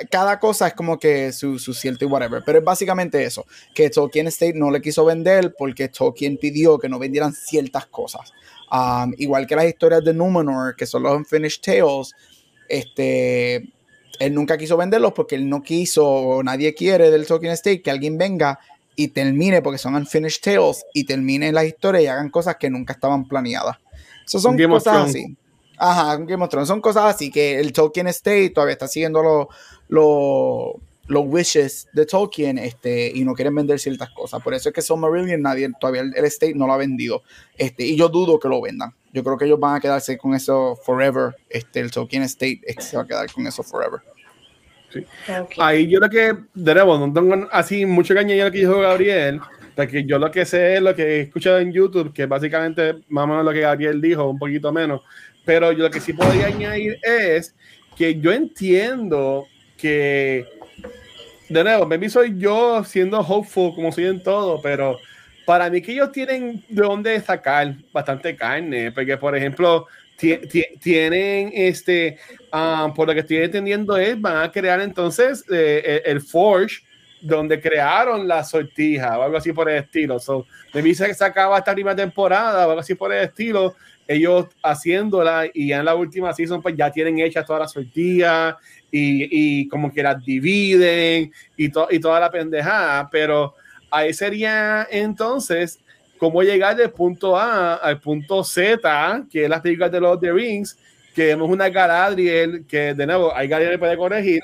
cada 0.10 0.40
cosa 0.40 0.68
es 0.68 0.74
como 0.74 0.98
que 0.98 1.32
su, 1.32 1.60
su, 1.60 1.74
cierto 1.74 2.06
y 2.06 2.08
whatever. 2.08 2.42
Pero 2.46 2.60
es 2.60 2.64
básicamente 2.64 3.24
eso: 3.24 3.46
que 3.74 3.90
Tolkien 3.90 4.28
State 4.28 4.54
no 4.56 4.72
le 4.72 4.82
quiso 4.82 5.06
vender 5.06 5.54
porque 5.58 5.90
Tolkien 5.90 6.38
pidió 6.38 6.80
que 6.80 6.90
no 6.90 7.00
vendieran 7.00 7.34
ciertas 7.34 7.86
cosas. 7.88 8.32
Um, 8.72 9.14
igual 9.18 9.48
que 9.48 9.56
las 9.56 9.66
historias 9.66 10.04
de 10.04 10.14
Numenor, 10.14 10.76
que 10.76 10.86
son 10.86 11.04
los 11.04 11.16
Unfinished 11.16 11.62
Tales, 11.62 12.14
este 12.68 13.70
él 14.20 14.34
nunca 14.34 14.58
quiso 14.58 14.78
venderlos 14.78 15.14
porque 15.14 15.36
él 15.36 15.48
no 15.48 15.62
quiso 15.62 16.06
o 16.06 16.44
nadie 16.44 16.74
quiere 16.74 17.12
del 17.12 17.28
Tolkien 17.28 17.54
State 17.54 17.82
que 17.82 17.92
alguien 17.92 18.18
venga 18.18 18.60
y 18.96 19.10
termine, 19.10 19.62
porque 19.62 19.78
son 19.78 19.96
unfinished 19.96 20.42
tales, 20.42 20.84
y 20.94 21.04
termine 21.04 21.52
la 21.52 21.64
historia 21.64 22.02
y 22.02 22.08
hagan 22.08 22.30
cosas 22.30 22.56
que 22.60 22.70
nunca 22.70 22.94
estaban 22.94 23.28
planeadas. 23.28 23.78
Eso 24.26 24.40
son 24.40 24.58
cosas 24.58 25.10
así. 25.10 25.38
Ajá, 25.78 26.18
Game 26.18 26.44
of 26.44 26.50
Thrones. 26.50 26.68
Son 26.68 26.82
cosas 26.82 27.16
así 27.16 27.30
que 27.30 27.60
el 27.60 27.72
Tolkien 27.72 28.08
State 28.08 28.50
todavía 28.50 28.74
está 28.74 28.88
siguiendo 28.88 29.48
los 29.88 30.70
los 31.08 31.24
wishes 31.26 31.88
de 31.94 32.06
Tolkien 32.06 32.58
este, 32.58 33.12
y 33.14 33.24
no 33.24 33.34
quieren 33.34 33.56
vender 33.56 33.80
ciertas 33.80 34.10
cosas. 34.10 34.42
Por 34.42 34.54
eso 34.54 34.70
es 34.70 34.76
que 34.76 34.82
Silmarillion 34.82 35.42
nadie, 35.42 35.70
todavía 35.80 36.02
el, 36.02 36.26
State 36.26 36.54
no 36.56 36.68
lo 36.68 36.74
ha 36.74 36.78
vendido. 36.78 37.24
Este, 37.58 37.86
y 37.86 37.96
yo 37.96 38.10
dudo 38.10 38.40
que 38.40 38.50
lo 38.50 38.62
vendan. 38.62 38.94
Yo 39.14 39.24
creo 39.24 39.38
que 39.38 39.46
ellos 39.46 39.60
van 39.60 39.76
a 39.76 39.80
quedarse 39.80 40.18
con 40.18 40.34
eso 40.34 40.78
forever. 40.84 41.36
Este, 41.50 41.80
el 41.80 41.92
Tolkien 41.92 42.24
State 42.24 42.62
se 42.80 42.98
va 42.98 43.04
a 43.04 43.08
quedar 43.08 43.32
con 43.32 43.48
eso 43.48 43.64
forever. 43.64 44.02
Sí. 44.90 45.06
Ahí 45.58 45.88
yo 45.88 46.00
lo 46.00 46.10
que, 46.10 46.36
de 46.54 46.74
nuevo, 46.74 46.98
no 46.98 47.12
tengo 47.14 47.48
así 47.52 47.86
mucho 47.86 48.14
que 48.14 48.22
añadir 48.22 48.44
lo 48.44 48.52
que 48.52 48.58
dijo 48.60 48.80
Gabriel, 48.80 49.42
porque 49.76 50.06
yo 50.06 50.18
lo 50.18 50.32
que 50.32 50.46
sé 50.46 50.76
es 50.76 50.82
lo 50.82 50.96
que 50.96 51.04
he 51.04 51.22
escuchado 51.22 51.60
en 51.60 51.72
YouTube, 51.72 52.14
que 52.14 52.26
básicamente 52.26 52.96
más 53.10 53.26
o 53.26 53.28
menos 53.28 53.46
lo 53.46 53.52
que 53.52 53.62
Gabriel 53.62 54.02
dijo, 54.02 54.30
un 54.30 54.40
poquito 54.40 54.72
menos. 54.72 55.02
Pero 55.46 55.72
yo 55.72 55.84
lo 55.84 55.92
que 55.92 56.00
sí 56.00 56.14
podría 56.14 56.48
añadir 56.48 57.00
es 57.04 57.56
que 57.96 58.20
yo 58.20 58.32
entiendo 58.32 59.46
que, 59.78 60.46
de 61.50 61.64
nuevo, 61.64 61.86
maybe 61.86 62.10
soy 62.10 62.34
yo 62.38 62.84
siendo 62.84 63.20
hopeful 63.20 63.74
como 63.74 63.92
soy 63.92 64.06
en 64.06 64.22
todo, 64.22 64.62
pero 64.62 64.98
para 65.46 65.70
mí 65.70 65.82
que 65.82 65.94
ellos 65.94 66.12
tienen 66.12 66.64
de 66.68 66.82
dónde 66.82 67.20
sacar 67.22 67.76
bastante 67.94 68.36
carne, 68.36 68.92
porque 68.92 69.18
por 69.18 69.36
ejemplo, 69.36 69.88
tienen 70.18 71.52
este, 71.54 72.18
um, 72.52 72.94
por 72.94 73.08
lo 73.08 73.14
que 73.14 73.22
estoy 73.22 73.38
entendiendo 73.38 73.96
es, 73.98 74.20
van 74.20 74.44
a 74.44 74.52
crear 74.52 74.82
entonces 74.82 75.46
eh, 75.52 76.02
el, 76.06 76.22
Forge, 76.22 76.80
donde 77.22 77.62
crearon 77.62 78.28
la 78.28 78.44
sortija 78.44 79.18
o 79.18 79.24
algo 79.24 79.38
así 79.38 79.54
por 79.54 79.70
el 79.70 79.78
estilo. 79.78 80.20
So, 80.20 80.46
dice 80.74 81.08
que 81.08 81.14
se 81.14 81.24
acaba 81.24 81.58
esta 81.58 81.74
primera 81.74 81.96
temporada 81.96 82.66
o 82.66 82.70
algo 82.72 82.82
así 82.82 82.96
por 82.96 83.14
el 83.14 83.24
estilo 83.26 83.76
ellos 84.08 84.48
haciéndola 84.64 85.48
y 85.54 85.68
ya 85.68 85.80
en 85.80 85.86
la 85.86 85.96
última 85.96 86.34
season 86.34 86.62
pues 86.62 86.76
ya 86.78 86.92
tienen 86.92 87.20
hechas 87.20 87.46
todas 87.46 87.62
las 87.62 87.72
sortillas 87.72 88.56
y, 88.90 89.62
y, 89.62 89.68
como 89.68 89.92
que 89.92 90.02
las 90.02 90.24
dividen 90.24 91.32
y, 91.58 91.66
y 91.66 92.00
toda 92.00 92.20
la 92.20 92.32
pendejada, 92.32 93.10
pero 93.12 93.54
ahí 93.92 94.14
sería 94.14 94.88
entonces 94.90 95.80
cómo 96.18 96.42
llegar 96.42 96.76
del 96.76 96.92
punto 96.92 97.38
A 97.38 97.76
al 97.76 98.00
punto 98.00 98.44
Z, 98.44 99.26
que 99.30 99.44
es 99.44 99.50
las 99.50 99.62
películas 99.62 99.92
de 99.92 100.00
los 100.00 100.20
The 100.20 100.32
Rings, 100.32 100.78
que 101.14 101.26
vemos 101.26 101.50
una 101.50 101.70
Galadriel 101.70 102.66
que 102.66 102.94
de 102.94 103.06
nuevo 103.06 103.36
hay 103.36 103.48
Galadriel 103.48 103.80
puede 103.80 103.98
corregir, 103.98 104.42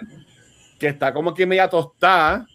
que 0.80 0.88
está 0.88 1.14
como 1.14 1.34
que 1.34 1.46
media 1.46 1.70
tostada 1.70 2.46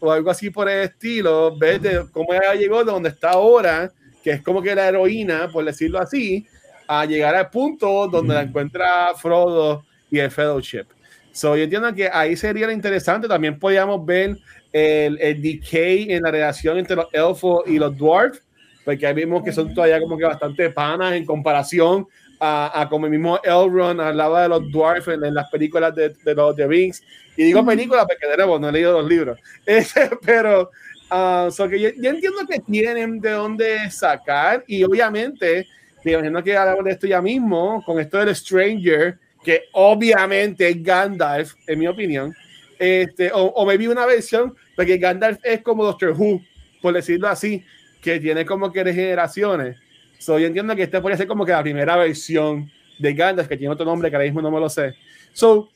o 0.00 0.12
algo 0.12 0.30
así 0.30 0.50
por 0.50 0.68
el 0.68 0.82
estilo, 0.82 1.56
ves 1.56 1.80
cómo 2.12 2.34
ella 2.34 2.54
llegó 2.54 2.84
de 2.84 2.92
donde 2.92 3.08
está 3.08 3.30
ahora 3.30 3.90
que 4.24 4.30
es 4.30 4.42
como 4.42 4.62
que 4.62 4.74
la 4.74 4.88
heroína, 4.88 5.50
por 5.52 5.66
decirlo 5.66 5.98
así, 6.00 6.46
a 6.88 7.04
llegar 7.04 7.34
al 7.34 7.50
punto 7.50 8.08
donde 8.08 8.32
la 8.32 8.42
encuentra 8.42 9.14
Frodo 9.14 9.84
y 10.10 10.18
el 10.18 10.30
Fellowship. 10.30 10.86
So, 11.30 11.56
yo 11.56 11.64
entiendo 11.64 11.94
que 11.94 12.08
ahí 12.10 12.34
sería 12.34 12.66
lo 12.66 12.72
interesante. 12.72 13.28
También 13.28 13.58
podríamos 13.58 14.04
ver 14.06 14.38
el, 14.72 15.18
el 15.20 15.42
decay 15.42 16.10
en 16.10 16.22
la 16.22 16.30
relación 16.30 16.78
entre 16.78 16.96
los 16.96 17.06
elfos 17.12 17.64
y 17.66 17.78
los 17.78 17.96
dwarfs, 17.96 18.42
porque 18.82 19.06
ahí 19.06 19.14
vimos 19.14 19.44
que 19.44 19.52
son 19.52 19.74
todavía 19.74 20.00
como 20.00 20.16
que 20.16 20.24
bastante 20.24 20.70
panas 20.70 21.12
en 21.12 21.26
comparación 21.26 22.06
a, 22.40 22.80
a 22.80 22.88
como 22.88 23.06
el 23.06 23.12
mismo 23.12 23.38
Elrond 23.42 24.00
hablaba 24.00 24.42
de 24.42 24.48
los 24.48 24.70
dwarfs 24.70 25.08
en, 25.08 25.34
las 25.34 25.50
películas 25.50 25.94
de, 25.94 26.10
de 26.24 26.34
los 26.34 26.56
The 26.56 26.66
Rings. 26.66 27.02
Y 27.36 27.44
digo 27.44 27.64
películas 27.64 28.06
porque 28.08 28.26
de 28.26 28.36
nuevo 28.36 28.58
no 28.58 28.68
he 28.70 28.72
leído 28.72 28.92
los 28.92 29.08
libros. 29.08 29.38
pero 30.24 30.70
Uh, 31.10 31.68
que 31.68 31.80
yo, 31.80 31.88
entiendo 31.88 32.46
que 32.48 32.60
tienen 32.60 33.20
de 33.20 33.30
dónde 33.30 33.90
sacar 33.90 34.64
y 34.66 34.82
obviamente, 34.82 35.66
me 36.02 36.12
imagino 36.12 36.42
que 36.42 36.56
hablamos 36.56 36.84
de 36.84 36.90
esto 36.92 37.06
ya 37.06 37.20
mismo, 37.20 37.82
con 37.84 38.00
esto 38.00 38.18
del 38.18 38.34
Stranger, 38.34 39.18
que 39.44 39.64
obviamente 39.72 40.68
es 40.68 40.82
Gandalf, 40.82 41.54
en 41.66 41.78
mi 41.78 41.86
opinión, 41.86 42.34
este, 42.78 43.30
o, 43.32 43.42
o 43.42 43.66
me 43.66 43.76
vi 43.76 43.86
una 43.86 44.06
versión, 44.06 44.56
porque 44.74 44.98
Gandalf 44.98 45.38
es 45.44 45.62
como 45.62 45.84
Doctor 45.84 46.14
Who, 46.16 46.42
por 46.80 46.94
decirlo 46.94 47.28
así, 47.28 47.64
que 48.00 48.18
tiene 48.18 48.44
como 48.44 48.72
que 48.72 48.82
regeneraciones. 48.82 49.76
So, 50.18 50.38
yo 50.38 50.46
entiendo 50.46 50.74
que 50.74 50.84
este 50.84 51.00
puede 51.00 51.16
ser 51.16 51.26
como 51.26 51.44
que 51.44 51.52
la 51.52 51.62
primera 51.62 51.96
versión 51.96 52.70
de 52.98 53.14
Gandalf, 53.14 53.48
que 53.48 53.56
tiene 53.56 53.72
otro 53.72 53.84
nombre 53.84 54.10
que 54.10 54.16
ahora 54.16 54.26
mismo 54.26 54.42
no 54.42 54.50
me 54.50 54.60
lo 54.60 54.68
sé. 54.68 54.94
So, 55.32 55.70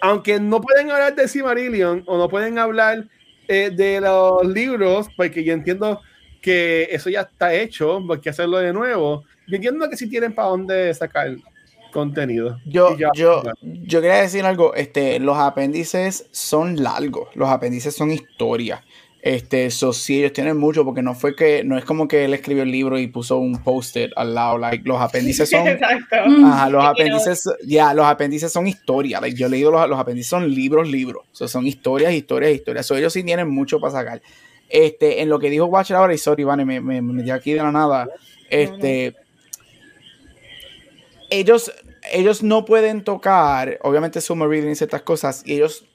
aunque 0.00 0.38
no 0.40 0.60
pueden 0.60 0.90
hablar 0.90 1.14
de 1.14 1.28
Silmarillion 1.28 2.02
o 2.06 2.18
no 2.18 2.28
pueden 2.28 2.58
hablar 2.58 3.04
eh, 3.48 3.70
de 3.70 4.00
los 4.00 4.46
libros, 4.46 5.08
porque 5.16 5.44
yo 5.44 5.52
entiendo 5.52 6.00
que 6.40 6.88
eso 6.90 7.08
ya 7.10 7.22
está 7.22 7.54
hecho, 7.54 8.02
porque 8.06 8.30
hacerlo 8.30 8.58
de 8.58 8.72
nuevo. 8.72 9.24
Yo 9.46 9.56
entiendo 9.56 9.88
que 9.88 9.96
si 9.96 10.08
tienen 10.08 10.34
para 10.34 10.48
dónde 10.48 10.92
sacar 10.94 11.36
contenido. 11.92 12.58
Yo, 12.64 12.96
yo, 13.14 13.42
yo 13.62 14.00
quería 14.00 14.22
decir 14.22 14.44
algo, 14.44 14.74
este, 14.74 15.20
los 15.20 15.36
apéndices 15.36 16.26
son 16.32 16.82
largos, 16.82 17.28
los 17.36 17.48
apéndices 17.48 17.94
son 17.94 18.10
historia. 18.10 18.82
Este, 19.22 19.66
eso 19.66 19.92
sí, 19.92 20.18
ellos 20.18 20.32
tienen 20.32 20.56
mucho, 20.56 20.84
porque 20.84 21.00
no 21.00 21.14
fue 21.14 21.36
que, 21.36 21.62
no 21.62 21.78
es 21.78 21.84
como 21.84 22.08
que 22.08 22.24
él 22.24 22.34
escribió 22.34 22.64
el 22.64 22.72
libro 22.72 22.98
y 22.98 23.06
puso 23.06 23.38
un 23.38 23.62
post-it 23.62 24.10
al 24.16 24.34
lado, 24.34 24.58
like, 24.58 24.82
los 24.84 25.00
apéndices 25.00 25.48
son, 25.48 25.64
ajá, 26.44 26.68
los 26.68 26.84
apéndices, 26.84 27.48
ya, 27.64 27.94
los 27.94 28.04
apéndices 28.04 28.52
son 28.52 28.66
historia, 28.66 29.20
like, 29.20 29.38
yo 29.38 29.46
he 29.46 29.50
leído 29.50 29.70
los, 29.70 29.88
los 29.88 29.96
apéndices 29.96 30.28
son 30.28 30.52
libros, 30.52 30.88
libros, 30.88 31.24
son 31.30 31.64
historias, 31.68 32.12
historias, 32.12 32.52
historias, 32.52 32.84
so, 32.84 32.96
ellos 32.96 33.12
sí 33.12 33.22
tienen 33.22 33.48
mucho 33.48 33.78
para 33.78 33.92
sacar. 33.92 34.22
Este, 34.68 35.22
en 35.22 35.28
lo 35.28 35.38
que 35.38 35.50
dijo 35.50 35.66
Watcher 35.66 35.94
ahora, 35.94 36.14
y 36.14 36.18
sorry, 36.18 36.42
Vane, 36.42 36.64
me, 36.64 36.80
me, 36.80 37.00
me 37.00 37.12
metí 37.12 37.30
aquí 37.30 37.52
de 37.52 37.58
la 37.58 37.70
nada, 37.70 38.08
este, 38.50 39.14
ellos, 41.30 41.72
ellos 42.12 42.42
no 42.42 42.64
pueden 42.64 43.04
tocar, 43.04 43.78
obviamente 43.82 44.20
Submarine 44.20 44.72
y 44.72 44.74
ciertas 44.74 45.02
cosas, 45.02 45.44
y 45.46 45.54
ellos 45.54 45.86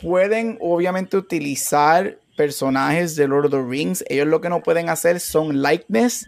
pueden 0.00 0.56
obviamente 0.62 1.18
utilizar 1.18 2.16
personajes 2.38 3.16
de 3.16 3.28
Lord 3.28 3.46
of 3.46 3.50
the 3.50 3.62
Rings, 3.62 4.02
ellos 4.08 4.26
lo 4.26 4.40
que 4.40 4.48
no 4.48 4.62
pueden 4.62 4.88
hacer 4.88 5.20
son 5.20 5.60
likeness 5.62 6.26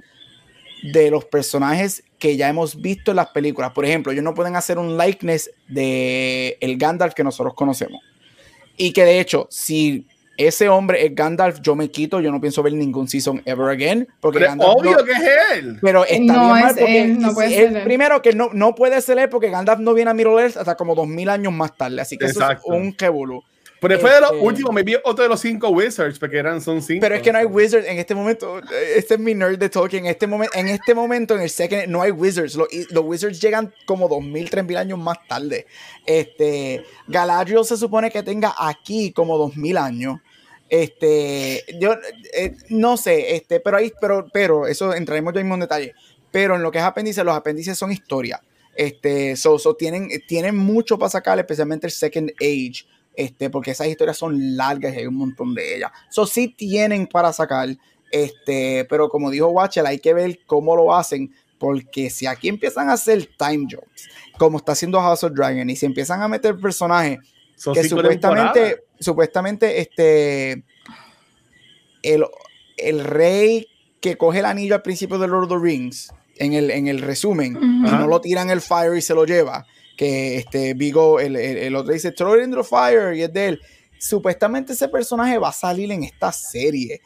de 0.83 1.11
los 1.11 1.25
personajes 1.25 2.03
que 2.19 2.37
ya 2.37 2.49
hemos 2.49 2.81
visto 2.83 3.13
en 3.13 3.17
las 3.17 3.29
películas. 3.29 3.71
Por 3.73 3.85
ejemplo, 3.87 4.13
ellos 4.13 4.25
no 4.25 4.35
pueden 4.35 4.57
hacer 4.57 4.77
un 4.79 4.99
likeness 4.99 5.51
de 5.69 6.59
el 6.61 6.77
Gandalf 6.77 7.15
que 7.15 7.25
nosotros 7.25 7.55
conocemos. 7.55 8.03
Y 8.77 8.93
que 8.93 9.05
de 9.05 9.21
hecho, 9.21 9.47
si 9.51 10.07
ese 10.37 10.69
hombre 10.71 11.05
es 11.05 11.15
Gandalf, 11.15 11.61
yo 11.61 11.75
me 11.77 11.91
quito, 11.91 12.19
yo 12.21 12.33
no 12.33 12.41
pienso 12.41 12.63
ver 12.63 12.73
ningún 12.73 13.09
season 13.09 13.43
ever 13.45 13.69
again. 13.69 14.09
Porque 14.21 14.39
Pero 14.39 14.51
Gandalf 14.53 14.73
obvio 14.77 14.93
no- 14.93 15.05
que 15.05 15.13
es 15.13 15.21
él. 15.55 15.79
pero 15.83 16.05
está 16.05 16.19
No 16.19 16.41
bien 16.41 16.49
mal 16.49 16.71
es 16.71 16.77
porque 16.79 17.03
él, 17.03 17.19
no 17.21 17.35
puede 17.35 17.49
ser 17.51 17.65
él- 17.69 17.77
él. 17.77 17.85
primero 17.85 18.23
que 18.23 18.33
no, 18.33 18.49
no 18.55 18.75
puede 18.75 19.01
ser 19.03 19.19
él 19.19 19.29
porque 19.29 19.51
Gandalf 19.51 19.81
no 19.81 19.93
viene 19.95 20.11
a 20.11 20.15
Middle 20.15 20.41
Earth 20.43 20.57
hasta 20.57 20.77
como 20.77 20.95
dos 20.95 21.07
mil 21.07 21.29
años 21.29 21.53
más 21.53 21.77
tarde, 21.77 22.01
así 22.01 22.17
que 22.17 22.25
eso 22.25 22.41
Exacto. 22.41 22.73
es 22.73 22.81
un 22.81 22.95
revolú. 22.99 23.43
Pero 23.81 23.99
fue 23.99 24.13
de 24.13 24.21
los 24.21 24.33
Este- 24.33 24.45
últimos, 24.45 24.75
me 24.75 24.83
vi 24.83 24.95
otro 25.03 25.23
de 25.23 25.29
los 25.29 25.41
cinco 25.41 25.71
Wizards, 25.71 26.19
porque 26.19 26.37
eran, 26.37 26.61
son 26.61 26.83
cinco. 26.83 27.01
Pero 27.01 27.15
es 27.15 27.23
que 27.23 27.33
no 27.33 27.39
hay 27.39 27.47
Wizards 27.47 27.87
en 27.87 27.99
este 27.99 28.15
momento. 28.15 28.61
Este 28.95 29.15
es 29.15 29.21
mi 29.21 29.35
nerd 29.35 29.59
de 29.59 29.71
Tolkien. 29.71 30.05
En 30.05 30.11
este 30.11 30.27
momento, 30.27 30.57
en 30.59 30.69
este 30.69 30.95
momento, 30.95 31.35
en 31.35 31.41
el 31.41 31.51
second, 31.51 31.87
no 31.89 32.03
hay 32.03 32.11
Wizards. 32.11 32.57
Los, 32.57 32.69
los 32.91 33.05
Wizards 33.05 33.41
llegan 33.41 33.73
como 33.87 34.07
2000, 34.07 34.51
3000 34.51 34.77
años 34.77 34.99
más 34.99 35.17
tarde. 35.27 35.67
Este, 36.05 36.85
Galadriel 37.09 37.65
se 37.65 37.79
supone 37.79 38.11
que 38.11 38.23
tenga 38.23 38.55
aquí 38.59 39.13
como 39.13 39.39
2000 39.39 39.79
años. 39.79 40.21
Este, 40.69 41.65
yo 41.81 41.95
eh, 42.33 42.55
no 42.69 42.97
sé, 42.97 43.35
este, 43.35 43.59
pero 43.59 43.79
ahí, 43.79 43.93
pero, 44.01 44.29
pero, 44.33 44.67
eso 44.69 44.95
entraremos 44.95 45.35
ya 45.35 45.41
mismo 45.41 45.55
en 45.55 45.61
detalle. 45.61 45.95
Pero 46.31 46.55
en 46.55 46.63
lo 46.63 46.71
que 46.71 46.79
es 46.79 46.85
apéndice, 46.85 47.25
los 47.25 47.35
apéndices 47.35 47.77
son 47.77 47.91
historia. 47.91 48.41
Este, 48.77 49.35
so, 49.37 49.59
so 49.59 49.75
tienen, 49.75 50.09
tienen 50.29 50.57
mucho 50.57 50.97
para 50.97 51.11
sacar, 51.11 51.39
especialmente 51.39 51.87
el 51.87 51.93
Second 51.93 52.31
Age. 52.41 52.85
Este, 53.15 53.51
porque 53.51 53.73
esas 53.73 53.89
historias 53.89 54.17
son 54.17 54.57
largas 54.57 54.95
y 54.95 54.99
hay 54.99 55.07
un 55.07 55.17
montón 55.17 55.55
de 55.55 55.77
ellas. 55.77 55.91
So 56.11 56.27
sí 56.27 56.49
tienen 56.49 57.07
para 57.07 57.33
sacar. 57.33 57.69
Este, 58.11 58.87
pero 58.89 59.09
como 59.09 59.31
dijo 59.31 59.49
Watcher, 59.49 59.87
hay 59.87 59.99
que 59.99 60.15
ver 60.15 60.41
cómo 60.47 60.77
lo 60.77 60.95
hacen. 60.95 61.33
Porque 61.59 62.09
si 62.09 62.27
aquí 62.27 62.49
empiezan 62.49 62.89
a 62.89 62.95
hacer 62.95 63.29
time 63.37 63.67
jumps, 63.71 64.09
como 64.39 64.57
está 64.57 64.73
haciendo 64.73 64.99
House 65.01 65.25
of 65.25 65.33
Dragon, 65.35 65.69
y 65.69 65.77
si 65.77 65.85
empiezan 65.85 66.23
a 66.23 66.29
meter 66.29 66.59
personajes 66.59 67.19
Son 67.57 67.75
que 67.75 67.85
supuestamente, 67.85 68.61
temporadas. 68.61 68.85
supuestamente, 68.99 69.81
este, 69.81 70.65
el, 72.03 72.25
el 72.79 73.05
rey 73.05 73.67
que 74.01 74.17
coge 74.17 74.39
el 74.39 74.47
anillo 74.47 74.75
al 74.75 74.81
principio 74.81 75.19
de 75.19 75.29
Lord 75.29 75.53
of 75.53 75.61
the 75.61 75.63
Rings, 75.63 76.11
en 76.37 76.55
el, 76.55 76.71
en 76.71 76.89
el 76.89 77.03
resumen, 77.03 77.55
y 77.57 77.91
no 77.91 78.07
lo 78.07 78.23
tiran 78.23 78.49
el 78.49 78.63
fire 78.63 78.97
y 78.97 79.03
se 79.03 79.13
lo 79.13 79.27
lleva, 79.27 79.67
que 80.01 80.39
este 80.39 80.73
Vigo, 80.73 81.21
el, 81.21 81.37
el, 81.37 81.59
el 81.59 81.77
otro 81.77 81.93
dice, 81.93 82.09
it 82.09 82.21
in 82.43 82.53
the 82.53 82.65
fire, 82.65 83.15
y 83.15 83.21
es 83.21 83.31
de 83.35 83.49
él. 83.49 83.61
Supuestamente 83.99 84.73
ese 84.73 84.89
personaje 84.89 85.37
va 85.37 85.51
a 85.51 85.53
salir 85.53 85.93
en 85.93 86.05
esta 86.05 86.33
serie. 86.33 87.03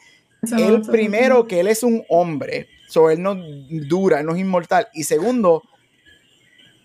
El 0.57 0.79
primero, 0.79 1.45
que 1.45 1.59
él 1.59 1.67
es 1.67 1.83
un 1.83 2.05
hombre, 2.07 2.69
so 2.87 3.09
él 3.09 3.21
no 3.21 3.35
dura, 3.35 4.21
él 4.21 4.25
no 4.25 4.33
es 4.33 4.39
inmortal. 4.39 4.87
Y 4.93 5.03
segundo, 5.03 5.61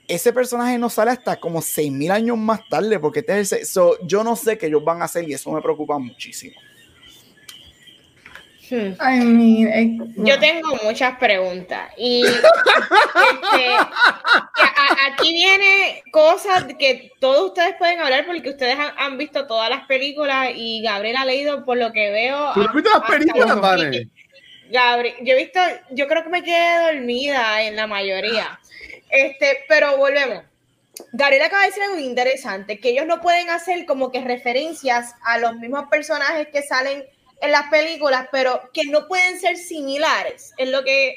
ese 0.08 0.32
personaje 0.32 0.78
no 0.78 0.90
sale 0.90 1.12
hasta 1.12 1.38
como 1.38 1.62
6000 1.62 2.10
años 2.10 2.36
más 2.36 2.68
tarde, 2.68 2.98
porque 2.98 3.20
este 3.20 3.38
es 3.38 3.52
el 3.52 3.64
so, 3.64 3.96
yo 4.04 4.24
no 4.24 4.34
sé 4.34 4.58
qué 4.58 4.66
ellos 4.66 4.82
van 4.84 5.02
a 5.02 5.04
hacer 5.04 5.28
y 5.28 5.34
eso 5.34 5.52
me 5.52 5.62
preocupa 5.62 5.96
muchísimo. 5.96 6.56
I 8.76 9.20
mean, 9.24 9.68
eh, 9.68 9.98
Yo 10.16 10.38
tengo 10.38 10.76
muchas 10.84 11.18
preguntas 11.18 11.92
y 11.96 12.24
este, 12.24 13.74
a- 13.74 15.06
aquí 15.08 15.32
viene 15.32 16.02
cosas 16.12 16.64
que 16.78 17.10
todos 17.20 17.48
ustedes 17.48 17.74
pueden 17.76 18.00
hablar 18.00 18.26
porque 18.26 18.50
ustedes 18.50 18.76
han, 18.78 18.92
han 18.96 19.18
visto 19.18 19.46
todas 19.46 19.70
las 19.70 19.86
películas 19.86 20.50
y 20.54 20.82
Gabriel 20.82 21.16
ha 21.16 21.24
leído 21.24 21.64
por 21.64 21.76
lo 21.78 21.92
que 21.92 22.10
veo. 22.10 22.52
¿Tú 22.54 22.60
no 22.60 22.68
has 22.68 22.74
visto 22.74 22.90
las 22.90 23.10
películas. 23.10 23.46
Gabriel, 24.70 25.14
yo 25.22 25.34
he 25.34 25.36
visto, 25.36 25.60
yo 25.90 26.06
creo 26.06 26.22
que 26.22 26.28
me 26.30 26.42
quedé 26.44 26.92
dormida 26.92 27.62
en 27.62 27.74
la 27.76 27.86
mayoría. 27.86 28.60
Este, 29.10 29.64
pero 29.68 29.96
volvemos. 29.96 30.44
Gabriel 31.12 31.42
acaba 31.42 31.62
de 31.62 31.68
decir 31.68 31.82
algo 31.82 31.98
interesante, 31.98 32.78
que 32.78 32.90
ellos 32.90 33.06
no 33.06 33.20
pueden 33.20 33.50
hacer 33.50 33.84
como 33.86 34.12
que 34.12 34.20
referencias 34.20 35.14
a 35.24 35.38
los 35.38 35.56
mismos 35.56 35.86
personajes 35.90 36.48
que 36.52 36.62
salen 36.62 37.04
en 37.40 37.52
las 37.52 37.68
películas, 37.70 38.26
pero 38.32 38.60
que 38.72 38.84
no 38.84 39.06
pueden 39.08 39.38
ser 39.40 39.56
similares. 39.56 40.52
Es 40.58 40.68
lo 40.70 40.82
que 40.84 41.14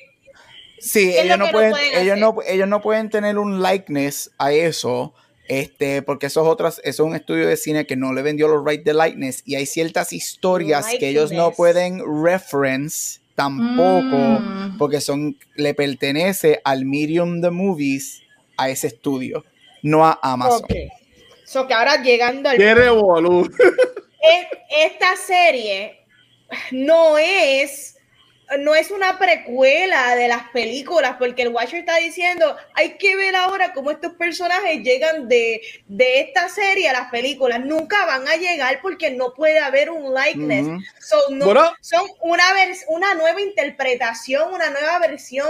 Sí, 0.80 1.12
¿Qué 1.12 1.20
es 1.20 1.26
ellos 1.26 1.38
lo 1.40 1.46
no, 1.46 1.52
pueden, 1.52 1.74
ellos, 1.96 2.18
no, 2.18 2.36
ellos 2.46 2.68
no 2.68 2.82
pueden 2.82 3.10
tener 3.10 3.38
un 3.38 3.62
likeness 3.64 4.32
a 4.38 4.52
eso, 4.52 5.14
este, 5.48 6.02
porque 6.02 6.26
eso 6.26 6.42
es, 6.42 6.48
otras, 6.48 6.82
eso 6.84 7.04
es 7.04 7.08
un 7.10 7.16
estudio 7.16 7.48
de 7.48 7.56
cine 7.56 7.86
que 7.86 7.96
no 7.96 8.12
le 8.12 8.22
vendió 8.22 8.50
los 8.50 8.66
rights 8.66 8.84
de 8.84 8.94
likeness 8.94 9.44
y 9.46 9.56
hay 9.56 9.66
ciertas 9.66 10.12
historias 10.12 10.88
que 11.00 11.08
ellos 11.08 11.32
no 11.32 11.52
pueden 11.52 12.02
reference 12.26 13.22
tampoco, 13.36 14.18
Mm. 14.18 14.78
porque 14.78 15.00
son, 15.00 15.38
le 15.56 15.74
pertenece 15.74 16.60
al 16.66 16.84
Medium 16.86 17.42
the 17.42 17.50
Movies 17.50 18.22
a 18.58 18.70
ese 18.70 18.88
estudio, 18.88 19.46
no 19.84 20.06
a 20.06 20.20
Amazon. 20.22 20.64
Ok. 20.66 20.74
So 21.46 21.66
que 21.68 21.74
ahora 21.74 22.02
llegando 22.02 22.50
al 22.50 22.58
¡Qué 22.58 22.74
revolú! 22.74 23.46
es- 24.22 24.48
esta 24.92 25.16
serie 25.16 26.03
no 26.72 27.18
es 27.18 27.90
no 28.60 28.76
es 28.76 28.92
una 28.92 29.18
precuela 29.18 30.16
de 30.16 30.28
las 30.28 30.50
películas 30.50 31.16
porque 31.18 31.42
el 31.44 31.48
Watcher 31.48 31.80
está 31.80 31.96
diciendo 31.98 32.56
hay 32.76 32.98
que 32.98 33.16
ver 33.16 33.36
ahora 33.36 33.74
cómo 33.74 33.90
estos 33.90 34.14
personajes 34.14 34.84
llegan 34.84 35.28
de, 35.28 35.62
de 35.88 36.20
esta 36.20 36.50
serie 36.50 36.90
a 36.90 36.94
las 36.94 37.10
películas 37.10 37.62
nunca 37.66 38.06
van 38.06 38.28
a 38.28 38.36
llegar 38.36 38.80
porque 38.82 39.10
no 39.12 39.34
puede 39.34 39.58
haber 39.60 39.90
un 39.90 40.14
likeness 40.14 40.68
Ujú. 40.68 40.78
So, 41.00 41.18
no- 41.32 41.46
Bueno. 41.46 41.74
son 41.82 42.06
una 42.22 42.44
una 42.90 43.14
nueva 43.16 43.42
interpretación 43.42 44.54
una 44.54 44.70
nueva 44.70 45.00
versión 45.00 45.50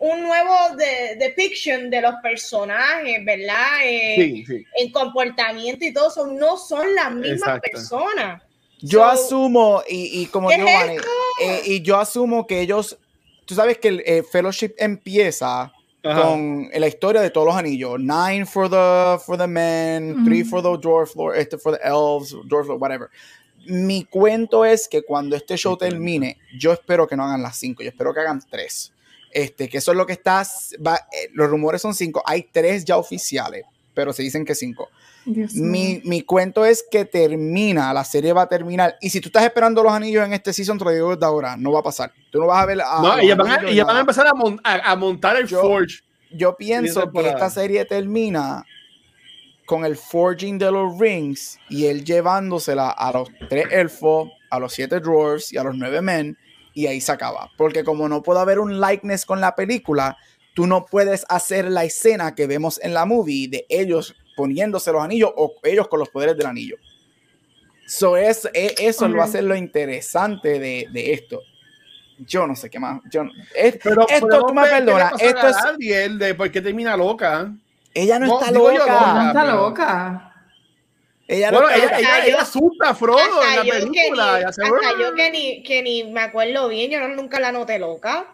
un 0.00 0.22
nuevo 0.24 0.76
de, 0.76 1.16
depiction 1.16 1.88
de 1.88 2.02
los 2.02 2.14
personajes 2.22 3.24
verdad 3.24 3.78
Eh, 3.84 4.14
Sí, 4.18 4.44
sí. 4.46 4.64
en 4.76 4.92
comportamiento 4.92 5.84
y 5.84 5.94
todo 5.94 6.08
eso 6.08 6.26
no 6.26 6.58
son 6.58 6.94
las 6.94 7.12
mismas 7.12 7.56
Exacto. 7.58 7.70
personas. 7.70 8.42
Yo 8.86 8.98
So, 8.98 9.04
asumo, 9.04 9.82
y, 9.88 10.20
y 10.20 10.26
como 10.26 10.50
¿qué 10.50 10.56
dijo 10.56 10.68
es 10.68 10.74
Vane, 10.74 10.98
eh, 11.40 11.62
y 11.64 11.80
yo 11.82 11.98
asumo 11.98 12.46
que 12.46 12.60
ellos, 12.60 12.98
tú 13.46 13.54
sabes 13.54 13.78
que 13.78 13.88
el 13.88 14.02
eh, 14.04 14.22
Fellowship 14.22 14.74
empieza 14.76 15.72
Ajá. 16.02 16.22
con 16.22 16.68
la 16.70 16.86
historia 16.86 17.22
de 17.22 17.30
todos 17.30 17.46
los 17.46 17.56
anillos. 17.56 17.98
Nine 17.98 18.44
for 18.44 18.68
the, 18.68 19.18
for 19.24 19.38
the 19.38 19.46
men, 19.46 20.22
three 20.26 20.44
for 20.44 20.62
the 20.62 20.68
dwarf 20.78 21.16
lord, 21.16 21.36
este 21.36 21.56
for 21.56 21.72
the 21.72 21.82
elves, 21.82 22.34
dwarf 22.44 22.68
lord, 22.68 22.80
whatever. 22.80 23.08
Mi 23.66 24.04
cuento 24.04 24.66
es 24.66 24.86
que 24.86 25.02
cuando 25.02 25.34
este 25.34 25.56
show 25.56 25.78
termine, 25.78 26.36
yo 26.58 26.72
espero 26.72 27.06
que 27.06 27.16
no 27.16 27.24
hagan 27.24 27.42
las 27.42 27.56
cinco, 27.56 27.82
yo 27.82 27.88
espero 27.88 28.12
que 28.12 28.20
hagan 28.20 28.42
tres. 28.50 28.92
Este, 29.30 29.68
que 29.68 29.78
eso 29.78 29.92
es 29.92 29.96
lo 29.96 30.06
que 30.06 30.12
está, 30.12 30.46
va, 30.86 30.96
eh, 30.96 31.30
los 31.32 31.48
rumores 31.48 31.80
son 31.80 31.94
cinco, 31.94 32.22
hay 32.26 32.42
tres 32.52 32.84
ya 32.84 32.98
oficiales, 32.98 33.64
pero 33.94 34.12
se 34.12 34.22
dicen 34.22 34.44
que 34.44 34.54
cinco. 34.54 34.90
Mi, 35.62 36.02
mi 36.04 36.20
cuento 36.22 36.64
es 36.64 36.84
que 36.90 37.04
termina, 37.04 37.92
la 37.94 38.04
serie 38.04 38.32
va 38.32 38.42
a 38.42 38.48
terminar. 38.48 38.96
Y 39.00 39.10
si 39.10 39.20
tú 39.20 39.28
estás 39.28 39.44
esperando 39.44 39.82
los 39.82 39.92
anillos 39.92 40.24
en 40.26 40.32
este 40.34 40.52
season, 40.52 40.76
te 40.78 40.84
lo 40.84 40.90
digo 40.90 41.14
desde 41.14 41.24
ahora, 41.24 41.56
no 41.56 41.72
va 41.72 41.80
a 41.80 41.82
pasar. 41.84 42.12
Tú 42.30 42.38
no 42.40 42.46
vas 42.46 42.62
a 42.62 42.66
ver. 42.66 42.80
a- 42.82 43.00
No, 43.00 43.18
ellas 43.18 43.36
van, 43.38 43.64
van 43.86 43.96
a 43.96 44.00
empezar 44.00 44.26
a, 44.26 44.34
mon- 44.34 44.60
a- 44.64 44.90
a 44.92 44.96
montar 44.96 45.36
el 45.36 45.46
Yo- 45.46 45.62
Forge. 45.62 46.00
Yo 46.30 46.56
pienso 46.56 47.00
que 47.12 47.28
esta 47.28 47.48
serie 47.50 47.84
termina 47.84 48.64
con 49.66 49.84
el 49.84 49.96
forging 49.96 50.58
de 50.58 50.70
los 50.70 50.98
rings 50.98 51.58
y 51.70 51.86
él 51.86 52.04
llevándosela 52.04 52.90
a 52.90 53.12
los 53.12 53.28
tres 53.48 53.66
elfos, 53.70 54.28
a 54.50 54.58
los 54.58 54.72
siete 54.74 55.00
dwarves 55.00 55.52
y 55.52 55.56
a 55.58 55.62
los 55.64 55.74
nueve 55.76 56.02
men, 56.02 56.36
y 56.74 56.86
ahí 56.86 57.00
se 57.00 57.12
acaba. 57.12 57.50
Porque 57.56 57.82
como 57.84 58.08
no 58.08 58.22
puede 58.22 58.40
haber 58.40 58.58
un 58.58 58.80
likeness 58.80 59.24
con 59.24 59.40
la 59.40 59.54
película, 59.54 60.18
tú 60.54 60.66
no 60.66 60.86
puedes 60.86 61.26
hacer 61.28 61.66
la 61.70 61.84
escena 61.84 62.34
que 62.34 62.46
vemos 62.46 62.80
en 62.82 62.94
la 62.94 63.04
movie 63.04 63.48
de 63.48 63.66
ellos 63.68 64.14
poniéndose 64.36 64.90
los 64.92 65.02
anillos 65.04 65.32
o 65.36 65.54
ellos 65.62 65.88
con 65.88 65.98
los 66.00 66.08
poderes 66.08 66.36
del 66.36 66.46
anillo. 66.46 66.76
So 67.86 68.16
es, 68.16 68.48
e- 68.54 68.74
eso 68.78 69.12
va 69.14 69.24
a 69.24 69.28
ser 69.28 69.44
lo 69.44 69.54
interesante 69.54 70.58
de, 70.58 70.88
de 70.90 71.12
esto. 71.12 71.40
Yo 72.18 72.46
no 72.46 72.56
sé 72.56 72.70
qué 72.70 72.78
más. 72.78 73.00
Yo 73.10 73.24
no- 73.24 73.32
es- 73.54 73.78
Pero 73.82 74.06
esto, 74.08 74.26
podemos 74.26 74.46
tú 74.46 74.54
me 74.54 74.62
perdonas, 74.66 75.12
esto 75.20 75.48
es, 75.78 76.18
de 76.18 76.34
por 76.34 76.50
qué 76.50 76.60
termina 76.62 76.96
loca. 76.96 77.52
ella 77.92 78.18
no, 78.18 78.26
No, 78.26 78.40
está 78.40 78.52
yo, 78.52 78.58
loca. 78.58 78.72
loca. 78.78 79.14
No 79.14 79.26
está 79.28 79.42
pero- 79.42 79.56
loca. 79.56 80.30
Ella 81.26 81.50
no 81.50 81.62
Bueno, 81.62 81.74
ella, 81.76 81.98
ella, 81.98 82.26
ella 82.26 82.40
asusta 82.42 82.90
a 82.90 82.94
Frodo 82.94 83.18
en 83.18 83.24
Hasta 83.30 83.56
la 83.56 83.64
yo, 83.64 83.72
que 83.72 83.80
ni, 83.86 83.92
película. 83.92 84.34
hasta 84.46 84.62
yo 85.00 85.14
que 85.14 85.30
ni, 85.30 85.62
que 85.62 85.82
ni 85.82 86.04
me 86.04 86.20
acuerdo 86.20 86.68
bien, 86.68 86.90
yo 86.90 87.00
no- 87.00 87.08
nunca 87.14 87.40
la 87.40 87.50
noté 87.50 87.78
loca. 87.78 88.33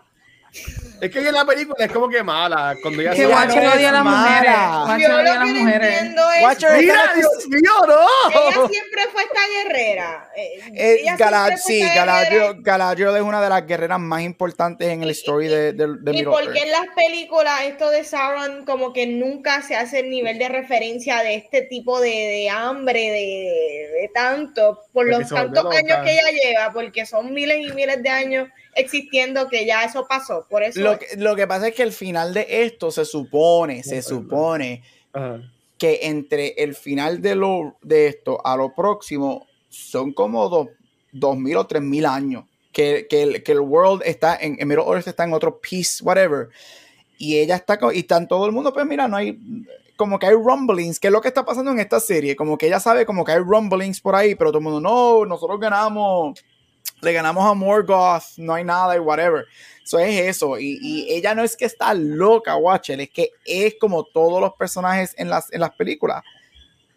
Es 1.01 1.11
que 1.11 1.21
en 1.21 1.33
la 1.33 1.45
película 1.47 1.77
es 1.85 1.93
como 1.93 2.09
que 2.09 2.23
mala. 2.23 2.77
Cuando 2.83 3.01
ella 3.01 3.13
Que 3.13 3.17
se 3.19 3.27
va- 3.27 3.37
Watcher 3.37 3.67
odia 3.69 3.89
a 3.89 3.93
las 3.93 4.05
es 4.05 4.11
mujeres. 4.11 4.57
Watcher 4.87 5.09
Yo 5.09 5.17
odia 5.17 5.33
a 5.33 5.35
lo 5.35 5.41
las 5.45 5.49
mujeres. 5.63 5.93
entiendo 5.93 6.23
es. 6.33 6.43
Watcher 6.43 6.71
Mira, 6.79 7.13
Dios 7.17 7.49
mío, 7.49 7.71
Ella 7.85 8.57
no. 8.57 8.69
siempre 8.69 9.03
fue 9.13 9.23
esta 9.23 9.41
guerrera. 9.49 10.31
Eh, 10.37 10.61
Eh, 10.75 10.99
ella 11.01 11.13
esta 11.13 11.25
Galadriel, 11.31 12.29
guerrera. 12.43 12.55
Galadriel 12.61 13.17
es 13.17 13.23
una 13.23 13.41
de 13.41 13.49
las 13.49 13.67
guerreras 13.67 14.01
más 14.01 14.23
importantes 14.23 14.89
en 14.89 15.03
el 15.03 15.11
story 15.11 15.49
de, 15.49 15.73
de, 15.73 15.87
de 16.01 16.17
Y 16.19 16.25
porque 16.25 16.59
en 16.59 16.71
las 16.71 16.87
películas 16.95 17.63
esto 17.63 17.89
de 17.91 18.05
Sauron 18.05 18.65
como 18.67 18.93
que 18.93 19.07
nunca 19.07 19.63
se 19.63 19.77
hace 19.77 20.01
el 20.01 20.11
nivel 20.11 20.39
de 20.39 20.49
referencia 20.49 21.23
de 21.23 21.37
este 21.37 21.63
tipo 21.63 21.99
de, 22.01 22.11
de 22.11 22.51
hambre, 22.51 23.01
de, 23.01 24.01
de 24.03 24.11
tanto, 24.13 24.75
por 24.93 25.07
Porque 25.07 25.11
los 25.13 25.29
tantos 25.31 25.65
años 25.75 25.99
que 26.05 26.13
ella 26.13 26.31
lleva, 26.31 26.73
porque 26.73 27.07
son 27.07 27.33
miles 27.33 27.59
y 27.67 27.73
miles 27.73 28.03
de 28.03 28.09
años 28.11 28.49
existiendo 28.81 29.49
que 29.49 29.67
ya 29.67 29.85
eso 29.85 30.07
pasó. 30.09 30.47
Por 30.49 30.63
eso 30.63 30.81
Lo 30.81 30.99
que, 30.99 31.07
lo 31.17 31.37
que 31.37 31.47
pasa 31.47 31.69
es 31.69 31.75
que 31.75 31.83
el 31.83 31.93
final 31.93 32.35
de 32.35 32.47
esto 32.49 32.91
se 32.91 33.05
supone, 33.05 33.83
se 33.83 34.03
supone 34.03 34.83
Ajá. 35.13 35.41
que 35.79 36.01
entre 36.03 36.55
el 36.59 36.75
final 36.75 37.23
de, 37.23 37.35
lo, 37.35 37.77
de 37.83 38.09
esto 38.09 38.45
a 38.45 38.57
lo 38.57 38.75
próximo 38.75 39.47
son 39.69 40.13
como 40.13 40.49
dos, 40.49 40.69
dos 41.13 41.37
mil 41.37 41.57
o 41.57 41.67
tres 41.67 41.83
mil 41.83 42.07
años. 42.07 42.45
Que, 42.73 43.09
que, 43.11 43.23
el, 43.25 43.43
que 43.43 43.51
el 43.51 43.61
world 43.61 44.01
está 44.05 44.37
en, 44.37 44.57
en 44.61 44.69
Middle 44.69 44.85
Earth 44.85 45.09
está 45.09 45.25
en 45.25 45.33
otro 45.33 45.61
piece, 45.61 46.05
whatever. 46.05 46.51
Y 47.19 47.39
ella 47.39 47.57
está, 47.57 47.79
y 47.93 47.99
está 47.99 48.17
en 48.17 48.29
todo 48.29 48.47
el 48.47 48.53
mundo, 48.53 48.73
pues 48.73 48.87
mira, 48.87 49.09
no 49.09 49.17
hay, 49.17 49.37
como 49.97 50.19
que 50.19 50.27
hay 50.27 50.35
rumblings, 50.35 50.99
que 50.99 51.09
es 51.09 51.13
lo 51.13 51.21
que 51.21 51.29
está 51.29 51.45
pasando 51.45 51.73
en 51.73 51.79
esta 51.79 52.01
serie, 52.01 52.35
como 52.35 52.57
que 52.57 52.69
ella 52.69 52.81
sabe 52.81 53.05
como 53.05 53.23
que 53.23 53.33
hay 53.33 53.39
rumblings 53.41 54.01
por 54.01 54.15
ahí, 54.15 54.35
pero 54.35 54.51
todo 54.51 54.59
el 54.59 54.65
mundo, 54.65 54.81
no, 54.81 55.27
nosotros 55.27 55.61
ganamos, 55.61 56.43
le 57.03 57.13
ganamos 57.13 57.45
a 57.45 57.55
Morgoth, 57.55 58.23
no 58.39 58.55
hay 58.55 58.65
nada 58.65 58.97
y 58.97 58.99
whatever. 59.01 59.45
Eso 59.85 59.99
es 59.99 60.21
eso, 60.21 60.59
y, 60.59 60.79
y 60.81 61.13
ella 61.13 61.35
no 61.35 61.43
es 61.43 61.57
que 61.57 61.65
está 61.65 61.93
loca, 61.95 62.57
Watcher, 62.57 63.01
es 63.01 63.11
que 63.11 63.31
es 63.45 63.75
como 63.81 64.05
todos 64.05 64.41
los 64.41 64.53
personajes 64.55 65.15
en 65.19 65.29
las, 65.29 65.53
en 65.53 65.61
las 65.61 65.71
películas. 65.71 66.23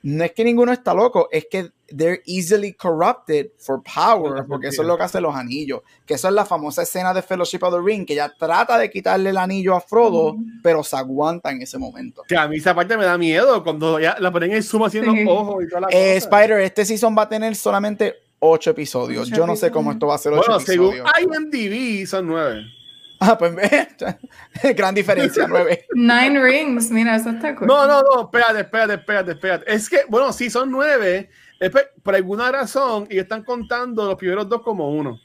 No 0.05 0.25
es 0.25 0.33
que 0.33 0.43
ninguno 0.43 0.73
está 0.73 0.93
loco, 0.93 1.29
es 1.31 1.47
que 1.49 1.69
they're 1.87 2.21
easily 2.25 2.73
corrupted 2.73 3.51
for 3.57 3.81
power, 3.81 4.45
porque 4.45 4.67
eso 4.67 4.81
es 4.81 4.87
lo 4.89 4.97
que 4.97 5.03
hacen 5.03 5.23
los 5.23 5.33
anillos. 5.33 5.79
Que 6.05 6.15
eso 6.15 6.27
es 6.27 6.33
la 6.33 6.45
famosa 6.45 6.81
escena 6.81 7.13
de 7.13 7.21
Fellowship 7.21 7.59
of 7.63 7.73
the 7.73 7.79
Ring, 7.81 8.05
que 8.05 8.11
ella 8.11 8.33
trata 8.37 8.77
de 8.77 8.89
quitarle 8.91 9.29
el 9.29 9.37
anillo 9.37 9.75
a 9.75 9.79
Frodo, 9.79 10.35
pero 10.61 10.83
se 10.83 10.97
aguanta 10.97 11.51
en 11.51 11.61
ese 11.61 11.77
momento. 11.77 12.23
Que 12.27 12.35
a 12.35 12.49
mí 12.49 12.57
esa 12.57 12.75
parte 12.75 12.97
me 12.97 13.05
da 13.05 13.17
miedo 13.17 13.63
cuando 13.63 13.97
ya 13.97 14.17
la 14.19 14.29
ponen 14.29 14.51
en 14.51 14.61
zoom 14.61 14.83
haciendo 14.83 15.13
Sí. 15.13 15.23
ojos 15.25 15.63
y 15.63 15.69
toda 15.69 15.81
la 15.81 15.87
Eh, 15.89 16.15
cosa. 16.15 16.35
Spider, 16.37 16.59
este 16.59 16.83
season 16.83 17.15
va 17.17 17.21
a 17.21 17.29
tener 17.29 17.55
solamente 17.55 18.13
ocho 18.43 18.71
episodios. 18.71 19.27
Ocho 19.27 19.35
Yo 19.37 19.47
no 19.47 19.55
sé 19.55 19.71
cómo 19.71 19.91
esto 19.91 20.07
va 20.07 20.15
a 20.15 20.17
ser 20.17 20.33
ocho 20.33 20.43
Bueno, 20.47 20.59
según 20.59 20.95
episodios. 20.95 21.39
IMDb 21.39 22.05
son 22.07 22.27
nueve. 22.27 22.65
Ah, 23.19 23.37
pues 23.37 23.55
ve, 24.63 24.73
gran 24.73 24.93
diferencia, 24.93 25.47
nueve. 25.47 25.85
Nine 25.93 26.41
Rings, 26.43 26.91
mira, 26.91 27.15
eso 27.15 27.29
está 27.29 27.55
cool. 27.55 27.67
No, 27.67 27.87
no, 27.87 28.01
no, 28.01 28.23
espérate, 28.23 28.59
espérate, 28.61 28.93
espérate, 28.95 29.31
espérate. 29.31 29.73
Es 29.73 29.89
que, 29.89 30.01
bueno, 30.09 30.33
sí, 30.33 30.49
son 30.49 30.69
nueve. 30.69 31.29
Por 32.03 32.13
alguna 32.13 32.51
razón, 32.51 33.07
y 33.09 33.17
están 33.17 33.43
contando 33.43 34.05
los 34.05 34.15
primeros 34.15 34.49
dos 34.49 34.61
como 34.61 34.89
uno. 34.89 35.17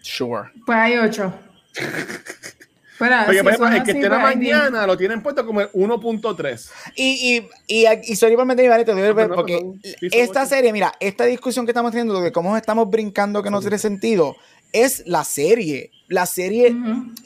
Sure. 0.00 0.50
Pues 0.64 0.78
hay 0.78 0.96
ocho. 0.96 1.34
Fuera, 2.96 3.24
Porque, 3.26 3.38
si 3.38 3.42
por 3.44 3.52
ejemplo, 3.52 3.66
son 3.68 3.76
el 3.76 3.82
que 3.84 3.90
esté 3.90 4.06
en 4.06 4.12
la 4.12 4.18
mañana 4.18 4.86
lo 4.86 4.96
tienen 4.96 5.22
puesto 5.22 5.44
como 5.44 5.60
el 5.60 5.70
1.3. 5.72 6.70
Y, 6.94 7.36
y, 7.36 7.84
y, 7.84 7.86
y 8.04 8.16
sorry 8.16 8.36
por 8.36 8.56
digo, 8.56 8.74
No, 8.74 9.28
no, 9.28 9.34
porque 9.34 9.62
no, 9.62 9.74
esta 10.00 10.42
ocho. 10.42 10.48
serie, 10.48 10.72
mira, 10.72 10.92
esta 10.98 11.24
discusión 11.24 11.66
que 11.66 11.72
estamos 11.72 11.92
teniendo 11.92 12.18
de 12.20 12.32
cómo 12.32 12.56
estamos 12.56 12.88
brincando 12.88 13.42
que 13.42 13.50
no 13.50 13.60
tiene 13.60 13.78
sentido, 13.78 14.36
es 14.72 15.02
la 15.06 15.24
serie. 15.24 15.90
La 16.08 16.24
serie 16.26 16.74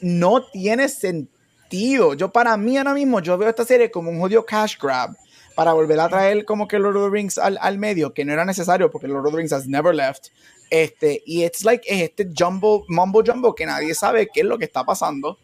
no 0.01 0.43
tiene 0.51 0.89
sentido. 0.89 2.15
Yo, 2.15 2.31
para 2.31 2.57
mí, 2.57 2.77
ahora 2.77 2.93
mismo, 2.93 3.21
yo 3.21 3.37
veo 3.37 3.49
esta 3.49 3.63
serie 3.65 3.91
como 3.91 4.09
un 4.11 4.19
jodido 4.19 4.45
cash 4.45 4.75
grab 4.81 5.15
para 5.55 5.73
volver 5.73 5.99
a 5.99 6.09
traer 6.09 6.43
como 6.45 6.67
que 6.67 6.79
Lord 6.79 6.97
of 6.97 7.11
the 7.11 7.15
Rings 7.15 7.37
al, 7.37 7.57
al 7.61 7.77
medio, 7.77 8.13
que 8.13 8.25
no 8.25 8.33
era 8.33 8.45
necesario 8.45 8.89
porque 8.89 9.07
Lord 9.07 9.25
of 9.27 9.31
the 9.31 9.37
Rings 9.37 9.53
has 9.53 9.67
never 9.67 9.93
left. 9.93 10.29
Este, 10.71 11.21
y 11.25 11.43
it's 11.43 11.63
like 11.65 11.83
es 11.87 12.01
este 12.01 12.27
jumbo, 12.35 12.85
mumbo 12.87 13.21
jumbo 13.23 13.53
que 13.53 13.65
nadie 13.65 13.93
sabe 13.93 14.29
qué 14.33 14.39
es 14.39 14.45
lo 14.47 14.57
que 14.57 14.65
está 14.65 14.83
pasando. 14.85 15.37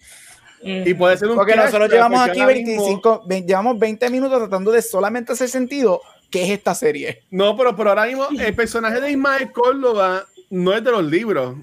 Y 0.64 0.94
puede 0.96 1.16
ser 1.18 1.28
un 1.28 1.36
Porque 1.36 1.56
nosotros 1.56 1.88
llevamos 1.92 2.18
porque 2.20 2.32
aquí 2.32 2.40
ahora 2.40 2.54
mismo- 2.56 2.82
25, 2.84 3.24
ve- 3.28 3.42
llevamos 3.44 3.78
20 3.78 4.10
minutos 4.10 4.40
tratando 4.40 4.72
de 4.72 4.82
solamente 4.82 5.34
hacer 5.34 5.50
sentido 5.50 6.02
qué 6.32 6.46
es 6.46 6.50
esta 6.50 6.74
serie. 6.74 7.22
No, 7.30 7.56
pero, 7.56 7.76
pero 7.76 7.90
ahora 7.92 8.06
mismo 8.06 8.28
el 8.40 8.56
personaje 8.56 9.00
de 9.00 9.12
Ismael 9.12 9.52
Córdoba 9.52 10.26
no 10.50 10.74
es 10.74 10.84
de 10.84 10.92
los 10.92 11.04
libros. 11.04 11.56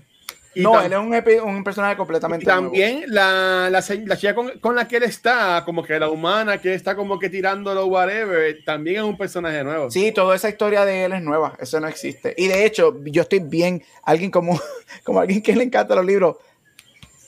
Y 0.55 0.63
no, 0.63 0.81
él 0.81 0.93
es 0.93 1.43
un, 1.43 1.65
personaje 1.65 1.95
y 1.95 1.97
completamente 1.97 2.47
nuevo. 2.47 2.63
también 2.63 3.05
la, 3.09 3.69
la, 3.71 3.83
chica 4.17 4.35
con, 4.35 4.59
con 4.61 4.77
la 4.77 4.87
que 4.87 4.99
él 4.99 5.03
está, 5.03 5.63
como 5.65 5.83
que 5.83 5.99
la 5.99 6.09
humana 6.09 6.59
que 6.59 6.75
está 6.75 6.95
como 6.95 7.19
que 7.19 7.29
tirándolo, 7.29 7.87
whatever, 7.87 8.57
también 8.65 8.99
es 8.99 9.03
un 9.03 9.17
personaje 9.17 9.65
nuevo. 9.65 9.91
Sí, 9.91 10.13
toda 10.13 10.37
esa 10.37 10.49
historia 10.49 10.85
de 10.85 11.05
él 11.05 11.13
es 11.13 11.23
nueva, 11.23 11.57
eso 11.61 11.81
no 11.81 11.89
existe. 11.89 12.35
Y 12.37 12.47
de 12.47 12.65
hecho, 12.65 12.97
yo 13.05 13.23
estoy 13.23 13.41
bien, 13.41 13.83
alguien 14.05 14.31
como, 14.31 14.61
como 15.05 15.21
alguien 15.21 15.43
que 15.43 15.57
le 15.57 15.65
encanta 15.65 15.95
los 15.95 16.05
libros, 16.05 16.37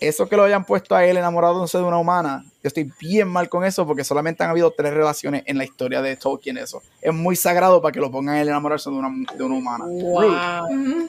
eso 0.01 0.29
que 0.29 0.37
lo 0.37 0.45
hayan 0.45 0.65
puesto 0.65 0.95
a 0.95 1.05
él 1.05 1.17
enamorado 1.17 1.67
de 1.67 1.83
una 1.83 1.99
humana, 1.99 2.45
yo 2.63 2.69
estoy 2.69 2.91
bien 3.01 3.29
mal 3.29 3.49
con 3.49 3.65
eso 3.65 3.87
porque 3.87 4.05
solamente 4.05 4.45
han 4.45 4.51
habido 4.51 4.71
tres 4.71 4.93
relaciones 4.93 5.43
en 5.47 5.59
la 5.59 5.65
historia 5.65 6.03
de 6.03 6.17
Tolkien 6.17 6.59
eso. 6.59 6.83
Es 7.01 7.15
muy 7.15 7.37
sagrado 7.37 7.81
para 7.81 7.93
que 7.93 8.01
lo 8.01 8.11
pongan 8.11 8.37
a 8.37 8.43
él 8.43 8.49
enamorarse 8.49 8.91
de 8.91 8.97
una, 8.97 9.11
de 9.37 9.45
una 9.45 9.55
humana. 9.55 9.85
Wow. 9.87 11.09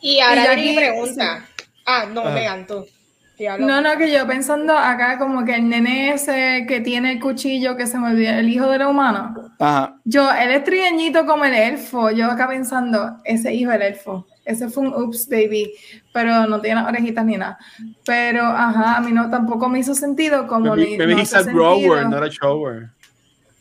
Y 0.00 0.18
ahora 0.18 0.54
Y 0.54 0.70
mi 0.70 0.76
pregunta. 0.76 1.48
Ah, 1.86 2.06
no, 2.12 2.22
tú. 2.66 2.86
Sí, 3.36 3.46
hablo. 3.46 3.66
No, 3.66 3.80
no, 3.80 3.96
que 3.96 4.12
yo 4.12 4.26
pensando 4.26 4.76
acá 4.76 5.18
como 5.18 5.44
que 5.44 5.54
el 5.54 5.68
nene 5.68 6.12
ese 6.12 6.64
que 6.68 6.80
tiene 6.80 7.12
el 7.12 7.20
cuchillo 7.20 7.76
que 7.76 7.86
se 7.86 7.98
me 7.98 8.08
olvidó, 8.12 8.32
el 8.32 8.48
hijo 8.48 8.68
de 8.68 8.78
la 8.78 8.88
humana. 8.88 9.34
Ajá. 9.58 9.96
Yo, 10.04 10.30
él 10.30 10.50
es 10.50 10.64
trigueñito 10.64 11.24
como 11.26 11.44
el 11.44 11.54
elfo. 11.54 12.10
Yo 12.10 12.26
acá 12.30 12.46
pensando, 12.48 13.18
ese 13.24 13.52
hijo 13.54 13.70
del 13.70 13.82
elfo. 13.82 14.26
Ese 14.44 14.68
fue 14.68 14.82
un 14.84 14.92
oops 14.92 15.28
baby, 15.28 15.72
pero 16.12 16.46
no 16.46 16.60
tiene 16.60 16.82
orejitas 16.82 17.24
ni 17.24 17.36
nada. 17.36 17.58
Pero, 18.04 18.44
ajá, 18.44 18.96
a 18.96 19.00
mí 19.00 19.12
no 19.12 19.30
tampoco 19.30 19.68
me 19.68 19.78
hizo 19.78 19.94
sentido 19.94 20.46
como 20.46 20.74
Maybe, 20.76 20.90
ni- 20.90 20.98
maybe 20.98 21.14
no 21.14 21.20
he's 21.22 21.32
a 21.34 21.42
grower, 21.42 22.02
sentido. 22.02 22.08
not 22.10 22.22
a 22.24 22.28
shower. 22.28 22.90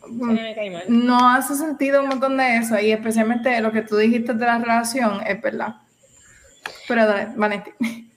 Me 0.09 0.69
mal. 0.71 0.83
No 0.89 1.29
hace 1.29 1.55
sentido 1.55 2.01
un 2.01 2.09
montón 2.09 2.35
de 2.35 2.57
eso 2.57 2.77
y 2.79 2.91
especialmente 2.91 3.61
lo 3.61 3.71
que 3.71 3.83
tú 3.83 3.95
dijiste 3.97 4.33
de 4.33 4.45
la 4.45 4.57
relación 4.57 5.21
es 5.25 5.39
verdad. 5.41 5.75
Pero 6.87 7.05
dale, 7.05 7.29
Vanetti. 7.35 7.71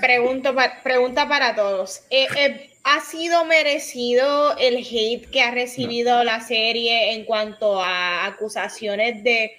Pregunto 0.00 0.54
pa- 0.54 0.80
pregunta 0.82 1.28
para 1.28 1.54
todos. 1.54 2.02
Eh, 2.10 2.26
eh, 2.36 2.70
¿Ha 2.84 3.00
sido 3.00 3.44
merecido 3.46 4.56
el 4.58 4.76
hate 4.78 5.30
que 5.30 5.40
ha 5.40 5.50
recibido 5.50 6.22
la 6.22 6.40
serie 6.40 7.12
en 7.12 7.24
cuanto 7.24 7.82
a 7.82 8.26
acusaciones 8.26 9.22
de, 9.24 9.52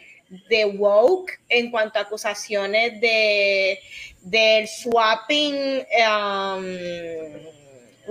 de 0.50 0.66
woke, 0.66 1.40
en 1.50 1.72
cuanto 1.72 1.98
a 2.00 2.04
acusaciones 2.04 3.00
de 3.02 3.80
del 4.22 4.68
swapping 4.68 5.86
um, 6.56 6.66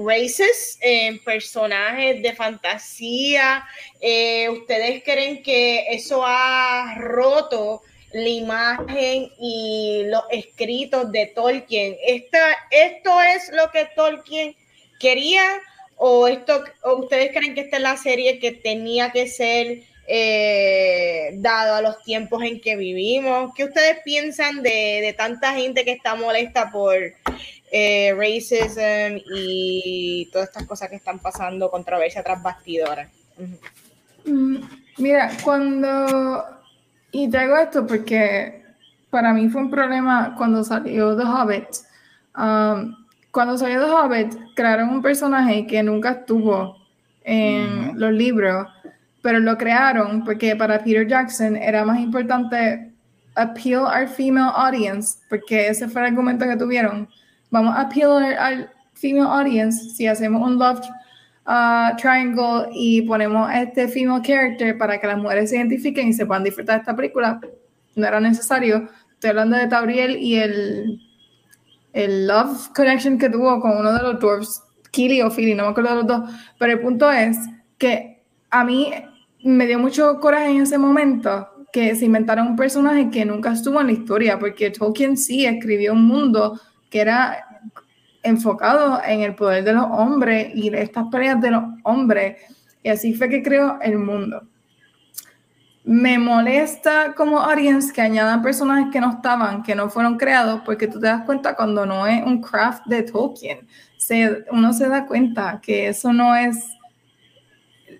races 0.06 0.78
en 0.80 1.22
personajes 1.22 2.20
de 2.22 2.32
fantasía? 2.32 3.64
Eh, 4.00 4.48
¿Ustedes 4.48 5.02
creen 5.04 5.42
que 5.42 5.86
eso 5.90 6.22
ha 6.24 6.94
roto 6.98 7.82
la 8.14 8.28
imagen 8.28 9.32
y 9.38 10.04
los 10.06 10.22
escritos 10.30 11.10
de 11.10 11.26
Tolkien. 11.34 11.96
Esta, 12.06 12.38
¿Esto 12.70 13.20
es 13.20 13.50
lo 13.52 13.70
que 13.72 13.88
Tolkien 13.96 14.54
quería 15.00 15.42
o, 15.96 16.28
esto, 16.28 16.62
o 16.84 16.96
ustedes 16.96 17.36
creen 17.36 17.54
que 17.54 17.62
esta 17.62 17.76
es 17.76 17.82
la 17.82 17.96
serie 17.96 18.38
que 18.38 18.52
tenía 18.52 19.10
que 19.10 19.26
ser 19.26 19.82
eh, 20.06 21.30
dado 21.34 21.74
a 21.74 21.82
los 21.82 22.02
tiempos 22.04 22.42
en 22.44 22.60
que 22.60 22.76
vivimos? 22.76 23.52
¿Qué 23.56 23.64
ustedes 23.64 23.98
piensan 24.04 24.62
de, 24.62 25.00
de 25.02 25.12
tanta 25.12 25.52
gente 25.52 25.84
que 25.84 25.92
está 25.92 26.14
molesta 26.14 26.70
por 26.70 26.94
eh, 27.72 28.14
racism 28.16 29.18
y 29.34 30.28
todas 30.32 30.48
estas 30.48 30.66
cosas 30.66 30.88
que 30.88 30.96
están 30.96 31.18
pasando, 31.18 31.68
controversia? 31.68 32.22
Ujú. 33.36 33.58
Mm, 34.24 34.84
Mira, 34.98 35.32
cuando... 35.42 36.53
Y 37.14 37.28
traigo 37.30 37.56
esto 37.56 37.86
porque 37.86 38.64
para 39.08 39.32
mí 39.32 39.48
fue 39.48 39.62
un 39.62 39.70
problema 39.70 40.34
cuando 40.36 40.64
salió 40.64 41.16
The 41.16 41.22
Hobbit. 41.22 41.68
Um, 42.36 42.96
cuando 43.30 43.56
salió 43.56 43.84
The 43.84 43.90
Hobbit, 43.92 44.36
crearon 44.56 44.88
un 44.88 45.00
personaje 45.00 45.64
que 45.64 45.80
nunca 45.84 46.10
estuvo 46.10 46.76
en 47.22 47.90
Ujú. 47.90 47.98
los 47.98 48.12
libros, 48.12 48.66
pero 49.22 49.38
lo 49.38 49.56
crearon 49.56 50.24
porque 50.24 50.56
para 50.56 50.80
Peter 50.82 51.06
Jackson 51.06 51.54
era 51.56 51.84
más 51.84 52.00
importante 52.00 52.90
appeal 53.36 53.82
our 53.84 54.08
female 54.08 54.50
audience, 54.54 55.18
porque 55.30 55.68
ese 55.68 55.88
fue 55.88 56.00
el 56.02 56.08
argumento 56.08 56.44
que 56.46 56.56
tuvieron. 56.56 57.08
Vamos 57.50 57.76
a 57.76 57.82
appeal 57.82 58.10
our- 58.10 58.34
al 58.38 58.70
female 58.92 59.28
audience 59.30 59.90
si 59.94 60.08
hacemos 60.08 60.42
un 60.42 60.58
love 60.58 60.80
uh, 61.46 61.96
triangle 61.96 62.68
y 62.72 63.02
ponemos 63.02 63.50
este 63.52 63.88
female 63.88 64.22
character 64.22 64.76
para 64.78 65.00
que 65.00 65.06
las 65.06 65.18
mujeres 65.18 65.50
se 65.50 65.56
identifiquen 65.56 66.08
y 66.08 66.12
se 66.12 66.26
puedan 66.26 66.44
disfrutar 66.44 66.76
de 66.76 66.80
esta 66.80 66.96
película. 66.96 67.40
No 67.94 68.06
era 68.06 68.20
necesario. 68.20 68.88
Estoy 69.12 69.30
hablando 69.30 69.56
de 69.56 69.66
Tauriel 69.68 70.16
y 70.16 70.36
el 70.36 71.00
el 71.94 72.26
love 72.26 72.70
connection 72.74 73.18
que 73.18 73.30
tuvo 73.30 73.60
con 73.60 73.78
uno 73.78 73.92
de 73.92 74.02
los 74.02 74.20
dwarfs, 74.20 74.62
Killy 74.90 75.22
o 75.22 75.30
Philly, 75.30 75.54
no 75.54 75.64
me 75.64 75.68
acuerdo 75.70 75.90
de 75.90 75.96
los 75.96 76.06
dos, 76.06 76.30
pero 76.58 76.72
el 76.72 76.80
punto 76.80 77.10
es 77.10 77.38
que 77.78 78.24
a 78.50 78.64
mí 78.64 78.92
me 79.44 79.66
dio 79.66 79.78
mucho 79.78 80.18
coraje 80.20 80.50
en 80.50 80.62
ese 80.62 80.76
momento 80.76 81.48
que 81.72 81.94
se 81.94 82.04
inventaron 82.04 82.48
un 82.48 82.56
personaje 82.56 83.10
que 83.10 83.24
nunca 83.24 83.52
estuvo 83.52 83.80
en 83.80 83.86
la 83.86 83.92
historia, 83.92 84.38
porque 84.38 84.70
Tolkien 84.70 85.16
sí 85.16 85.46
escribió 85.46 85.92
un 85.92 86.04
mundo 86.04 86.60
que 86.90 87.00
era 87.00 87.53
enfocado 88.24 89.00
en 89.06 89.20
el 89.20 89.34
poder 89.34 89.62
de 89.62 89.74
los 89.74 89.84
hombres 89.84 90.50
y 90.54 90.74
estas 90.74 91.06
peleas 91.08 91.40
de 91.40 91.50
los 91.52 91.62
hombres, 91.84 92.38
y 92.82 92.88
así 92.88 93.14
fue 93.14 93.28
que 93.28 93.42
creó 93.42 93.78
el 93.80 93.98
mundo. 93.98 94.42
Me 95.84 96.18
molesta 96.18 97.14
como 97.14 97.40
audience 97.40 97.92
que 97.92 98.00
añadan 98.00 98.42
personajes 98.42 98.86
que 98.90 99.00
no 99.00 99.12
estaban, 99.12 99.62
que 99.62 99.74
no 99.74 99.90
fueron 99.90 100.16
creados, 100.16 100.62
porque 100.64 100.88
tú 100.88 100.98
te 100.98 101.06
das 101.06 101.24
cuenta 101.24 101.54
cuando 101.54 101.84
no 101.84 102.06
es 102.06 102.24
un 102.24 102.40
craft 102.40 102.86
de 102.86 103.02
Tolkien. 103.02 103.68
Se, 103.98 104.44
uno 104.50 104.72
se 104.72 104.88
da 104.88 105.06
cuenta 105.06 105.60
que 105.62 105.88
eso 105.88 106.12
no 106.12 106.34
es 106.34 106.56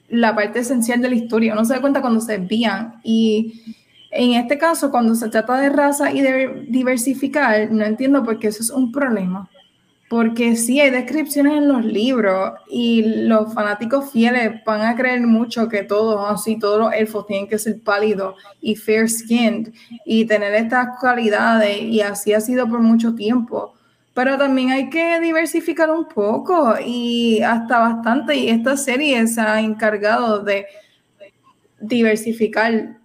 la 0.09 0.35
parte 0.35 0.61
esencial 0.61 1.01
de 1.03 1.11
la 1.11 1.15
historia. 1.15 1.53
Uno 1.53 1.65
se 1.65 1.75
da 1.75 1.81
cuenta 1.81 2.01
cuando 2.01 2.21
se 2.21 2.35
envían. 2.35 3.01
Y 3.03 3.77
en 4.11 4.33
este 4.33 4.57
caso, 4.57 4.91
cuando 4.91 5.15
se 5.15 5.29
trata 5.29 5.59
de 5.59 5.69
raza 5.69 6.11
y 6.11 6.23
de 6.23 6.67
diversificar, 6.69 7.71
no 7.71 7.85
entiendo 7.85 8.23
por 8.25 8.39
qué 8.39 8.49
eso 8.49 8.63
es 8.63 8.71
un 8.71 8.93
problema. 8.93 9.51
Porque 10.09 10.55
sí 10.57 10.81
hay 10.81 10.91
descripciones 10.91 11.55
en 11.55 11.69
los 11.69 11.85
libros 11.85 12.53
y 12.69 13.25
los 13.27 13.53
fanáticos 13.55 14.11
fieles 14.13 14.63
van 14.65 14.83
a 14.83 14.95
creer 14.95 15.27
mucho 15.27 15.69
que 15.69 15.83
todos, 15.83 16.31
así, 16.31 16.59
todos 16.59 16.79
los 16.79 16.93
elfos 16.93 17.27
tienen 17.27 17.49
que 17.49 17.59
ser 17.59 17.81
pálidos 17.81 18.37
y 18.61 18.77
fair 18.77 19.09
skinned 19.09 19.73
y 20.05 20.27
tener 20.27 20.55
estas 20.55 20.99
cualidades 21.01 21.81
y 21.81 22.01
así 22.01 22.33
ha 22.33 22.41
sido 22.41 22.69
por 22.69 22.81
mucho 22.81 23.15
tiempo 23.15 23.75
pero 24.15 24.39
también 24.39 24.71
hay 24.71 24.89
que 24.89 25.19
diversificar 25.21 25.91
un 25.91 26.07
poco 26.07 26.77
y 26.85 27.43
hasta 27.43 27.81
bastante. 27.81 28.37
Y 28.37 28.49
esta 28.49 28.77
serie 28.77 29.27
se 29.27 29.41
ha 29.41 29.61
encargado 29.61 30.39
de 30.39 30.67
diversificar 31.81 32.97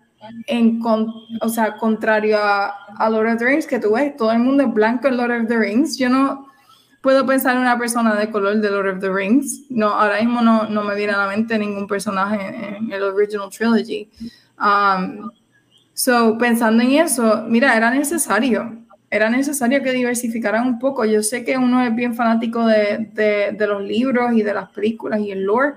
en 0.45 0.79
o 1.41 1.49
sea, 1.49 1.77
contrario 1.77 2.37
a, 2.39 3.09
Lord 3.09 3.33
of 3.33 3.37
the 3.39 3.45
Rings, 3.45 3.65
que 3.65 3.79
tú 3.79 3.93
ves, 3.93 4.15
todo 4.15 4.31
el 4.31 4.39
mundo 4.39 4.63
es 4.63 4.73
blanco 4.73 5.07
en 5.07 5.17
Lord 5.17 5.41
of 5.41 5.47
the 5.47 5.57
Rings. 5.57 5.97
Yo 5.97 6.09
no 6.09 6.47
puedo 7.01 7.25
pensar 7.25 7.55
en 7.55 7.61
una 7.61 7.77
persona 7.77 8.15
de 8.15 8.29
color 8.29 8.57
de 8.57 8.69
Lord 8.69 8.95
of 8.95 8.99
the 8.99 9.09
Rings. 9.09 9.63
No, 9.69 9.87
ahora 9.87 10.19
mismo 10.19 10.41
no, 10.41 10.67
no 10.67 10.83
me 10.83 10.95
viene 10.95 11.13
a 11.13 11.17
la 11.17 11.27
mente 11.27 11.57
ningún 11.57 11.87
personaje 11.87 12.77
en, 12.77 12.91
el 12.91 13.03
original 13.03 13.49
trilogy. 13.49 14.09
Um, 14.59 15.31
so, 15.93 16.37
pensando 16.37 16.83
en 16.83 16.91
eso, 16.91 17.43
mira, 17.47 17.75
era 17.75 17.91
necesario 17.91 18.79
era 19.11 19.29
necesario 19.29 19.81
que 19.81 19.91
diversificaran 19.91 20.67
un 20.67 20.79
poco. 20.79 21.05
Yo 21.05 21.23
sé 21.23 21.43
que 21.43 21.57
uno 21.57 21.83
es 21.83 21.93
bien 21.95 22.13
fanático 22.13 22.65
de, 22.65 23.09
de, 23.57 23.67
los 23.67 23.81
libros 23.81 24.33
y 24.33 24.43
de 24.43 24.53
las 24.53 24.69
películas 24.69 25.19
y 25.21 25.31
el 25.31 25.43
lore, 25.43 25.73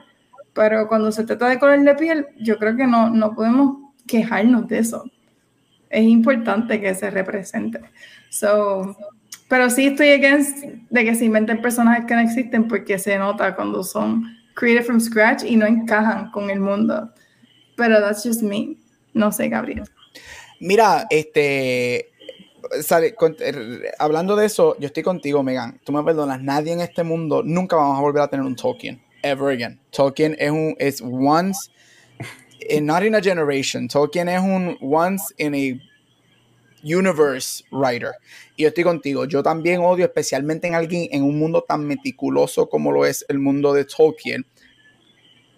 pero 0.53 0.87
cuando 0.87 1.11
se 1.11 1.25
trata 1.25 1.49
de 1.49 1.59
color 1.59 1.81
de 1.81 1.95
piel, 1.95 2.27
yo 2.41 2.59
creo 2.59 2.77
que 2.77 2.87
no, 2.87 3.09
no 3.09 3.35
podemos 3.35 3.79
quejarnos 4.07 4.69
de 4.69 4.79
eso. 4.79 5.05
Es 5.89 6.05
importante 6.05 6.81
que 6.81 6.95
se 6.95 7.11
represente. 7.11 7.81
So, 8.29 8.97
pero 9.53 9.69
sí 9.69 9.89
estoy 9.89 10.09
against 10.13 10.65
de 10.89 11.05
que 11.05 11.15
se 11.15 11.27
inventen 11.27 11.61
personajes 11.61 12.07
que 12.07 12.15
no 12.15 12.23
existen 12.23 12.69
porque 12.69 12.99
se 12.99 13.19
nota 13.19 13.55
cuando 13.55 13.85
son 13.85 14.25
created 14.55 14.83
from 14.83 14.99
scratch 14.99 15.45
y 15.45 15.57
no 15.57 15.67
encajan 15.67 16.31
con 16.31 16.49
el 16.49 16.59
mundo. 16.59 17.13
Pero 17.77 18.01
that's 18.01 18.23
just 18.25 18.41
me. 18.41 18.79
No 19.13 19.31
sé, 19.31 19.51
Gabriel. 19.51 19.83
Mira, 20.59 21.07
este, 21.11 22.09
Er, 23.41 23.93
hablando 23.99 24.37
de 24.37 24.47
eso, 24.47 24.75
yo 24.79 24.87
estoy 24.87 25.03
contigo, 25.03 25.43
Megan. 25.43 25.79
Tú 25.85 25.93
me 25.93 26.03
perdonas, 26.03 26.41
nadie 26.41 26.73
en 26.73 26.81
este 26.81 27.03
mundo, 27.03 27.43
nunca 27.45 27.77
vamos 27.77 27.99
a 27.99 28.01
volver 28.01 28.23
a 28.23 28.29
tener 28.29 28.47
un 28.47 28.57
Tolkien. 28.57 29.03
Ever 29.23 29.53
again. 29.53 29.79
Tolkien 29.91 30.35
es 30.39 30.51
un, 30.51 30.75
es 30.79 31.03
once, 31.03 31.71
in, 32.71 32.87
not 32.87 33.03
in 33.03 33.15
a 33.15 33.21
generation. 33.21 33.87
Tolkien 33.87 34.31
es 34.31 34.41
un 34.41 34.79
once 34.81 35.35
in 35.37 35.55
a 35.55 35.92
universe 36.83 37.65
writer. 37.71 38.13
Y 38.57 38.63
yo 38.63 38.69
estoy 38.69 38.85
contigo. 38.85 39.25
Yo 39.25 39.43
también 39.43 39.81
odio, 39.81 40.05
especialmente 40.05 40.67
en 40.67 40.75
alguien, 40.75 41.09
en 41.13 41.23
un 41.23 41.39
mundo 41.39 41.65
tan 41.67 41.85
meticuloso 41.85 42.69
como 42.69 42.93
lo 42.93 43.07
es 43.07 43.25
el 43.29 43.39
mundo 43.39 43.73
de 43.73 43.85
Tolkien. 43.85 44.47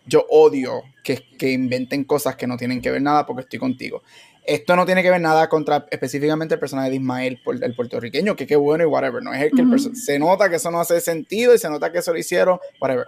Yo 0.06 0.26
odio 0.28 0.82
que, 1.02 1.24
que 1.38 1.50
inventen 1.50 2.04
cosas 2.04 2.36
que 2.36 2.46
no 2.46 2.56
tienen 2.56 2.82
que 2.82 2.90
ver 2.90 3.02
nada 3.02 3.24
porque 3.24 3.42
estoy 3.42 3.58
contigo. 3.58 4.02
Esto 4.46 4.76
no 4.76 4.84
tiene 4.84 5.02
que 5.02 5.10
ver 5.10 5.22
nada 5.22 5.48
contra 5.48 5.86
específicamente 5.90 6.54
el 6.54 6.60
personaje 6.60 6.90
de 6.90 6.96
Ismael, 6.96 7.40
el 7.62 7.74
puertorriqueño, 7.74 8.36
que 8.36 8.46
qué 8.46 8.56
bueno 8.56 8.84
y 8.84 8.86
whatever. 8.86 9.22
No 9.22 9.32
es 9.32 9.40
el 9.40 9.50
que 9.50 9.64
se 9.94 10.18
nota 10.18 10.50
que 10.50 10.56
eso 10.56 10.70
no 10.70 10.80
hace 10.80 11.00
sentido 11.00 11.54
y 11.54 11.58
se 11.58 11.70
nota 11.70 11.90
que 11.90 11.98
eso 11.98 12.12
lo 12.12 12.18
hicieron, 12.18 12.58
whatever. 12.78 13.06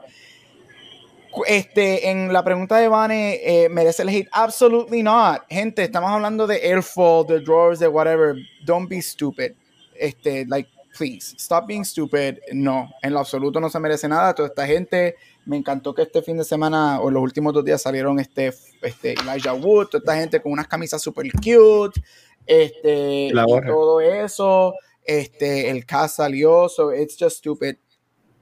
Este, 1.46 2.10
en 2.10 2.32
la 2.32 2.42
pregunta 2.42 2.78
de 2.78 2.88
Vane, 2.88 3.40
eh, 3.42 3.68
¿merece 3.68 4.02
el 4.02 4.08
hate? 4.08 4.28
Absolutely 4.32 5.02
not. 5.02 5.42
Gente, 5.48 5.82
estamos 5.82 6.10
hablando 6.10 6.46
de 6.46 6.56
Airfall, 6.56 7.26
de 7.26 7.40
Drawers, 7.40 7.78
de 7.78 7.88
whatever. 7.88 8.36
Don't 8.64 8.88
be 8.88 9.02
stupid. 9.02 9.52
Este, 9.94 10.46
like, 10.46 10.70
please, 10.96 11.34
stop 11.38 11.66
being 11.66 11.84
stupid. 11.84 12.38
No, 12.52 12.88
en 13.02 13.12
lo 13.12 13.20
absoluto 13.20 13.60
no 13.60 13.68
se 13.68 13.78
merece 13.78 14.08
nada. 14.08 14.34
Toda 14.34 14.48
esta 14.48 14.66
gente 14.66 15.16
me 15.44 15.56
encantó 15.56 15.94
que 15.94 16.02
este 16.02 16.22
fin 16.22 16.36
de 16.36 16.44
semana 16.44 17.00
o 17.00 17.10
los 17.10 17.22
últimos 17.22 17.52
dos 17.52 17.64
días 17.64 17.80
salieron 17.80 18.18
este, 18.18 18.52
este 18.82 19.14
Elijah 19.14 19.54
Wood, 19.54 19.86
toda 19.86 19.98
esta 20.00 20.16
gente 20.16 20.40
con 20.40 20.52
unas 20.52 20.66
camisas 20.66 21.00
super 21.00 21.26
cute, 21.32 22.00
este, 22.46 23.28
y 23.28 23.32
todo 23.32 24.00
eso, 24.00 24.74
este, 25.04 25.70
el 25.70 25.86
cast 25.86 26.16
salió, 26.16 26.68
so 26.68 26.92
it's 26.92 27.16
just 27.18 27.38
stupid. 27.38 27.76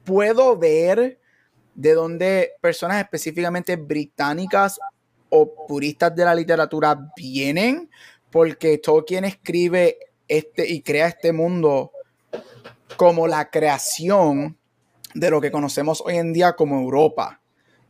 Puedo 0.03 0.57
ver 0.57 1.19
de 1.75 1.93
dónde 1.93 2.53
personas 2.61 3.01
específicamente 3.01 3.75
británicas 3.75 4.79
o 5.29 5.67
puristas 5.67 6.15
de 6.15 6.25
la 6.25 6.33
literatura 6.33 7.11
vienen, 7.15 7.89
porque 8.31 8.77
Tolkien 8.77 9.25
escribe 9.25 9.97
este 10.27 10.67
y 10.67 10.81
crea 10.81 11.07
este 11.07 11.31
mundo 11.33 11.91
como 12.97 13.27
la 13.27 13.49
creación 13.49 14.57
de 15.13 15.29
lo 15.29 15.41
que 15.41 15.51
conocemos 15.51 16.01
hoy 16.05 16.15
en 16.15 16.33
día 16.33 16.53
como 16.53 16.79
Europa. 16.79 17.41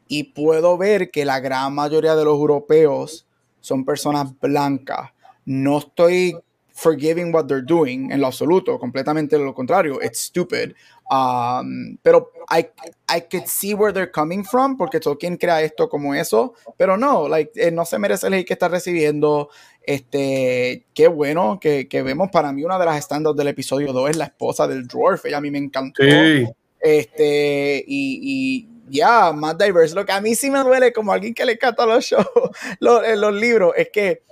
Y 0.08 0.24
puedo 0.24 0.78
ver 0.78 1.10
que 1.10 1.26
la 1.26 1.40
gran 1.40 1.74
mayoría 1.74 2.16
de 2.16 2.26
los 2.26 2.36
europeos 2.36 3.28
son 3.60 3.86
personas 3.86 4.40
blancas. 4.40 5.12
No 5.46 5.80
estoy 5.80 6.38
forgiving 6.76 7.32
what 7.34 7.48
they're 7.48 7.62
doing 7.62 8.12
en 8.12 8.20
lo 8.20 8.28
absoluto, 8.28 8.78
completamente 8.78 9.38
lo 9.40 9.54
contrario. 9.54 10.02
It's 10.02 10.20
stupid. 10.20 10.76
Um, 11.10 11.98
pero 12.04 12.32
I, 12.50 12.68
I 13.08 13.22
could 13.22 13.48
see 13.48 13.74
where 13.74 13.94
they're 13.94 14.12
coming 14.12 14.44
from 14.44 14.76
porque 14.76 15.00
Tolkien 15.00 15.38
crea 15.38 15.62
esto 15.62 15.88
como 15.88 16.14
eso, 16.14 16.54
pero 16.78 16.98
no, 16.98 17.30
like, 17.30 17.52
eh, 17.56 17.72
no 17.72 17.86
se 17.86 17.98
merece 17.98 18.28
el 18.28 18.34
hate 18.34 18.46
que 18.46 18.54
está 18.54 18.68
recibiendo. 18.68 19.50
Este, 19.82 20.86
qué 20.94 21.08
bueno 21.08 21.60
que, 21.62 21.88
que 21.88 22.02
vemos. 22.02 22.30
Para 22.30 22.52
mí, 22.52 22.64
una 22.64 22.78
de 22.78 22.86
las 22.86 22.98
estándares 22.98 23.38
del 23.38 23.48
episodio 23.48 23.94
2 23.94 24.10
es 24.10 24.18
la 24.18 24.26
esposa 24.26 24.68
del 24.68 24.86
dwarf. 24.86 25.26
Ella 25.26 25.38
a 25.38 25.42
mí 25.42 25.52
me 25.52 25.60
encantó. 25.60 26.04
Sí. 26.04 26.46
Este, 26.82 27.86
y, 27.88 28.68
ya, 28.90 29.32
más 29.32 29.58
diverse. 29.58 29.96
Lo 29.96 30.06
que 30.06 30.12
a 30.12 30.20
mí 30.20 30.36
sí 30.36 30.52
me 30.52 30.60
duele 30.60 30.92
como 30.92 31.14
alguien 31.14 31.34
que 31.34 31.46
le 31.46 31.54
encanta 31.54 31.86
los 31.86 32.04
shows, 32.04 32.28
los, 32.80 33.04
eh, 33.04 33.16
los 33.16 33.34
libros, 33.34 33.74
es 33.78 33.90
que 33.94 34.24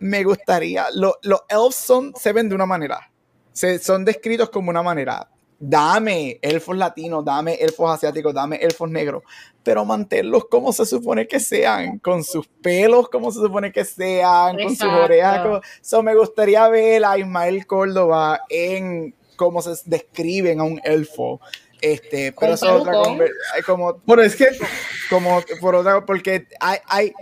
me 0.00 0.24
gustaría, 0.24 0.86
los 0.92 1.16
elves 1.48 1.74
son, 1.74 2.12
se 2.16 2.32
ven 2.32 2.48
de 2.48 2.54
una 2.54 2.66
manera, 2.66 3.10
se, 3.52 3.78
son 3.78 4.04
descritos 4.04 4.50
como 4.50 4.70
una 4.70 4.82
manera. 4.82 5.28
Dame 5.60 6.38
elfos 6.40 6.76
latinos, 6.76 7.24
dame 7.24 7.54
elfos 7.54 7.92
asiáticos, 7.92 8.32
dame 8.32 8.58
elfos 8.58 8.88
negros, 8.88 9.24
pero 9.64 9.84
manténlos 9.84 10.44
como 10.44 10.72
se 10.72 10.86
supone 10.86 11.26
que 11.26 11.40
sean, 11.40 11.98
con 11.98 12.22
sus 12.22 12.46
pelos 12.46 13.08
como 13.08 13.32
se 13.32 13.40
supone 13.40 13.72
que 13.72 13.84
sean, 13.84 14.56
con 14.56 14.76
sus 14.76 14.88
orejas. 14.88 15.60
Como, 15.90 16.02
me 16.04 16.14
gustaría 16.14 16.68
ver 16.68 17.04
a 17.04 17.18
Ismael 17.18 17.66
Córdoba 17.66 18.42
en 18.48 19.16
cómo 19.34 19.60
se 19.60 19.72
describen 19.86 20.60
a 20.60 20.62
un 20.62 20.80
elfo. 20.84 21.40
Este, 21.80 22.32
pero 22.38 22.54
eso 22.54 22.66
es 22.66 22.80
otra 22.80 22.92
como 23.64 24.00
Bueno, 24.04 24.22
es 24.22 24.36
que 24.36 24.46
como 25.10 25.42
por 25.60 25.74
otra 25.74 26.04
porque 26.04 26.46
hay, 26.60 26.78
hay 26.86 27.12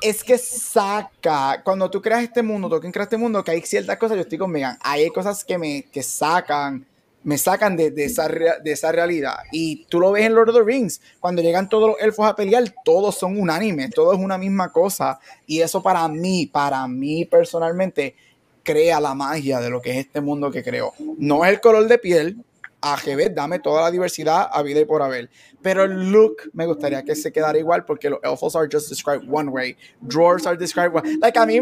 es 0.00 0.24
que 0.24 0.38
saca, 0.38 1.62
cuando 1.62 1.90
tú 1.90 2.00
creas 2.00 2.22
este 2.22 2.42
mundo, 2.42 2.68
tú 2.68 2.80
creas 2.90 3.06
este 3.06 3.16
mundo, 3.16 3.44
que 3.44 3.50
hay 3.50 3.60
ciertas 3.62 3.96
cosas, 3.98 4.16
yo 4.16 4.22
estoy 4.22 4.38
con 4.38 4.50
Megan, 4.50 4.78
hay 4.80 5.08
cosas 5.10 5.44
que 5.44 5.58
me 5.58 5.82
que 5.92 6.02
sacan, 6.02 6.86
me 7.22 7.36
sacan 7.36 7.76
de, 7.76 7.90
de, 7.90 8.04
esa, 8.04 8.28
de 8.28 8.72
esa 8.72 8.92
realidad. 8.92 9.36
Y 9.52 9.84
tú 9.86 10.00
lo 10.00 10.12
ves 10.12 10.24
en 10.24 10.34
Lord 10.34 10.50
of 10.50 10.56
the 10.56 10.62
Rings, 10.62 11.00
cuando 11.20 11.42
llegan 11.42 11.68
todos 11.68 11.90
los 11.90 12.00
elfos 12.00 12.26
a 12.26 12.34
pelear, 12.34 12.64
todos 12.84 13.16
son 13.16 13.38
unánimes, 13.38 13.90
todo 13.90 14.12
es 14.12 14.18
una 14.18 14.38
misma 14.38 14.72
cosa. 14.72 15.18
Y 15.46 15.60
eso 15.60 15.82
para 15.82 16.06
mí, 16.08 16.46
para 16.46 16.86
mí 16.88 17.24
personalmente, 17.24 18.14
crea 18.62 19.00
la 19.00 19.14
magia 19.14 19.60
de 19.60 19.70
lo 19.70 19.80
que 19.80 19.90
es 19.90 19.96
este 19.98 20.20
mundo 20.20 20.50
que 20.50 20.62
creó. 20.62 20.92
No 21.18 21.44
es 21.44 21.52
el 21.52 21.60
color 21.60 21.88
de 21.88 21.98
piel, 21.98 22.36
AGB, 22.80 23.34
dame 23.34 23.58
toda 23.58 23.82
la 23.82 23.90
diversidad 23.90 24.48
a 24.52 24.62
vida 24.62 24.80
y 24.80 24.84
por 24.84 25.02
haber. 25.02 25.30
Pero 25.62 25.84
el 25.84 26.10
look 26.10 26.50
me 26.52 26.66
gustaría 26.66 27.02
que 27.04 27.14
se 27.14 27.32
quedara 27.32 27.58
igual 27.58 27.84
porque 27.84 28.10
los 28.10 28.20
elfos 28.22 28.56
are 28.56 28.68
just 28.70 28.88
described 28.88 29.28
one 29.28 29.50
way, 29.50 29.76
drawers 30.00 30.46
are 30.46 30.56
described 30.56 30.94
one. 30.94 31.18
Like 31.20 31.38
a 31.38 31.46
mí, 31.46 31.60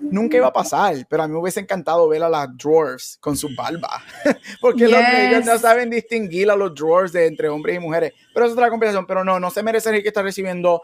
nunca 0.00 0.36
iba 0.36 0.46
a 0.46 0.52
pasar, 0.52 1.06
pero 1.08 1.22
a 1.22 1.28
mí 1.28 1.34
me 1.34 1.40
hubiese 1.40 1.60
encantado 1.60 2.08
ver 2.08 2.22
a 2.22 2.28
las 2.28 2.48
dwarves 2.56 3.18
con 3.20 3.36
su 3.36 3.48
barba, 3.54 4.02
porque 4.60 4.88
los, 4.88 5.00
ellos 5.00 5.44
no 5.44 5.58
saben 5.58 5.90
distinguir 5.90 6.50
a 6.50 6.56
los 6.56 6.74
dwarves 6.74 7.12
de 7.12 7.26
entre 7.26 7.48
hombres 7.48 7.76
y 7.76 7.78
mujeres, 7.78 8.12
pero 8.32 8.46
es 8.46 8.52
otra 8.52 8.70
conversación, 8.70 9.06
pero 9.06 9.24
no, 9.24 9.38
no 9.38 9.50
se 9.50 9.62
merece 9.62 9.90
el 9.90 10.02
que 10.02 10.08
está 10.08 10.22
recibiendo, 10.22 10.82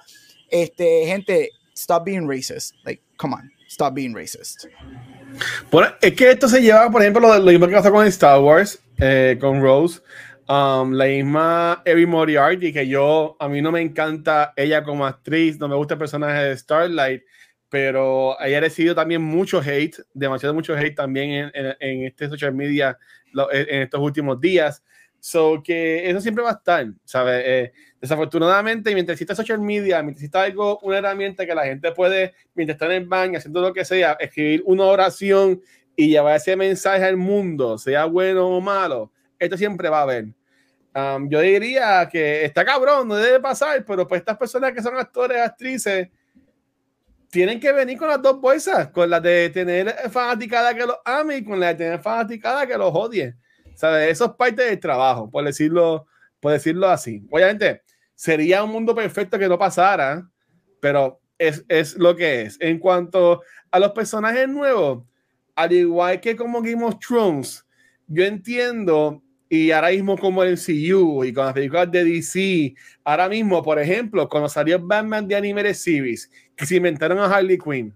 este, 0.50 1.06
gente, 1.06 1.50
stop 1.74 2.04
being 2.04 2.28
racist, 2.28 2.74
like, 2.84 3.02
come 3.16 3.34
on, 3.34 3.50
stop 3.68 3.94
being 3.94 4.14
racist. 4.14 4.66
Bueno, 5.70 5.94
es 6.00 6.12
que 6.14 6.30
esto 6.30 6.48
se 6.48 6.62
lleva, 6.62 6.90
por 6.90 7.02
ejemplo, 7.02 7.20
lo, 7.20 7.38
lo 7.38 7.50
mismo 7.50 7.66
que 7.66 7.74
pasó 7.74 7.92
con 7.92 8.06
Star 8.06 8.40
Wars, 8.40 8.82
eh, 8.98 9.36
con 9.40 9.60
Rose, 9.60 10.00
um, 10.48 10.92
la 10.92 11.06
misma 11.06 11.82
Evie 11.84 12.06
Moriarty, 12.06 12.72
que 12.72 12.88
yo, 12.88 13.36
a 13.38 13.48
mí 13.48 13.60
no 13.60 13.72
me 13.72 13.80
encanta 13.80 14.52
ella 14.56 14.82
como 14.82 15.06
actriz, 15.06 15.58
no 15.58 15.68
me 15.68 15.76
gusta 15.76 15.94
el 15.94 15.98
personaje 15.98 16.42
de 16.42 16.56
Starlight, 16.56 17.22
pero 17.68 18.40
ella 18.40 18.58
ha 18.58 18.60
recibido 18.60 18.94
también 18.94 19.22
mucho 19.22 19.60
hate, 19.60 19.96
demasiado 20.14 20.54
mucho 20.54 20.74
hate 20.74 20.94
también 20.94 21.30
en, 21.30 21.50
en, 21.54 21.76
en 21.80 22.04
este 22.04 22.28
social 22.28 22.54
media 22.54 22.96
en 23.52 23.82
estos 23.82 24.00
últimos 24.00 24.40
días. 24.40 24.82
So 25.20 25.62
que 25.62 26.08
eso 26.08 26.20
siempre 26.20 26.44
va 26.44 26.50
a 26.50 26.54
estar, 26.54 26.86
¿sabes? 27.04 27.42
Eh, 27.44 27.72
desafortunadamente, 28.00 28.94
mientras 28.94 29.14
exista 29.14 29.34
social 29.34 29.60
media, 29.60 30.02
mientras 30.02 30.22
exista 30.22 30.42
algo, 30.42 30.78
una 30.82 30.98
herramienta 30.98 31.44
que 31.44 31.54
la 31.54 31.64
gente 31.64 31.90
puede, 31.92 32.34
mientras 32.54 32.76
está 32.76 32.86
en 32.86 33.02
el 33.02 33.08
baño, 33.08 33.38
haciendo 33.38 33.60
lo 33.60 33.72
que 33.72 33.84
sea, 33.84 34.16
escribir 34.20 34.62
una 34.66 34.84
oración 34.84 35.60
y 35.96 36.10
llevar 36.10 36.36
ese 36.36 36.54
mensaje 36.54 37.04
al 37.04 37.16
mundo, 37.16 37.78
sea 37.78 38.04
bueno 38.04 38.46
o 38.48 38.60
malo, 38.60 39.10
esto 39.38 39.56
siempre 39.56 39.88
va 39.88 40.00
a 40.00 40.02
haber. 40.02 40.26
Um, 40.94 41.28
yo 41.28 41.40
diría 41.40 42.08
que 42.10 42.44
está 42.44 42.64
cabrón, 42.64 43.08
no 43.08 43.16
debe 43.16 43.40
pasar, 43.40 43.84
pero 43.84 44.06
pues 44.08 44.20
estas 44.20 44.38
personas 44.38 44.72
que 44.72 44.82
son 44.82 44.96
actores, 44.96 45.38
actrices, 45.38 46.08
tienen 47.30 47.60
que 47.60 47.70
venir 47.72 47.98
con 47.98 48.08
las 48.08 48.22
dos 48.22 48.40
bolsas, 48.40 48.88
con 48.88 49.10
la 49.10 49.20
de 49.20 49.50
tener 49.50 49.94
fanaticada 50.10 50.74
que 50.74 50.86
los 50.86 50.96
ame 51.04 51.38
y 51.38 51.44
con 51.44 51.60
la 51.60 51.68
de 51.68 51.74
tener 51.74 52.00
fanaticada 52.00 52.66
que 52.66 52.78
los 52.78 52.90
odie. 52.94 53.34
¿Sabes? 53.76 54.10
Eso 54.10 54.24
es 54.24 54.30
parte 54.32 54.62
del 54.62 54.80
trabajo, 54.80 55.30
por 55.30 55.44
decirlo, 55.44 56.06
por 56.40 56.52
decirlo 56.52 56.88
así. 56.88 57.22
Obviamente, 57.30 57.82
sería 58.14 58.64
un 58.64 58.72
mundo 58.72 58.94
perfecto 58.94 59.38
que 59.38 59.48
no 59.48 59.58
pasara, 59.58 60.28
pero 60.80 61.20
es, 61.38 61.64
es 61.68 61.96
lo 61.96 62.16
que 62.16 62.42
es. 62.42 62.56
En 62.60 62.78
cuanto 62.78 63.42
a 63.70 63.78
los 63.78 63.92
personajes 63.92 64.48
nuevos, 64.48 65.04
al 65.54 65.72
igual 65.72 66.20
que 66.20 66.34
como 66.34 66.62
Game 66.62 66.82
of 66.84 66.98
Thrones, 66.98 67.64
yo 68.08 68.24
entiendo, 68.24 69.22
y 69.48 69.70
ahora 69.70 69.90
mismo 69.90 70.16
como 70.16 70.42
el 70.42 70.58
CU 70.58 71.24
y 71.24 71.32
con 71.32 71.44
las 71.44 71.54
películas 71.54 71.90
de 71.90 72.04
DC, 72.04 72.74
ahora 73.04 73.28
mismo, 73.28 73.62
por 73.62 73.78
ejemplo, 73.78 74.28
cuando 74.28 74.48
salió 74.48 74.78
Batman 74.80 75.28
de 75.28 75.36
Anime 75.36 75.74
Series, 75.74 76.30
que 76.56 76.66
se 76.66 76.76
inventaron 76.76 77.18
a 77.18 77.26
Harley 77.26 77.58
Quinn. 77.58 77.94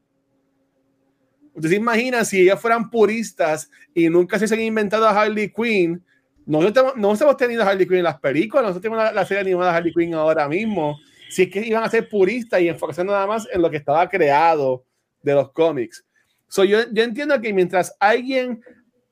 Ustedes 1.60 1.76
se 1.76 1.80
imaginan 1.80 2.24
si 2.24 2.40
ellas 2.40 2.58
fueran 2.58 2.88
puristas 2.88 3.70
y 3.92 4.08
nunca 4.08 4.38
se 4.38 4.52
han 4.52 4.60
inventado 4.62 5.06
a 5.06 5.10
Harley 5.10 5.52
Quinn. 5.52 6.02
No 6.46 6.62
hemos 6.62 7.36
tenido 7.36 7.62
a 7.62 7.68
Harley 7.68 7.86
Quinn 7.86 7.98
en 7.98 8.04
las 8.04 8.18
películas, 8.18 8.64
nosotros 8.64 8.82
tenemos 8.82 9.14
la, 9.14 9.26
serie 9.26 9.42
animada 9.42 9.70
de 9.70 9.76
Harley 9.76 9.92
Quinn 9.92 10.14
ahora 10.14 10.48
mismo. 10.48 10.98
Si 11.28 11.42
es 11.42 11.50
que 11.50 11.60
iban 11.60 11.84
a 11.84 11.90
ser 11.90 12.08
puristas 12.08 12.62
y 12.62 12.68
enfocarse 12.68 13.04
nada 13.04 13.26
más 13.26 13.46
en 13.52 13.60
lo 13.60 13.70
que 13.70 13.76
estaba 13.76 14.08
creado 14.08 14.84
de 15.22 15.34
los 15.34 15.52
cómics. 15.52 16.02
So, 16.48 16.64
yo, 16.64 16.80
entiendo 16.80 17.38
que 17.42 17.52
mientras 17.52 17.94
alguien 18.00 18.62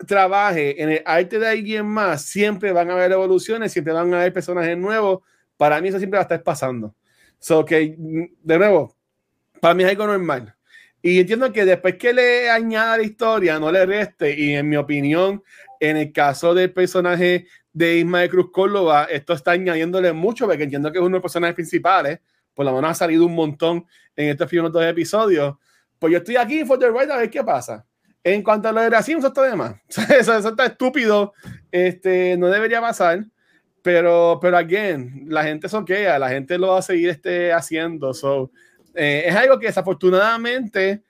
trabaje 0.06 0.82
en 0.82 0.90
el 0.90 1.02
arte 1.04 1.38
de 1.38 1.48
alguien 1.48 1.86
más, 1.86 2.22
siempre 2.22 2.72
van 2.72 2.90
a 2.90 2.94
haber 2.94 3.12
evoluciones, 3.12 3.72
siempre 3.72 3.92
van 3.92 4.12
a 4.14 4.20
haber 4.20 4.32
personajes 4.32 4.76
nuevos. 4.76 5.20
Para 5.58 5.82
mí 5.82 5.88
eso 5.88 5.98
siempre 5.98 6.18
va 6.18 6.34
a 6.34 6.42
pasando. 6.42 6.94
So 7.38 7.62
que, 7.62 7.94
de 8.42 8.58
nuevo, 8.58 8.96
para 9.60 9.74
mí 9.74 9.84
es 9.84 9.90
algo 9.90 10.06
normal. 10.06 10.54
Y 11.02 11.20
entiendo 11.20 11.52
que 11.52 11.64
después 11.64 11.96
que 11.96 12.12
le 12.12 12.50
añada 12.50 12.96
la 12.96 13.02
historia, 13.04 13.58
no 13.58 13.70
le 13.70 13.86
reste. 13.86 14.38
Y 14.38 14.54
en 14.54 14.68
mi 14.68 14.76
opinión, 14.76 15.42
en 15.80 15.96
el 15.96 16.12
caso 16.12 16.54
del 16.54 16.72
personaje 16.72 17.46
de 17.72 17.98
Ismael 17.98 18.28
Cruz 18.28 18.50
Córdoba, 18.50 19.04
esto 19.10 19.32
está 19.32 19.52
añadiéndole 19.52 20.12
mucho, 20.12 20.46
porque 20.46 20.64
entiendo 20.64 20.90
que 20.90 20.98
es 20.98 21.02
uno 21.02 21.10
de 21.10 21.18
los 21.18 21.22
personajes 21.22 21.54
principales. 21.54 22.20
Por 22.52 22.66
lo 22.66 22.72
menos 22.72 22.90
ha 22.90 22.94
salido 22.94 23.24
un 23.24 23.34
montón 23.34 23.86
en 24.16 24.30
estos 24.30 24.48
primeros 24.48 24.72
dos 24.72 24.84
episodios. 24.84 25.56
Pues 25.98 26.12
yo 26.12 26.18
estoy 26.18 26.36
aquí 26.36 26.64
for 26.64 26.78
the 26.78 26.90
right 26.90 27.10
a 27.10 27.16
ver 27.16 27.30
qué 27.30 27.44
pasa. 27.44 27.86
En 28.24 28.42
cuanto 28.42 28.68
a 28.68 28.72
lo 28.72 28.80
de 28.80 28.90
racismo, 28.90 29.20
eso 29.20 29.28
está 29.28 29.42
de 29.42 29.54
más. 29.54 29.76
Eso, 30.10 30.36
eso, 30.36 30.48
está 30.48 30.66
estúpido. 30.66 31.32
Este, 31.70 32.36
no 32.36 32.48
debería 32.48 32.80
pasar. 32.80 33.24
Pero, 33.80 34.38
pero 34.42 34.56
again, 34.56 35.26
la 35.28 35.44
gente 35.44 35.68
soquea, 35.68 36.18
la 36.18 36.28
gente 36.28 36.58
lo 36.58 36.68
va 36.68 36.80
a 36.80 36.82
seguir 36.82 37.10
este, 37.10 37.52
haciendo. 37.52 38.12
So, 38.12 38.50
eh, 38.98 39.28
es 39.28 39.36
algo 39.36 39.60
que 39.60 39.68
desafortunadamente 39.68 41.04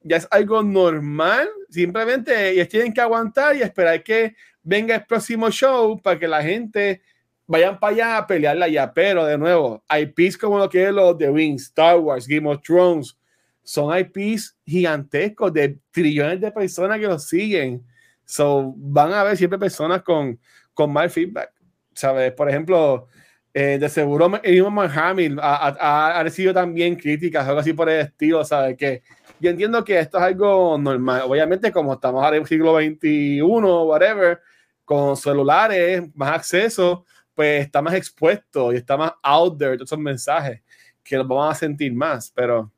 ya 0.00 0.16
es 0.16 0.26
algo 0.32 0.64
normal. 0.64 1.48
Simplemente 1.68 2.50
ellos 2.50 2.68
tienen 2.68 2.92
que 2.92 3.00
aguantar 3.00 3.54
y 3.54 3.62
esperar 3.62 4.02
que 4.02 4.34
venga 4.62 4.96
el 4.96 5.06
próximo 5.06 5.48
show 5.48 6.00
para 6.02 6.18
que 6.18 6.26
la 6.26 6.42
gente 6.42 7.02
vayan 7.46 7.78
para 7.78 7.92
allá 7.92 8.16
a 8.18 8.26
pelearla 8.26 8.66
ya. 8.66 8.92
Pero 8.92 9.24
de 9.26 9.38
nuevo, 9.38 9.84
IPs 9.88 10.36
como 10.36 10.58
lo 10.58 10.68
que 10.68 10.84
es 10.84 10.92
los 10.92 11.16
de 11.16 11.30
Wings, 11.30 11.62
Star 11.62 11.98
Wars, 11.98 12.26
Game 12.26 12.50
of 12.50 12.62
Thrones, 12.62 13.16
son 13.62 13.96
IPs 13.96 14.56
gigantescos 14.66 15.52
de 15.52 15.78
trillones 15.92 16.40
de 16.40 16.50
personas 16.50 16.98
que 16.98 17.06
los 17.06 17.28
siguen. 17.28 17.86
So, 18.24 18.74
van 18.76 19.12
a 19.12 19.20
haber 19.20 19.36
siempre 19.36 19.58
personas 19.58 20.02
con, 20.02 20.40
con 20.74 20.92
mal 20.92 21.10
feedback. 21.10 21.52
¿Sabes? 21.94 22.32
Por 22.32 22.48
ejemplo, 22.48 23.06
eh, 23.52 23.78
de 23.80 23.88
seguro 23.88 24.28
Mark 24.28 24.92
Hamill 24.96 25.38
ha, 25.40 25.68
ha, 25.68 26.18
ha, 26.18 26.22
recibido 26.22 26.54
también 26.54 26.94
críticas, 26.94 27.46
algo 27.48 27.60
así 27.60 27.72
por 27.72 27.88
el 27.90 28.00
estilo, 28.00 28.44
¿sabes? 28.44 28.76
Que 28.76 29.02
yo 29.40 29.50
entiendo 29.50 29.82
que 29.84 29.98
esto 29.98 30.18
es 30.18 30.24
algo 30.24 30.78
normal. 30.78 31.22
Obviamente, 31.24 31.72
como 31.72 31.94
estamos 31.94 32.22
ahora 32.22 32.36
en 32.36 32.42
el 32.42 32.48
siglo 32.48 32.76
XXI, 32.78 33.42
whatever, 33.42 34.40
con 34.84 35.16
celulares, 35.16 36.02
más 36.14 36.32
acceso, 36.32 37.04
pues 37.34 37.64
está 37.64 37.82
más 37.82 37.94
expuesto 37.94 38.72
y 38.72 38.76
está 38.76 38.96
más 38.96 39.12
out 39.22 39.58
there 39.58 39.76
todos 39.76 39.88
esos 39.88 39.98
mensajes 39.98 40.62
que 41.02 41.16
los 41.16 41.26
vamos 41.26 41.50
a 41.50 41.54
sentir 41.58 41.92
más. 41.92 42.30
Pero 42.34 42.70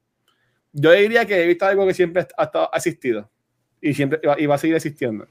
yo 0.73 0.93
diría 0.93 1.27
que 1.27 1.43
he 1.43 1.47
visto 1.47 1.66
algo 1.66 1.86
que 1.86 1.94
siempre 1.94 2.27
ha 2.36 2.44
estado 2.44 2.74
asistido 2.74 3.31
y 3.81 3.93
siempre 3.93 4.20
y 4.39 4.47
va 4.47 4.55
a 4.55 4.59
seguir 4.59 4.77
existiendo. 4.77 5.27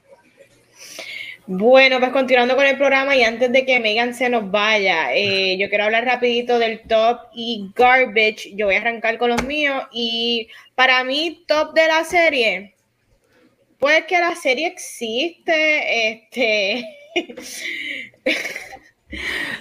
Bueno, 1.46 1.98
pues 1.98 2.12
continuando 2.12 2.54
con 2.54 2.64
el 2.64 2.76
programa 2.76 3.16
y 3.16 3.24
antes 3.24 3.50
de 3.50 3.66
que 3.66 3.80
Megan 3.80 4.14
se 4.14 4.28
nos 4.28 4.50
vaya, 4.50 5.12
eh, 5.14 5.56
yo 5.58 5.68
quiero 5.68 5.84
hablar 5.84 6.04
rapidito 6.04 6.58
del 6.58 6.82
top 6.82 7.20
y 7.34 7.70
garbage. 7.74 8.54
Yo 8.54 8.66
voy 8.66 8.76
a 8.76 8.80
arrancar 8.80 9.18
con 9.18 9.30
los 9.30 9.42
míos 9.44 9.82
y 9.90 10.48
para 10.74 11.02
mí 11.04 11.44
top 11.48 11.74
de 11.74 11.88
la 11.88 12.04
serie, 12.04 12.74
pues 13.78 14.04
que 14.04 14.18
la 14.18 14.34
serie 14.36 14.68
existe, 14.68 16.10
este... 16.10 16.84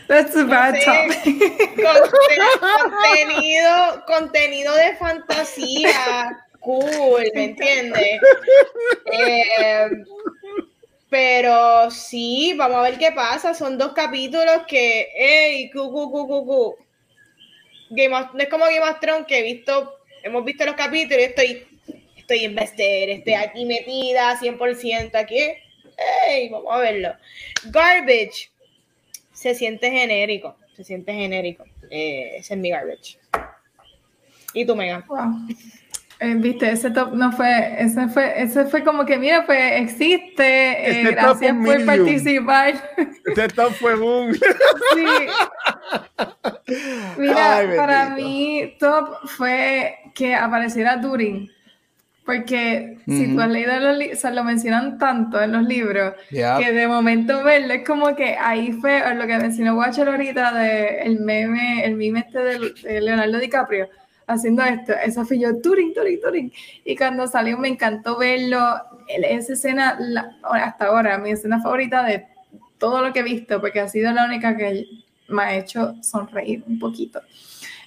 That's 0.07 0.35
a 0.35 0.43
bad 0.45 0.75
topic. 0.83 1.75
Contenido, 1.75 4.03
contenido 4.07 4.75
de 4.75 4.95
fantasía, 4.95 6.45
cool, 6.59 7.23
¿me 7.33 7.45
entiendes? 7.45 8.19
Eh, 9.11 9.89
pero 11.11 11.91
sí, 11.91 12.53
vamos 12.55 12.77
a 12.77 12.83
ver 12.83 12.97
qué 12.97 13.11
pasa. 13.11 13.53
Son 13.53 13.77
dos 13.77 13.91
capítulos 13.91 14.61
que, 14.65 15.09
hey, 15.13 15.69
cu, 15.69 15.91
cu, 15.91 16.09
cu. 16.09 16.77
Game 17.89 18.15
of, 18.15 18.33
no 18.33 18.39
es 18.39 18.47
como 18.47 18.63
Game 18.63 18.79
of 18.79 19.01
Thrones 19.01 19.27
que 19.27 19.39
he 19.39 19.43
visto, 19.43 19.99
hemos 20.23 20.45
visto 20.45 20.65
los 20.65 20.75
capítulos 20.75 21.19
y 21.19 21.25
estoy, 21.25 21.67
estoy 22.15 22.45
invested, 22.45 23.09
estoy 23.09 23.33
aquí 23.33 23.65
metida 23.65 24.39
100% 24.39 25.13
aquí. 25.15 25.41
Hey, 25.97 26.47
vamos 26.49 26.73
a 26.73 26.77
verlo. 26.77 27.13
Garbage 27.65 28.49
se 29.33 29.53
siente 29.53 29.91
genérico, 29.91 30.55
se 30.77 30.85
siente 30.85 31.11
genérico. 31.13 31.65
Eh, 31.89 32.37
ese 32.37 32.53
es 32.53 32.59
mi 32.61 32.69
garbage. 32.69 33.17
¿Y 34.53 34.65
tú, 34.65 34.77
Megan? 34.77 35.05
Wow. 35.09 35.45
Eh, 36.23 36.35
Viste, 36.37 36.69
ese 36.71 36.91
top 36.91 37.13
no 37.15 37.31
fue, 37.31 37.81
ese 37.81 38.07
fue, 38.07 38.39
ese 38.39 38.65
fue 38.65 38.83
como 38.83 39.05
que, 39.05 39.17
mira, 39.17 39.43
pues 39.43 39.81
existe, 39.81 40.43
eh, 40.43 41.01
Este 41.01 41.11
gracias 41.15 41.51
por 41.51 41.61
medium. 41.61 41.85
participar. 41.87 42.73
Este 43.25 43.47
top 43.47 43.71
fue 43.73 43.95
boom. 43.95 44.33
Sí. 44.33 45.05
Mira, 47.17 47.57
Ay, 47.57 47.67
para 47.75 48.09
mí 48.09 48.75
top 48.79 49.17
fue 49.25 49.95
que 50.13 50.35
apareciera 50.35 50.99
Turing. 51.01 51.49
Porque 52.23 52.99
si 53.07 53.33
tú 53.33 53.41
has 53.41 53.49
leído 53.49 53.77
los 53.79 53.97
libros, 53.97 54.19
o 54.19 54.21
sea, 54.21 54.31
lo 54.31 54.43
mencionan 54.43 54.99
tanto 54.99 55.41
en 55.41 55.51
los 55.53 55.63
libros, 55.63 56.13
Yeah. 56.29 56.59
que 56.59 56.71
de 56.71 56.87
momento 56.87 57.43
verlo 57.43 57.73
es 57.73 57.83
como 57.85 58.15
que 58.15 58.37
ahí 58.39 58.71
fue 58.73 59.01
lo 59.15 59.25
que 59.25 59.37
mencionó 59.37 59.75
Watcher 59.75 60.07
ahorita 60.07 60.53
de 60.53 60.99
el 61.01 61.19
meme, 61.21 61.83
el 61.83 61.95
meme 61.95 62.19
este 62.19 62.39
de, 62.39 62.59
de 62.83 63.01
Leonardo 63.01 63.39
DiCaprio 63.39 63.89
haciendo 64.33 64.63
esto. 64.63 64.93
Esa 65.03 65.25
fui 65.25 65.39
yo, 65.39 65.59
Turing, 65.61 65.93
Turing, 65.93 66.19
Turing. 66.21 66.53
Y 66.85 66.95
cuando 66.95 67.27
salió 67.27 67.57
me 67.57 67.67
encantó 67.67 68.17
verlo. 68.17 68.59
Esa 69.07 69.53
escena, 69.53 69.97
la- 69.99 70.35
hasta 70.53 70.85
ahora, 70.85 71.17
mi 71.17 71.31
escena 71.31 71.61
favorita 71.61 72.03
de 72.03 72.25
todo 72.77 73.01
lo 73.01 73.11
que 73.13 73.19
he 73.19 73.23
visto, 73.23 73.59
porque 73.59 73.79
ha 73.81 73.87
sido 73.89 74.11
la 74.11 74.25
única 74.25 74.55
que 74.55 74.85
me 75.27 75.43
ha 75.43 75.55
hecho 75.55 75.95
sonreír 76.01 76.63
un 76.67 76.79
poquito. 76.79 77.21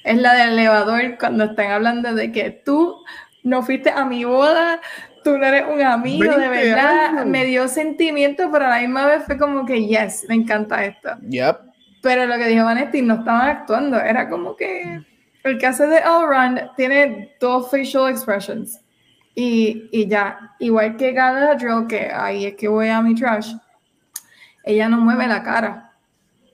Es 0.05 0.19
la 0.19 0.35
del 0.35 0.51
elevador 0.59 1.17
cuando 1.19 1.45
están 1.45 1.71
hablando 1.71 2.15
de 2.15 2.31
que 2.31 2.51
tú 2.51 3.03
no 3.43 3.63
fuiste 3.63 3.91
a 3.91 4.05
mi 4.05 4.25
boda, 4.25 4.81
tú 5.23 5.37
no 5.39 5.47
eres 5.47 5.65
un 5.73 5.81
amigo, 5.83 6.25
de 6.37 6.49
20 6.49 6.69
verdad. 6.75 7.07
años. 7.07 7.27
Me 7.27 7.45
dio 7.47 7.69
sentimiento, 7.69 8.51
pero 8.53 8.67
a 8.67 8.71
la 8.71 8.81
misma 8.81 9.07
vez 9.07 9.25
fue 9.25 9.39
como 9.39 9.65
que, 9.65 9.87
yes, 9.87 10.27
me 10.29 10.35
encanta 10.35 10.85
esto. 10.85 11.11
Yep. 11.29 11.57
Pero 12.03 12.27
lo 12.27 12.37
que 12.37 12.47
dijo 12.49 12.65
Vanetti, 12.67 13.01
no 13.01 13.15
estaban 13.15 13.49
actuando, 13.49 13.99
era 13.99 14.29
como 14.29 14.57
que 14.57 15.01
el 15.45 15.65
hace 15.65 15.87
de 15.87 15.99
Elrond 15.99 16.75
tiene 16.77 17.37
dos 17.41 17.71
facial 17.71 18.11
expressions. 18.11 18.81
Y, 19.35 19.89
y 19.93 20.07
ya, 20.07 20.55
igual 20.61 20.97
que 20.97 21.13
Galadriel, 21.13 21.87
que 21.87 22.11
ahí 22.13 22.47
es 22.47 22.55
que 22.55 22.69
voy 22.69 22.89
a 22.89 23.03
mi 23.03 23.15
trash, 23.15 23.53
ella 24.63 24.89
no 24.89 24.99
mueve 24.99 25.27
la 25.27 25.43
cara. 25.43 25.93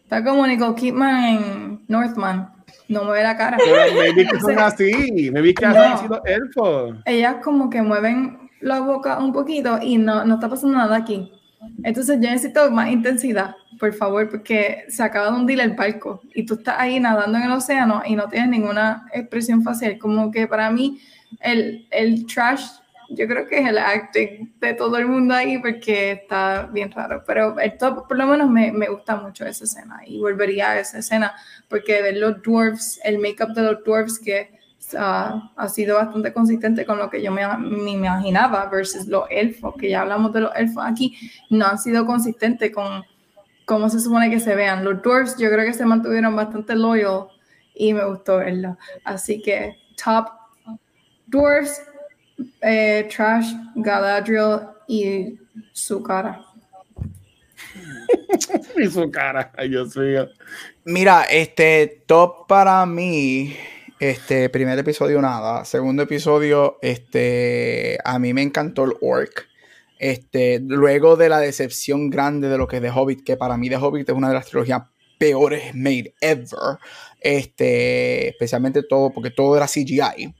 Está 0.02 0.24
como 0.24 0.46
Nicole 0.46 0.74
Kidman 0.74 1.24
en 1.24 1.84
Northman, 1.88 2.52
no 2.88 3.04
mueve 3.04 3.22
la 3.22 3.36
cara. 3.36 3.58
Pero 3.64 3.94
maybe 4.00 4.26
que 4.26 4.40
son 4.40 4.58
así. 4.58 5.30
Maybe 5.30 5.54
que 5.54 5.66
No. 5.66 5.78
han 5.78 5.98
sido 5.98 6.22
elfos. 6.24 6.96
Ellas 7.04 7.36
como 7.44 7.70
que 7.70 7.82
mueven 7.82 8.50
la 8.60 8.80
boca 8.80 9.18
un 9.18 9.32
poquito 9.32 9.78
y 9.80 9.98
no, 9.98 10.24
no 10.24 10.34
está 10.34 10.48
pasando 10.48 10.76
nada 10.78 10.96
aquí. 10.96 11.32
Entonces 11.82 12.18
yo 12.20 12.30
necesito 12.30 12.70
más 12.70 12.90
intensidad, 12.90 13.54
por 13.78 13.92
favor, 13.92 14.28
porque 14.30 14.84
se 14.88 15.02
acaba 15.02 15.30
de 15.30 15.36
hundir 15.36 15.60
el 15.60 15.74
barco 15.74 16.20
y 16.34 16.44
tú 16.44 16.54
estás 16.54 16.76
ahí 16.78 16.98
nadando 17.00 17.38
en 17.38 17.44
el 17.44 17.52
océano 17.52 18.02
y 18.04 18.14
no 18.14 18.28
tienes 18.28 18.50
ninguna 18.50 19.06
expresión 19.12 19.62
facial. 19.62 19.98
Como 19.98 20.30
que 20.30 20.46
para 20.46 20.70
mí 20.70 21.00
el, 21.40 21.86
el 21.90 22.26
trash, 22.26 22.64
yo 23.10 23.26
creo 23.26 23.46
que 23.46 23.58
es 23.58 23.68
el 23.68 23.78
acting 23.78 24.52
de 24.60 24.74
todo 24.74 24.96
el 24.96 25.06
mundo 25.06 25.34
ahí 25.34 25.58
porque 25.58 26.12
está 26.12 26.68
bien 26.72 26.90
raro. 26.92 27.22
Pero 27.26 27.58
el 27.58 27.76
top, 27.76 28.06
por 28.08 28.16
lo 28.16 28.26
menos 28.26 28.48
me, 28.48 28.72
me 28.72 28.88
gusta 28.88 29.16
mucho 29.16 29.44
esa 29.44 29.64
escena 29.64 30.00
y 30.06 30.18
volvería 30.20 30.70
a 30.70 30.80
esa 30.80 30.98
escena 30.98 31.34
porque 31.68 32.00
ver 32.02 32.16
los 32.16 32.42
dwarfs, 32.42 33.00
el 33.04 33.18
make-up 33.18 33.52
de 33.54 33.62
los 33.62 33.84
dwarfs 33.84 34.18
que 34.18 34.59
ah, 34.98 35.52
ha 35.56 35.68
sido 35.68 35.96
bastante 35.96 36.32
consistente 36.32 36.84
con 36.84 36.98
lo 36.98 37.10
que 37.10 37.22
yo 37.22 37.32
me, 37.32 37.46
me 37.58 37.90
imaginaba 37.90 38.66
versus 38.66 39.06
los 39.06 39.24
elfos, 39.30 39.74
que 39.78 39.90
ya 39.90 40.02
hablamos 40.02 40.32
de 40.32 40.40
los 40.40 40.56
elfos 40.56 40.84
aquí, 40.86 41.16
no 41.50 41.66
han 41.66 41.78
sido 41.78 42.06
consistentes 42.06 42.72
con 42.72 43.04
cómo 43.64 43.88
se 43.88 44.00
supone 44.00 44.30
que 44.30 44.40
se 44.40 44.54
vean. 44.54 44.84
Los 44.84 45.02
dwarfs 45.02 45.36
yo 45.38 45.48
creo 45.50 45.64
que 45.64 45.72
se 45.72 45.86
mantuvieron 45.86 46.34
bastante 46.34 46.74
loyal 46.74 47.28
y 47.74 47.94
me 47.94 48.04
gustó 48.04 48.38
verlo. 48.38 48.76
Así 49.04 49.40
que 49.40 49.76
top 50.02 50.26
dwarfs, 51.26 51.80
eh, 52.62 53.08
trash, 53.14 53.52
Galadriel 53.76 54.60
y 54.88 55.38
su 55.72 56.02
cara. 56.02 56.44
Y 58.76 58.86
su 58.86 59.10
cara. 59.10 59.52
Ay, 59.56 59.68
Dios 59.70 59.96
mío. 59.96 60.28
Mira, 60.84 61.24
este 61.24 62.02
top 62.06 62.46
para 62.46 62.84
mí, 62.86 63.56
este 64.00 64.48
primer 64.48 64.78
episodio 64.78 65.20
nada, 65.20 65.64
segundo 65.66 66.02
episodio, 66.02 66.78
este 66.80 67.98
a 68.02 68.18
mí 68.18 68.32
me 68.32 68.42
encantó 68.42 68.84
el 68.84 68.94
orc. 69.02 69.46
Este, 69.98 70.58
luego 70.58 71.16
de 71.16 71.28
la 71.28 71.38
decepción 71.38 72.08
grande 72.08 72.48
de 72.48 72.56
lo 72.56 72.66
que 72.66 72.76
es 72.76 72.82
The 72.82 72.90
Hobbit, 72.90 73.22
que 73.22 73.36
para 73.36 73.58
mí 73.58 73.68
The 73.68 73.76
Hobbit 73.76 74.08
es 74.08 74.14
una 74.14 74.28
de 74.28 74.34
las 74.34 74.46
trilogías 74.46 74.84
peores 75.18 75.74
made 75.74 76.14
ever. 76.22 76.78
Este, 77.20 78.30
especialmente 78.30 78.82
todo, 78.82 79.10
porque 79.10 79.30
todo 79.30 79.54
era 79.58 79.66
CGI. 79.66 80.34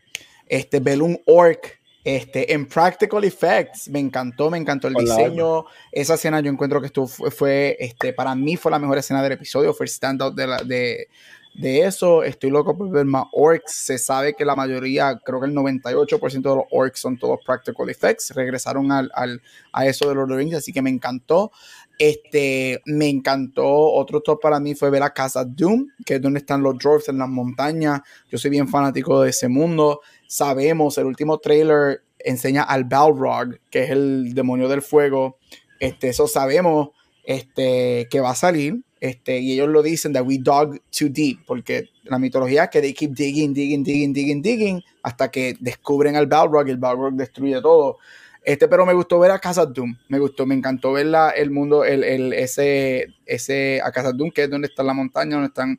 Este, 0.47 0.81
ver 0.81 1.03
un 1.03 1.21
orc 1.27 1.79
este, 2.03 2.55
en 2.55 2.67
practical 2.67 3.23
effects, 3.25 3.91
me 3.91 3.99
encantó, 3.99 4.49
me 4.49 4.57
encantó 4.57 4.89
el 4.89 4.97
Hola. 4.97 5.17
diseño. 5.17 5.67
Esa 5.93 6.15
escena 6.15 6.41
yo 6.41 6.51
encuentro 6.51 6.81
que 6.81 6.87
esto 6.87 7.07
fue, 7.07 7.31
fue, 7.31 7.77
este, 7.79 8.15
para 8.15 8.35
mí 8.35 8.57
fue 8.57 8.71
la 8.71 8.79
mejor 8.79 8.97
escena 8.97 9.23
del 9.23 9.33
episodio, 9.33 9.75
fue 9.75 9.85
el 9.85 9.91
standout 9.91 10.35
de, 10.35 10.47
la, 10.47 10.63
de, 10.63 11.09
de 11.55 11.85
eso. 11.85 12.23
Estoy 12.23 12.51
loco 12.51 12.77
por 12.77 12.91
ver 12.91 13.05
más 13.07 13.25
orcs. 13.33 13.73
Se 13.73 13.99
sabe 13.99 14.35
que 14.35 14.45
la 14.45 14.57
mayoría, 14.57 15.21
creo 15.25 15.41
que 15.41 15.47
el 15.47 15.55
98% 15.55 16.51
de 16.51 16.57
los 16.57 16.65
orcs 16.71 17.01
son 17.01 17.19
todos 17.19 17.39
practical 17.45 17.89
effects. 17.91 18.31
Regresaron 18.35 18.91
al, 18.93 19.11
al- 19.15 19.43
a 19.73 19.87
eso 19.87 20.09
de 20.09 20.15
Lord 20.15 20.33
of 20.33 20.55
así 20.55 20.73
que 20.73 20.83
me 20.83 20.91
encantó. 20.91 21.51
Este, 21.99 22.81
me 22.87 23.09
encantó. 23.09 23.67
Otro 23.67 24.21
top 24.23 24.41
para 24.41 24.59
mí 24.61 24.75
fue 24.75 24.91
ver 24.91 25.03
a 25.03 25.11
Casa 25.13 25.45
Doom, 25.45 25.87
que 26.05 26.15
es 26.15 26.23
donde 26.23 26.39
están 26.41 26.63
los 26.63 26.79
dwarfs 26.79 27.09
en 27.09 27.19
las 27.19 27.29
montañas. 27.29 28.01
Yo 28.31 28.39
soy 28.39 28.51
bien 28.51 28.69
fanático 28.69 29.21
de 29.21 29.31
ese 29.31 29.49
mundo. 29.49 30.01
Sabemos, 30.27 30.97
el 30.99 31.07
último 31.07 31.39
trailer 31.39 32.03
enseña 32.19 32.63
al 32.63 32.85
Balrog, 32.85 33.59
que 33.71 33.85
es 33.85 33.91
el 33.91 34.33
demonio 34.35 34.69
del 34.69 34.83
fuego. 34.83 35.39
Este, 35.79 36.09
eso 36.09 36.27
sabemos 36.27 36.91
este, 37.25 38.09
que 38.11 38.21
va 38.21 38.31
a 38.31 38.35
salir. 38.35 38.83
Este, 39.01 39.39
y 39.39 39.53
ellos 39.53 39.69
lo 39.69 39.83
dicen 39.83 40.13
that 40.13 40.25
we 40.27 40.37
dug 40.39 40.79
too 40.91 41.09
deep, 41.09 41.41
porque 41.47 41.89
la 42.05 42.19
mitología 42.19 42.65
es 42.65 42.71
que 42.71 42.81
they 42.83 42.93
keep 42.93 43.13
digging, 43.13 43.55
digging, 43.55 43.83
digging, 43.83 44.13
digging, 44.13 44.43
digging, 44.43 44.83
hasta 45.03 45.31
que 45.31 45.57
descubren 45.59 46.17
al 46.17 46.27
Balrog 46.27 46.69
y 46.69 46.73
el 46.73 46.77
Balrog 46.77 47.15
destruye 47.15 47.61
todo. 47.63 47.97
Este, 48.45 48.69
pero 48.69 48.85
me 48.85 48.93
gustó 48.95 49.19
ver 49.19 49.31
a 49.31 49.39
Casa 49.39 49.65
Doom, 49.67 49.97
me 50.09 50.19
gustó, 50.19 50.45
me 50.47 50.55
encantó 50.55 50.93
ver 50.93 51.07
la- 51.07 51.31
el 51.31 51.51
mundo, 51.51 51.85
el, 51.85 52.05
el- 52.05 52.33
ese, 52.35 53.07
ese, 53.27 53.81
a 53.83 53.91
Casa 53.91 54.13
Doom, 54.13 54.31
que 54.31 54.45
es 54.45 54.51
donde 54.51 54.69
está 54.69 54.83
la 54.83 54.95
montaña, 54.95 55.33
donde 55.35 55.49
están 55.49 55.79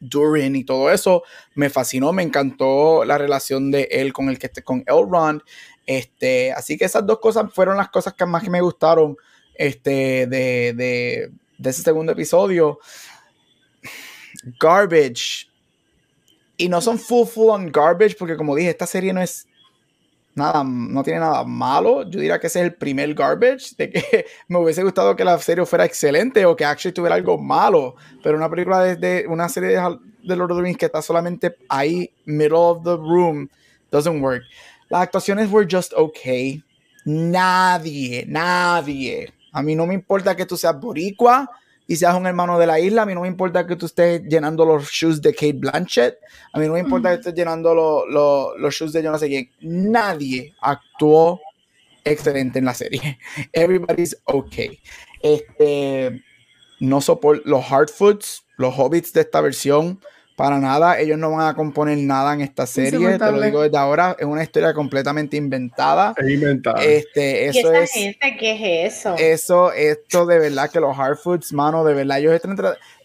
Durin 0.00 0.54
y 0.54 0.64
todo 0.64 0.90
eso, 0.92 1.22
me 1.54 1.70
fascinó, 1.70 2.12
me 2.12 2.22
encantó 2.22 3.04
la 3.04 3.18
relación 3.18 3.70
de 3.70 3.88
él 3.90 4.12
con 4.12 4.28
el 4.28 4.38
que 4.38 4.48
con 4.62 4.84
Elrond, 4.86 5.40
este, 5.86 6.52
así 6.52 6.76
que 6.76 6.84
esas 6.84 7.06
dos 7.06 7.18
cosas 7.18 7.52
fueron 7.52 7.76
las 7.76 7.88
cosas 7.88 8.14
que 8.14 8.26
más 8.26 8.46
me 8.48 8.60
gustaron, 8.60 9.16
este, 9.54 10.26
de, 10.28 10.72
de, 10.74 11.30
de 11.58 11.70
ese 11.70 11.82
segundo 11.82 12.12
episodio. 12.12 12.78
Garbage. 14.60 15.46
Y 16.56 16.68
no 16.68 16.80
son 16.80 16.98
full 16.98 17.26
full 17.26 17.50
on 17.50 17.70
garbage, 17.70 18.16
porque 18.18 18.36
como 18.36 18.54
dije, 18.56 18.70
esta 18.70 18.86
serie 18.86 19.12
no 19.12 19.20
es 19.20 19.46
nada, 20.34 20.64
no 20.64 21.02
tiene 21.04 21.20
nada 21.20 21.44
malo. 21.44 22.02
Yo 22.02 22.18
diría 22.20 22.38
que 22.40 22.48
ese 22.48 22.60
es 22.60 22.66
el 22.66 22.74
primer 22.74 23.14
garbage, 23.14 23.74
de 23.76 23.90
que 23.90 24.26
me 24.48 24.58
hubiese 24.58 24.82
gustado 24.82 25.14
que 25.14 25.24
la 25.24 25.38
serie 25.38 25.64
fuera 25.66 25.84
excelente 25.84 26.44
o 26.46 26.56
que 26.56 26.64
actually 26.64 26.92
tuviera 26.94 27.14
algo 27.14 27.38
malo. 27.38 27.94
Pero 28.22 28.36
una 28.36 28.50
película 28.50 28.82
de, 28.82 28.96
de- 28.96 29.26
una 29.28 29.48
serie 29.48 29.70
de, 29.70 29.98
de 30.24 30.36
Lord 30.36 30.52
of 30.52 30.58
the 30.58 30.62
Rings 30.64 30.78
que 30.78 30.86
está 30.86 31.00
solamente 31.02 31.56
ahí, 31.68 32.10
middle 32.24 32.56
of 32.58 32.82
the 32.82 32.96
room, 32.96 33.48
doesn't 33.92 34.20
work. 34.20 34.42
Las 34.90 35.02
actuaciones 35.02 35.50
were 35.50 35.66
just 35.70 35.92
okay. 35.94 36.62
Nadie, 37.04 38.24
nadie. 38.26 39.32
A 39.58 39.62
mí 39.62 39.74
no 39.74 39.86
me 39.86 39.94
importa 39.94 40.36
que 40.36 40.46
tú 40.46 40.56
seas 40.56 40.78
boricua 40.78 41.50
y 41.86 41.96
seas 41.96 42.14
un 42.14 42.26
hermano 42.26 42.58
de 42.58 42.66
la 42.66 42.78
isla. 42.78 43.02
A 43.02 43.06
mí 43.06 43.14
no 43.14 43.22
me 43.22 43.28
importa 43.28 43.66
que 43.66 43.74
tú 43.76 43.86
estés 43.86 44.22
llenando 44.22 44.64
los 44.64 44.88
shoes 44.90 45.20
de 45.20 45.32
Kate 45.34 45.54
Blanchett. 45.54 46.18
A 46.52 46.58
mí 46.58 46.66
no 46.66 46.74
me 46.74 46.80
importa 46.80 47.08
que 47.10 47.14
estés 47.16 47.34
llenando 47.34 47.74
lo- 47.74 48.06
lo- 48.06 48.56
los 48.58 48.74
shoes 48.74 48.92
de 48.92 49.02
yo 49.02 49.10
no 49.10 49.18
sé 49.18 49.26
quién. 49.28 49.50
Nadie 49.60 50.54
actuó 50.60 51.40
excelente 52.04 52.58
en 52.58 52.66
la 52.66 52.74
serie. 52.74 53.18
Everybody's 53.52 54.16
okay. 54.24 54.78
Este, 55.22 56.22
no 56.80 57.00
soporto 57.00 57.42
los 57.46 57.64
Hardfoots, 57.64 58.44
los 58.56 58.74
hobbits 58.78 59.12
de 59.12 59.22
esta 59.22 59.40
versión. 59.40 60.00
Para 60.38 60.60
nada, 60.60 61.00
ellos 61.00 61.18
no 61.18 61.32
van 61.32 61.48
a 61.48 61.54
componer 61.54 61.98
nada 61.98 62.32
en 62.32 62.42
esta 62.42 62.64
serie. 62.64 63.18
Te 63.18 63.32
lo 63.32 63.40
digo 63.40 63.62
desde 63.62 63.76
ahora. 63.76 64.14
Es 64.16 64.24
una 64.24 64.44
historia 64.44 64.72
completamente 64.72 65.36
inventada. 65.36 66.14
Es 66.16 66.30
inventado. 66.30 66.76
Este, 66.76 67.46
¿Y 67.46 67.58
eso 67.58 67.72
esa 67.72 67.82
es. 67.82 67.90
gente 67.90 68.36
qué 68.38 68.84
es 68.84 68.94
eso? 68.94 69.16
Eso, 69.18 69.72
esto 69.72 70.26
de 70.26 70.38
verdad 70.38 70.70
que 70.70 70.78
los 70.78 70.96
Hardfoods, 70.96 71.52
mano, 71.52 71.82
de 71.82 71.92
verdad, 71.92 72.20
ellos 72.20 72.34
están 72.34 72.56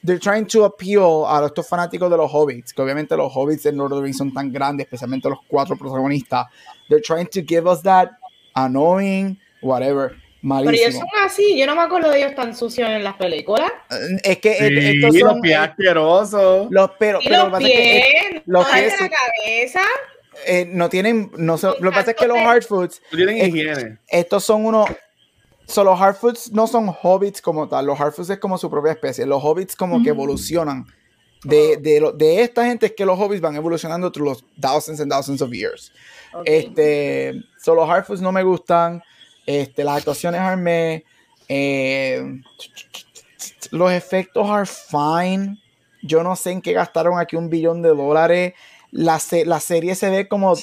they're 0.05 0.19
trying 0.19 0.45
to 0.45 0.63
appeal 0.63 1.25
a 1.25 1.43
estos 1.43 1.67
fanáticos 1.67 2.07
de 2.11 2.17
los 2.17 2.31
hobbits, 2.31 2.71
que 2.71 2.83
obviamente 2.83 3.17
los 3.17 3.33
hobbits 3.33 3.65
en 3.65 3.77
Lord 3.77 3.93
of 3.93 3.97
the 3.97 4.03
Rings 4.03 4.17
son 4.17 4.31
tan 4.31 4.53
grandes, 4.53 4.85
especialmente 4.85 5.27
los 5.27 5.39
cuatro 5.47 5.75
protagonistas. 5.75 6.45
They're 6.87 7.01
trying 7.01 7.29
to 7.29 7.41
give 7.41 7.67
us 7.67 7.81
that 7.81 8.11
annoying, 8.53 9.39
whatever, 9.63 10.15
Pero 10.47 10.69
ellos 10.71 10.93
son 10.95 11.07
así, 11.23 11.57
yo 11.57 11.65
no 11.65 11.75
me 11.75 11.81
acuerdo 11.83 12.09
de 12.11 12.19
ellos 12.19 12.35
tan 12.35 12.53
sucios 12.55 12.89
en 12.89 13.03
las 13.03 13.15
películas. 13.15 13.71
Es 14.23 14.39
que 14.39 14.53
Sí, 14.55 14.77
estos 14.97 15.15
los 15.15 15.29
son 15.31 15.41
pies 15.41 15.53
eh, 15.55 15.57
asquerosos. 15.57 16.67
los 16.69 16.91
pero, 16.99 17.19
Y 17.21 17.29
pero 17.29 17.45
lo 17.45 17.49
los 17.49 17.59
que 17.59 17.63
pasa 17.65 17.67
es 17.67 17.73
que, 17.73 17.97
eh, 17.97 18.03
pies, 18.31 18.43
los 18.45 18.67
no 18.67 18.73
pies 18.73 18.93
la 19.01 19.09
cabeza. 19.09 19.81
eh, 20.45 20.65
no 20.67 20.89
tienen, 20.89 21.31
no 21.37 21.55
lo 21.57 21.73
que 21.91 21.95
pasa 21.95 22.11
es 22.11 22.17
que 22.17 22.27
los 22.27 22.37
de- 22.37 22.43
Hardfoods 22.43 23.01
No 23.11 23.17
tienen 23.17 23.37
eh, 23.37 23.47
higiene. 23.47 23.97
estos 24.09 24.43
son 24.43 24.65
unos. 24.65 24.89
So, 25.65 25.85
los 25.85 25.97
Hardfoots 25.97 26.51
no 26.51 26.67
son 26.67 26.89
hobbits 26.89 27.41
como 27.41 27.69
tal. 27.69 27.85
Los 27.85 27.97
Hardfoots 27.97 28.29
es 28.31 28.37
como 28.39 28.57
su 28.57 28.69
propia 28.69 28.91
especie. 28.91 29.25
Los 29.25 29.41
hobbits 29.41 29.77
como 29.77 30.03
que 30.03 30.09
evolucionan. 30.09 30.85
De, 31.45 31.77
de, 31.77 31.99
lo- 32.01 32.11
de 32.11 32.41
esta 32.41 32.65
gente 32.65 32.87
es 32.87 32.91
que 32.93 33.05
los 33.05 33.17
hobbits 33.17 33.39
van 33.41 33.55
evolucionando 33.55 34.11
through 34.11 34.27
los 34.29 34.45
thousands 34.59 34.99
and 34.99 35.09
thousands 35.09 35.41
of 35.41 35.51
years. 35.51 35.91
Este, 36.43 37.33
so, 37.61 37.75
los 37.75 37.87
Hardfoots 37.87 38.21
no 38.21 38.31
me 38.33 38.43
gustan. 38.43 39.01
Este, 39.45 39.83
las 39.83 39.97
actuaciones 39.97 40.39
armé. 40.41 41.03
eh, 41.49 42.41
los 43.71 43.91
efectos 43.91 44.49
are 44.49 44.65
fine. 44.67 45.57
Yo 46.01 46.23
no 46.23 46.35
sé 46.35 46.51
en 46.51 46.61
qué 46.61 46.73
gastaron 46.73 47.19
aquí 47.19 47.35
un 47.35 47.49
billón 47.49 47.81
de 47.81 47.89
dólares. 47.89 48.53
La, 48.91 49.19
se- 49.19 49.45
la 49.45 49.59
serie 49.59 49.95
se 49.95 50.09
ve 50.09 50.27
como 50.27 50.53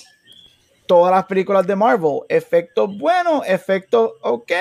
todas 0.86 1.12
las 1.12 1.24
películas 1.26 1.66
de 1.66 1.76
Marvel. 1.76 2.20
Efectos 2.28 2.96
buenos, 2.98 3.42
efectos 3.46 4.12
ok. 4.22 4.52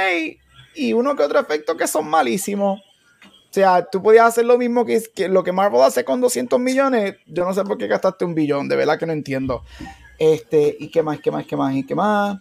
Y 0.76 0.94
uno 0.94 1.16
que 1.16 1.24
otro 1.24 1.40
efecto 1.40 1.76
que 1.78 1.88
son 1.88 2.08
malísimos. 2.10 2.80
O 2.82 3.52
sea, 3.54 3.84
tú 3.86 4.02
podías 4.02 4.28
hacer 4.28 4.46
lo 4.46 4.58
mismo 4.58 4.86
que, 4.86 5.02
lo 5.28 5.44
que 5.44 5.52
Marvel 5.52 5.82
hace 5.82 6.06
con 6.06 6.22
200 6.22 6.60
millones. 6.60 7.16
Yo 7.26 7.44
no 7.46 7.54
sé 7.54 7.64
por 7.64 7.78
qué 7.78 7.88
gastaste 7.88 8.24
un 8.26 8.36
billón. 8.36 8.70
De 8.70 8.76
verdad 8.76 8.98
que 9.00 9.06
no 9.06 9.14
entiendo. 9.14 9.64
Este, 10.18 10.76
y 10.80 10.90
qué 10.90 11.02
más, 11.02 11.20
qué 11.20 11.32
más, 11.32 11.46
qué 11.46 11.56
más, 11.56 11.74
y 11.76 11.86
qué 11.86 11.96
más. 11.96 12.38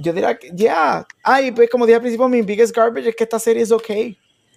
Yo 0.00 0.14
diría 0.14 0.38
que, 0.38 0.50
ya. 0.54 1.06
Ay, 1.22 1.52
pues 1.52 1.68
como 1.68 1.84
dije 1.84 1.96
al 1.96 2.00
principio, 2.00 2.28
mi 2.28 2.40
biggest 2.40 2.74
garbage 2.74 3.10
es 3.10 3.16
que 3.16 3.24
esta 3.24 3.38
serie 3.38 3.62
es 3.62 3.70
ok. 3.70 3.90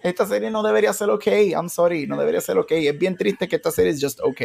Esta 0.02 0.26
serie 0.26 0.50
no 0.50 0.64
debería 0.64 0.94
ser 0.94 1.10
ok. 1.10 1.28
I'm 1.28 1.70
sorry, 1.70 2.08
no 2.08 2.18
debería 2.18 2.40
ser 2.40 2.58
ok. 2.58 2.72
Es 2.72 2.98
bien 2.98 3.18
triste 3.18 3.48
que 3.48 3.58
esta 3.58 3.72
serie 3.72 3.92
es 3.92 4.02
just 4.02 4.20
ok. 4.22 4.42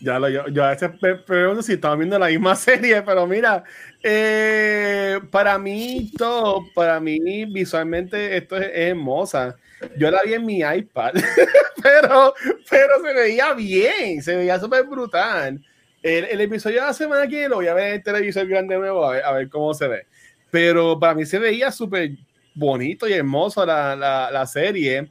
Ya 0.00 0.18
lo, 0.18 0.28
yo, 0.28 0.48
yo 0.48 0.64
a 0.64 0.70
veces 0.70 0.90
pregunto 1.26 1.62
si 1.62 1.74
estamos 1.74 1.98
viendo 1.98 2.18
la 2.18 2.28
misma 2.28 2.54
serie, 2.56 3.02
pero 3.02 3.26
mira, 3.26 3.64
eh, 4.02 5.20
para 5.30 5.58
mí 5.58 6.10
todo, 6.16 6.64
para 6.74 7.00
mí 7.00 7.44
visualmente 7.46 8.36
esto 8.36 8.56
es, 8.56 8.66
es 8.66 8.90
hermosa. 8.90 9.56
Yo 9.96 10.10
la 10.10 10.22
vi 10.22 10.34
en 10.34 10.46
mi 10.46 10.60
iPad, 10.60 11.14
pero, 11.82 12.34
pero 12.68 13.02
se 13.02 13.14
veía 13.14 13.52
bien, 13.54 14.22
se 14.22 14.36
veía 14.36 14.60
súper 14.60 14.84
brutal. 14.84 15.60
El, 16.02 16.24
el, 16.24 16.40
episodio 16.40 16.80
de 16.80 16.86
la 16.86 16.94
semana 16.94 17.26
que 17.28 17.48
lo 17.48 17.56
voy 17.56 17.66
a 17.66 17.74
ver 17.74 17.88
en 17.88 17.94
el 17.94 18.02
televisor 18.02 18.46
grande 18.46 18.74
de 18.74 18.80
nuevo, 18.80 19.04
a 19.04 19.32
ver, 19.32 19.50
cómo 19.50 19.74
se 19.74 19.86
ve. 19.86 20.06
Pero 20.50 20.98
para 20.98 21.14
mí 21.14 21.26
se 21.26 21.38
veía 21.38 21.70
súper 21.70 22.12
bonito 22.54 23.06
y 23.06 23.12
hermoso 23.12 23.64
la, 23.66 23.94
la, 23.94 24.30
la 24.30 24.46
serie. 24.46 25.10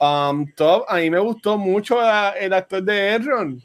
Um, 0.00 0.46
top, 0.54 0.84
a 0.88 0.96
mí 0.98 1.10
me 1.10 1.18
gustó 1.18 1.58
mucho 1.58 1.98
el 2.36 2.52
actor 2.52 2.82
de 2.82 3.08
Erron. 3.08 3.62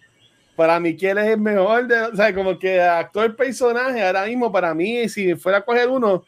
Para 0.55 0.79
mí, 0.79 0.95
¿quién 0.95 1.17
es 1.19 1.27
el 1.27 1.39
mejor? 1.39 1.87
De, 1.87 2.01
o 2.01 2.15
sea, 2.15 2.33
como 2.33 2.57
que 2.57 2.81
actor 2.81 3.35
personaje, 3.35 4.03
ahora 4.03 4.25
mismo, 4.25 4.51
para 4.51 4.73
mí, 4.73 5.07
si 5.09 5.35
fuera 5.35 5.59
a 5.59 5.65
coger 5.65 5.89
uno, 5.89 6.25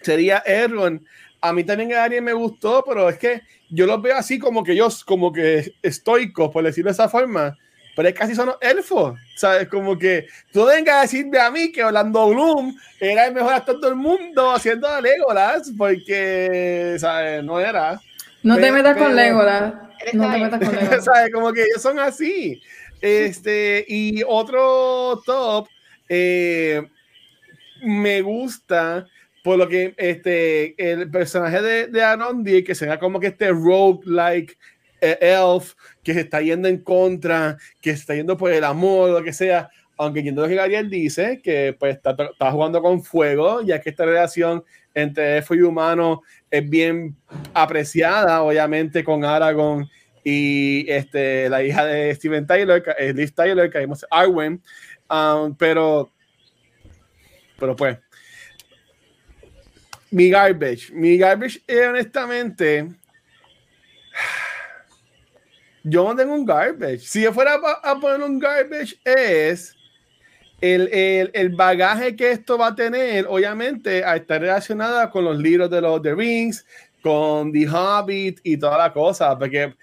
sería 0.00 0.42
Erron. 0.46 1.04
A 1.42 1.52
mí 1.52 1.64
también 1.64 1.92
a 1.92 2.04
alguien 2.04 2.24
me 2.24 2.32
gustó, 2.32 2.82
pero 2.86 3.08
es 3.10 3.18
que 3.18 3.42
yo 3.68 3.86
los 3.86 4.00
veo 4.00 4.16
así 4.16 4.38
como 4.38 4.64
que 4.64 4.72
ellos, 4.72 5.04
como 5.04 5.32
que 5.32 5.74
estoicos, 5.82 6.50
por 6.50 6.64
decirlo 6.64 6.88
de 6.88 6.92
esa 6.92 7.08
forma 7.08 7.56
pero 7.94 8.08
es 8.08 8.14
casi 8.14 8.34
son 8.34 8.52
elfos, 8.60 9.18
¿sabes? 9.36 9.68
Como 9.68 9.98
que 9.98 10.26
tú 10.52 10.64
vengas 10.64 10.96
a 10.96 11.00
decirme 11.02 11.38
a 11.38 11.50
mí 11.50 11.72
que 11.72 11.84
Orlando 11.84 12.28
Bloom 12.28 12.76
era 12.98 13.26
el 13.26 13.34
mejor 13.34 13.54
actor 13.54 13.80
del 13.80 13.96
mundo 13.96 14.50
haciendo 14.50 14.88
a 14.88 15.00
Legolas, 15.00 15.72
porque, 15.76 16.96
¿sabes? 16.98 17.42
No 17.44 17.60
era. 17.60 18.00
No 18.42 18.54
pero, 18.54 18.66
te 18.66 18.72
metas 18.72 18.96
con 18.96 19.16
Legolas. 19.16 19.74
No 20.12 20.32
te 20.32 20.38
metas 20.38 20.60
con 20.60 20.76
Legolas. 20.76 21.04
¿Sabes? 21.04 21.32
Como 21.32 21.52
que 21.52 21.62
ellos 21.62 21.82
son 21.82 21.98
así. 21.98 22.60
Este, 23.00 23.84
y 23.88 24.22
otro 24.26 25.22
top, 25.24 25.68
eh, 26.08 26.82
me 27.82 28.20
gusta 28.20 29.06
por 29.42 29.56
lo 29.56 29.68
que 29.68 29.94
este, 29.96 30.74
el 30.76 31.10
personaje 31.10 31.62
de, 31.62 31.86
de 31.86 32.02
Arondi, 32.02 32.62
que 32.62 32.74
será 32.74 32.98
como 32.98 33.18
que 33.18 33.28
este 33.28 33.50
rogue-like 33.50 34.56
elf 35.00 35.74
que 36.02 36.14
se 36.14 36.20
está 36.20 36.40
yendo 36.40 36.68
en 36.68 36.78
contra, 36.78 37.56
que 37.80 37.90
se 37.90 38.00
está 38.00 38.14
yendo 38.14 38.36
por 38.36 38.52
el 38.52 38.64
amor, 38.64 39.10
lo 39.10 39.22
que 39.22 39.32
sea. 39.32 39.70
Aunque 39.96 40.20
entiendo 40.20 40.48
que 40.48 40.54
Gabriel 40.54 40.88
dice, 40.88 41.40
que 41.42 41.76
pues 41.78 41.96
está, 41.96 42.10
está 42.10 42.50
jugando 42.50 42.80
con 42.80 43.02
fuego, 43.02 43.60
ya 43.62 43.80
que 43.80 43.90
esta 43.90 44.06
relación 44.06 44.64
entre 44.94 45.36
elfo 45.38 45.54
y 45.54 45.60
humano 45.60 46.22
es 46.50 46.68
bien 46.68 47.16
apreciada, 47.52 48.42
obviamente, 48.42 49.04
con 49.04 49.24
Aragorn 49.24 49.88
y 50.24 50.90
este, 50.90 51.48
la 51.48 51.62
hija 51.62 51.84
de 51.84 52.14
Steven 52.14 52.46
Tyler, 52.46 52.82
eh, 52.98 53.12
Liv 53.12 53.32
Tyler, 53.32 53.70
que 53.70 53.78
vimos 53.78 54.04
Arwen. 54.10 54.62
Um, 55.10 55.54
pero, 55.56 56.10
pero 57.58 57.74
pues, 57.74 57.98
mi 60.10 60.28
garbage, 60.28 60.92
mi 60.92 61.16
garbage, 61.16 61.62
eh, 61.66 61.86
honestamente, 61.86 62.88
yo 65.82 66.04
no 66.04 66.16
tengo 66.16 66.34
un 66.34 66.44
garbage. 66.44 67.00
Si 67.00 67.22
yo 67.22 67.32
fuera 67.32 67.58
a, 67.82 67.98
poner 67.98 68.22
un 68.22 68.38
garbage 68.38 68.98
es 69.04 69.76
el, 70.60 70.88
el, 70.92 71.30
el, 71.32 71.48
bagaje 71.50 72.14
que 72.14 72.32
esto 72.32 72.58
va 72.58 72.68
a 72.68 72.74
tener, 72.74 73.26
obviamente, 73.28 74.04
a 74.04 74.16
estar 74.16 74.40
relacionada 74.40 75.10
con 75.10 75.24
los 75.24 75.38
libros 75.38 75.70
de 75.70 75.80
los 75.80 76.02
The 76.02 76.14
Rings, 76.14 76.66
con 77.02 77.52
The 77.52 77.66
Hobbit 77.68 78.40
y 78.42 78.56
toda 78.56 78.76
la 78.76 78.92
cosa, 78.92 79.38
porque 79.38 79.74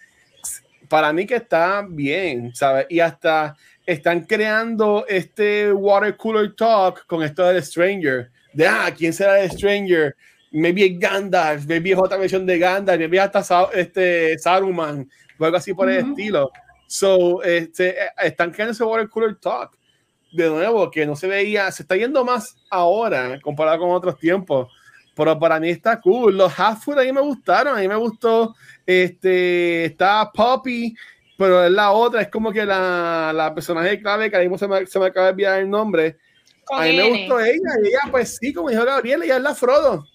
para 0.87 1.11
mí 1.11 1.25
que 1.25 1.35
está 1.35 1.85
bien, 1.87 2.53
¿sabes? 2.53 2.85
Y 2.89 2.99
hasta 2.99 3.55
están 3.85 4.21
creando 4.25 5.05
este 5.07 5.71
water 5.71 6.15
cooler 6.17 6.53
talk 6.55 7.05
con 7.07 7.23
esto 7.23 7.45
del 7.45 7.63
Stranger. 7.63 8.29
De, 8.53 8.67
ah, 8.67 8.93
¿quién 8.95 9.13
será 9.13 9.39
el 9.41 9.51
Stranger? 9.51 10.15
Maybe 10.51 10.89
Gandalf, 10.97 11.65
maybe 11.65 11.91
es 11.91 11.97
otra 11.97 12.17
versión 12.17 12.45
de 12.45 12.57
Gandalf, 12.57 12.99
maybe 12.99 13.19
hasta 13.19 13.69
este, 13.73 14.37
Saruman 14.39 15.09
o 15.39 15.45
algo 15.45 15.57
así 15.57 15.73
por 15.73 15.87
uh 15.87 15.91
-huh. 15.91 15.99
el 15.99 16.09
estilo. 16.09 16.51
So, 16.87 17.43
este, 17.43 17.95
están 18.23 18.51
creando 18.51 18.71
ese 18.71 18.83
water 18.83 19.09
cooler 19.09 19.35
talk 19.35 19.77
de 20.31 20.49
nuevo, 20.49 20.89
que 20.91 21.05
no 21.05 21.15
se 21.15 21.27
veía, 21.27 21.71
se 21.71 21.83
está 21.83 21.95
yendo 21.95 22.23
más 22.23 22.55
ahora 22.69 23.39
comparado 23.41 23.79
con 23.79 23.91
otros 23.91 24.17
tiempos, 24.17 24.71
pero 25.15 25.37
para 25.39 25.59
mí 25.59 25.69
está 25.69 25.99
cool. 25.99 26.37
Los 26.37 26.57
half 26.59 26.83
food 26.83 26.99
a 26.99 27.03
mí 27.03 27.11
me 27.11 27.21
gustaron, 27.21 27.77
a 27.77 27.79
mí 27.79 27.87
me 27.87 27.95
gustó, 27.95 28.55
este, 28.85 29.85
está 29.85 30.31
Poppy, 30.33 30.95
pero 31.37 31.63
es 31.63 31.71
la 31.71 31.91
otra, 31.91 32.21
es 32.21 32.29
como 32.29 32.51
que 32.51 32.65
la, 32.65 33.31
la 33.33 33.53
personaje 33.53 34.01
clave, 34.01 34.29
que 34.29 34.35
ahora 34.35 34.47
mismo 34.47 34.57
se 34.57 34.67
me, 34.67 34.85
se 34.85 34.99
me 34.99 35.07
acaba 35.07 35.27
de 35.27 35.31
enviar 35.31 35.59
el 35.59 35.69
nombre. 35.69 36.17
Con 36.65 36.81
a 36.81 36.85
mí 36.85 36.97
me 36.97 37.09
gustó 37.09 37.39
ella, 37.39 37.71
y 37.83 37.87
ella, 37.87 37.99
pues 38.11 38.37
sí, 38.39 38.53
como 38.53 38.69
dijo 38.69 38.83
Gabriel, 38.83 39.23
ella 39.23 39.37
es 39.37 39.43
la 39.43 39.55
Frodo, 39.55 40.05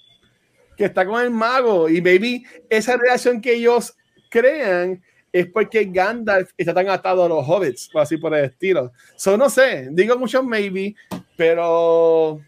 que 0.76 0.84
está 0.84 1.04
con 1.04 1.22
el 1.22 1.30
mago, 1.30 1.88
y 1.88 2.00
baby, 2.00 2.44
esa 2.68 2.96
relación 2.96 3.40
que 3.40 3.54
ellos 3.54 3.94
crean 4.30 5.02
es 5.32 5.46
porque 5.46 5.84
Gandalf 5.86 6.50
está 6.56 6.74
tan 6.74 6.88
atado 6.88 7.24
a 7.24 7.28
los 7.28 7.48
hobbits, 7.48 7.90
o 7.94 8.00
así 8.00 8.18
por 8.18 8.34
el 8.34 8.44
estilo. 8.44 8.92
So, 9.16 9.36
no 9.36 9.48
sé, 9.48 9.88
digo 9.90 10.18
mucho 10.18 10.42
maybe, 10.42 10.94
pero 11.36 12.40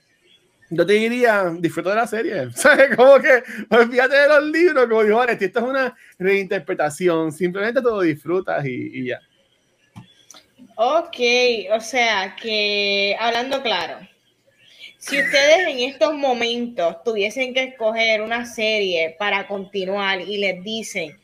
yo 0.70 0.86
te 0.86 0.92
diría, 0.92 1.50
disfruta 1.58 1.90
de 1.90 1.96
la 1.96 2.06
serie. 2.06 2.50
¿Sabes? 2.54 2.94
Como 2.96 3.18
que 3.18 3.42
olvídate 3.70 4.16
de 4.16 4.28
los 4.28 4.44
libros, 4.44 4.86
como 4.86 5.02
dijo 5.02 5.16
Vanetti, 5.16 5.46
esto 5.46 5.60
es 5.60 5.64
una 5.64 5.96
reinterpretación, 6.18 7.32
simplemente 7.32 7.80
tú 7.80 7.88
lo 7.88 8.00
disfrutas 8.00 8.64
y, 8.66 8.90
y 8.92 9.06
ya. 9.06 9.20
Ok, 10.76 11.16
o 11.72 11.80
sea 11.80 12.34
que 12.34 13.16
hablando 13.20 13.62
claro, 13.62 13.98
si 14.98 15.20
ustedes 15.20 15.68
en 15.68 15.78
estos 15.80 16.14
momentos 16.14 17.02
tuviesen 17.04 17.54
que 17.54 17.62
escoger 17.62 18.22
una 18.22 18.44
serie 18.44 19.14
para 19.18 19.46
continuar 19.46 20.20
y 20.20 20.38
les 20.38 20.64
dicen, 20.64 21.16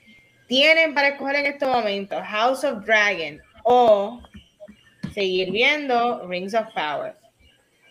tienen 0.51 0.95
para 0.95 1.11
escoger 1.11 1.37
en 1.37 1.47
estos 1.47 1.69
momentos 1.69 2.21
House 2.25 2.65
of 2.65 2.85
Dragon 2.85 3.41
o 3.63 4.21
seguir 5.15 5.53
viendo 5.53 6.27
Rings 6.27 6.55
of 6.55 6.67
Power. 6.75 7.15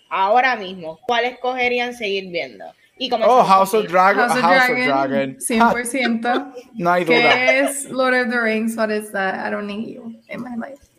Ahora 0.09 0.57
mismo, 0.57 0.99
¿cuál 1.07 1.23
escogerían 1.23 1.93
seguir 1.93 2.29
viendo? 2.29 2.65
Y 2.97 3.09
oh, 3.13 3.43
House 3.45 3.73
of 3.73 3.87
Dragon. 3.87 4.27
House 4.27 4.37
of 4.37 4.41
House 4.41 4.67
Dragon, 4.67 4.91
of 4.91 5.07
Dragon. 5.07 5.37
100%. 5.37 6.53
no 6.73 6.91
hay 6.91 7.05
duda. 7.05 7.15
¿Qué 7.15 7.59
es 7.61 7.85
Lord 7.85 8.13
of 8.13 8.29
the 8.29 8.41
Rings? 8.41 8.75
What 8.75 8.91
is 8.91 9.09
that? 9.13 9.35
I 9.35 9.49
don't 9.49 9.65
need 9.65 9.87
you 9.87 10.13
in 10.27 10.41
my 10.41 10.55
life. 10.57 10.89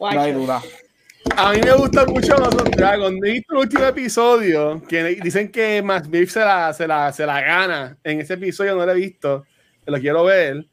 Watch 0.00 0.14
No 0.14 0.20
hay 0.22 0.32
duda. 0.32 0.60
A 1.36 1.52
mí 1.52 1.60
me 1.62 1.74
gusta 1.74 2.06
mucho 2.06 2.34
House 2.38 2.56
of 2.56 2.70
Dragon. 2.70 3.20
He 3.24 3.34
visto 3.34 3.54
el 3.54 3.58
último 3.60 3.84
episodio 3.84 4.82
que 4.88 5.20
dicen 5.22 5.52
que 5.52 5.80
Max 5.80 6.10
Biff 6.10 6.32
se 6.32 6.40
la, 6.40 6.72
se, 6.72 6.88
la, 6.88 7.12
se 7.12 7.24
la 7.24 7.40
gana. 7.40 7.96
En 8.02 8.20
ese 8.20 8.34
episodio 8.34 8.74
no 8.74 8.84
lo 8.84 8.90
he 8.90 8.96
visto. 8.96 9.44
Lo 9.86 10.00
quiero 10.00 10.24
ver. 10.24 10.66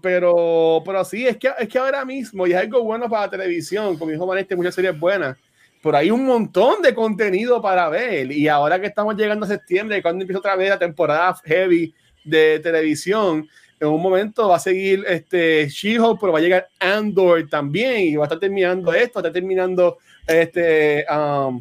Pero, 0.00 0.82
pero 0.82 1.04
sí, 1.04 1.26
es 1.26 1.36
que, 1.36 1.50
es 1.58 1.68
que 1.68 1.78
ahora 1.78 2.06
mismo, 2.06 2.46
y 2.46 2.52
es 2.52 2.56
algo 2.56 2.82
bueno 2.82 3.06
para 3.06 3.28
televisión, 3.28 3.98
como 3.98 4.10
dijo 4.10 4.24
Vanessa, 4.26 4.56
muchas 4.56 4.74
series 4.74 4.98
buenas, 4.98 5.36
pero 5.82 5.98
hay 5.98 6.10
un 6.10 6.24
montón 6.24 6.80
de 6.80 6.94
contenido 6.94 7.60
para 7.60 7.90
ver. 7.90 8.32
Y 8.32 8.48
ahora 8.48 8.80
que 8.80 8.86
estamos 8.86 9.14
llegando 9.14 9.44
a 9.44 9.48
septiembre, 9.48 10.00
cuando 10.00 10.22
empieza 10.22 10.38
otra 10.38 10.56
vez 10.56 10.70
la 10.70 10.78
temporada 10.78 11.36
heavy 11.44 11.92
de 12.24 12.60
televisión, 12.60 13.46
en 13.78 13.88
un 13.88 14.00
momento 14.00 14.48
va 14.48 14.56
a 14.56 14.60
seguir 14.60 15.04
este 15.06 15.68
She-Hulk, 15.68 16.18
pero 16.18 16.32
va 16.32 16.38
a 16.38 16.42
llegar 16.42 16.68
Andor 16.80 17.46
también, 17.50 18.00
y 18.00 18.16
va 18.16 18.24
a 18.24 18.26
estar 18.28 18.38
terminando 18.38 18.94
esto, 18.94 19.18
estar 19.18 19.32
terminando 19.32 19.98
este 20.26 21.04
uh, 21.10 21.60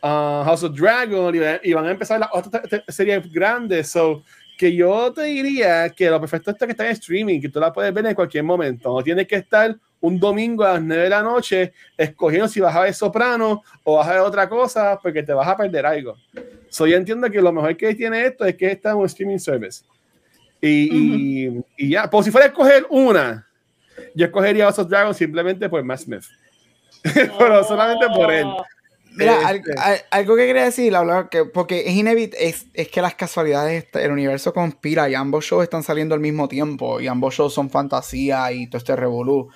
House 0.00 0.62
of 0.62 0.78
Dragon, 0.78 1.34
y, 1.34 1.68
y 1.68 1.72
van 1.72 1.86
a 1.86 1.90
empezar 1.90 2.20
las 2.20 2.28
otras 2.32 2.62
series 2.88 3.32
grandes. 3.32 3.88
So, 3.90 4.22
que 4.56 4.74
yo 4.74 5.12
te 5.12 5.22
diría 5.22 5.88
que 5.90 6.08
lo 6.08 6.20
perfecto 6.20 6.50
está 6.50 6.66
que 6.66 6.72
está 6.72 6.84
en 6.86 6.92
streaming, 6.92 7.40
que 7.40 7.48
tú 7.48 7.58
la 7.60 7.72
puedes 7.72 7.92
ver 7.92 8.06
en 8.06 8.14
cualquier 8.14 8.44
momento. 8.44 8.94
No 8.94 9.02
tienes 9.02 9.26
que 9.26 9.36
estar 9.36 9.76
un 10.00 10.20
domingo 10.20 10.64
a 10.64 10.74
las 10.74 10.82
9 10.82 11.02
de 11.04 11.08
la 11.08 11.22
noche 11.22 11.72
escogiendo 11.96 12.46
si 12.46 12.60
vas 12.60 12.74
a 12.76 12.80
ver 12.82 12.94
Soprano 12.94 13.62
o 13.82 13.96
vas 13.96 14.06
a 14.08 14.12
ver 14.12 14.20
otra 14.20 14.48
cosa 14.48 14.98
porque 15.02 15.22
te 15.22 15.32
vas 15.32 15.48
a 15.48 15.56
perder 15.56 15.86
algo. 15.86 16.16
So, 16.68 16.86
yo 16.86 16.96
entiendo 16.96 17.30
que 17.30 17.40
lo 17.40 17.52
mejor 17.52 17.76
que 17.76 17.94
tiene 17.94 18.26
esto 18.26 18.44
es 18.44 18.54
que 18.56 18.72
está 18.72 18.90
en 18.90 18.96
un 18.98 19.06
streaming 19.06 19.38
service. 19.38 19.82
Y, 20.60 20.90
uh 20.90 20.94
-huh. 21.56 21.64
y, 21.78 21.86
y 21.86 21.90
ya, 21.90 22.08
por 22.08 22.22
si 22.24 22.30
fuera 22.30 22.46
a 22.46 22.48
escoger 22.50 22.86
una, 22.90 23.46
yo 24.14 24.26
escogería 24.26 24.64
House 24.64 24.78
of 24.78 24.88
Dragon 24.88 25.14
simplemente 25.14 25.68
por 25.68 25.82
Matt 25.82 26.00
Smith. 26.00 26.24
Pero 27.38 27.60
Oh. 27.60 27.64
solamente 27.64 28.06
por 28.14 28.32
él. 28.32 28.46
Mira, 29.16 29.46
al- 29.46 29.56
Este. 29.56 29.72
al- 29.78 30.04
algo 30.10 30.36
que 30.36 30.46
quería 30.46 30.64
decir, 30.64 30.94
hablar 30.96 31.28
que, 31.28 31.44
porque 31.44 31.80
es 31.86 31.94
inevitable, 31.94 32.48
es, 32.48 32.66
es 32.74 32.88
que 32.88 33.00
las 33.00 33.14
casualidades, 33.14 33.86
el 33.92 34.10
universo 34.10 34.52
conspira 34.52 35.08
y 35.08 35.14
ambos 35.14 35.44
shows 35.44 35.62
están 35.62 35.82
saliendo 35.82 36.14
al 36.14 36.20
mismo 36.20 36.48
tiempo 36.48 37.00
y 37.00 37.06
ambos 37.06 37.34
shows 37.34 37.54
son 37.54 37.70
fantasía 37.70 38.50
y 38.52 38.66
todo 38.66 38.78
este 38.78 38.96
revolú. 38.96 39.48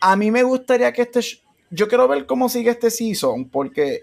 A 0.00 0.16
mí 0.16 0.30
me 0.30 0.42
gustaría 0.42 0.92
que 0.92 1.02
este. 1.02 1.20
Yo 1.70 1.88
quiero 1.88 2.06
ver 2.08 2.26
cómo 2.26 2.48
sigue 2.48 2.70
este 2.70 2.90
season, 2.90 3.48
porque 3.48 4.02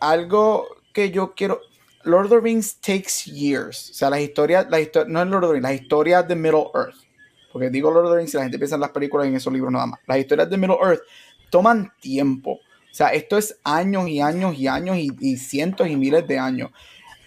algo 0.00 0.66
que 0.92 1.10
yo 1.10 1.34
quiero. 1.34 1.60
Lord 2.04 2.24
of 2.26 2.30
the 2.30 2.40
Rings 2.40 2.76
takes 2.80 3.24
years. 3.30 3.90
O 3.90 3.94
sea, 3.94 4.10
las 4.10 4.20
historias, 4.20 4.66
la 4.70 4.80
historia, 4.80 5.06
no 5.12 5.20
es 5.22 5.28
Lord 5.28 5.44
of 5.44 5.50
the 5.50 5.54
Rings, 5.54 5.62
las 5.62 5.80
historias 5.82 6.26
de 6.26 6.34
Middle 6.34 6.66
Earth. 6.74 6.96
Porque 7.52 7.68
digo 7.68 7.90
Lord 7.90 8.06
of 8.06 8.12
the 8.12 8.18
Rings 8.18 8.32
y 8.34 8.36
la 8.38 8.44
gente 8.44 8.58
piensa 8.58 8.76
en 8.76 8.80
las 8.80 8.90
películas 8.90 9.26
y 9.26 9.30
en 9.30 9.36
esos 9.36 9.52
libros 9.52 9.70
nada 9.72 9.86
más. 9.86 10.00
Las 10.06 10.18
historias 10.18 10.48
de 10.48 10.56
Middle 10.56 10.78
Earth 10.82 11.02
toman 11.50 11.92
tiempo. 12.00 12.58
O 12.90 12.94
sea, 12.94 13.08
esto 13.08 13.38
es 13.38 13.58
años 13.62 14.08
y 14.08 14.20
años 14.20 14.58
y 14.58 14.66
años 14.66 14.96
y, 14.98 15.36
cientos 15.36 15.88
y 15.88 15.96
miles 15.96 16.26
de 16.26 16.38
años. 16.38 16.70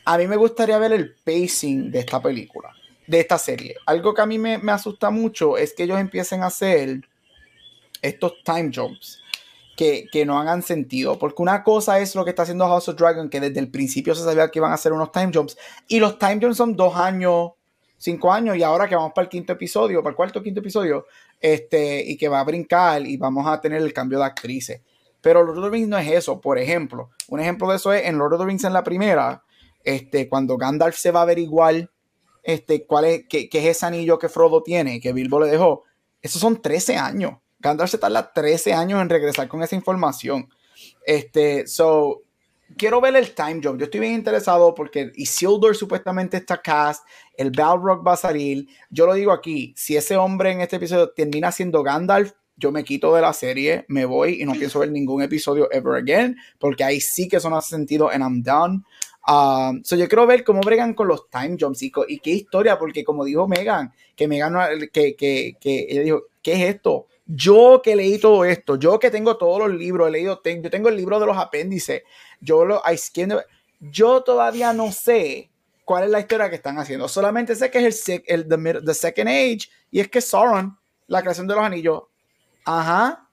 A 0.05 0.17
mí 0.17 0.27
me 0.27 0.35
gustaría 0.35 0.77
ver 0.77 0.91
el 0.91 1.15
pacing 1.23 1.89
de 1.89 1.99
esta 1.99 2.21
película, 2.21 2.69
de 3.07 3.21
esta 3.21 3.37
serie. 3.37 3.75
Algo 3.85 4.13
que 4.13 4.21
a 4.21 4.25
mí 4.25 4.37
me, 4.37 4.57
me 4.57 4.73
asusta 4.73 5.09
mucho 5.09 5.57
es 5.57 5.73
que 5.73 5.83
ellos 5.83 5.99
empiecen 5.99 6.43
a 6.43 6.47
hacer 6.47 7.01
estos 8.01 8.43
time 8.43 8.69
jumps 8.73 9.23
que, 9.75 10.07
que, 10.11 10.25
no 10.25 10.37
hagan 10.37 10.61
sentido. 10.61 11.17
Porque 11.17 11.41
una 11.41 11.63
cosa 11.63 11.99
es 11.99 12.13
lo 12.15 12.23
que 12.23 12.31
está 12.31 12.43
haciendo 12.43 12.67
House 12.67 12.89
of 12.89 12.97
Dragon, 12.97 13.29
que 13.29 13.39
desde 13.39 13.59
el 13.59 13.71
principio 13.71 14.13
se 14.13 14.23
sabía 14.23 14.49
que 14.49 14.59
iban 14.59 14.71
a 14.71 14.75
hacer 14.75 14.93
unos 14.93 15.11
time 15.11 15.31
jumps. 15.33 15.57
Y 15.87 15.99
los 15.99 16.19
time 16.19 16.39
jumps 16.41 16.57
son 16.57 16.75
dos 16.75 16.95
años, 16.95 17.51
cinco 17.97 18.31
años, 18.31 18.57
y 18.57 18.63
ahora 18.63 18.87
que 18.87 18.95
vamos 18.95 19.13
para 19.15 19.23
el 19.23 19.29
quinto 19.29 19.53
episodio, 19.53 20.03
para 20.03 20.11
el 20.11 20.15
cuarto 20.15 20.39
o 20.39 20.43
quinto 20.43 20.59
episodio, 20.59 21.07
este, 21.39 22.03
y 22.05 22.17
que 22.17 22.27
va 22.27 22.41
a 22.41 22.43
brincar 22.43 23.05
y 23.07 23.17
vamos 23.17 23.47
a 23.47 23.59
tener 23.59 23.81
el 23.81 23.93
cambio 23.93 24.19
de 24.19 24.25
actrices. 24.25 24.81
Pero 25.23 25.41
Lord 25.41 25.57
of 25.57 25.63
the 25.63 25.69
Rings 25.69 25.87
no 25.87 25.97
es 25.97 26.11
eso. 26.11 26.41
Por 26.41 26.59
ejemplo, 26.59 27.09
un 27.29 27.39
ejemplo 27.39 27.69
de 27.69 27.77
eso 27.77 27.93
es 27.93 28.05
en 28.05 28.17
Lord 28.17 28.33
of 28.33 28.41
the 28.41 28.45
Rings 28.45 28.65
en 28.65 28.73
la 28.73 28.83
primera, 28.83 29.41
este, 29.81 30.27
cuando 30.27 30.57
Gandalf 30.57 30.97
se 30.97 31.11
va 31.11 31.21
a 31.21 31.23
averiguar 31.23 31.89
este, 32.43 32.85
cuál 32.85 33.05
es, 33.05 33.23
qué, 33.29 33.47
qué 33.47 33.59
es 33.59 33.77
ese 33.77 33.85
anillo 33.85 34.19
que 34.19 34.27
Frodo 34.27 34.61
tiene, 34.61 34.99
que 34.99 35.13
Bilbo 35.13 35.39
le 35.39 35.47
dejó. 35.47 35.83
Esos 36.21 36.41
son 36.41 36.61
13 36.61 36.97
años. 36.97 37.37
Gandalf 37.59 37.89
se 37.89 37.97
tarda 37.97 38.33
13 38.33 38.73
años 38.73 39.01
en 39.01 39.07
regresar 39.07 39.47
con 39.47 39.63
esa 39.63 39.75
información. 39.75 40.49
Este, 41.05 41.67
so, 41.67 42.23
quiero 42.77 42.99
ver 42.99 43.15
el 43.15 43.33
time 43.33 43.61
jump. 43.63 43.79
Yo 43.79 43.85
estoy 43.85 44.01
bien 44.01 44.13
interesado 44.13 44.75
porque 44.75 45.13
Isildur 45.15 45.73
supuestamente 45.73 46.35
está 46.35 46.61
cast, 46.61 47.05
el 47.37 47.51
Balrog 47.51 48.05
va 48.05 48.13
a 48.13 48.17
salir. 48.17 48.67
Yo 48.89 49.05
lo 49.05 49.13
digo 49.13 49.31
aquí, 49.31 49.73
si 49.77 49.95
ese 49.95 50.17
hombre 50.17 50.51
en 50.51 50.59
este 50.59 50.75
episodio 50.75 51.11
termina 51.11 51.49
siendo 51.53 51.81
Gandalf, 51.81 52.33
yo 52.55 52.71
me 52.71 52.83
quito 52.83 53.13
de 53.15 53.21
la 53.21 53.33
serie, 53.33 53.85
me 53.87 54.05
voy 54.05 54.41
y 54.41 54.45
no 54.45 54.53
pienso 54.53 54.79
ver 54.79 54.91
ningún 54.91 55.21
episodio 55.21 55.71
ever 55.71 55.95
again, 55.95 56.37
porque 56.59 56.83
ahí 56.83 57.01
sí 57.01 57.27
que 57.27 57.37
eso 57.37 57.49
no 57.49 57.57
hace 57.57 57.69
sentido 57.69 58.09
and 58.09 58.23
I'm 58.23 58.43
done. 58.43 58.83
Um, 59.27 59.81
so 59.83 59.95
yo 59.95 60.07
quiero 60.09 60.27
ver 60.27 60.43
cómo 60.43 60.59
bregan 60.61 60.93
con 60.93 61.07
los 61.07 61.29
time 61.29 61.55
jumps 61.57 61.81
y, 61.81 61.91
y, 62.09 62.19
qué 62.19 62.31
historia, 62.31 62.77
porque 62.77 63.05
como 63.05 63.23
dijo 63.23 63.47
Megan, 63.47 63.93
que 64.15 64.27
Megan, 64.27 64.53
que, 64.91 65.15
que, 65.15 65.55
que 65.59 65.87
ella 65.89 66.01
dijo, 66.01 66.23
¿qué 66.41 66.53
es 66.53 66.75
esto? 66.75 67.07
Yo 67.25 67.81
que 67.81 67.95
leí 67.95 68.19
todo 68.19 68.43
esto, 68.43 68.75
yo 68.75 68.99
que 68.99 69.09
tengo 69.09 69.37
todos 69.37 69.59
los 69.59 69.77
libros, 69.77 70.09
he 70.09 70.11
leído, 70.11 70.41
yo 70.43 70.69
tengo 70.69 70.89
el 70.89 70.97
libro 70.97 71.21
de 71.21 71.25
los 71.25 71.37
apéndices, 71.37 72.03
yo 72.41 72.65
lo, 72.65 72.81
yo 73.79 74.23
todavía 74.23 74.73
no 74.73 74.91
sé 74.91 75.49
cuál 75.85 76.03
es 76.03 76.09
la 76.09 76.19
historia 76.19 76.49
que 76.49 76.57
están 76.57 76.77
haciendo, 76.77 77.07
solamente 77.07 77.55
sé 77.55 77.71
que 77.71 77.87
es 77.87 78.09
el, 78.09 78.23
el 78.27 78.47
the, 78.49 78.81
the 78.85 78.93
Second 78.93 79.29
Age 79.29 79.69
y 79.89 80.01
es 80.01 80.09
que 80.09 80.19
Sauron, 80.19 80.77
la 81.07 81.21
creación 81.21 81.47
de 81.47 81.55
los 81.55 81.63
anillos, 81.63 82.03
ajá, 82.65 83.27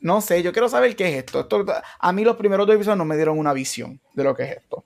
no 0.00 0.20
sé, 0.20 0.42
yo 0.42 0.52
quiero 0.52 0.68
saber 0.68 0.96
qué 0.96 1.08
es 1.08 1.18
esto. 1.18 1.40
esto 1.40 1.64
a 1.98 2.12
mí 2.12 2.24
los 2.24 2.36
primeros 2.36 2.66
dos 2.66 2.74
episodios 2.74 2.98
no 2.98 3.04
me 3.04 3.16
dieron 3.16 3.38
una 3.38 3.52
visión 3.52 4.00
de 4.14 4.24
lo 4.24 4.34
que 4.34 4.44
es 4.44 4.56
esto. 4.56 4.84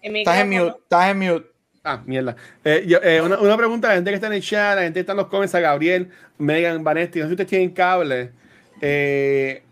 Estás 0.00 0.40
en 0.40 0.50
mute, 0.50 0.78
estás 0.78 1.10
en 1.10 1.18
mute. 1.18 1.54
Ah, 1.86 2.02
mierda. 2.06 2.34
Eh, 2.64 2.84
yo, 2.86 2.98
eh, 3.02 3.20
una, 3.20 3.38
una, 3.38 3.58
pregunta 3.58 3.88
a 3.88 3.90
la 3.90 3.94
gente 3.96 4.10
que 4.10 4.14
está 4.14 4.28
en 4.28 4.32
el 4.32 4.42
chat, 4.42 4.76
la 4.76 4.82
gente 4.82 4.94
que 4.94 5.00
está 5.00 5.12
en 5.12 5.18
los 5.18 5.26
comments, 5.26 5.54
a 5.54 5.60
Gabriel, 5.60 6.10
Megan, 6.38 6.82
Vanetti, 6.82 7.18
no 7.18 7.24
sé 7.24 7.28
si 7.28 7.32
ustedes 7.34 7.50
tienen 7.50 7.72
cable. 7.72 8.32
Eh, 8.80 9.62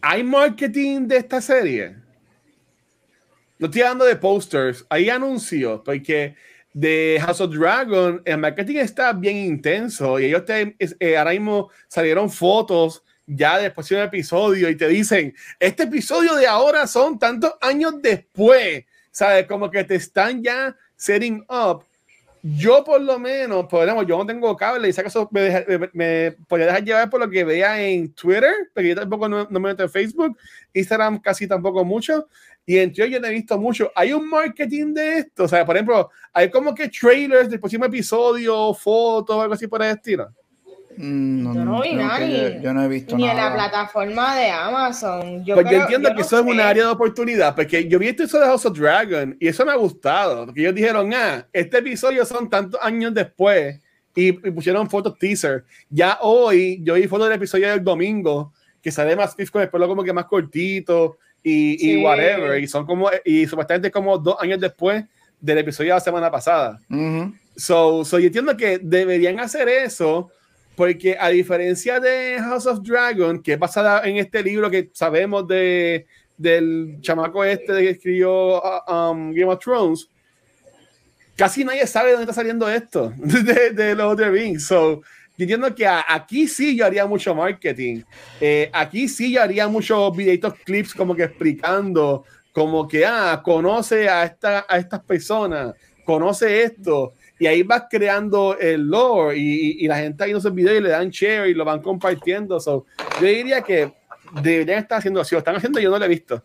¿Hay 0.00 0.22
marketing 0.22 1.08
de 1.08 1.16
esta 1.16 1.40
serie? 1.40 1.96
No 3.58 3.66
estoy 3.66 3.82
hablando 3.82 4.04
de 4.04 4.14
posters, 4.14 4.86
hay 4.88 5.10
anuncios, 5.10 5.80
porque 5.84 6.36
de 6.78 7.18
House 7.24 7.40
of 7.40 7.54
Dragon 7.54 8.22
el 8.24 8.38
marketing 8.38 8.76
está 8.76 9.12
bien 9.12 9.36
intenso 9.36 10.18
y 10.20 10.26
ellos 10.26 10.44
te, 10.44 10.76
eh, 10.78 11.16
ahora 11.16 11.32
mismo 11.32 11.70
salieron 11.88 12.30
fotos 12.30 13.02
ya 13.26 13.58
después 13.58 13.88
de 13.88 13.96
un 13.96 14.02
episodio 14.02 14.70
y 14.70 14.76
te 14.76 14.88
dicen, 14.88 15.34
este 15.58 15.82
episodio 15.82 16.34
de 16.34 16.46
ahora 16.46 16.86
son 16.86 17.18
tantos 17.18 17.52
años 17.60 18.00
después 18.00 18.84
¿sabes? 19.18 19.46
Como 19.46 19.68
que 19.68 19.82
te 19.82 19.96
están 19.96 20.42
ya 20.42 20.76
setting 20.94 21.44
up. 21.48 21.84
Yo 22.40 22.84
por 22.84 23.00
lo 23.00 23.18
menos, 23.18 23.66
podemos, 23.66 24.06
yo 24.06 24.16
no 24.16 24.24
tengo 24.24 24.56
cable 24.56 24.88
y 24.88 24.92
acaso 24.92 25.28
me, 25.32 25.64
me, 25.66 25.90
me, 25.92 26.32
podría 26.46 26.68
dejar 26.68 26.84
llevar 26.84 27.10
por 27.10 27.18
lo 27.18 27.28
que 27.28 27.42
vea 27.42 27.82
en 27.82 28.12
Twitter, 28.12 28.52
porque 28.72 28.90
yo 28.90 28.94
tampoco 28.94 29.28
no, 29.28 29.48
no, 29.50 29.58
me 29.58 29.70
meto 29.70 29.82
en 29.82 29.90
Facebook, 29.90 30.38
Instagram 30.72 31.18
casi 31.18 31.48
tampoco 31.48 31.84
mucho, 31.84 32.28
y 32.68 32.76
en 32.76 32.92
Twitter 32.92 33.12
yo 33.12 33.20
no 33.20 33.28
he 33.28 33.32
visto 33.32 33.58
mucho. 33.58 33.90
Hay 33.94 34.12
un 34.12 34.28
marketing 34.28 34.92
de 34.92 35.20
esto, 35.20 35.44
o 35.44 35.48
sea, 35.48 35.64
por 35.64 35.74
ejemplo, 35.74 36.10
hay 36.34 36.50
como 36.50 36.74
que 36.74 36.90
trailers 36.90 37.48
del 37.48 37.58
próximo 37.58 37.86
episodio, 37.86 38.74
fotos, 38.74 39.40
algo 39.40 39.54
así 39.54 39.66
por 39.66 39.82
el 39.82 39.92
estilo. 39.92 40.28
Mm, 40.98 41.44
no, 41.44 41.54
yo 41.54 41.64
no 41.64 41.80
vi 41.80 41.94
nada. 41.94 42.26
Yo, 42.26 42.60
yo, 42.60 42.74
no 42.74 42.82
he 42.82 42.88
visto 42.88 43.16
ni 43.16 43.24
nada. 43.24 43.32
en 43.32 43.46
la 43.46 43.54
plataforma 43.54 44.36
de 44.36 44.50
Amazon. 44.50 45.42
Yo, 45.46 45.54
pues 45.54 45.66
creo, 45.66 45.78
yo 45.78 45.82
entiendo 45.84 46.10
yo 46.10 46.14
que 46.14 46.20
no 46.20 46.26
eso 46.26 46.36
sé. 46.36 46.42
es 46.42 46.54
un 46.54 46.60
área 46.60 46.84
de 46.84 46.90
oportunidad, 46.90 47.56
porque 47.56 47.88
yo 47.88 47.98
vi 47.98 48.08
esto 48.08 48.38
de 48.38 48.44
House 48.44 48.66
of 48.66 48.78
Dragon 48.78 49.34
y 49.40 49.48
eso 49.48 49.64
me 49.64 49.72
ha 49.72 49.76
gustado. 49.76 50.44
Porque 50.44 50.60
ellos 50.60 50.74
dijeron, 50.74 51.10
ah, 51.14 51.46
este 51.54 51.78
episodio 51.78 52.26
son 52.26 52.50
tantos 52.50 52.78
años 52.82 53.14
después 53.14 53.80
y, 54.14 54.28
y 54.28 54.50
pusieron 54.50 54.90
fotos 54.90 55.18
teaser. 55.18 55.64
Ya 55.88 56.18
hoy, 56.20 56.82
yo 56.82 56.92
vi 56.92 57.08
fotos 57.08 57.28
del 57.28 57.36
episodio 57.36 57.70
del 57.70 57.82
domingo 57.82 58.52
que 58.82 58.90
sale 58.90 59.16
más 59.16 59.34
con 59.50 59.62
el 59.62 59.70
pelo 59.70 59.88
como 59.88 60.04
que 60.04 60.12
más 60.12 60.26
cortito 60.26 61.16
y, 61.48 61.78
Sí. 61.78 61.90
y 61.92 62.04
whatever. 62.04 62.58
Y 62.62 62.66
son 62.66 62.84
como, 62.86 63.10
y 63.24 63.46
supuestamente 63.46 63.90
como 63.90 64.18
dos 64.18 64.36
años 64.40 64.60
después 64.60 65.04
del 65.40 65.58
episodio 65.58 65.90
de 65.92 65.96
la 65.96 66.00
semana 66.00 66.30
pasada. 66.30 66.78
Ujú. 66.90 67.32
So, 67.56 68.04
so 68.04 68.18
yo 68.18 68.26
entiendo 68.26 68.56
que 68.56 68.78
deberían 68.78 69.40
hacer 69.40 69.68
eso 69.68 70.30
porque 70.76 71.16
a 71.18 71.28
diferencia 71.28 71.98
de 71.98 72.36
House 72.38 72.66
of 72.66 72.82
Dragon, 72.82 73.42
que 73.42 73.54
es 73.54 73.58
basada 73.58 74.02
en 74.08 74.16
este 74.16 74.42
libro 74.44 74.70
que 74.70 74.90
sabemos 74.92 75.46
de, 75.48 76.06
del 76.36 76.98
chamaco 77.00 77.44
este 77.44 77.72
que 77.72 77.90
escribió 77.90 78.58
uh, 78.62 78.92
um, 79.10 79.32
Game 79.32 79.52
of 79.52 79.58
Thrones, 79.58 80.08
casi 81.34 81.64
nadie 81.64 81.84
sabe 81.86 82.10
dónde 82.12 82.24
está 82.24 82.34
saliendo 82.34 82.68
esto 82.68 83.12
de, 83.18 83.70
de 83.70 83.94
los 83.96 84.16
The 84.16 84.30
Rings. 84.30 84.66
So, 84.66 85.02
yo 85.38 85.44
entiendo 85.44 85.72
que 85.72 85.86
a, 85.86 86.04
aquí 86.08 86.48
sí 86.48 86.76
yo 86.76 86.84
haría 86.84 87.06
mucho 87.06 87.32
marketing. 87.32 88.02
Eh, 88.40 88.68
aquí 88.72 89.08
sí 89.08 89.32
yo 89.32 89.40
haría 89.40 89.68
muchos 89.68 90.14
videitos, 90.16 90.52
clips 90.64 90.92
como 90.92 91.14
que 91.14 91.22
explicando, 91.22 92.24
como 92.52 92.88
que, 92.88 93.06
ah, 93.06 93.40
conoce 93.44 94.08
a, 94.08 94.24
esta, 94.24 94.66
a 94.68 94.78
estas 94.78 95.00
personas, 95.00 95.74
conoce 96.04 96.64
esto. 96.64 97.12
Y 97.38 97.46
ahí 97.46 97.62
vas 97.62 97.84
creando 97.88 98.58
el 98.58 98.88
lore 98.88 99.38
y, 99.38 99.42
y, 99.42 99.84
y 99.84 99.86
la 99.86 99.98
gente 99.98 100.24
ahí 100.24 100.32
no 100.32 100.40
se 100.40 100.50
videos 100.50 100.78
y 100.78 100.82
le 100.82 100.88
dan 100.88 101.08
share 101.10 101.48
y 101.48 101.54
lo 101.54 101.64
van 101.64 101.80
compartiendo. 101.82 102.58
So, 102.58 102.86
yo 103.20 103.26
diría 103.28 103.62
que 103.62 103.92
deberían 104.42 104.80
estar 104.80 104.98
haciendo 104.98 105.20
así. 105.20 105.36
Lo 105.36 105.38
están 105.38 105.54
haciendo, 105.54 105.78
yo 105.78 105.88
no 105.88 106.00
lo 106.00 106.04
he 106.04 106.08
visto. 106.08 106.42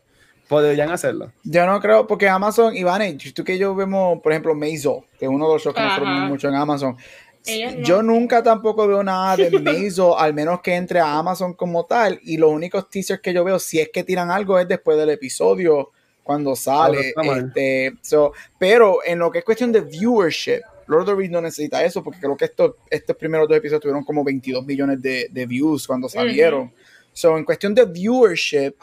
Pues 0.48 0.62
deberían 0.64 0.92
hacerlo. 0.92 1.32
Yo 1.44 1.66
no 1.66 1.80
creo, 1.80 2.06
porque 2.06 2.28
Amazon, 2.28 2.76
Iván, 2.76 3.18
tú 3.34 3.44
que 3.44 3.58
yo 3.58 3.74
vemos, 3.74 4.20
por 4.22 4.34
ejemplo, 4.34 4.54
Maisel, 4.54 5.00
que 5.18 5.26
es 5.26 5.32
uno 5.32 5.48
de 5.48 5.54
los 5.54 5.64
shows 5.64 5.74
que 5.74 5.82
nosotros 5.82 6.08
Ajá. 6.08 6.16
vemos 6.16 6.30
mucho 6.30 6.50
en 6.50 6.56
Amazon. 6.56 6.98
No. 7.46 7.84
Yo 7.84 8.02
nunca 8.02 8.42
tampoco 8.42 8.88
veo 8.88 9.04
nada 9.04 9.36
de 9.36 9.52
Maisel, 9.60 10.14
al 10.18 10.34
menos 10.34 10.62
que 10.62 10.76
entre 10.76 11.00
a 11.00 11.18
Amazon 11.18 11.54
como 11.54 11.86
tal. 11.86 12.20
Y 12.24 12.38
los 12.38 12.52
únicos 12.52 12.90
teasers 12.90 13.22
que 13.22 13.34
yo 13.34 13.44
veo, 13.44 13.60
si 13.60 13.80
es 13.80 13.90
que 13.90 14.04
tiran 14.04 14.32
algo, 14.32 14.58
es 14.60 14.68
después 14.68 14.98
del 14.98 15.10
episodio, 15.10 15.92
cuando 16.24 16.56
sale. 16.56 17.14
Mal. 17.16 17.48
este, 17.48 17.94
so, 18.02 18.34
pero 18.58 19.00
en 19.06 19.20
lo 19.20 19.30
que 19.30 19.40
es 19.40 19.46
cuestión 19.46 19.72
de 19.72 19.82
viewership, 19.82 20.62
Lord 20.88 21.02
of 21.02 21.08
the 21.08 21.16
Rings 21.16 21.32
no 21.32 21.42
necesita 21.42 21.84
eso, 21.84 22.04
porque 22.04 22.20
creo 22.20 22.38
que 22.38 22.46
estos, 22.46 22.76
estos 22.90 23.16
primeros 23.16 23.48
dos 23.48 23.58
episodios 23.58 23.82
tuvieron 23.82 24.04
como 24.04 24.24
22 24.24 24.66
millones 24.66 25.02
de, 25.02 25.28
de 25.30 25.46
views 25.46 25.86
cuando 25.86 26.08
salieron. 26.08 26.72
So, 27.12 27.38
en 27.38 27.44
cuestión 27.44 27.76
de 27.76 27.86
viewership, 27.86 28.74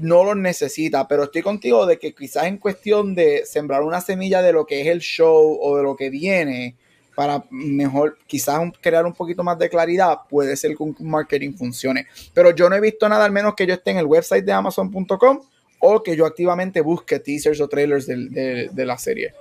no 0.00 0.24
lo 0.24 0.34
necesita, 0.34 1.06
pero 1.06 1.24
estoy 1.24 1.42
contigo 1.42 1.86
de 1.86 1.98
que 1.98 2.12
quizás 2.14 2.46
en 2.46 2.58
cuestión 2.58 3.14
de 3.14 3.44
sembrar 3.46 3.82
una 3.82 4.00
semilla 4.00 4.42
de 4.42 4.52
lo 4.52 4.66
que 4.66 4.80
es 4.80 4.88
el 4.88 5.00
show 5.00 5.58
o 5.60 5.76
de 5.76 5.82
lo 5.82 5.96
que 5.96 6.10
viene, 6.10 6.76
para 7.14 7.44
mejor, 7.50 8.18
quizás 8.26 8.60
crear 8.80 9.06
un 9.06 9.12
poquito 9.12 9.42
más 9.42 9.58
de 9.58 9.68
claridad, 9.68 10.18
puede 10.28 10.56
ser 10.56 10.76
que 10.76 10.82
un 10.82 10.96
marketing 11.00 11.52
funcione. 11.54 12.06
Pero 12.34 12.54
yo 12.54 12.68
no 12.68 12.76
he 12.76 12.80
visto 12.80 13.08
nada, 13.08 13.24
al 13.24 13.32
menos 13.32 13.54
que 13.54 13.66
yo 13.66 13.74
esté 13.74 13.90
en 13.90 13.98
el 13.98 14.06
website 14.06 14.44
de 14.44 14.52
Amazon.com 14.52 15.40
o 15.80 16.02
que 16.02 16.16
yo 16.16 16.26
activamente 16.26 16.80
busque 16.80 17.18
teasers 17.18 17.60
o 17.60 17.68
trailers 17.68 18.06
de, 18.06 18.68
de 18.70 18.86
la 18.86 18.98
serie. 18.98 19.32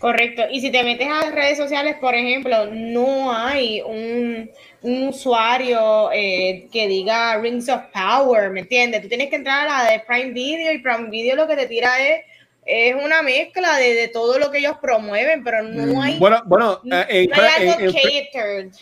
Correcto. 0.00 0.44
Y 0.50 0.62
si 0.62 0.70
te 0.70 0.82
metes 0.82 1.06
a 1.06 1.26
las 1.26 1.34
redes 1.34 1.58
sociales, 1.58 1.96
por 2.00 2.14
ejemplo, 2.14 2.70
no 2.72 3.36
hay 3.36 3.82
un, 3.82 4.50
un 4.80 5.08
usuario 5.08 6.10
eh, 6.10 6.68
que 6.72 6.88
diga 6.88 7.36
Rings 7.36 7.68
of 7.68 7.82
Power, 7.92 8.48
¿me 8.48 8.60
entiendes? 8.60 9.02
Tú 9.02 9.08
tienes 9.08 9.28
que 9.28 9.36
entrar 9.36 9.68
a 9.68 9.84
la 9.84 9.90
de 9.90 10.00
Prime 10.00 10.30
Video 10.30 10.72
y 10.72 10.78
Prime 10.78 11.10
Video 11.10 11.36
lo 11.36 11.46
que 11.46 11.54
te 11.54 11.66
tira 11.66 12.00
es, 12.00 12.24
es 12.66 12.94
una 12.94 13.22
mezcla 13.22 13.76
de, 13.78 13.94
de 13.94 14.08
todo 14.08 14.38
lo 14.38 14.50
que 14.50 14.58
ellos 14.58 14.76
promueven, 14.80 15.42
pero 15.44 15.62
no 15.62 15.94
Mm. 15.94 16.00
hay, 16.00 16.18
Bueno, 16.18 16.42
bueno, 16.46 16.80
no 16.84 16.96
eh, 17.00 17.06
en, 17.08 17.30
hay 17.34 17.68
algo 17.68 17.80
en- 17.80 17.86
en- 17.86 17.92
catered. 18.32 18.72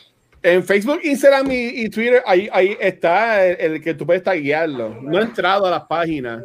En 0.43 0.65
Facebook, 0.65 1.01
Instagram 1.03 1.51
y, 1.51 1.67
y 1.83 1.91
Twitter, 1.91 2.23
ahí, 2.25 2.49
ahí 2.53 2.77
está 2.81 3.45
el, 3.45 3.73
el 3.75 3.83
que 3.83 3.93
tú 3.95 4.07
puedes 4.07 4.23
taguearlo. 4.23 4.91
No 5.03 5.19
he 5.19 5.23
entrado 5.23 5.67
a 5.67 5.71
las 5.71 5.83
páginas. 5.85 6.43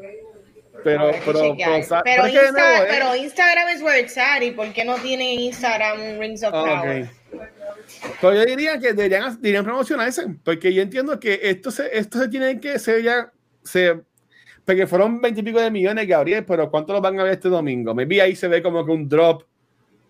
Pero, 0.83 1.11
pero, 1.25 1.55
pero, 1.55 1.55
Pero 1.55 1.77
Insta- 1.77 2.51
nuevo, 2.51 2.83
eh, 2.83 2.87
pero 2.89 3.15
Instagram 3.15 3.69
es 3.69 3.81
where 3.81 3.99
it's 4.01 4.17
at. 4.17 4.41
¿Y 4.41 4.51
por 4.51 4.73
qué 4.73 4.83
no 4.83 4.95
tiene 4.95 5.33
Instagram 5.35 6.19
Rings 6.19 6.43
of 6.43 6.53
Ah, 6.53 6.81
Power? 6.81 7.03
ok. 7.03 7.41
Pero 8.19 8.33
yo 8.33 8.45
diría 8.45 8.79
que 8.79 8.93
deberían, 8.93 9.35
deberían 9.41 9.63
promocionarse, 9.63 10.23
porque 10.43 10.73
yo 10.73 10.81
entiendo 10.81 11.19
que 11.19 11.39
esto 11.43 11.71
se, 11.71 11.95
esto 11.97 12.19
se 12.19 12.27
tiene 12.27 12.59
que 12.59 12.77
ser 12.79 13.01
ya, 13.03 13.31
se, 13.63 14.01
porque 14.65 14.87
fueron 14.87 15.19
20 15.21 15.39
y 15.39 15.43
pico 15.43 15.59
de 15.59 15.71
millones, 15.71 16.07
Gabriel, 16.07 16.45
pero 16.45 16.69
¿cuánto 16.71 16.93
lo 16.93 17.01
van 17.01 17.19
a 17.19 17.23
ver 17.23 17.33
este 17.33 17.49
domingo? 17.49 17.93
Maybe 17.93 18.21
ahí 18.21 18.35
se 18.35 18.47
ve 18.47 18.61
como 18.63 18.85
que 18.85 18.91
un 18.91 19.07
drop 19.09 19.43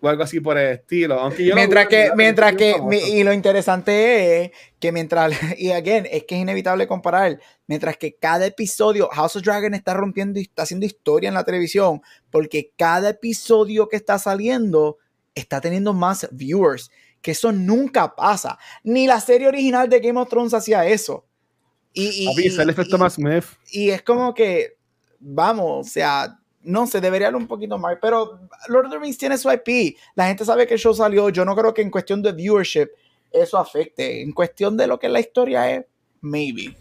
o 0.00 0.08
algo 0.08 0.22
así 0.22 0.38
por 0.40 0.58
el 0.58 0.74
estilo. 0.74 1.18
Aunque 1.18 1.44
yo 1.44 1.54
lo 1.54 1.56
mientras 1.56 1.86
que, 1.88 2.10
mientras 2.16 2.52
que, 2.54 2.74
mi- 2.90 2.96
y 3.20 3.24
lo 3.24 3.32
interesante 3.32 4.42
es 4.44 4.50
que 4.78 4.92
mientras, 4.92 5.32
y 5.58 5.72
again, 5.72 6.06
es 6.10 6.24
que 6.24 6.34
es 6.36 6.40
inevitable 6.42 6.86
comparar, 6.86 7.40
mientras 7.66 7.96
que 7.96 8.14
cada 8.14 8.44
episodio, 8.46 9.08
House 9.12 9.36
of 9.36 9.42
Dragon 9.42 9.72
está 9.74 9.94
rompiendo 9.94 10.38
y 10.38 10.42
está 10.42 10.62
haciendo 10.64 10.84
historia 10.86 11.28
en 11.28 11.34
la 11.34 11.44
televisión, 11.44 12.02
porque 12.30 12.70
cada 12.76 13.08
episodio 13.10 13.88
que 13.88 13.96
está 13.96 14.18
saliendo 14.18 14.98
está 15.34 15.60
teniendo 15.60 15.92
más 15.94 16.28
viewers, 16.30 16.90
que 17.22 17.30
eso 17.30 17.50
nunca 17.50 18.14
pasa. 18.14 18.58
Ni 18.82 19.06
la 19.06 19.18
serie 19.20 19.48
original 19.48 19.88
de 19.88 19.98
Game 20.00 20.20
of 20.20 20.28
Thrones 20.28 20.52
hacía 20.54 20.86
eso. 20.86 21.24
Y, 21.94 22.08
y- 22.26 22.46
es 22.46 22.58
el 22.58 22.68
y- 22.68 22.70
efecto 22.72 22.96
y- 22.96 22.98
más 22.98 23.14
Smith. 23.14 23.44
y 23.70 23.88
es 23.90 24.02
como 24.02 24.34
que, 24.34 24.76
vamos, 25.20 25.86
o 25.86 25.90
sea, 25.90 26.38
no 26.62 26.86
se 26.86 27.00
debería 27.00 27.28
hablar 27.28 27.40
un 27.42 27.46
poquito 27.48 27.78
más, 27.78 27.96
pero 28.02 28.40
Lord 28.68 28.86
of 28.86 28.92
the 28.92 28.98
Rings 28.98 29.16
tiene 29.18 29.38
su 29.38 29.50
IP. 29.50 29.96
La 30.14 30.26
gente 30.26 30.44
sabe 30.44 30.66
que 30.66 30.74
el 30.74 30.80
show 30.80 30.92
salió. 30.94 31.28
Yo 31.28 31.44
no 31.44 31.54
creo 31.54 31.72
que 31.74 31.82
en 31.82 31.90
cuestión 31.90 32.22
de 32.22 32.32
viewership 32.32 32.88
eso 33.30 33.58
afecte. 33.58 34.22
En 34.22 34.32
cuestión 34.32 34.76
de 34.76 34.86
lo 34.86 34.98
que 34.98 35.08
la 35.08 35.20
historia 35.20 35.70
es, 35.70 35.84
maybe. 36.20 36.74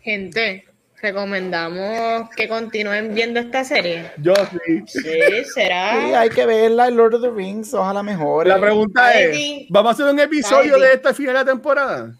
Gente, 0.00 0.64
recomendamos 1.00 2.28
que 2.36 2.48
continúen 2.48 3.14
viendo 3.14 3.40
esta 3.40 3.64
serie. 3.64 4.10
Yo 4.18 4.34
sí. 4.36 4.82
Sí, 4.86 5.00
Sí, 5.00 5.44
será. 5.54 6.20
hay 6.20 6.28
que 6.30 6.44
verla, 6.46 6.90
Lord 6.90 7.14
of 7.16 7.22
the 7.22 7.30
Rings, 7.30 7.72
ojalá 7.74 8.02
mejor. 8.02 8.46
La 8.46 8.60
pregunta 8.60 9.12
es. 9.20 9.66
¿vamos 9.70 9.90
a 9.90 9.92
hacer 9.94 10.06
un 10.14 10.20
episodio 10.20 10.78
de 10.78 10.92
esta 10.92 11.12
final 11.14 11.34
de 11.34 11.40
la 11.40 11.44
temporada? 11.44 12.14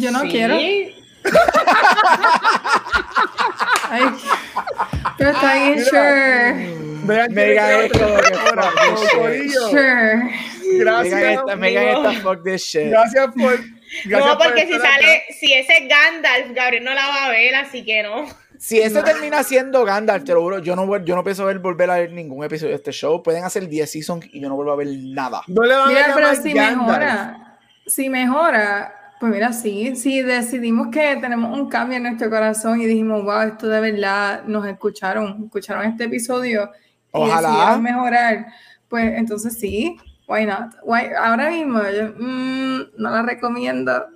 Yo 0.00 0.10
no 0.10 0.20
Sí. 0.22 0.28
quiero. 0.28 0.56
Ay, 3.90 4.02
pero 5.16 5.30
está 5.30 5.54
bien, 5.54 5.84
sure. 5.84 6.54
Mega 7.04 7.28
me 7.28 7.86
esto. 7.86 8.08
Sure. 9.70 10.30
Gracias. 10.78 11.22
Esta, 11.22 12.12
fuck 12.22 12.44
this 12.44 12.62
shit. 12.62 12.90
Gracias 12.90 13.26
por. 13.34 13.58
gracias 14.04 14.26
No, 14.32 14.38
por 14.38 14.46
porque 14.48 14.66
si 14.66 14.74
acá. 14.74 14.84
sale, 14.92 15.22
si 15.38 15.52
ese 15.54 15.72
es 15.78 15.88
Gandalf, 15.88 16.52
Gabriel 16.54 16.84
no 16.84 16.92
la 16.94 17.06
va 17.06 17.24
a 17.26 17.30
ver, 17.30 17.54
así 17.54 17.84
que 17.84 18.02
no. 18.02 18.26
Si 18.58 18.80
ese 18.80 19.02
termina 19.02 19.42
siendo 19.44 19.84
Gandalf, 19.84 20.24
te 20.24 20.34
lo 20.34 20.42
juro, 20.42 20.58
yo 20.58 20.74
no, 20.76 21.02
yo 21.04 21.14
no 21.14 21.22
pienso 21.24 21.44
ver, 21.46 21.60
volver 21.60 21.90
a 21.90 21.94
ver 21.94 22.12
ningún 22.12 22.44
episodio 22.44 22.70
de 22.70 22.76
este 22.76 22.90
show. 22.92 23.22
Pueden 23.22 23.44
hacer 23.44 23.68
10 23.68 23.90
seasons 23.90 24.26
y 24.32 24.40
yo 24.40 24.48
no 24.48 24.56
vuelvo 24.56 24.72
a 24.72 24.76
ver 24.76 24.88
nada. 24.90 25.42
No 25.46 25.62
le 25.62 25.74
van 25.74 25.86
a 25.88 25.92
Mira, 25.92 26.12
pero 26.14 26.34
si 26.34 26.52
Gandalf. 26.52 26.86
mejora, 26.86 27.58
si 27.86 28.08
mejora, 28.10 29.07
pues 29.20 29.32
mira, 29.32 29.52
sí, 29.52 29.96
si 29.96 30.22
decidimos 30.22 30.88
que 30.88 31.16
tenemos 31.20 31.56
un 31.58 31.68
cambio 31.68 31.96
en 31.96 32.04
nuestro 32.04 32.30
corazón 32.30 32.80
y 32.80 32.86
dijimos, 32.86 33.22
wow, 33.24 33.40
esto 33.42 33.68
de 33.68 33.80
verdad 33.80 34.44
nos 34.46 34.66
escucharon, 34.66 35.44
escucharon 35.46 35.84
este 35.86 36.04
episodio 36.04 36.70
y 36.74 36.78
Ojalá. 37.12 37.48
decidieron 37.48 37.82
mejorar, 37.82 38.46
pues 38.88 39.12
entonces 39.16 39.58
sí, 39.58 39.96
why 40.28 40.46
not? 40.46 40.72
Why- 40.84 41.10
ahora 41.18 41.50
mismo 41.50 41.80
yo 41.82 42.12
mm, 42.18 42.80
no 42.98 43.10
la 43.10 43.22
recomiendo. 43.22 44.06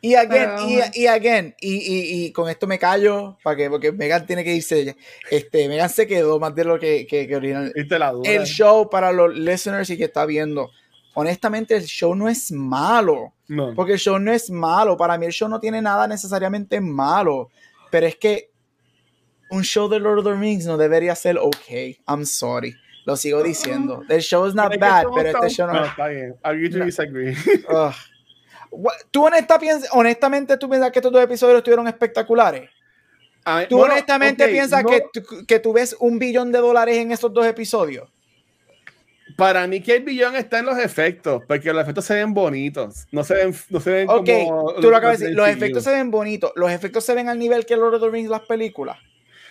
Y 0.00 0.14
again, 0.14 0.30
Pero- 0.56 0.68
y, 0.68 0.80
y 1.02 1.06
again, 1.08 1.54
y, 1.60 1.74
y, 1.74 2.24
y 2.26 2.32
con 2.32 2.48
esto 2.48 2.68
me 2.68 2.78
callo, 2.78 3.36
para 3.42 3.56
que, 3.56 3.68
porque 3.68 3.90
Megan 3.90 4.24
tiene 4.26 4.44
que 4.44 4.54
irse. 4.54 4.96
Este, 5.28 5.66
Megan 5.68 5.88
se 5.90 6.06
quedó 6.06 6.38
más 6.38 6.54
de 6.54 6.64
lo 6.64 6.78
que, 6.78 7.04
que, 7.08 7.26
que 7.26 7.34
original. 7.34 7.72
Viste 7.74 7.98
la 7.98 8.12
duda. 8.12 8.30
El 8.30 8.44
show 8.44 8.88
para 8.88 9.10
los 9.10 9.36
listeners 9.36 9.90
y 9.90 9.98
que 9.98 10.04
está 10.04 10.24
viendo. 10.24 10.70
Honestamente, 11.20 11.74
el 11.76 11.84
show 11.84 12.14
no 12.14 12.28
es 12.28 12.52
malo. 12.52 13.32
No. 13.48 13.74
Porque 13.74 13.94
el 13.94 13.98
show 13.98 14.18
no 14.18 14.32
es 14.32 14.50
malo. 14.50 14.96
Para 14.96 15.18
mí, 15.18 15.26
el 15.26 15.32
show 15.32 15.48
no 15.48 15.58
tiene 15.58 15.82
nada 15.82 16.06
necesariamente 16.06 16.80
malo. 16.80 17.50
Pero 17.90 18.06
es 18.06 18.16
que 18.16 18.50
un 19.50 19.62
show 19.64 19.88
de 19.88 19.98
Lord 19.98 20.18
of 20.20 20.24
the 20.26 20.34
Rings 20.34 20.64
no 20.66 20.76
debería 20.76 21.14
ser 21.16 21.38
ok. 21.38 21.68
I'm 22.06 22.24
sorry. 22.24 22.74
Lo 23.04 23.16
sigo 23.16 23.42
diciendo. 23.42 24.02
El 24.08 24.20
show 24.20 24.46
is 24.46 24.54
not 24.54 24.78
bad, 24.78 25.06
pero 25.14 25.28
este 25.30 25.48
show 25.50 25.66
no. 25.66 25.72
No, 25.72 25.84
está 25.86 26.08
bien. 26.08 26.36
Agree 26.42 26.70
to 26.70 26.78
No. 26.78 26.84
disagree. 26.84 27.34
¿Tú 29.10 29.24
honesta 29.26 29.58
piens- 29.58 29.88
honestamente 29.92 30.56
tú 30.58 30.68
piensas 30.68 30.90
que 30.92 30.98
estos 30.98 31.10
dos 31.12 31.22
episodios 31.22 31.58
estuvieron 31.58 31.88
espectaculares? 31.88 32.68
A- 33.44 33.64
¿Tú 33.66 33.78
bueno, 33.78 33.94
honestamente 33.94 34.46
piensas 34.48 34.82
no- 34.84 34.90
que, 34.90 35.02
que 35.46 35.58
tú 35.58 35.72
ves 35.72 35.96
un 35.98 36.18
billón 36.18 36.52
de 36.52 36.58
dólares 36.58 36.98
en 36.98 37.10
esos 37.12 37.32
dos 37.32 37.46
episodios? 37.46 38.10
Para 39.36 39.66
mí 39.66 39.80
que 39.80 39.96
el 39.96 40.02
billón 40.04 40.34
está 40.36 40.58
en 40.58 40.66
los 40.66 40.78
efectos, 40.78 41.42
porque 41.46 41.72
los 41.72 41.82
efectos 41.82 42.04
se 42.04 42.14
ven 42.14 42.34
bonitos. 42.34 43.06
No 43.12 43.22
se 43.24 43.34
ven, 43.34 43.54
no 43.70 43.80
se 43.80 43.90
ven 43.90 44.08
Ok, 44.08 44.28
como... 44.46 44.72
tú 44.74 44.90
lo 44.90 44.96
acabas 44.96 45.18
de 45.18 45.26
decir. 45.26 45.36
Los 45.36 45.48
efectos 45.48 45.84
se 45.84 45.90
ven 45.92 46.10
bonitos. 46.10 46.52
Los 46.56 46.70
efectos 46.70 47.04
se 47.04 47.14
ven 47.14 47.28
al 47.28 47.38
nivel 47.38 47.64
que 47.66 47.76
Lord 47.76 47.94
of 47.94 48.00
the 48.02 48.10
Rings 48.10 48.30
las 48.30 48.40
películas. 48.42 48.96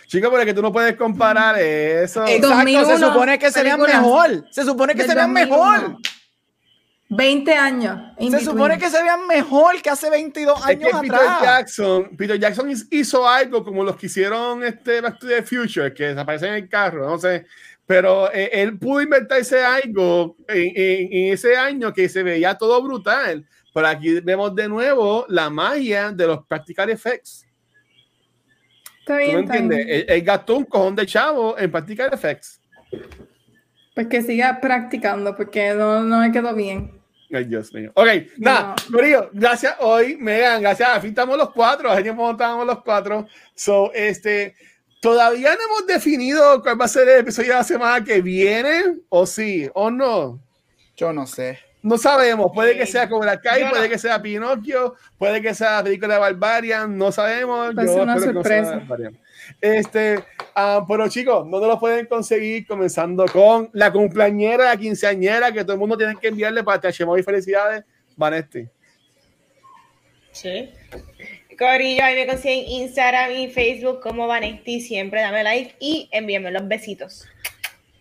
Chico, 0.08 0.30
pero 0.30 0.42
es 0.42 0.46
que 0.46 0.54
tú 0.54 0.62
no 0.62 0.72
puedes 0.72 0.96
comparar 0.96 1.60
eso. 1.60 2.26
Exacto, 2.26 2.48
2001, 2.50 2.86
se 2.86 2.98
supone 3.06 3.40
que 3.40 3.52
se 3.52 3.64
vean 3.64 3.82
mejor. 3.82 4.46
Se 4.52 4.64
supone 4.64 4.96
que 4.96 5.04
se 5.04 5.14
vean 5.16 5.34
2001. 5.34 5.58
mejor. 5.82 5.98
20 7.10 7.54
años. 7.54 8.00
Se 8.18 8.24
between. 8.26 8.44
supone 8.46 8.78
que 8.78 8.90
se 8.90 9.02
vean 9.02 9.28
mejor 9.28 9.82
que 9.82 9.90
hace 9.90 10.10
22 10.10 10.60
Es 10.60 10.66
años 10.66 10.90
que 10.92 10.98
Peter 11.08 11.16
atrás. 11.16 11.42
Jackson, 11.42 12.18
Peter 12.18 12.38
Jackson 12.38 12.70
hiz- 12.70 12.88
hizo 12.92 13.28
algo 13.28 13.64
como 13.64 13.84
los 13.86 13.96
que 13.96 14.08
hicieron 14.08 14.62
este 14.64 15.00
Back 15.00 15.20
to 15.20 15.28
the 15.28 15.42
Future, 15.42 15.94
que 15.94 16.08
desaparecen 16.10 16.50
en 16.50 16.56
el 16.56 16.70
carro, 16.70 17.08
no 17.10 17.18
sé. 17.18 17.46
Pero 17.88 18.32
eh, 18.34 18.50
él 18.52 18.78
pudo 18.78 19.02
inventarse 19.02 19.64
algo 19.64 20.36
en, 20.48 20.72
en- 20.76 21.14
en 21.14 21.34
ese 21.34 21.56
año 21.56 21.94
que 21.94 22.10
se 22.10 22.22
veía 22.22 22.56
todo 22.56 22.82
brutal. 22.84 23.48
Pero 23.74 23.88
aquí 23.88 24.20
vemos 24.20 24.54
de 24.54 24.68
nuevo 24.68 25.26
la 25.30 25.50
magia 25.50 26.12
de 26.12 26.28
los 26.28 26.46
practical 26.46 26.90
effects. 26.90 27.46
Está 29.00 29.14
¿Tú 29.20 29.24
bien, 29.24 29.36
me 29.36 29.42
está 29.44 29.58
entiendes? 29.58 29.86
bien. 29.86 30.00
Él, 30.00 30.06
él 30.10 30.22
gastó 30.22 30.58
un 30.58 30.66
cojón 30.66 30.96
de 30.96 31.06
chavo 31.06 31.58
en 31.58 31.72
practical 31.72 32.14
effects. 32.14 32.60
Pues 33.96 34.08
que 34.08 34.22
siga 34.22 34.60
practicando, 34.60 35.36
porque 35.36 35.74
no, 35.74 36.02
no 36.04 36.20
me 36.20 36.32
quedó 36.32 36.54
bien. 36.54 36.92
Ay, 37.34 37.46
Dios 37.46 37.74
mío. 37.74 37.92
Ok, 37.96 38.08
nada, 38.38 38.76
Corillo, 38.92 39.30
gracias 39.34 39.76
hoy, 39.80 40.18
Megan, 40.18 40.62
gracias. 40.62 40.88
Al 40.90 41.02
fin 41.02 41.10
estamos 41.10 41.38
los 41.38 41.52
cuatro, 41.52 41.90
no 41.90 42.32
estábamos 42.32 42.66
los 42.66 42.82
cuatro. 42.84 43.28
So, 43.54 43.92
este, 43.94 44.56
todavía 45.00 45.56
no 45.56 45.64
hemos 45.66 45.88
definido 45.88 46.62
cuál 46.62 46.80
va 46.80 46.86
a 46.86 46.90
ser 46.90 47.08
el 47.10 47.20
episodio 47.20 47.50
de 47.50 47.56
la 47.56 47.64
semana 47.64 48.04
que 48.04 48.22
viene, 48.22 48.98
o 49.10 49.26
sí, 49.26 49.70
o 49.74 49.90
no. 49.90 50.40
Yo 50.96 51.14
no 51.14 51.28
sé. 51.28 51.60
No 51.84 51.98
sabemos, 51.98 52.52
puede 52.54 52.76
que 52.76 52.86
sea 52.86 53.08
Cobra 53.08 53.40
Kai, 53.40 53.70
puede 53.70 53.84
no. 53.84 53.90
que 53.90 54.00
sea 54.00 54.22
Pinocchio, 54.22 54.96
puede 55.18 55.42
que 55.42 55.54
sea 55.54 55.78
la 55.78 55.84
película 55.84 56.16
de 56.16 56.20
Barbarian, 56.20 56.98
no 56.98 57.12
sabemos. 57.12 57.78
Va 57.78 57.84
a 57.84 57.88
ser 57.88 58.02
una 58.02 58.16
no 58.16 58.22
sorpresa. 58.22 58.82
Este, 59.62 60.24
ah, 60.56 60.84
pero 60.88 61.08
chicos, 61.08 61.50
¿dónde 61.50 61.68
lo 61.68 61.80
pueden 61.80 62.06
conseguir? 62.08 62.68
Comenzando 62.68 63.26
con 63.26 63.70
la 63.74 63.92
cumpleañera, 63.92 64.66
la 64.66 64.78
quinceañera, 64.78 65.52
que 65.52 65.64
todo 65.64 65.74
el 65.74 65.80
mundo 65.80 65.98
tiene 65.98 66.16
que 66.20 66.28
enviarle 66.28 66.64
para 66.64 66.82
Tachemo 66.82 67.18
y 67.18 67.24
felicidades, 67.24 67.86
Vanesti. 68.16 68.68
Sí. 70.32 70.70
Corillo, 71.58 72.04
ahí 72.04 72.16
me 72.16 72.28
consiguen 72.28 72.68
Instagram 72.68 73.32
y 73.32 73.50
Facebook 73.50 74.00
como 74.02 74.28
Vanesti. 74.28 74.80
Siempre 74.80 75.22
dame 75.22 75.44
like 75.44 75.76
y 75.80 76.10
envíenme 76.12 76.52
los 76.52 76.68
besitos. 76.68 77.26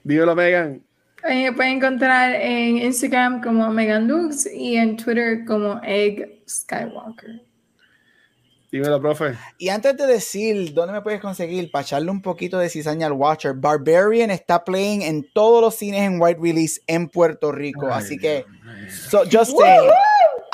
Dímelo, 0.05 0.35
Megan. 0.37 0.83
Eh, 1.29 1.45
Me 1.45 1.53
pueden 1.53 1.79
encontrar 1.79 2.35
en 2.35 2.77
Instagram 2.79 3.43
como 3.43 3.69
Megan 3.71 4.07
Lux 4.07 4.47
y 4.47 4.77
en 4.77 4.97
Twitter 4.97 5.45
como 5.45 5.81
Egg 5.83 6.43
Skywalker. 6.49 7.43
Dímelo, 8.71 9.01
profe. 9.01 9.35
Y 9.59 9.69
antes 9.69 9.97
de 9.97 10.07
decir 10.07 10.75
dónde 10.75 10.93
me 10.93 11.01
puedes 11.01 11.21
conseguir, 11.21 11.71
para 11.71 11.83
echarle 11.83 12.11
un 12.11 12.21
poquito 12.21 12.59
de 12.59 12.69
cizaña 12.69 13.07
al 13.07 13.13
Watcher, 13.13 13.55
Barbarian 13.55 14.31
está 14.31 14.65
playing 14.65 15.03
en 15.03 15.27
todos 15.33 15.63
los 15.63 15.75
cines 15.77 16.03
en 16.03 16.21
White 16.21 16.41
Release 16.43 16.81
en 16.87 17.09
Puerto 17.09 17.53
Rico. 17.53 17.87
Así 17.87 18.19
que, 18.19 18.45
so, 19.09 19.23
just 19.25 19.57
saying. 19.57 19.91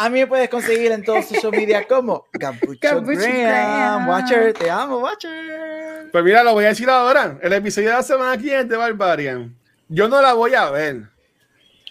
A 0.04 0.08
mí 0.08 0.20
me 0.20 0.26
puedes 0.26 0.48
conseguir 0.48 0.90
en 0.92 1.04
todos 1.04 1.26
sus 1.26 1.40
social 1.40 1.50
media 1.50 1.86
como 1.86 2.26
Gabucho 2.32 3.02
Graham. 3.02 4.08
Watcher, 4.08 4.52
te 4.52 4.68
amo, 4.70 4.98
Watcher. 4.98 6.08
Pues 6.10 6.24
mira, 6.24 6.42
lo 6.42 6.52
voy 6.54 6.64
a 6.64 6.68
decir 6.68 6.90
ahora. 6.90 7.38
El 7.40 7.52
episodio 7.52 7.90
de 7.90 7.94
la 7.96 8.02
semana 8.02 8.36
de 8.36 8.76
Barbarian. 8.76 9.56
Yo 9.88 10.08
no 10.08 10.20
la 10.20 10.32
voy 10.32 10.54
a 10.54 10.70
ver. 10.70 11.02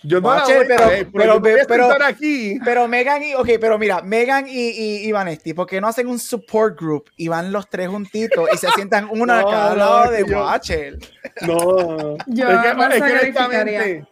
Yo 0.03 0.19
no 0.19 0.27
Watcher, 0.29 0.55
la 0.55 0.57
voy 0.57 0.67
pero- 0.67 0.83
a 0.83 0.87
ver. 0.87 1.07
Pero, 1.13 1.13
pero- 1.13 1.39
voy 1.39 1.59
a 1.61 1.65
pero- 1.67 2.05
aquí. 2.05 2.59
Pero 2.65 2.87
Megan 2.87 3.23
y, 3.23 3.33
ok, 3.35 3.49
pero 3.61 3.77
mira, 3.77 4.01
Megan 4.01 4.45
y, 4.47 4.69
y, 4.71 5.07
y 5.07 5.11
Vanesti, 5.11 5.53
¿por 5.53 5.67
qué 5.67 5.79
no 5.79 5.87
hacen 5.87 6.07
un 6.07 6.19
support 6.19 6.77
group 6.79 7.05
y 7.15 7.27
van 7.27 7.51
los 7.51 7.69
tres 7.69 7.87
juntitos 7.87 8.49
y 8.53 8.57
se 8.57 8.67
sientan 8.75 9.07
uno 9.11 9.31
a 9.31 9.41
No, 9.41 9.47
cada 9.49 9.69
no, 9.69 9.75
lado 9.77 10.11
de 10.11 10.25
yo- 10.27 10.43
Watcher? 10.43 10.97
No. 11.41 12.17
Yo 12.27 12.49
es 12.49 12.57
que, 12.59 12.63
la 12.63 12.69
es 12.71 12.75
que 12.75 12.81
honestamente, 13.03 14.05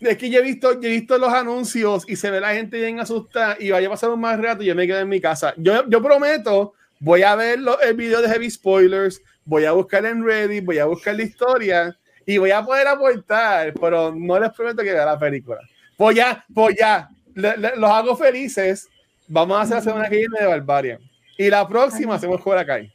Es 0.00 0.18
que 0.18 0.28
yo 0.28 0.40
he 0.40 0.42
visto, 0.42 0.80
yo 0.80 0.88
he 0.88 0.92
visto 0.92 1.16
los 1.18 1.32
anuncios 1.32 2.04
y 2.08 2.16
se 2.16 2.30
ve 2.30 2.40
la 2.40 2.54
gente 2.54 2.78
bien 2.78 3.00
asustada 3.00 3.56
y 3.58 3.70
vaya 3.70 3.86
a 3.86 3.90
pasar 3.90 4.10
un 4.10 4.20
más 4.20 4.40
rato 4.40 4.62
y 4.62 4.66
yo 4.66 4.74
me 4.74 4.86
quedo 4.86 4.98
en 4.98 5.08
mi 5.08 5.20
casa. 5.20 5.54
Yo, 5.56 5.88
yo 5.88 6.02
prometo, 6.02 6.74
voy 7.00 7.22
a 7.22 7.34
ver 7.34 7.60
el 7.82 7.94
video 7.94 8.20
de 8.20 8.28
Heavy 8.28 8.50
Spoilers, 8.50 9.22
voy 9.44 9.64
a 9.64 9.72
buscar 9.72 10.04
en 10.04 10.24
Reddit, 10.24 10.64
voy 10.64 10.78
a 10.78 10.86
buscar 10.86 11.14
la 11.14 11.22
historia 11.22 11.96
y 12.26 12.38
voy 12.38 12.50
a 12.50 12.62
poder 12.62 12.86
aportar, 12.88 13.72
pero 13.80 14.14
no 14.14 14.38
les 14.38 14.50
prometo 14.52 14.82
que 14.82 14.92
vea 14.92 15.04
la 15.04 15.18
película. 15.18 15.60
Pues 15.96 16.16
ya, 16.16 16.44
pues 16.52 16.76
ya, 16.78 17.08
los 17.34 17.90
hago 17.90 18.16
felices. 18.16 18.88
Vamos 19.28 19.56
a 19.56 19.62
hacer 19.62 19.76
la 19.76 19.82
semana 19.82 20.08
que 20.08 20.16
viene 20.16 20.38
de 20.38 20.46
Barbarian. 20.46 20.98
Y 21.38 21.50
la 21.50 21.66
próxima 21.66 22.14
hacemos 22.14 22.40
Kai. 22.66 22.92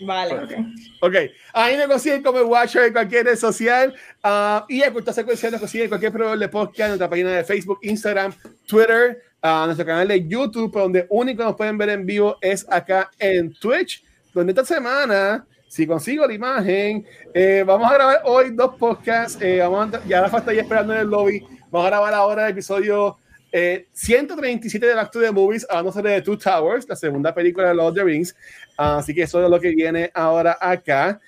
Vale. 0.00 0.64
Ok. 1.00 1.14
Ahí 1.52 1.76
me 1.76 1.86
consiguen 1.86 2.22
como 2.22 2.40
Watcher 2.40 2.84
en 2.84 2.92
cualquier 2.92 3.26
red 3.26 3.36
social. 3.36 3.94
Uh, 4.24 4.64
y 4.68 4.82
a 4.82 4.88
esta 4.88 5.12
secuencia 5.12 5.50
nos 5.50 5.60
consiguen 5.60 5.84
en 5.84 5.88
cualquier 5.90 6.12
programa 6.12 6.36
de 6.36 6.48
podcast, 6.48 6.80
en 6.80 6.88
nuestra 6.88 7.10
página 7.10 7.30
de 7.30 7.44
Facebook, 7.44 7.78
Instagram, 7.82 8.32
Twitter, 8.66 9.22
uh, 9.42 9.66
nuestro 9.66 9.86
canal 9.86 10.08
de 10.08 10.26
YouTube, 10.26 10.72
donde 10.72 11.06
único 11.10 11.42
nos 11.42 11.56
pueden 11.56 11.78
ver 11.78 11.90
en 11.90 12.06
vivo 12.06 12.36
es 12.40 12.66
acá 12.70 13.10
en 13.18 13.52
Twitch, 13.54 14.04
donde 14.32 14.52
esta 14.52 14.64
semana, 14.64 15.46
si 15.68 15.86
consigo 15.86 16.26
la 16.26 16.34
imagen, 16.34 17.06
eh, 17.34 17.64
vamos 17.66 17.90
a 17.90 17.94
grabar 17.94 18.20
hoy 18.24 18.50
dos 18.50 18.76
podcasts. 18.76 19.40
Eh, 19.40 19.58
vamos 19.60 19.94
a, 19.94 20.04
ya 20.06 20.20
Rafa 20.20 20.38
está 20.38 20.50
ahí 20.50 20.58
esperando 20.58 20.94
en 20.94 21.00
el 21.00 21.08
lobby. 21.08 21.44
Vamos 21.70 21.86
a 21.86 21.90
grabar 21.90 22.14
ahora 22.14 22.46
el 22.46 22.52
episodio 22.52 23.18
137 23.52 24.86
de 24.86 24.94
to 25.10 25.20
the 25.20 25.30
Movies, 25.30 25.66
hablándose 25.68 26.02
de 26.02 26.22
Two 26.22 26.36
Towers, 26.36 26.88
la 26.88 26.96
segunda 26.96 27.34
película 27.34 27.68
de 27.68 27.74
Lord 27.74 27.90
of 27.90 27.94
the 27.94 28.04
Rings. 28.04 28.34
así 28.76 29.14
que 29.14 29.22
eso 29.22 29.42
es 29.42 29.50
lo 29.50 29.58
que 29.58 29.70
viene 29.70 30.10
ahora 30.14 30.56
acá. 30.60 31.20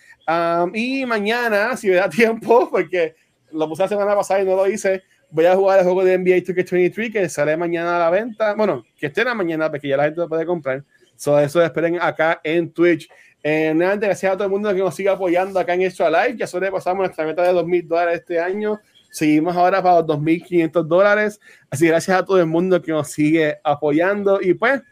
y 0.74 1.04
mañana, 1.06 1.76
si 1.76 1.88
me 1.88 1.96
da 1.96 2.08
tiempo, 2.08 2.68
porque 2.70 3.14
lo 3.52 3.68
puse 3.68 3.82
la 3.82 3.88
semana 3.88 4.14
pasada 4.14 4.42
y 4.42 4.44
no 4.44 4.56
lo 4.56 4.66
hice, 4.66 5.02
voy 5.30 5.46
a 5.46 5.54
jugar 5.54 5.78
el 5.78 5.84
juego 5.84 6.04
de 6.04 6.18
NBA 6.18 6.36
2K23 6.38 7.12
que 7.12 7.28
sale 7.28 7.56
mañana 7.56 7.96
a 7.96 7.98
la 7.98 8.10
venta. 8.10 8.54
Bueno, 8.54 8.84
que 8.98 9.06
esté 9.06 9.24
la 9.24 9.34
mañana 9.34 9.70
porque 9.70 9.88
ya 9.88 9.96
la 9.96 10.04
gente 10.04 10.20
lo 10.20 10.28
puede 10.28 10.44
comprar. 10.44 10.84
So, 11.16 11.38
eso 11.38 11.62
esperen 11.62 11.98
acá 12.00 12.40
en 12.42 12.72
Twitch. 12.72 13.08
Eh, 13.42 13.74
gracias 13.74 14.32
a 14.32 14.36
todo 14.36 14.44
el 14.44 14.50
mundo 14.50 14.72
que 14.74 14.80
nos 14.80 14.94
siga 14.94 15.12
apoyando 15.12 15.58
acá 15.58 15.74
en 15.74 15.82
Extra 15.82 16.10
Live. 16.10 16.38
Ya 16.38 16.46
sobrepasamos 16.46 17.04
nuestra 17.04 17.24
meta 17.24 17.42
de 17.42 17.52
2.000 17.52 17.86
dólares 17.86 18.20
este 18.20 18.40
año. 18.40 18.80
Seguimos 19.10 19.56
ahora 19.56 19.82
para 19.82 20.00
los 20.00 20.06
2.500 20.06 20.84
dólares. 20.84 21.40
Así 21.68 21.86
gracias 21.86 22.18
a 22.18 22.24
todo 22.24 22.38
el 22.38 22.46
mundo 22.46 22.80
que 22.80 22.92
nos 22.92 23.10
sigue 23.10 23.58
apoyando. 23.64 24.40
Y 24.40 24.54
pues, 24.54 24.82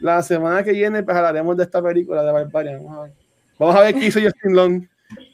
la 0.00 0.22
semana 0.22 0.62
que 0.62 0.72
viene, 0.72 1.02
pues 1.02 1.16
hablaremos 1.16 1.56
de 1.56 1.64
esta 1.64 1.82
película 1.82 2.22
de 2.22 2.32
Barbarian. 2.32 2.84
Vamos 2.84 2.98
a 2.98 3.02
ver, 3.02 3.12
Vamos 3.58 3.76
a 3.76 3.80
ver 3.80 3.94
qué 3.94 4.06
hizo 4.06 4.20
Justin 4.20 4.54
Long 4.54 4.86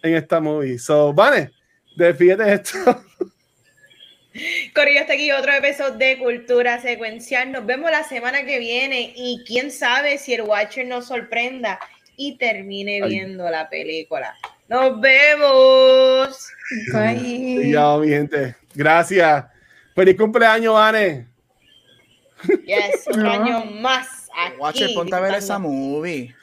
en 0.03 0.15
esta 0.15 0.41
movie. 0.41 0.79
So, 0.79 1.13
Vane, 1.13 1.51
despídete 1.97 2.55
esto. 2.55 2.79
Corillo, 4.75 5.01
hasta 5.01 5.13
aquí 5.13 5.31
otro 5.31 5.53
episodio 5.53 5.97
de 5.97 6.19
Cultura 6.19 6.81
Secuencial. 6.81 7.53
Nos 7.53 7.67
vemos 7.67 7.91
la 7.91 8.03
semana 8.03 8.45
que 8.45 8.59
viene 8.59 9.13
y 9.15 9.45
quién 9.47 9.71
sabe 9.71 10.19
si 10.19 10.35
el 10.35 10.43
Watcher 10.43 10.87
nos 10.87 11.07
sorprenda 11.07 11.79
y 12.17 12.37
termine 12.37 13.07
viendo 13.07 13.49
la 13.49 13.69
película. 13.69 14.35
Nos 14.69 15.01
vemos. 15.01 16.49
Bye. 16.93 17.71
Ya, 17.71 17.97
mi 17.99 18.09
gente. 18.09 18.57
Gracias. 18.75 19.45
Feliz 19.95 20.17
cumpleaños, 20.17 20.77
Anne. 20.77 21.29
Yes, 22.65 23.07
un 23.13 23.27
año 23.27 23.65
más. 23.81 24.29
Aquí, 24.37 24.57
Watcher, 24.59 24.95
ponte 24.95 25.15
a 25.15 25.21
ver 25.21 25.35
esa 25.35 25.59
movie. 25.59 26.35